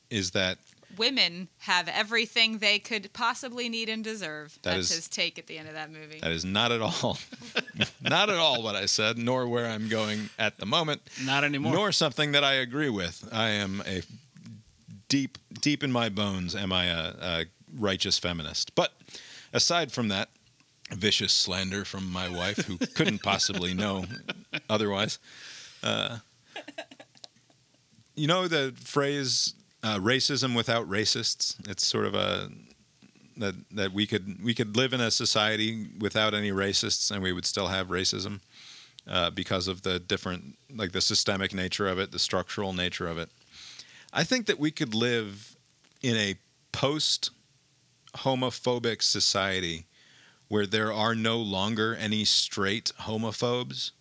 is 0.09 0.31
that 0.31 0.57
women 0.97 1.47
have 1.59 1.87
everything 1.89 2.57
they 2.57 2.79
could 2.79 3.11
possibly 3.13 3.69
need 3.69 3.89
and 3.89 4.03
deserve. 4.03 4.57
That 4.63 4.75
That's 4.75 4.89
is- 4.91 4.95
his 4.95 5.07
take 5.07 5.37
at 5.37 5.47
the 5.47 5.57
end 5.57 5.67
of 5.67 5.73
that 5.75 5.91
movie. 5.91 6.19
That 6.21 6.31
is 6.31 6.45
not 6.45 6.71
at 6.71 6.81
all, 6.81 7.17
not 8.01 8.29
at 8.29 8.37
all 8.37 8.63
what 8.63 8.75
I 8.75 8.85
said, 8.85 9.17
nor 9.17 9.47
where 9.47 9.67
I'm 9.67 9.89
going 9.89 10.29
at 10.39 10.57
the 10.57 10.65
moment, 10.65 11.01
Not 11.23 11.43
anymore. 11.43 11.73
nor 11.73 11.91
something 11.91 12.31
that 12.31 12.43
I 12.43 12.53
agree 12.53 12.89
with. 12.89 13.27
I 13.31 13.49
am 13.49 13.83
a 13.85 14.01
deep, 15.09 15.37
deep 15.61 15.83
in 15.83 15.91
my 15.91 16.09
bones, 16.09 16.55
am 16.55 16.71
I 16.71 16.85
a, 16.85 17.13
a 17.21 17.45
righteous 17.77 18.17
feminist? 18.17 18.73
But 18.75 18.93
aside 19.53 19.91
from 19.91 20.07
that, 20.09 20.29
vicious 20.91 21.33
slander 21.33 21.85
from 21.85 22.11
my 22.11 22.29
wife, 22.29 22.57
who 22.65 22.77
couldn't 22.77 23.21
possibly 23.23 23.73
know 23.73 24.05
otherwise. 24.69 25.19
Uh, 25.83 26.19
you 28.15 28.27
know 28.27 28.47
the 28.47 28.73
phrase 28.77 29.53
uh, 29.83 29.97
"racism 29.97 30.55
without 30.55 30.89
racists." 30.89 31.55
It's 31.69 31.85
sort 31.85 32.05
of 32.05 32.15
a 32.15 32.49
that 33.37 33.55
that 33.71 33.93
we 33.93 34.07
could 34.07 34.43
we 34.43 34.53
could 34.53 34.75
live 34.75 34.93
in 34.93 35.01
a 35.01 35.11
society 35.11 35.87
without 35.99 36.33
any 36.33 36.51
racists 36.51 37.11
and 37.11 37.21
we 37.21 37.31
would 37.31 37.45
still 37.45 37.67
have 37.67 37.87
racism 37.87 38.39
uh, 39.07 39.29
because 39.29 39.67
of 39.67 39.83
the 39.83 39.99
different 39.99 40.57
like 40.75 40.91
the 40.91 41.01
systemic 41.01 41.53
nature 41.53 41.87
of 41.87 41.99
it, 41.99 42.11
the 42.11 42.19
structural 42.19 42.73
nature 42.73 43.07
of 43.07 43.17
it. 43.17 43.29
I 44.13 44.23
think 44.23 44.47
that 44.47 44.59
we 44.59 44.71
could 44.71 44.95
live 44.95 45.55
in 46.01 46.15
a 46.15 46.35
post 46.71 47.31
homophobic 48.15 49.01
society 49.01 49.85
where 50.47 50.65
there 50.65 50.93
are 50.93 51.15
no 51.15 51.37
longer 51.37 51.95
any 51.95 52.25
straight 52.25 52.91
homophobes 53.01 53.91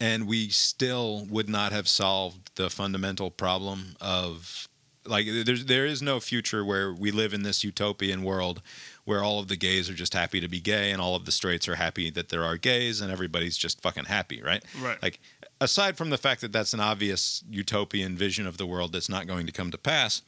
and 0.00 0.26
we 0.26 0.48
still 0.48 1.24
would 1.30 1.48
not 1.48 1.72
have 1.72 1.88
solved 1.88 2.50
the 2.56 2.70
fundamental 2.70 3.30
problem 3.30 3.96
of 4.00 4.68
like 5.06 5.26
there's 5.44 5.66
there 5.66 5.86
is 5.86 6.00
no 6.00 6.18
future 6.18 6.64
where 6.64 6.92
we 6.92 7.10
live 7.10 7.34
in 7.34 7.42
this 7.42 7.62
utopian 7.62 8.22
world 8.22 8.62
where 9.04 9.22
all 9.22 9.38
of 9.38 9.48
the 9.48 9.56
gays 9.56 9.90
are 9.90 9.94
just 9.94 10.14
happy 10.14 10.40
to 10.40 10.48
be 10.48 10.60
gay 10.60 10.90
and 10.90 11.00
all 11.00 11.14
of 11.14 11.26
the 11.26 11.32
straights 11.32 11.68
are 11.68 11.74
happy 11.74 12.10
that 12.10 12.30
there 12.30 12.42
are 12.42 12.56
gays 12.56 13.00
and 13.00 13.12
everybody's 13.12 13.56
just 13.56 13.82
fucking 13.82 14.06
happy, 14.06 14.42
right? 14.42 14.64
Right. 14.80 15.00
Like 15.02 15.20
aside 15.60 15.96
from 15.96 16.10
the 16.10 16.18
fact 16.18 16.40
that 16.40 16.52
that's 16.52 16.72
an 16.72 16.80
obvious 16.80 17.44
utopian 17.50 18.16
vision 18.16 18.46
of 18.46 18.56
the 18.56 18.66
world 18.66 18.92
that's 18.92 19.10
not 19.10 19.26
going 19.26 19.46
to 19.46 19.52
come 19.52 19.70
to 19.70 19.78
pass, 19.78 20.22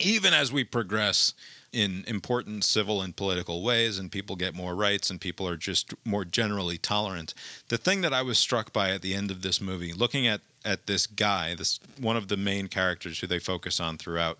even 0.00 0.34
as 0.34 0.52
we 0.52 0.64
progress 0.64 1.32
in 1.72 2.04
important 2.06 2.64
civil 2.64 3.02
and 3.02 3.14
political 3.14 3.62
ways 3.62 3.98
and 3.98 4.10
people 4.10 4.36
get 4.36 4.54
more 4.54 4.74
rights 4.74 5.10
and 5.10 5.20
people 5.20 5.46
are 5.46 5.56
just 5.56 5.92
more 6.04 6.24
generally 6.24 6.78
tolerant. 6.78 7.34
The 7.68 7.78
thing 7.78 8.00
that 8.00 8.12
i 8.12 8.22
was 8.22 8.38
struck 8.38 8.72
by 8.72 8.90
at 8.90 9.02
the 9.02 9.14
end 9.14 9.30
of 9.30 9.42
this 9.42 9.60
movie 9.60 9.92
looking 9.92 10.26
at 10.26 10.40
at 10.64 10.86
this 10.86 11.06
guy 11.06 11.54
this 11.54 11.78
one 12.00 12.16
of 12.16 12.28
the 12.28 12.36
main 12.36 12.68
characters 12.68 13.20
who 13.20 13.26
they 13.26 13.38
focus 13.38 13.80
on 13.80 13.98
throughout 13.98 14.38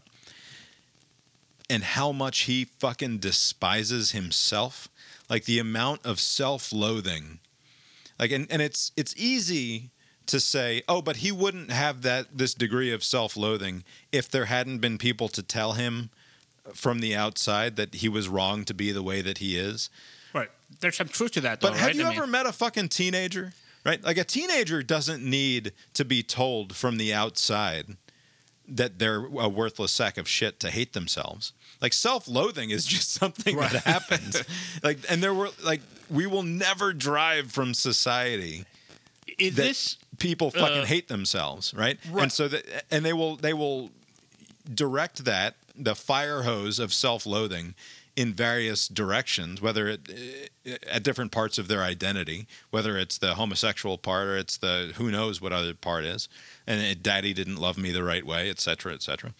and 1.71 1.85
how 1.85 2.13
much 2.13 2.41
he 2.41 2.65
fucking 2.65 3.19
despises 3.19 4.13
himself 4.13 4.89
like 5.29 5.45
the 5.45 5.59
amount 5.59 6.05
of 6.07 6.19
self-loathing. 6.19 7.39
Like 8.19 8.33
and, 8.33 8.47
and 8.51 8.63
it's 8.63 8.93
it's 8.97 9.15
easy 9.17 9.91
to 10.27 10.41
say 10.41 10.83
oh 10.89 11.01
but 11.03 11.19
he 11.19 11.33
wouldn't 11.33 11.71
have 11.71 12.03
that 12.03 12.27
this 12.37 12.55
degree 12.55 12.93
of 12.93 13.05
self-loathing 13.05 13.85
if 14.13 14.31
there 14.31 14.47
hadn't 14.47 14.79
been 14.79 14.99
people 14.99 15.29
to 15.29 15.43
tell 15.43 15.73
him 15.73 16.11
from 16.75 17.01
the 17.01 17.15
outside 17.15 17.77
that 17.77 17.95
he 17.97 18.09
was 18.09 18.29
wrong 18.29 18.65
to 18.65 18.75
be 18.75 18.93
the 18.93 19.03
way 19.03 19.21
that 19.21 19.39
he 19.39 19.57
is 19.57 19.91
Right. 20.35 20.51
There's 20.81 20.97
some 20.97 21.09
truth 21.09 21.33
to 21.33 21.41
that, 21.41 21.61
though, 21.61 21.69
but 21.71 21.79
have 21.79 21.87
right? 21.89 21.95
you 21.95 22.05
I 22.05 22.11
mean- 22.11 22.19
ever 22.19 22.27
met 22.27 22.47
a 22.47 22.53
fucking 22.53 22.89
teenager 22.91 23.53
right 23.85 24.03
like 24.03 24.19
a 24.19 24.25
teenager 24.25 24.83
doesn't 24.83 25.23
need 25.23 25.73
to 25.95 26.05
be 26.05 26.23
told 26.23 26.75
from 26.77 26.97
the 26.99 27.15
outside 27.15 27.97
that 28.67 28.99
they're 28.99 29.25
a 29.25 29.49
worthless 29.49 29.93
sack 29.93 30.19
of 30.19 30.29
shit 30.29 30.61
to 30.61 30.71
hate 30.71 30.93
themselves 30.93 31.53
like 31.81 31.93
self-loathing 31.93 32.71
is 32.71 32.85
just 32.97 33.13
something 33.13 33.57
that 33.57 33.85
happens 33.85 34.43
like 34.83 34.99
and 35.09 35.23
there 35.23 35.33
were 35.33 35.49
like 35.65 35.81
we 36.11 36.27
will 36.27 36.43
never 36.43 36.93
drive 36.93 37.51
from 37.53 37.73
society 37.73 38.65
is 39.39 39.55
that 39.55 39.63
this 39.63 39.97
people 40.19 40.51
fucking 40.51 40.83
uh, 40.83 40.85
hate 40.85 41.09
themselves, 41.09 41.73
right? 41.75 41.99
Right. 42.11 42.25
And 42.25 42.33
so 42.33 42.49
that 42.49 42.85
and 42.91 43.05
they 43.05 43.13
will 43.13 43.37
they 43.37 43.55
will 43.55 43.91
direct 44.75 45.25
that 45.25 45.55
the 45.79 45.95
fire 45.95 46.43
hose 46.43 46.79
of 46.79 46.93
self-loathing 46.93 47.75
in 48.17 48.35
various 48.35 48.89
directions, 48.89 49.63
whether 49.63 49.87
it 49.89 50.11
uh, 50.67 50.73
at 50.91 51.05
different 51.05 51.31
parts 51.31 51.57
of 51.57 51.69
their 51.69 51.83
identity, 51.83 52.49
whether 52.71 52.99
it's 52.99 53.19
the 53.19 53.35
homosexual 53.35 53.97
part 53.97 54.27
or 54.27 54.37
it's 54.37 54.57
the 54.57 54.93
who 54.97 55.11
knows 55.11 55.41
what 55.41 55.53
other 55.53 55.73
part 55.73 56.05
is, 56.05 56.29
and 56.67 56.81
it, 56.81 57.01
daddy 57.01 57.33
didn't 57.33 57.57
love 57.57 57.79
me 57.79 57.93
the 57.93 58.03
right 58.03 58.27
way, 58.27 58.51
et 58.51 58.59
cetera, 58.59 58.93
et 58.93 59.03
cetera. 59.03 59.33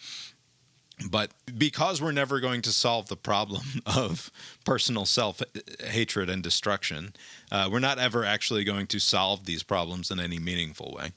But 1.09 1.31
because 1.57 2.01
we're 2.01 2.13
never 2.13 2.39
going 2.39 2.61
to 2.63 2.71
solve 2.71 3.07
the 3.07 3.17
problem 3.17 3.63
of 3.85 4.31
personal 4.65 5.05
self 5.05 5.41
hatred 5.83 6.29
and 6.29 6.41
destruction, 6.41 7.13
uh, 7.51 7.67
we're 7.69 7.79
not 7.79 7.99
ever 7.99 8.23
actually 8.23 8.63
going 8.63 8.87
to 8.87 8.99
solve 8.99 9.45
these 9.45 9.63
problems 9.63 10.09
in 10.09 10.21
any 10.21 10.39
meaningful 10.39 10.93
way. 10.97 11.11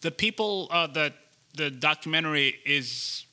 the 0.00 0.10
people 0.10 0.68
uh, 0.70 0.86
the 0.86 1.70
documentary 1.70 2.56
is 2.64 3.26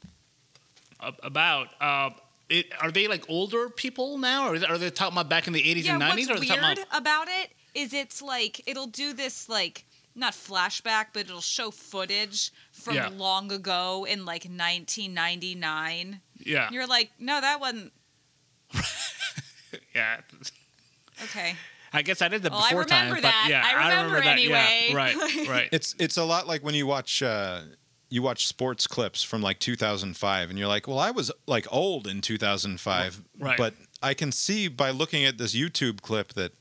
about? 1.24 1.68
Uh, 1.80 2.10
it, 2.50 2.68
are 2.82 2.92
they 2.92 3.08
like 3.08 3.26
older 3.30 3.70
people 3.70 4.18
now, 4.18 4.48
or 4.50 4.56
are 4.56 4.78
they 4.78 4.90
talking 4.90 5.14
about 5.18 5.30
back 5.30 5.48
in 5.48 5.54
the 5.54 5.62
80s 5.64 5.86
yeah, 5.86 5.94
and 5.94 6.02
90s? 6.04 6.10
what's 6.18 6.30
or 6.30 6.34
are 6.34 6.40
they 6.40 6.46
talking 6.48 6.64
weird 6.64 6.78
about, 6.80 7.02
about 7.02 7.28
it 7.30 7.52
is 7.74 7.94
it's 7.94 8.22
like 8.22 8.62
it'll 8.68 8.88
do 8.88 9.14
this 9.14 9.48
like 9.48 9.86
not 10.16 10.34
flashback, 10.34 11.06
but 11.14 11.22
it'll 11.22 11.40
show 11.40 11.72
footage 11.72 12.52
from 12.74 12.96
Yeah. 12.96 13.08
long 13.16 13.50
ago 13.52 14.06
in 14.06 14.26
like 14.26 14.44
1999. 14.44 16.20
yeah, 16.40 16.70
You're 16.72 16.88
like, 16.88 17.12
no, 17.18 17.40
that 17.40 17.60
wasn't 17.62 17.94
yeah. 19.96 20.18
okay. 21.24 21.56
I 21.94 22.02
guess 22.02 22.22
I 22.22 22.28
did 22.30 22.42
the 22.44 22.50
Well, 22.50 22.60
I 22.60 22.70
before 22.70 22.84
remember 22.84 23.16
time, 23.16 23.22
that. 23.24 23.42
but 23.46 23.50
yeah, 23.50 23.64
I 23.66 23.88
remember 24.00 24.22
that. 24.22 24.42
Yeah, 24.42 24.96
right, 24.96 25.16
right. 25.50 25.70
It's 25.72 25.94
it's 26.00 26.18
a 26.18 26.24
lot 26.24 26.48
like 26.48 26.64
when 26.64 26.74
you 26.74 26.88
watch 26.88 27.22
uh, 27.22 27.62
you 28.12 28.22
watch 28.22 28.46
sports 28.46 28.86
clips 28.86 29.24
from 29.24 29.42
like 29.42 29.58
2005, 29.60 30.50
and 30.52 30.60
you're 30.60 30.68
like, 30.68 30.88
well, 30.88 31.00
I 31.00 31.10
was 31.12 31.32
like 31.48 31.66
old 31.72 32.06
in 32.06 32.22
2005, 32.22 33.22
Right. 33.40 33.58
but 33.58 33.74
I 34.04 34.14
can 34.14 34.32
see 34.32 34.68
by 34.68 34.92
looking 34.92 35.26
at 35.26 35.38
this 35.40 35.56
YouTube 35.56 36.02
clip 36.02 36.34
that, 36.34 36.52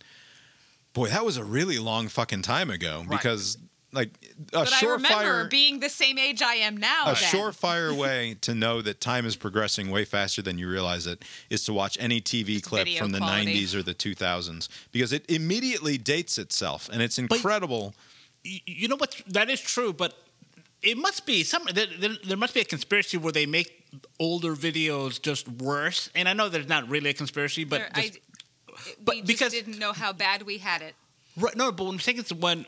boy, 0.92 1.08
that 1.08 1.24
was 1.24 1.36
a 1.36 1.44
really 1.44 1.78
long 1.78 2.08
fucking 2.08 2.42
time 2.42 2.70
ago 2.70 3.00
Right. 3.00 3.10
because 3.18 3.58
like 3.92 4.10
a 4.52 4.62
But 4.62 4.72
I 4.72 4.86
remember 4.86 5.46
surefire. 5.46 5.50
being 5.50 5.80
the 5.80 5.88
same 5.88 6.16
age 6.16 6.40
I 6.40 6.54
am 6.54 6.76
now. 6.76 7.06
a 7.10 7.14
then. 7.14 7.16
surefire 7.32 7.92
way 8.04 8.36
to 8.42 8.54
know 8.54 8.80
that 8.82 9.00
time 9.00 9.26
is 9.26 9.34
progressing 9.34 9.90
way 9.90 10.04
faster 10.04 10.42
than 10.42 10.56
you 10.58 10.68
realize 10.70 11.08
it 11.08 11.24
is 11.50 11.64
to 11.64 11.72
watch 11.72 11.96
any 11.98 12.20
TV 12.20 12.52
Just 12.58 12.66
clip 12.66 12.84
video 12.86 13.00
from 13.02 13.10
the 13.10 13.18
quality. 13.18 13.52
90s 13.66 13.74
or 13.74 13.82
the 13.82 13.92
2000s 13.94 14.68
because 14.92 15.12
it 15.12 15.28
immediately 15.28 15.98
dates 15.98 16.38
itself 16.38 16.88
and 16.92 17.02
it's 17.02 17.18
incredible. 17.18 17.92
Y- 18.44 18.60
you 18.64 18.86
know 18.86 18.94
what? 18.96 19.20
That 19.26 19.50
is 19.50 19.60
true, 19.60 19.92
but 19.92 20.16
it 20.82 20.96
must 20.96 21.26
be 21.26 21.42
some. 21.44 21.64
There, 21.72 21.86
there, 21.98 22.10
there 22.26 22.36
must 22.36 22.54
be 22.54 22.60
a 22.60 22.64
conspiracy 22.64 23.16
where 23.16 23.32
they 23.32 23.46
make 23.46 23.84
older 24.18 24.54
videos 24.54 25.20
just 25.20 25.48
worse. 25.48 26.10
And 26.14 26.28
I 26.28 26.32
know 26.32 26.48
there's 26.48 26.68
not 26.68 26.88
really 26.88 27.10
a 27.10 27.14
conspiracy, 27.14 27.64
but 27.64 27.78
There- 27.94 28.04
just- 28.04 28.18
I, 28.68 28.80
but 29.04 29.26
because- 29.26 29.52
didn't 29.52 29.78
know 29.78 29.92
how 29.92 30.12
bad 30.12 30.42
we 30.42 30.58
had 30.58 30.82
it. 30.82 30.94
Right, 31.36 31.54
no, 31.56 31.70
but 31.72 31.84
what 31.84 31.92
I'm 31.92 32.00
saying 32.00 32.18
is 32.18 32.32
when, 32.32 32.66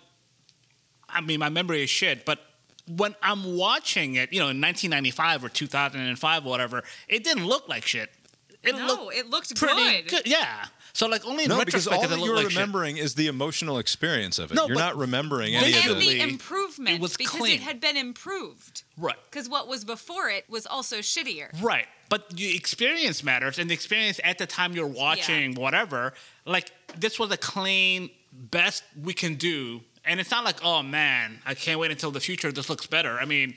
I 1.09 1.21
mean, 1.21 1.41
my 1.41 1.49
memory 1.49 1.83
is 1.83 1.91
shit, 1.91 2.25
but 2.25 2.39
when 2.87 3.15
I'm 3.23 3.57
watching 3.57 4.15
it, 4.15 4.33
you 4.33 4.39
know, 4.39 4.49
in 4.49 4.61
1995 4.61 5.45
or 5.45 5.49
2005 5.49 6.47
or 6.47 6.49
whatever, 6.49 6.83
it 7.09 7.25
didn't 7.25 7.47
look 7.47 7.69
like 7.69 7.85
shit. 7.87 8.11
It 8.63 8.77
No, 8.77 8.87
looked 8.87 9.17
it 9.17 9.27
looked 9.31 9.57
pretty 9.57 10.03
good. 10.03 10.23
Yeah. 10.27 10.67
So 10.95 11.07
like 11.07 11.25
only 11.25 11.45
in 11.45 11.49
No, 11.49 11.65
because 11.65 11.87
all 11.87 12.07
that 12.07 12.19
you're 12.19 12.37
like 12.37 12.51
shit. 12.51 12.57
remembering 12.59 12.97
is 12.99 13.15
the 13.15 13.27
emotional 13.27 13.79
experience 13.79 14.39
of 14.39 14.51
it. 14.53 14.55
No, 14.55 14.67
you're 14.67 14.77
not 14.77 14.97
remembering 14.97 15.55
any 15.55 15.75
of 15.91 15.99
the. 15.99 16.21
improvement 16.21 16.97
it 16.97 17.01
was 17.01 17.17
because 17.17 17.41
clean. 17.41 17.55
it 17.55 17.61
had 17.61 17.81
been 17.81 17.97
improved. 17.97 18.83
Right. 18.99 19.17
Because 19.31 19.49
what 19.49 19.69
was 19.69 19.85
before 19.85 20.29
it 20.29 20.45
was 20.51 20.67
also 20.67 20.99
shittier. 20.99 21.49
Right. 21.63 21.87
But 22.09 22.29
the 22.31 22.55
experience 22.55 23.25
matters, 23.25 23.59
and 23.59 23.71
the 23.71 23.75
experience 23.75 24.21
at 24.23 24.37
the 24.37 24.47
time 24.47 24.75
you're 24.75 24.87
watching 24.87 25.55
whatever, 25.55 26.13
like 26.45 26.71
this 26.97 27.19
was 27.19 27.31
a 27.31 27.39
clean 27.39 28.11
best 28.33 28.85
we 29.03 29.15
can 29.15 29.37
do. 29.37 29.81
And 30.05 30.21
it's 30.21 30.31
not 30.31 30.45
like, 30.45 30.63
oh 30.63 30.83
man, 30.83 31.39
I 31.47 31.55
can't 31.55 31.81
wait 31.81 31.91
until 31.91 32.11
the 32.11 32.21
future. 32.21 32.53
This 32.53 32.69
looks 32.69 32.87
better. 32.87 33.19
I 33.19 33.25
mean, 33.25 33.55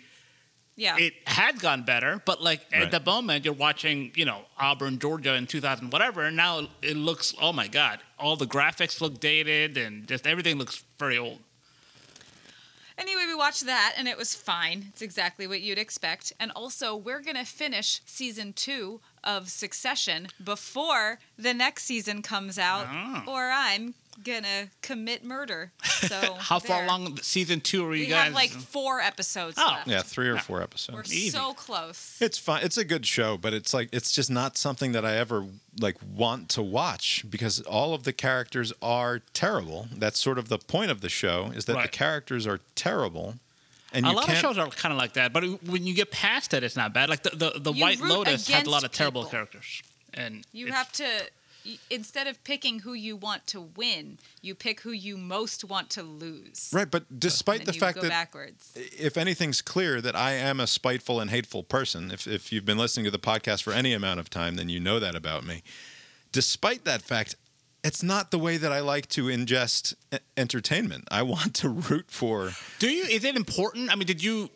Yeah. 0.78 0.98
it 0.98 1.14
had 1.26 1.60
gone 1.62 1.84
better, 1.84 2.22
but 2.26 2.42
like 2.44 2.66
Right. 2.72 2.82
at 2.84 2.92
the 2.92 3.00
moment 3.00 3.46
you're 3.46 3.54
watching, 3.54 4.12
you 4.16 4.26
know, 4.26 4.46
Auburn, 4.60 5.00
Georgia 5.00 5.34
in 5.36 5.48
2000, 5.48 5.92
whatever. 5.92 6.24
And 6.24 6.36
now 6.36 6.68
it 6.82 6.98
looks, 6.98 7.34
oh 7.40 7.54
my 7.54 7.68
god, 7.68 8.00
all 8.20 8.36
the 8.36 8.46
graphics 8.48 9.00
look 9.00 9.20
dated, 9.22 9.78
and 9.78 10.06
just 10.08 10.28
everything 10.28 10.58
looks 10.58 10.84
very 11.00 11.18
old. 11.18 11.40
Anyway, 12.98 13.24
we 13.28 13.36
watched 13.36 13.66
that 13.66 13.94
and 13.98 14.08
it 14.08 14.18
was 14.18 14.34
fine. 14.34 14.86
It's 14.90 15.02
exactly 15.02 15.48
what 15.48 15.60
you'd 15.60 15.78
expect. 15.78 16.32
And 16.40 16.50
also, 16.56 16.96
we're 16.96 17.20
going 17.20 17.36
to 17.36 17.44
finish 17.44 18.00
season 18.06 18.54
two 18.54 19.02
of 19.22 19.50
Succession 19.50 20.30
before 20.42 21.20
the 21.38 21.54
next 21.54 21.84
season 21.84 22.22
comes 22.22 22.58
out, 22.58 22.88
Oh. 22.90 23.24
or 23.34 23.50
I'm 23.52 23.96
gonna 24.24 24.70
commit 24.82 25.24
murder. 25.24 25.72
So 26.06 26.36
How 26.36 26.60
far 26.60 26.78
there. 26.78 26.86
along 26.86 27.18
season 27.24 27.62
two 27.62 27.84
are 27.88 27.96
you 27.96 28.02
We 28.02 28.06
guys? 28.08 28.26
have 28.26 28.34
like 28.34 28.52
four 28.52 29.00
episodes 29.00 29.58
Oh. 29.60 29.66
left. 29.72 29.88
Yeah, 29.88 30.02
three 30.04 30.30
or 30.30 30.36
Yeah. 30.36 30.42
four 30.42 30.58
We're 30.58 30.64
episodes. 30.64 31.12
Easy. 31.14 31.30
so 31.32 31.54
close. 31.54 32.18
It's 32.20 32.38
fun. 32.38 32.62
It's 32.64 32.78
a 32.78 32.86
good 32.86 33.08
show, 33.08 33.38
but 33.38 33.54
it's 33.54 33.74
like 33.74 33.90
it's 33.92 34.12
just 34.12 34.30
not 34.30 34.56
something 34.58 34.92
that 34.92 35.04
I 35.04 35.16
ever 35.18 35.46
like 35.80 35.96
want 36.16 36.50
to 36.50 36.62
watch 36.62 37.26
because 37.30 37.62
all 37.62 37.94
of 37.96 38.04
the 38.04 38.14
characters 38.14 38.72
are 38.84 39.22
terrible. 39.34 39.88
That's 39.96 40.20
sort 40.20 40.38
of 40.38 40.50
the 40.50 40.60
point 40.60 40.92
of 40.92 41.02
the 41.02 41.10
show 41.10 41.52
is 41.56 41.66
that 41.66 41.82
the 41.82 41.88
characters 41.88 42.46
are 42.46 42.60
terrible, 42.76 43.36
and 43.92 44.06
a 44.06 44.12
lot 44.12 44.24
of 44.24 44.28
can't. 44.28 44.40
shows 44.40 44.58
are 44.60 44.68
kind 44.70 44.92
of 44.94 45.00
like 45.00 45.14
that, 45.14 45.34
but 45.34 45.44
when 45.64 45.88
you 45.88 45.96
get 45.96 46.12
past 46.12 46.54
it, 46.54 46.64
it's 46.64 46.76
not 46.76 46.94
bad. 46.94 47.10
Like 47.10 47.24
the 47.24 47.32
the, 47.36 47.60
the 47.60 47.72
White 47.72 48.00
Lotus 48.00 48.48
had 48.48 48.68
a 48.68 48.70
lot 48.70 48.80
of 48.80 48.84
against 48.86 48.98
terrible 48.98 49.22
people. 49.24 49.32
characters, 49.32 49.82
and 50.14 50.46
You 50.52 50.72
have 50.72 50.92
to 50.94 51.04
y- 51.04 51.22
instead 51.90 52.28
of 52.28 52.44
picking 52.44 52.80
who 52.80 52.94
you 52.94 53.16
want 53.16 53.48
to 53.48 53.62
win, 53.62 54.18
you 54.42 54.56
pick 54.56 54.82
who 54.82 54.92
you 54.92 55.18
most 55.18 55.64
want 55.64 55.90
to 55.92 56.04
lose. 56.04 56.70
right, 56.74 56.90
but 56.90 57.20
despite 57.20 57.60
then 57.60 57.66
the 57.68 57.74
you 57.74 57.80
fact 57.80 57.96
go 57.96 58.02
that 58.04 58.10
backwards. 58.10 58.72
if 58.76 59.18
anything's 59.18 59.62
clear 59.62 60.02
that 60.02 60.16
I 60.16 60.34
am 60.34 60.60
a 60.60 60.68
spiteful 60.68 61.20
and 61.20 61.30
hateful 61.30 61.64
person, 61.64 62.12
if, 62.12 62.28
if 62.28 62.52
you've 62.52 62.66
been 62.66 62.78
listening 62.78 63.06
to 63.06 63.12
the 63.12 63.20
podcast 63.20 63.64
for 63.64 63.74
any 63.74 63.94
amount 63.94 64.20
of 64.20 64.30
time, 64.30 64.56
then 64.56 64.70
you 64.70 64.80
know 64.80 65.00
that 65.00 65.16
about 65.16 65.46
me. 65.46 65.64
Despite 66.32 66.84
that 66.86 67.02
fact, 67.02 67.36
it's 67.84 68.02
not 68.02 68.32
the 68.32 68.40
way 68.40 68.58
that 68.58 68.72
I 68.72 68.80
like 68.80 69.08
to 69.10 69.26
ingest 69.26 69.94
e- 70.14 70.18
entertainment. 70.36 71.08
I 71.12 71.22
want 71.22 71.54
to 71.56 71.70
root 71.70 72.08
for. 72.10 72.52
Do 72.80 72.90
you? 72.90 73.04
Is 73.04 73.24
it 73.24 73.36
important? 73.36 73.92
I 73.92 73.96
mean, 73.96 74.08
did 74.08 74.24
you? 74.24 74.50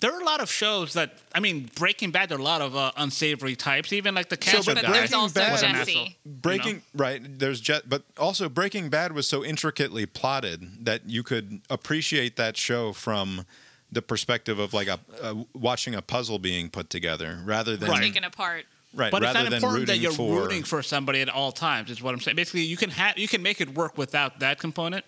There 0.00 0.12
are 0.14 0.20
a 0.20 0.24
lot 0.24 0.40
of 0.40 0.50
shows 0.50 0.92
that 0.92 1.14
I 1.34 1.40
mean, 1.40 1.70
Breaking 1.74 2.10
Bad. 2.10 2.28
There 2.28 2.36
are 2.36 2.40
a 2.40 2.44
lot 2.44 2.60
of 2.60 2.76
uh, 2.76 2.92
unsavory 2.96 3.56
types. 3.56 3.92
Even 3.92 4.14
like 4.14 4.28
the 4.28 4.36
cancer 4.36 4.74
but 4.74 4.82
But 4.82 4.88
guy. 4.88 4.92
there's 4.98 5.12
also 5.14 5.40
Bad- 5.40 5.52
was 5.52 5.62
an 5.62 5.74
asshole. 5.76 6.08
Breaking 6.26 6.82
right, 6.94 7.20
there's 7.38 7.60
jet, 7.60 7.88
but 7.88 8.02
also 8.18 8.48
Breaking 8.48 8.88
Bad 8.90 9.12
was 9.12 9.26
so 9.26 9.44
intricately 9.44 10.04
plotted 10.06 10.84
that 10.84 11.08
you 11.08 11.22
could 11.22 11.60
appreciate 11.70 12.36
that 12.36 12.56
show 12.56 12.92
from 12.92 13.46
the 13.90 14.02
perspective 14.02 14.58
of 14.58 14.74
like 14.74 14.88
a, 14.88 14.98
a 15.22 15.46
watching 15.54 15.94
a 15.94 16.02
puzzle 16.02 16.38
being 16.38 16.68
put 16.68 16.90
together, 16.90 17.38
rather 17.44 17.76
than 17.76 17.88
Right. 17.88 18.02
Taken 18.02 18.24
apart. 18.24 18.66
right, 18.94 19.10
But 19.10 19.22
it's 19.22 19.34
rather 19.34 19.50
not 19.50 19.56
important 19.56 19.86
that 19.86 19.98
you're 19.98 20.12
for. 20.12 20.40
rooting 20.42 20.62
for 20.64 20.82
somebody 20.82 21.20
at 21.22 21.28
all 21.28 21.52
times. 21.52 21.90
Is 21.90 22.02
what 22.02 22.12
I'm 22.12 22.20
saying. 22.20 22.36
Basically, 22.36 22.62
you 22.62 22.76
can 22.76 22.90
have 22.90 23.16
you 23.16 23.28
can 23.28 23.42
make 23.42 23.60
it 23.60 23.74
work 23.74 23.96
without 23.96 24.40
that 24.40 24.58
component. 24.58 25.04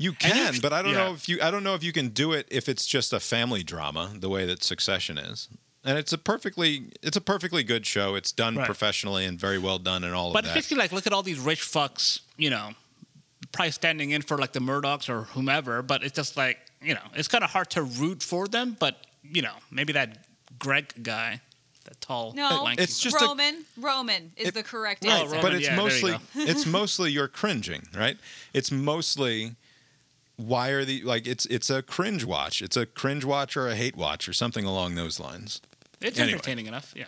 You 0.00 0.14
And 0.22 0.34
you- 0.36 0.44
can, 0.52 0.60
but 0.60 0.72
I 0.72 0.80
don't 0.82 0.92
yeah. 0.92 0.98
know 1.06 1.14
if 1.14 1.28
you 1.28 1.38
I 1.42 1.50
don't 1.50 1.64
know 1.64 1.74
if 1.74 1.82
you 1.82 1.92
can 1.92 2.08
do 2.10 2.32
it 2.32 2.46
if 2.50 2.68
it's 2.68 2.86
just 2.86 3.12
a 3.12 3.18
family 3.20 3.62
drama 3.64 4.12
the 4.16 4.28
way 4.28 4.46
that 4.46 4.62
Succession 4.62 5.18
is. 5.18 5.48
And 5.84 5.98
it's 5.98 6.12
a 6.12 6.18
perfectly 6.18 6.84
it's 7.02 7.16
a 7.16 7.20
perfectly 7.20 7.62
good 7.64 7.84
show. 7.86 8.14
It's 8.14 8.30
done 8.32 8.56
Right. 8.56 8.66
professionally 8.66 9.24
and 9.24 9.38
very 9.40 9.58
well 9.58 9.78
done 9.78 10.04
and 10.04 10.14
all 10.14 10.28
of 10.28 10.32
that. 10.34 10.42
But 10.42 10.44
it's 10.46 10.54
basically 10.54 10.78
like 10.78 10.92
look 10.92 11.06
at 11.06 11.12
all 11.12 11.22
these 11.24 11.38
rich 11.40 11.62
fucks, 11.62 12.20
you 12.36 12.50
know, 12.50 12.70
probably 13.52 13.72
standing 13.72 14.10
in 14.10 14.22
for 14.22 14.38
like 14.38 14.52
the 14.52 14.60
Murdochs 14.60 15.08
or 15.08 15.22
whomever. 15.34 15.82
But 15.82 16.04
it's 16.04 16.14
just 16.16 16.36
like 16.36 16.58
you 16.80 16.94
know, 16.94 17.00
it's 17.14 17.26
kind 17.28 17.42
of 17.42 17.50
hard 17.50 17.70
to 17.70 17.82
root 17.82 18.22
for 18.22 18.46
them. 18.46 18.76
But 18.78 19.04
you 19.24 19.42
know, 19.42 19.54
maybe 19.70 19.92
that 19.94 20.24
Greg 20.60 20.92
guy, 21.02 21.40
that 21.86 22.00
tall, 22.00 22.32
No, 22.34 22.62
lanky 22.62 22.82
It's 22.84 23.00
just 23.00 23.20
a- 23.20 23.24
Roman. 23.24 23.64
Roman 23.76 24.32
is 24.36 24.48
It- 24.48 24.54
the 24.54 24.62
correct 24.62 25.02
Right, 25.04 25.10
answer. 25.12 25.26
Roman, 25.36 25.42
but 25.42 25.54
it's 25.54 25.66
yeah, 25.66 25.74
mostly 25.76 26.16
it's 26.36 26.66
mostly 26.66 27.10
you're 27.10 27.26
cringing, 27.28 27.88
right? 27.94 28.16
It's 28.54 28.70
mostly 28.70 29.56
why 30.38 30.70
are 30.70 30.84
the 30.86 31.02
like 31.02 31.26
it's 31.26 31.44
it's 31.46 31.68
a 31.68 31.82
cringe 31.82 32.24
watch. 32.24 32.62
It's 32.62 32.76
a 32.76 32.86
cringe 32.86 33.24
watch 33.26 33.56
or 33.56 33.68
a 33.68 33.74
hate 33.74 33.96
watch 33.96 34.26
or 34.28 34.32
something 34.32 34.64
along 34.64 34.94
those 34.94 35.20
lines. 35.20 35.60
It's 36.00 36.18
Anyway. 36.18 36.32
entertaining 36.34 36.66
enough. 36.66 36.94
Yeah. 36.96 37.04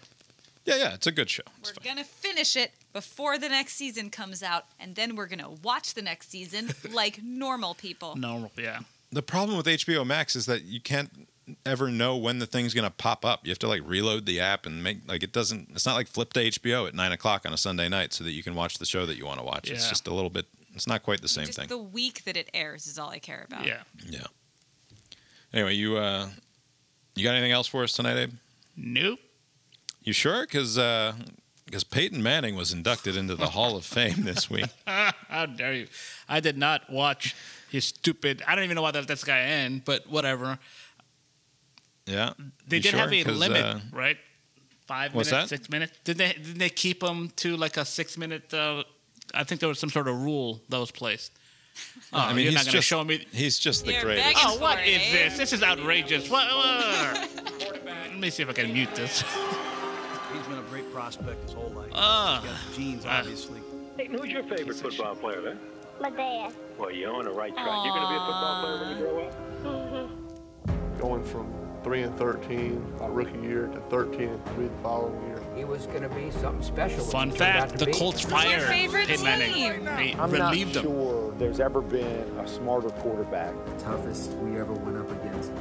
Yeah, 0.67 0.77
yeah, 0.77 0.95
it's 0.95 1.07
a 1.07 1.13
good 1.13 1.31
show. 1.31 1.43
It's 1.61 1.71
We're 1.71 1.83
fine. 1.83 1.95
gonna 1.95 2.05
finish 2.05 2.55
it 2.57 2.73
before 2.93 3.39
the 3.39 3.49
next 3.49 3.75
season 3.77 4.11
comes 4.11 4.43
out, 4.43 4.67
and 4.79 4.95
then 4.95 5.17
we're 5.17 5.27
gonna 5.27 5.51
watch 5.63 5.95
the 5.95 6.03
next 6.03 6.31
season 6.31 6.75
like 6.93 7.23
normal 7.23 7.75
people. 7.75 8.15
Normal. 8.17 8.53
Yeah. 8.59 8.81
The 9.11 9.23
problem 9.23 9.57
with 9.57 9.67
HBO 9.67 10.05
Max 10.07 10.37
is 10.37 10.47
that 10.47 10.65
you 10.65 10.81
can't 10.81 11.27
ever 11.67 11.91
know 11.91 12.17
when 12.17 12.39
the 12.39 12.47
thing's 12.47 12.75
going 12.75 12.85
to 12.85 12.93
pop 12.93 13.25
up. 13.25 13.45
You 13.45 13.51
have 13.51 13.59
to 13.59 13.67
like 13.67 13.83
reload 13.85 14.25
the 14.25 14.39
app 14.39 14.67
and 14.67 14.85
make 14.85 14.99
like 15.09 15.25
it 15.25 15.33
doesn't. 15.33 15.71
It's 15.73 15.85
not 15.85 15.95
like 15.97 16.07
flip 16.07 16.33
to 16.35 16.41
HBO 16.45 16.87
at 16.87 16.95
nine 16.95 17.11
o'clock 17.11 17.45
on 17.45 17.53
a 17.53 17.57
Sunday 17.57 17.89
night 17.89 18.13
so 18.13 18.23
that 18.23 18.31
you 18.31 18.45
can 18.45 18.55
watch 18.55 18.79
the 18.79 18.87
show 18.87 19.07
that 19.07 19.17
you 19.17 19.27
want 19.27 19.41
to 19.41 19.45
watch. 19.45 19.69
Yeah. 19.69 19.75
It's 19.75 19.89
just 19.89 20.07
a 20.07 20.15
little 20.15 20.31
bit. 20.31 20.47
It's 20.75 20.87
not 20.87 21.03
quite 21.03 21.21
the 21.21 21.29
same 21.29 21.47
Just 21.47 21.59
thing. 21.59 21.69
the 21.69 21.79
week 21.79 22.25
that 22.25 22.37
it 22.37 22.49
airs 22.55 22.87
is 22.87 22.99
all 22.99 23.11
I 23.11 23.19
care 23.19 23.45
about. 23.47 23.67
Yeah. 23.67 23.83
yeah. 24.09 24.25
Anyway, 25.53 25.75
you 25.75 25.97
uh, 25.97 26.29
you 27.17 27.25
got 27.25 27.35
anything 27.35 27.53
else 27.53 27.67
for 27.67 27.83
us 27.83 27.93
tonight, 27.93 28.17
Abe? 28.17 28.33
Nope. 28.77 29.19
You 30.03 30.13
sure? 30.13 30.43
Because 30.43 30.77
because 31.67 31.85
Peyton 31.85 32.23
Manning 32.23 32.55
was 32.57 32.73
inducted 32.73 33.17
into 33.17 33.35
the 33.37 33.49
Hall 33.49 33.77
of 33.77 33.85
Fame 33.85 34.23
this 34.25 34.49
week. 34.49 34.67
How 34.87 35.47
dare 35.47 35.75
you? 35.75 35.87
I 36.29 36.41
did 36.41 36.57
not 36.57 36.91
watch 36.91 37.35
his 37.71 37.85
stupid. 37.87 38.43
I 38.47 38.55
don't 38.55 38.65
even 38.65 38.75
know 38.77 38.83
why 38.83 38.91
that 38.93 39.07
this 39.09 39.25
guy 39.25 39.41
in, 39.65 39.83
but 39.85 40.09
whatever. 40.09 40.59
Yeah, 42.07 42.33
They 42.67 42.77
You 42.79 42.83
did 42.83 42.91
sure? 42.91 43.01
have 43.01 43.13
a 43.13 43.25
limit, 43.25 43.65
uh, 43.65 43.79
right? 43.93 44.17
Five 44.87 45.15
what's 45.15 45.31
minutes, 45.31 45.51
that? 45.51 45.57
six 45.57 45.71
minutes. 45.71 45.93
Did 46.03 46.19
they 46.19 46.33
did 46.33 46.59
they 46.59 46.71
keep 46.71 47.03
him 47.03 47.31
to 47.37 47.57
like 47.57 47.77
a 47.77 47.85
six 47.85 48.19
minute? 48.19 48.53
Uh, 48.53 48.83
I 49.35 49.45
think 49.45 49.61
there 49.61 49.69
was 49.69 49.79
some 49.79 49.91
sort 49.91 50.09
of 50.09 50.21
rule 50.23 50.61
that 50.69 50.79
was 50.79 50.91
placed. 50.91 51.33
Oh, 52.13 52.19
I 52.19 52.33
mean, 52.35 52.45
you're 52.45 52.51
he's 52.51 52.55
not 52.55 52.65
going 52.65 52.73
to 52.73 52.79
just 52.79 52.89
show 52.89 53.05
me. 53.05 53.25
he's 53.33 53.59
just 53.59 53.87
the 53.87 53.93
You're 53.93 54.03
greatest. 54.03 54.37
Oh, 54.45 54.59
what 54.59 54.79
for 54.79 54.85
is 54.85 54.99
this? 55.13 55.35
eh? 55.35 55.37
This 55.37 55.53
is 55.53 55.63
outrageous. 55.63 56.29
What? 56.29 56.47
what? 56.55 57.31
Let 57.87 58.19
me 58.19 58.29
see 58.29 58.43
if 58.43 58.51
I 58.51 58.53
can 58.53 58.73
mute 58.73 58.93
this. 58.95 59.23
He's 60.33 60.43
been 60.47 60.59
a 60.59 60.63
great 60.69 60.93
prospect 60.93 61.43
his 61.45 61.53
whole 61.53 61.71
life. 61.71 61.91
Ah. 61.95 62.41
He's 62.43 62.51
got 62.51 62.59
the 62.71 62.77
genes, 62.77 63.05
Ah. 63.07 63.19
obviously. 63.21 63.61
Hey, 63.97 64.07
who's 64.09 64.31
your 64.31 64.43
favorite 64.43 64.77
football 64.79 65.15
player, 65.15 65.41
man? 65.43 65.59
My 66.01 66.11
dad. 66.11 66.53
Well, 66.77 66.91
you're 66.91 67.15
on 67.15 67.25
the 67.25 67.31
right 67.31 67.53
track. 67.55 67.67
You're 67.67 67.95
going 67.95 68.03
to 68.03 68.09
be 68.09 68.17
a 68.17 68.27
football 68.27 68.61
player 68.63 68.81
when 68.81 68.99
you 68.99 69.05
grow 69.05 69.27
up? 69.29 70.99
going 70.99 71.25
from 71.25 71.47
3 71.83 72.03
and 72.03 72.19
13 72.19 72.99
my 72.99 73.07
rookie 73.07 73.39
year 73.41 73.67
to 73.69 73.81
13 73.83 74.29
and 74.29 74.45
3 74.55 74.67
the 74.67 74.77
following 74.83 75.21
year. 75.29 75.43
He 75.57 75.65
was 75.65 75.87
going 75.87 76.03
to 76.03 76.09
be 76.09 76.31
something 76.31 76.63
special. 76.63 77.05
Fun 77.05 77.31
he 77.31 77.39
turned 77.39 77.57
out 77.57 77.69
fact: 77.69 77.79
the 77.79 77.87
be. 77.87 77.93
Colts 77.93 78.21
fired 78.21 78.69
favorite 78.69 79.09
Peyton 79.09 79.25
Manning. 79.25 79.85
They 79.85 80.15
I'm 80.19 80.31
relieved 80.31 80.77
not 80.77 80.85
him. 80.85 80.91
sure 80.91 81.35
there's 81.39 81.61
ever 81.61 81.81
been 81.81 82.39
a 82.39 82.47
smarter 82.47 82.91
quarterback. 82.91 83.55
The 83.67 83.85
toughest 83.85 84.33
we 84.35 84.59
ever 84.59 84.73
went 84.73 84.99
up 84.99 85.11
against. 85.11 85.53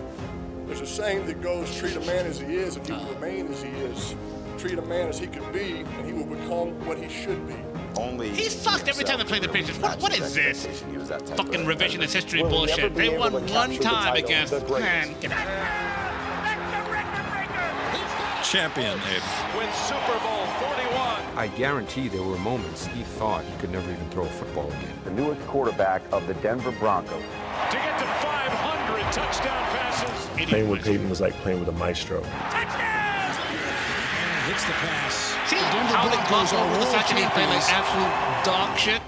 There's 0.67 0.81
a 0.81 0.85
saying 0.85 1.25
that 1.25 1.41
goes, 1.41 1.75
treat 1.77 1.95
a 1.95 2.01
man 2.01 2.27
as 2.27 2.39
he 2.39 2.55
is, 2.55 2.75
and 2.75 2.85
he 2.85 2.93
will 2.93 2.99
uh. 2.99 3.13
remain 3.13 3.47
as 3.47 3.63
he 3.63 3.69
is. 3.69 4.15
Treat 4.59 4.77
a 4.77 4.83
man 4.83 5.07
as 5.07 5.17
he 5.17 5.25
could 5.25 5.51
be, 5.53 5.77
and 5.79 6.05
he 6.05 6.11
will 6.11 6.25
become 6.25 6.85
what 6.85 6.97
he 6.97 7.07
should 7.09 7.47
be. 7.47 7.55
Only 7.95 8.29
He 8.29 8.49
sucked 8.49 8.87
every 8.87 9.03
time 9.03 9.17
they 9.17 9.23
played 9.23 9.41
the 9.41 9.49
Patriots. 9.49 9.79
What, 9.79 9.99
what 10.01 10.17
is 10.17 10.35
this? 10.35 10.65
Fucking 10.65 11.65
revisionist 11.65 12.13
history 12.13 12.43
Will 12.43 12.49
bullshit. 12.49 12.93
They 12.93 13.09
won 13.09 13.33
one 13.33 13.47
capture 13.47 13.77
the 13.77 13.83
time 13.83 14.15
against. 14.15 14.53
The 14.53 14.59
greatest. 14.59 14.81
Man, 14.81 15.15
get 15.21 15.31
out. 15.31 15.98
Champion, 18.49 18.97
Abe. 18.97 19.21
Win 19.55 19.71
Super 19.73 20.17
Bowl 20.23 20.45
41. 20.57 21.37
I 21.37 21.47
guarantee 21.55 22.07
there 22.07 22.23
were 22.23 22.39
moments 22.39 22.87
he 22.87 23.03
thought 23.03 23.45
he 23.45 23.55
could 23.57 23.69
never 23.71 23.91
even 23.91 24.09
throw 24.09 24.23
a 24.23 24.29
football 24.29 24.67
again. 24.69 24.99
The 25.03 25.11
newest 25.11 25.39
quarterback 25.47 26.01
of 26.11 26.25
the 26.25 26.33
Denver 26.35 26.71
Broncos. 26.79 27.21
To 27.21 27.77
get 27.77 27.99
to 27.99 28.05
500 28.05 29.13
touchdown 29.13 29.63
passes. 29.69 30.29
Idiot 30.41 30.65
voice. 30.83 30.99
was 31.09 31.21
like 31.21 31.33
playing 31.35 31.59
with 31.59 31.69
a 31.69 31.73
maestro. 31.73 32.23
Hits 32.23 32.33
the 34.65 34.73
pass. 34.73 35.35
See 35.47 35.57
how 35.57 36.09
they 36.09 36.17
gloss 36.27 36.51
over 36.51 36.79
the 36.79 36.87
fact 36.87 37.09
that 37.09 37.19
he 37.19 37.25
played 37.29 37.49
like 37.49 37.71
absolute 37.71 38.45
dog 38.45 38.75
shit? 38.79 38.99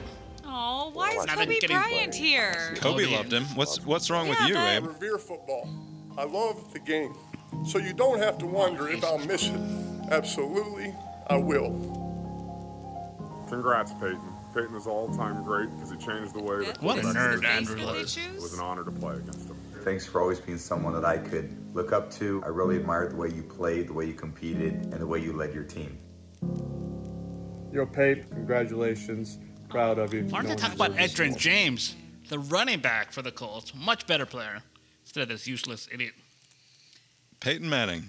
Oh, 0.46 0.92
why 0.94 1.10
is 1.14 1.26
Not 1.26 1.38
Kobe 1.38 1.58
getting- 1.60 1.78
Bryant 1.78 2.14
here? 2.14 2.54
Kobe 2.76 3.06
Kobe. 3.06 3.16
loved 3.16 3.34
him. 3.34 3.46
What's 3.56 3.84
what's 3.84 4.12
wrong 4.12 4.30
with 4.30 4.40
you, 4.42 4.54
but- 4.54 4.76
Abe? 4.76 4.86
revere 4.86 5.18
football. 5.18 5.68
I 6.16 6.26
love 6.26 6.72
the 6.74 6.80
game. 6.80 7.16
So 7.66 7.78
you 7.78 7.94
don't 7.94 8.20
have 8.20 8.38
to 8.40 8.46
wonder 8.46 8.90
if 8.90 9.04
I'll 9.04 9.18
miss 9.20 9.48
it. 9.48 9.60
Absolutely, 10.10 10.94
I 11.28 11.38
will. 11.38 11.70
Congrats, 13.50 13.94
Peyton. 13.94 14.20
Peyton 14.54 14.76
is 14.76 14.88
all-time 14.88 15.44
great 15.44 15.70
because 15.76 15.92
he 15.92 15.98
changed 15.98 16.34
the 16.34 16.42
way 16.42 16.66
that 16.66 16.82
What 16.82 16.98
a 16.98 17.02
This 17.02 17.16
nerd 17.16 17.46
Andrew 17.46 17.86
was. 17.86 18.18
it 18.18 18.36
was 18.42 18.54
an 18.54 18.60
honor 18.60 18.84
to 18.84 18.92
play 18.92 19.16
against 19.16 19.48
him. 19.50 19.58
Thanks 19.84 20.06
for 20.06 20.22
always 20.22 20.40
being 20.40 20.58
someone 20.58 20.94
that 20.94 21.06
I 21.06 21.18
could 21.18 21.56
look 21.74 21.92
up 21.92 22.12
to. 22.14 22.42
I 22.46 22.50
really 22.50 22.78
admired 22.78 23.12
the 23.12 23.16
way 23.16 23.30
you 23.30 23.44
played, 23.44 23.88
the 23.88 23.94
way 23.94 24.06
you 24.06 24.14
competed, 24.14 24.74
and 24.74 24.94
the 24.94 25.08
way 25.08 25.20
you 25.20 25.34
led 25.34 25.54
your 25.54 25.64
team. 25.64 25.98
Yo, 27.72 27.86
Pate, 27.86 28.30
congratulations. 28.30 29.40
Proud 29.70 29.98
of 29.98 30.14
you. 30.14 30.24
Why 30.26 30.42
don't 30.42 30.50
they 30.50 30.56
talk 30.56 30.74
about 30.74 30.92
Edgerrin 30.98 31.38
James, 31.38 31.96
the 32.30 32.40
running 32.40 32.80
back 32.80 33.12
for 33.14 33.22
the 33.22 33.32
Colts? 33.32 33.74
Much 33.74 34.06
better 34.06 34.26
player 34.26 34.62
instead 35.04 35.24
of 35.24 35.30
this 35.30 35.48
useless 35.48 35.88
idiot. 35.92 36.14
Peyton 37.42 37.68
Manning, 37.68 38.04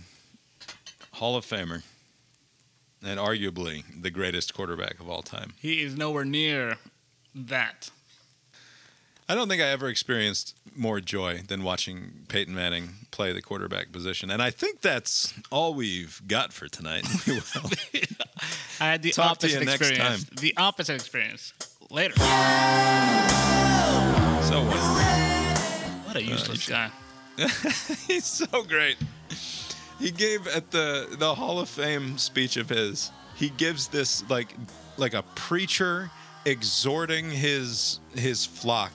Hall 1.13 1.37
of 1.37 1.47
Famer, 1.47 1.83
and 3.03 3.19
arguably 3.19 3.83
the 4.03 4.11
greatest 4.11 4.53
quarterback 4.53 5.01
of 5.01 5.09
all 5.09 5.23
time. 5.23 5.55
He 5.59 5.81
is 5.81 5.97
nowhere 5.97 6.27
near 6.27 6.77
that. 7.35 7.91
I 9.31 9.35
don't 9.35 9.49
think 9.49 9.63
I 9.63 9.69
ever 9.69 9.89
experienced 9.89 10.55
more 10.77 11.01
joy 11.01 11.41
than 11.49 11.63
watching 11.65 12.27
Peyton 12.29 12.55
Manning 12.55 12.91
play 13.11 13.33
the 13.33 13.41
quarterback 13.41 13.91
position. 13.91 14.31
And 14.31 14.43
I 14.43 14.51
think 14.51 14.83
that's 14.83 15.33
all 15.51 15.73
we've 15.73 16.21
got 16.27 16.53
for 16.53 16.69
tonight. 16.69 17.07
I 18.81 18.85
had 18.85 19.03
the 19.03 19.13
Talk 19.13 19.31
opposite 19.31 19.63
experience. 19.63 20.25
The 20.25 20.53
opposite 20.59 20.97
experience. 20.97 21.55
Later. 21.91 22.15
So 22.17 22.25
wonderful. 24.61 24.95
What 26.05 26.17
a 26.17 26.19
uh, 26.19 26.21
useless 26.21 26.69
guy. 26.69 26.91
He's 28.07 28.27
so 28.27 28.63
great. 28.65 28.99
He 29.99 30.11
gave 30.11 30.47
at 30.49 30.71
the 30.71 31.09
the 31.19 31.35
Hall 31.35 31.61
of 31.61 31.69
Fame 31.69 32.19
speech 32.19 32.57
of 32.57 32.69
his. 32.69 33.11
He 33.37 33.51
gives 33.51 33.89
this 33.89 34.29
like 34.29 34.55
like 34.97 35.15
a 35.15 35.23
preacher 35.35 36.11
exhorting 36.45 37.31
his 37.31 38.01
his 38.15 38.45
flock 38.45 38.93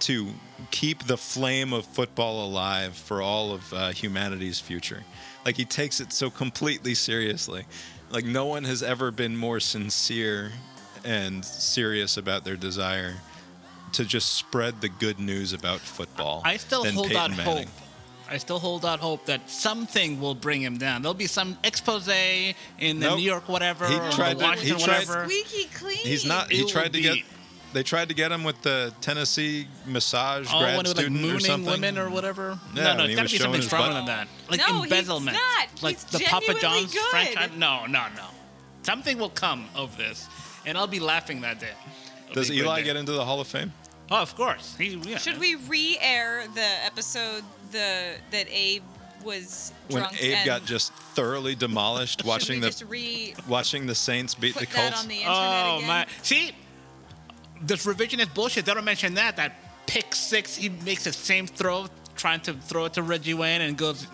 to 0.00 0.28
keep 0.70 1.04
the 1.04 1.16
flame 1.16 1.72
of 1.72 1.84
football 1.84 2.46
alive 2.46 2.94
for 2.94 3.20
all 3.20 3.52
of 3.52 3.72
uh, 3.72 3.90
humanity's 3.90 4.58
future. 4.60 5.04
Like 5.44 5.56
he 5.56 5.64
takes 5.64 6.00
it 6.00 6.12
so 6.12 6.30
completely 6.30 6.94
seriously. 6.94 7.66
Like 8.10 8.24
no 8.24 8.46
one 8.46 8.64
has 8.64 8.82
ever 8.82 9.10
been 9.10 9.36
more 9.36 9.60
sincere 9.60 10.52
and 11.04 11.44
serious 11.44 12.16
about 12.16 12.44
their 12.44 12.56
desire 12.56 13.16
to 13.92 14.04
just 14.04 14.34
spread 14.34 14.80
the 14.80 14.88
good 14.88 15.18
news 15.18 15.52
about 15.52 15.80
football. 15.80 16.42
I 16.44 16.56
still 16.56 16.84
hold 16.84 17.08
Peyton 17.08 17.16
out 17.16 17.30
Manning. 17.36 17.44
hope. 17.44 17.68
I 18.30 18.38
still 18.38 18.60
hold 18.60 18.84
out 18.86 19.00
hope 19.00 19.26
that 19.26 19.50
something 19.50 20.20
will 20.20 20.36
bring 20.36 20.62
him 20.62 20.78
down. 20.78 21.02
There'll 21.02 21.14
be 21.14 21.26
some 21.26 21.58
expose 21.64 22.06
in 22.08 22.54
the 22.78 22.94
Nope. 22.94 23.18
New 23.18 23.24
York 23.24 23.48
whatever, 23.48 23.88
He 23.88 23.94
or 23.96 24.10
tried 24.12 24.38
the 24.38 24.44
to- 24.44 24.60
he 24.60 24.72
Washington 24.72 24.78
tried- 24.78 25.08
whatever. 25.08 25.24
Squeaky 25.24 25.64
clean. 25.74 25.96
He's 25.98 26.24
not. 26.24 26.50
He 26.52 26.60
It 26.60 26.62
will 26.64 26.70
tried 26.70 26.92
to 26.92 27.00
get. 27.00 27.18
They 27.72 27.82
tried 27.84 28.08
to 28.08 28.14
get 28.14 28.32
him 28.32 28.42
with 28.42 28.62
the 28.62 28.92
Tennessee 29.00 29.68
massage 29.86 30.48
Oh, 30.52 30.58
grad 30.58 30.76
when 30.76 30.86
it 30.86 30.88
was 30.88 30.96
like 30.96 31.04
student 31.06 31.20
or 31.20 31.26
mooning 31.26 31.40
something. 31.46 31.70
women 31.70 31.98
or 31.98 32.10
whatever. 32.10 32.58
Yeah, 32.74 32.82
no, 32.82 32.94
no, 32.94 33.04
he 33.04 33.10
it's 33.12 33.16
got 33.16 33.20
to 33.20 33.22
was 33.22 33.32
be 33.32 33.38
showing 33.38 33.42
something 33.44 33.60
his 33.60 33.66
stronger 33.66 33.88
butt. 33.88 33.94
than 33.94 34.06
that. 34.06 34.28
Like 34.48 34.58
No, 34.60 34.82
he's 34.82 34.90
embezzlement, 34.92 35.36
not. 35.36 35.82
like 35.82 35.94
He's 35.96 36.04
the 36.04 36.18
Papa 36.24 36.46
genuinely 36.46 36.80
John's 36.80 36.92
good. 36.94 37.10
franchise. 37.10 37.50
No, 37.56 37.86
no, 37.86 38.02
no. 38.16 38.24
Something 38.82 39.18
will 39.18 39.30
come 39.30 39.66
of 39.76 39.96
this, 39.96 40.26
and 40.66 40.76
I'll 40.76 40.88
be 40.88 40.98
laughing 40.98 41.42
that 41.42 41.60
day. 41.60 41.68
It'll 42.30 42.34
Does 42.34 42.48
be 42.48 42.56
a 42.56 42.58
good 42.58 42.64
Eli 42.66 42.78
day. 42.80 42.84
get 42.86 42.96
into 42.96 43.12
the 43.12 43.24
Hall 43.24 43.40
of 43.40 43.46
Fame? 43.46 43.72
Oh, 44.10 44.16
of 44.22 44.34
course. 44.34 44.74
He, 44.76 44.96
yeah. 44.96 45.18
Should 45.18 45.38
we 45.38 45.54
re-air 45.54 46.44
the 46.54 46.66
episode 46.84 47.44
the 47.70 48.14
that 48.32 48.46
Abe 48.50 48.82
was 49.24 49.72
When 49.88 50.04
Abe 50.18 50.34
and 50.34 50.46
got 50.46 50.64
just 50.64 50.92
thoroughly 51.14 51.54
demolished 51.54 52.24
watching 52.24 52.60
the 52.60 52.68
just 52.68 52.84
re 52.88 53.34
watching 53.48 53.86
the 53.86 53.94
Saints 53.94 54.34
beat 54.34 54.54
put 54.54 54.68
the 54.68 54.74
that 54.74 54.90
Colts. 54.92 55.02
on 55.02 55.08
the 55.08 55.16
internet 55.16 55.64
Oh 55.66 55.76
again? 55.76 55.88
my! 55.88 56.06
See, 56.22 56.52
this 57.62 57.84
revisionist 57.86 58.34
bullshit. 58.34 58.64
They 58.64 58.74
don't 58.74 58.84
mention 58.84 59.14
that. 59.14 59.36
That 59.36 59.52
pick 59.86 60.14
six. 60.14 60.56
He 60.56 60.70
makes 60.70 61.04
the 61.04 61.12
same 61.12 61.46
throw, 61.46 61.86
trying 62.16 62.40
to 62.40 62.54
throw 62.54 62.86
it 62.86 62.94
to 62.94 63.02
Reggie 63.02 63.34
Wayne, 63.34 63.60
and 63.60 63.76
goes 63.76 64.06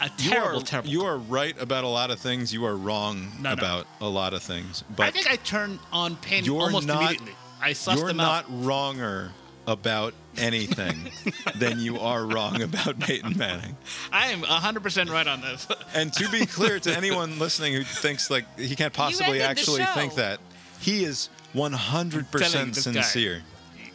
a 0.00 0.04
you 0.18 0.30
terrible, 0.30 0.60
are, 0.60 0.62
terrible. 0.64 0.90
You 0.90 1.04
are 1.04 1.18
right 1.18 1.54
about 1.60 1.84
a 1.84 1.88
lot 1.88 2.10
of 2.10 2.18
things. 2.18 2.52
You 2.52 2.64
are 2.64 2.74
wrong 2.76 3.30
No, 3.38 3.50
no. 3.50 3.52
about 3.52 3.86
a 4.00 4.08
lot 4.08 4.32
of 4.34 4.42
things. 4.42 4.82
But 4.96 5.06
I 5.06 5.10
think 5.10 5.30
I 5.30 5.36
turned 5.36 5.78
on 5.92 6.16
Payne 6.16 6.44
you're 6.44 6.60
almost 6.60 6.86
not. 6.88 7.02
immediately. 7.02 7.32
I 7.64 7.70
sussed 7.70 7.96
You're 7.96 8.10
him 8.10 8.18
not 8.18 8.44
wronger 8.48 9.32
about 9.66 10.12
anything 10.36 11.10
than 11.58 11.78
you 11.78 11.98
are 11.98 12.26
wrong 12.26 12.60
about 12.60 13.00
Peyton 13.00 13.38
Manning. 13.38 13.74
I 14.12 14.26
am 14.32 14.42
100% 14.42 15.10
right 15.10 15.26
on 15.26 15.40
this. 15.40 15.66
And 15.94 16.12
to 16.12 16.28
be 16.28 16.44
clear 16.44 16.78
to 16.80 16.94
anyone 16.94 17.38
listening 17.38 17.72
who 17.72 17.82
thinks 17.82 18.30
like 18.30 18.44
he 18.58 18.76
can't 18.76 18.92
possibly 18.92 19.40
actually 19.40 19.82
think 19.94 20.16
that, 20.16 20.40
he 20.80 21.04
is 21.04 21.30
100% 21.54 22.30
telling 22.30 22.72
this 22.72 22.84
guy. 22.84 22.92
sincere 22.92 23.42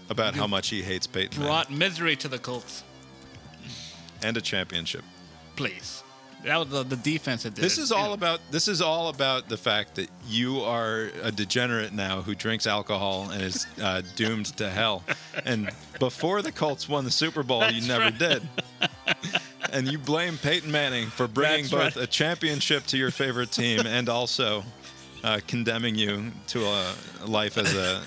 about 0.10 0.34
how 0.34 0.48
much 0.48 0.70
he 0.70 0.82
hates 0.82 1.06
Peyton 1.06 1.38
Manning 1.40 1.52
Brought 1.52 1.72
misery 1.72 2.16
to 2.16 2.28
the 2.28 2.40
Colts. 2.40 2.84
and 4.24 4.36
a 4.36 4.41
championship. 4.41 5.04
Please. 5.56 6.04
That 6.44 6.57
was 6.57 6.70
the, 6.70 6.84
the 6.84 6.95
defense 6.95 7.44
that 7.44 7.53
did 7.56 7.64
This 7.64 7.78
it. 7.78 7.82
is 7.82 7.91
all 7.91 8.14
about 8.14 8.40
this 8.52 8.68
is 8.68 8.82
all 8.82 9.10
about 9.10 9.49
the 9.49 9.57
fact 9.57 9.95
that 9.95 10.10
you 10.28 10.61
are 10.61 11.10
a 11.22 11.32
degenerate 11.32 11.91
now 11.94 12.22
who 12.22 12.34
drinks 12.34 12.66
alcohol 12.66 13.30
and 13.32 13.41
is 13.41 13.68
uh, 13.82 14.02
doomed 14.16 14.45
to 14.57 14.70
hell. 14.70 15.03
And 15.45 15.70
before 15.99 16.41
the 16.41 16.52
Colts 16.52 16.88
won 16.88 17.03
the 17.03 17.11
Super 17.11 17.44
Bowl, 17.44 17.70
you 17.70 17.86
never 17.88 18.06
right. 18.06 18.18
did. 18.18 18.44
And 19.72 19.91
you 19.91 19.99
blame 19.99 20.38
Peyton 20.38 20.72
Manning 20.72 21.07
for 21.10 21.28
bringing 21.28 21.64
That's 21.64 21.72
both 21.72 21.95
right. 21.98 22.03
a 22.06 22.07
championship 22.07 22.88
to 22.88 22.98
your 22.98 23.11
favorite 23.11 23.52
team 23.52 23.82
and 23.86 24.10
also 24.10 24.64
uh, 25.24 25.41
condemning 25.45 25.94
you 25.94 26.32
to 26.48 26.66
a 26.66 26.95
life 27.28 27.56
as 27.57 27.76
a 27.76 28.02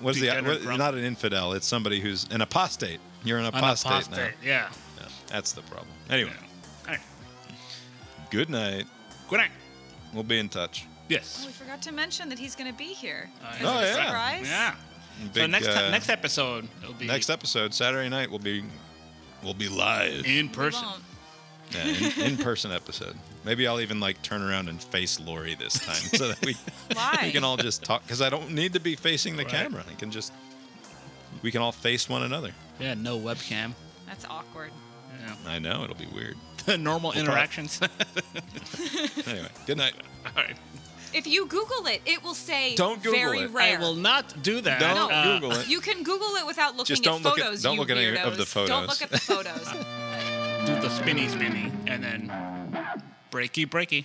what's 0.00 0.18
the 0.20 0.28
what, 0.30 0.76
not 0.76 0.94
an 0.94 1.04
infidel? 1.04 1.52
It's 1.52 1.66
somebody 1.68 2.00
who's 2.00 2.26
an 2.30 2.40
apostate. 2.40 2.98
You're 3.22 3.38
an 3.38 3.44
An 3.46 3.54
apostate, 3.54 4.10
now. 4.10 4.28
Yeah. 4.42 4.68
Yeah, 4.98 5.06
that's 5.28 5.52
the 5.52 5.62
problem. 5.62 5.88
Anyway, 6.10 6.30
right. 6.30 6.43
Good 8.30 8.50
night. 8.50 8.84
Good 9.28 9.38
night. 9.38 9.50
We'll 10.12 10.22
be 10.22 10.38
in 10.38 10.48
touch. 10.48 10.86
Yes. 11.08 11.40
Oh, 11.42 11.46
we 11.46 11.52
forgot 11.52 11.82
to 11.82 11.92
mention 11.92 12.28
that 12.30 12.38
he's 12.38 12.54
going 12.54 12.70
to 12.70 12.76
be 12.76 12.92
here. 12.94 13.28
As 13.44 13.56
Oh, 13.66 13.80
yeah. 13.80 13.92
surprise. 14.06 14.46
Yeah. 14.48 14.74
so 15.34 15.46
next 15.46 15.66
uh, 15.68 15.84
ti- 15.86 15.90
next 15.90 16.08
episode 16.08 16.68
it'll 16.82 16.94
be 16.94 17.06
Next 17.06 17.30
episode, 17.30 17.72
Saturday 17.74 18.08
night, 18.08 18.30
will 18.30 18.38
be 18.38 18.64
will 19.42 19.54
be 19.54 19.68
live. 19.68 20.24
in 20.26 20.48
person. 20.48 20.88
Yeah, 21.72 21.84
in, 21.86 22.32
in 22.32 22.36
person 22.36 22.70
episode. 22.72 23.16
Maybe 23.44 23.66
I'll 23.66 23.80
even 23.80 23.98
like 24.00 24.20
turn 24.22 24.42
around 24.42 24.68
and 24.68 24.80
face 24.82 25.18
Lori 25.20 25.54
this 25.54 25.74
time 25.74 25.94
so 26.18 26.28
that 26.28 26.44
we 26.44 26.54
we 27.22 27.32
can 27.32 27.42
all 27.44 27.56
just 27.56 27.82
talk 27.84 28.02
because 28.02 28.22
I 28.22 28.30
don't 28.30 28.50
need 28.52 28.72
to 28.74 28.80
be 28.80 28.96
facing 28.96 29.36
the 29.36 29.44
Right. 29.44 29.52
camera. 29.52 29.84
I 29.90 29.94
can 29.94 30.10
just 30.10 30.32
we 31.42 31.50
can 31.50 31.60
all 31.62 31.72
face 31.72 32.08
one 32.08 32.22
another. 32.22 32.52
Yeah, 32.80 32.94
no 32.94 33.18
webcam. 33.18 33.72
That's 34.06 34.24
awkward. 34.26 34.70
Yeah. 35.20 35.34
I 35.46 35.58
know 35.58 35.84
it'll 35.84 35.96
be 35.96 36.06
weird. 36.06 36.36
Normal 36.78 37.10
We'll 37.10 37.20
interactions. 37.20 37.80
Anyway, 39.26 39.48
good 39.66 39.78
night. 39.78 39.94
all 40.26 40.42
right. 40.42 40.56
If 41.12 41.26
you 41.26 41.46
Google 41.46 41.86
it, 41.86 42.02
it 42.06 42.22
will 42.24 42.34
say 42.34 42.74
Don't 42.74 43.02
Google 43.02 43.18
very 43.20 43.38
it. 43.40 43.50
rare. 43.52 43.78
I 43.78 43.80
will 43.80 43.94
not 43.94 44.42
do 44.42 44.60
that. 44.62 44.80
Don't 44.80 45.12
Uh, 45.12 45.38
Google 45.38 45.52
it. 45.58 45.68
You 45.68 45.80
can 45.80 46.02
Google 46.02 46.34
it 46.36 46.46
without 46.46 46.72
looking 46.76 46.86
Just 46.96 47.06
at 47.06 47.10
don't 47.12 47.22
look 47.22 47.38
at- 47.38 47.44
photos. 47.44 47.62
don't 47.62 47.74
you 47.74 47.80
look 47.80 47.90
at 47.90 47.96
any 47.98 48.16
of 48.16 48.36
the 48.36 48.42
weirdos. 48.44 48.66
Don't 48.66 48.86
photos. 48.86 48.88
look 48.88 49.02
at 49.02 49.10
the 49.10 49.18
photos. 49.18 50.66
do 50.66 50.80
the 50.80 50.90
spinny 50.90 51.28
spinny 51.28 51.70
and 51.86 52.02
then 52.02 52.28
breaky 53.30 53.66
breaky. 53.68 54.04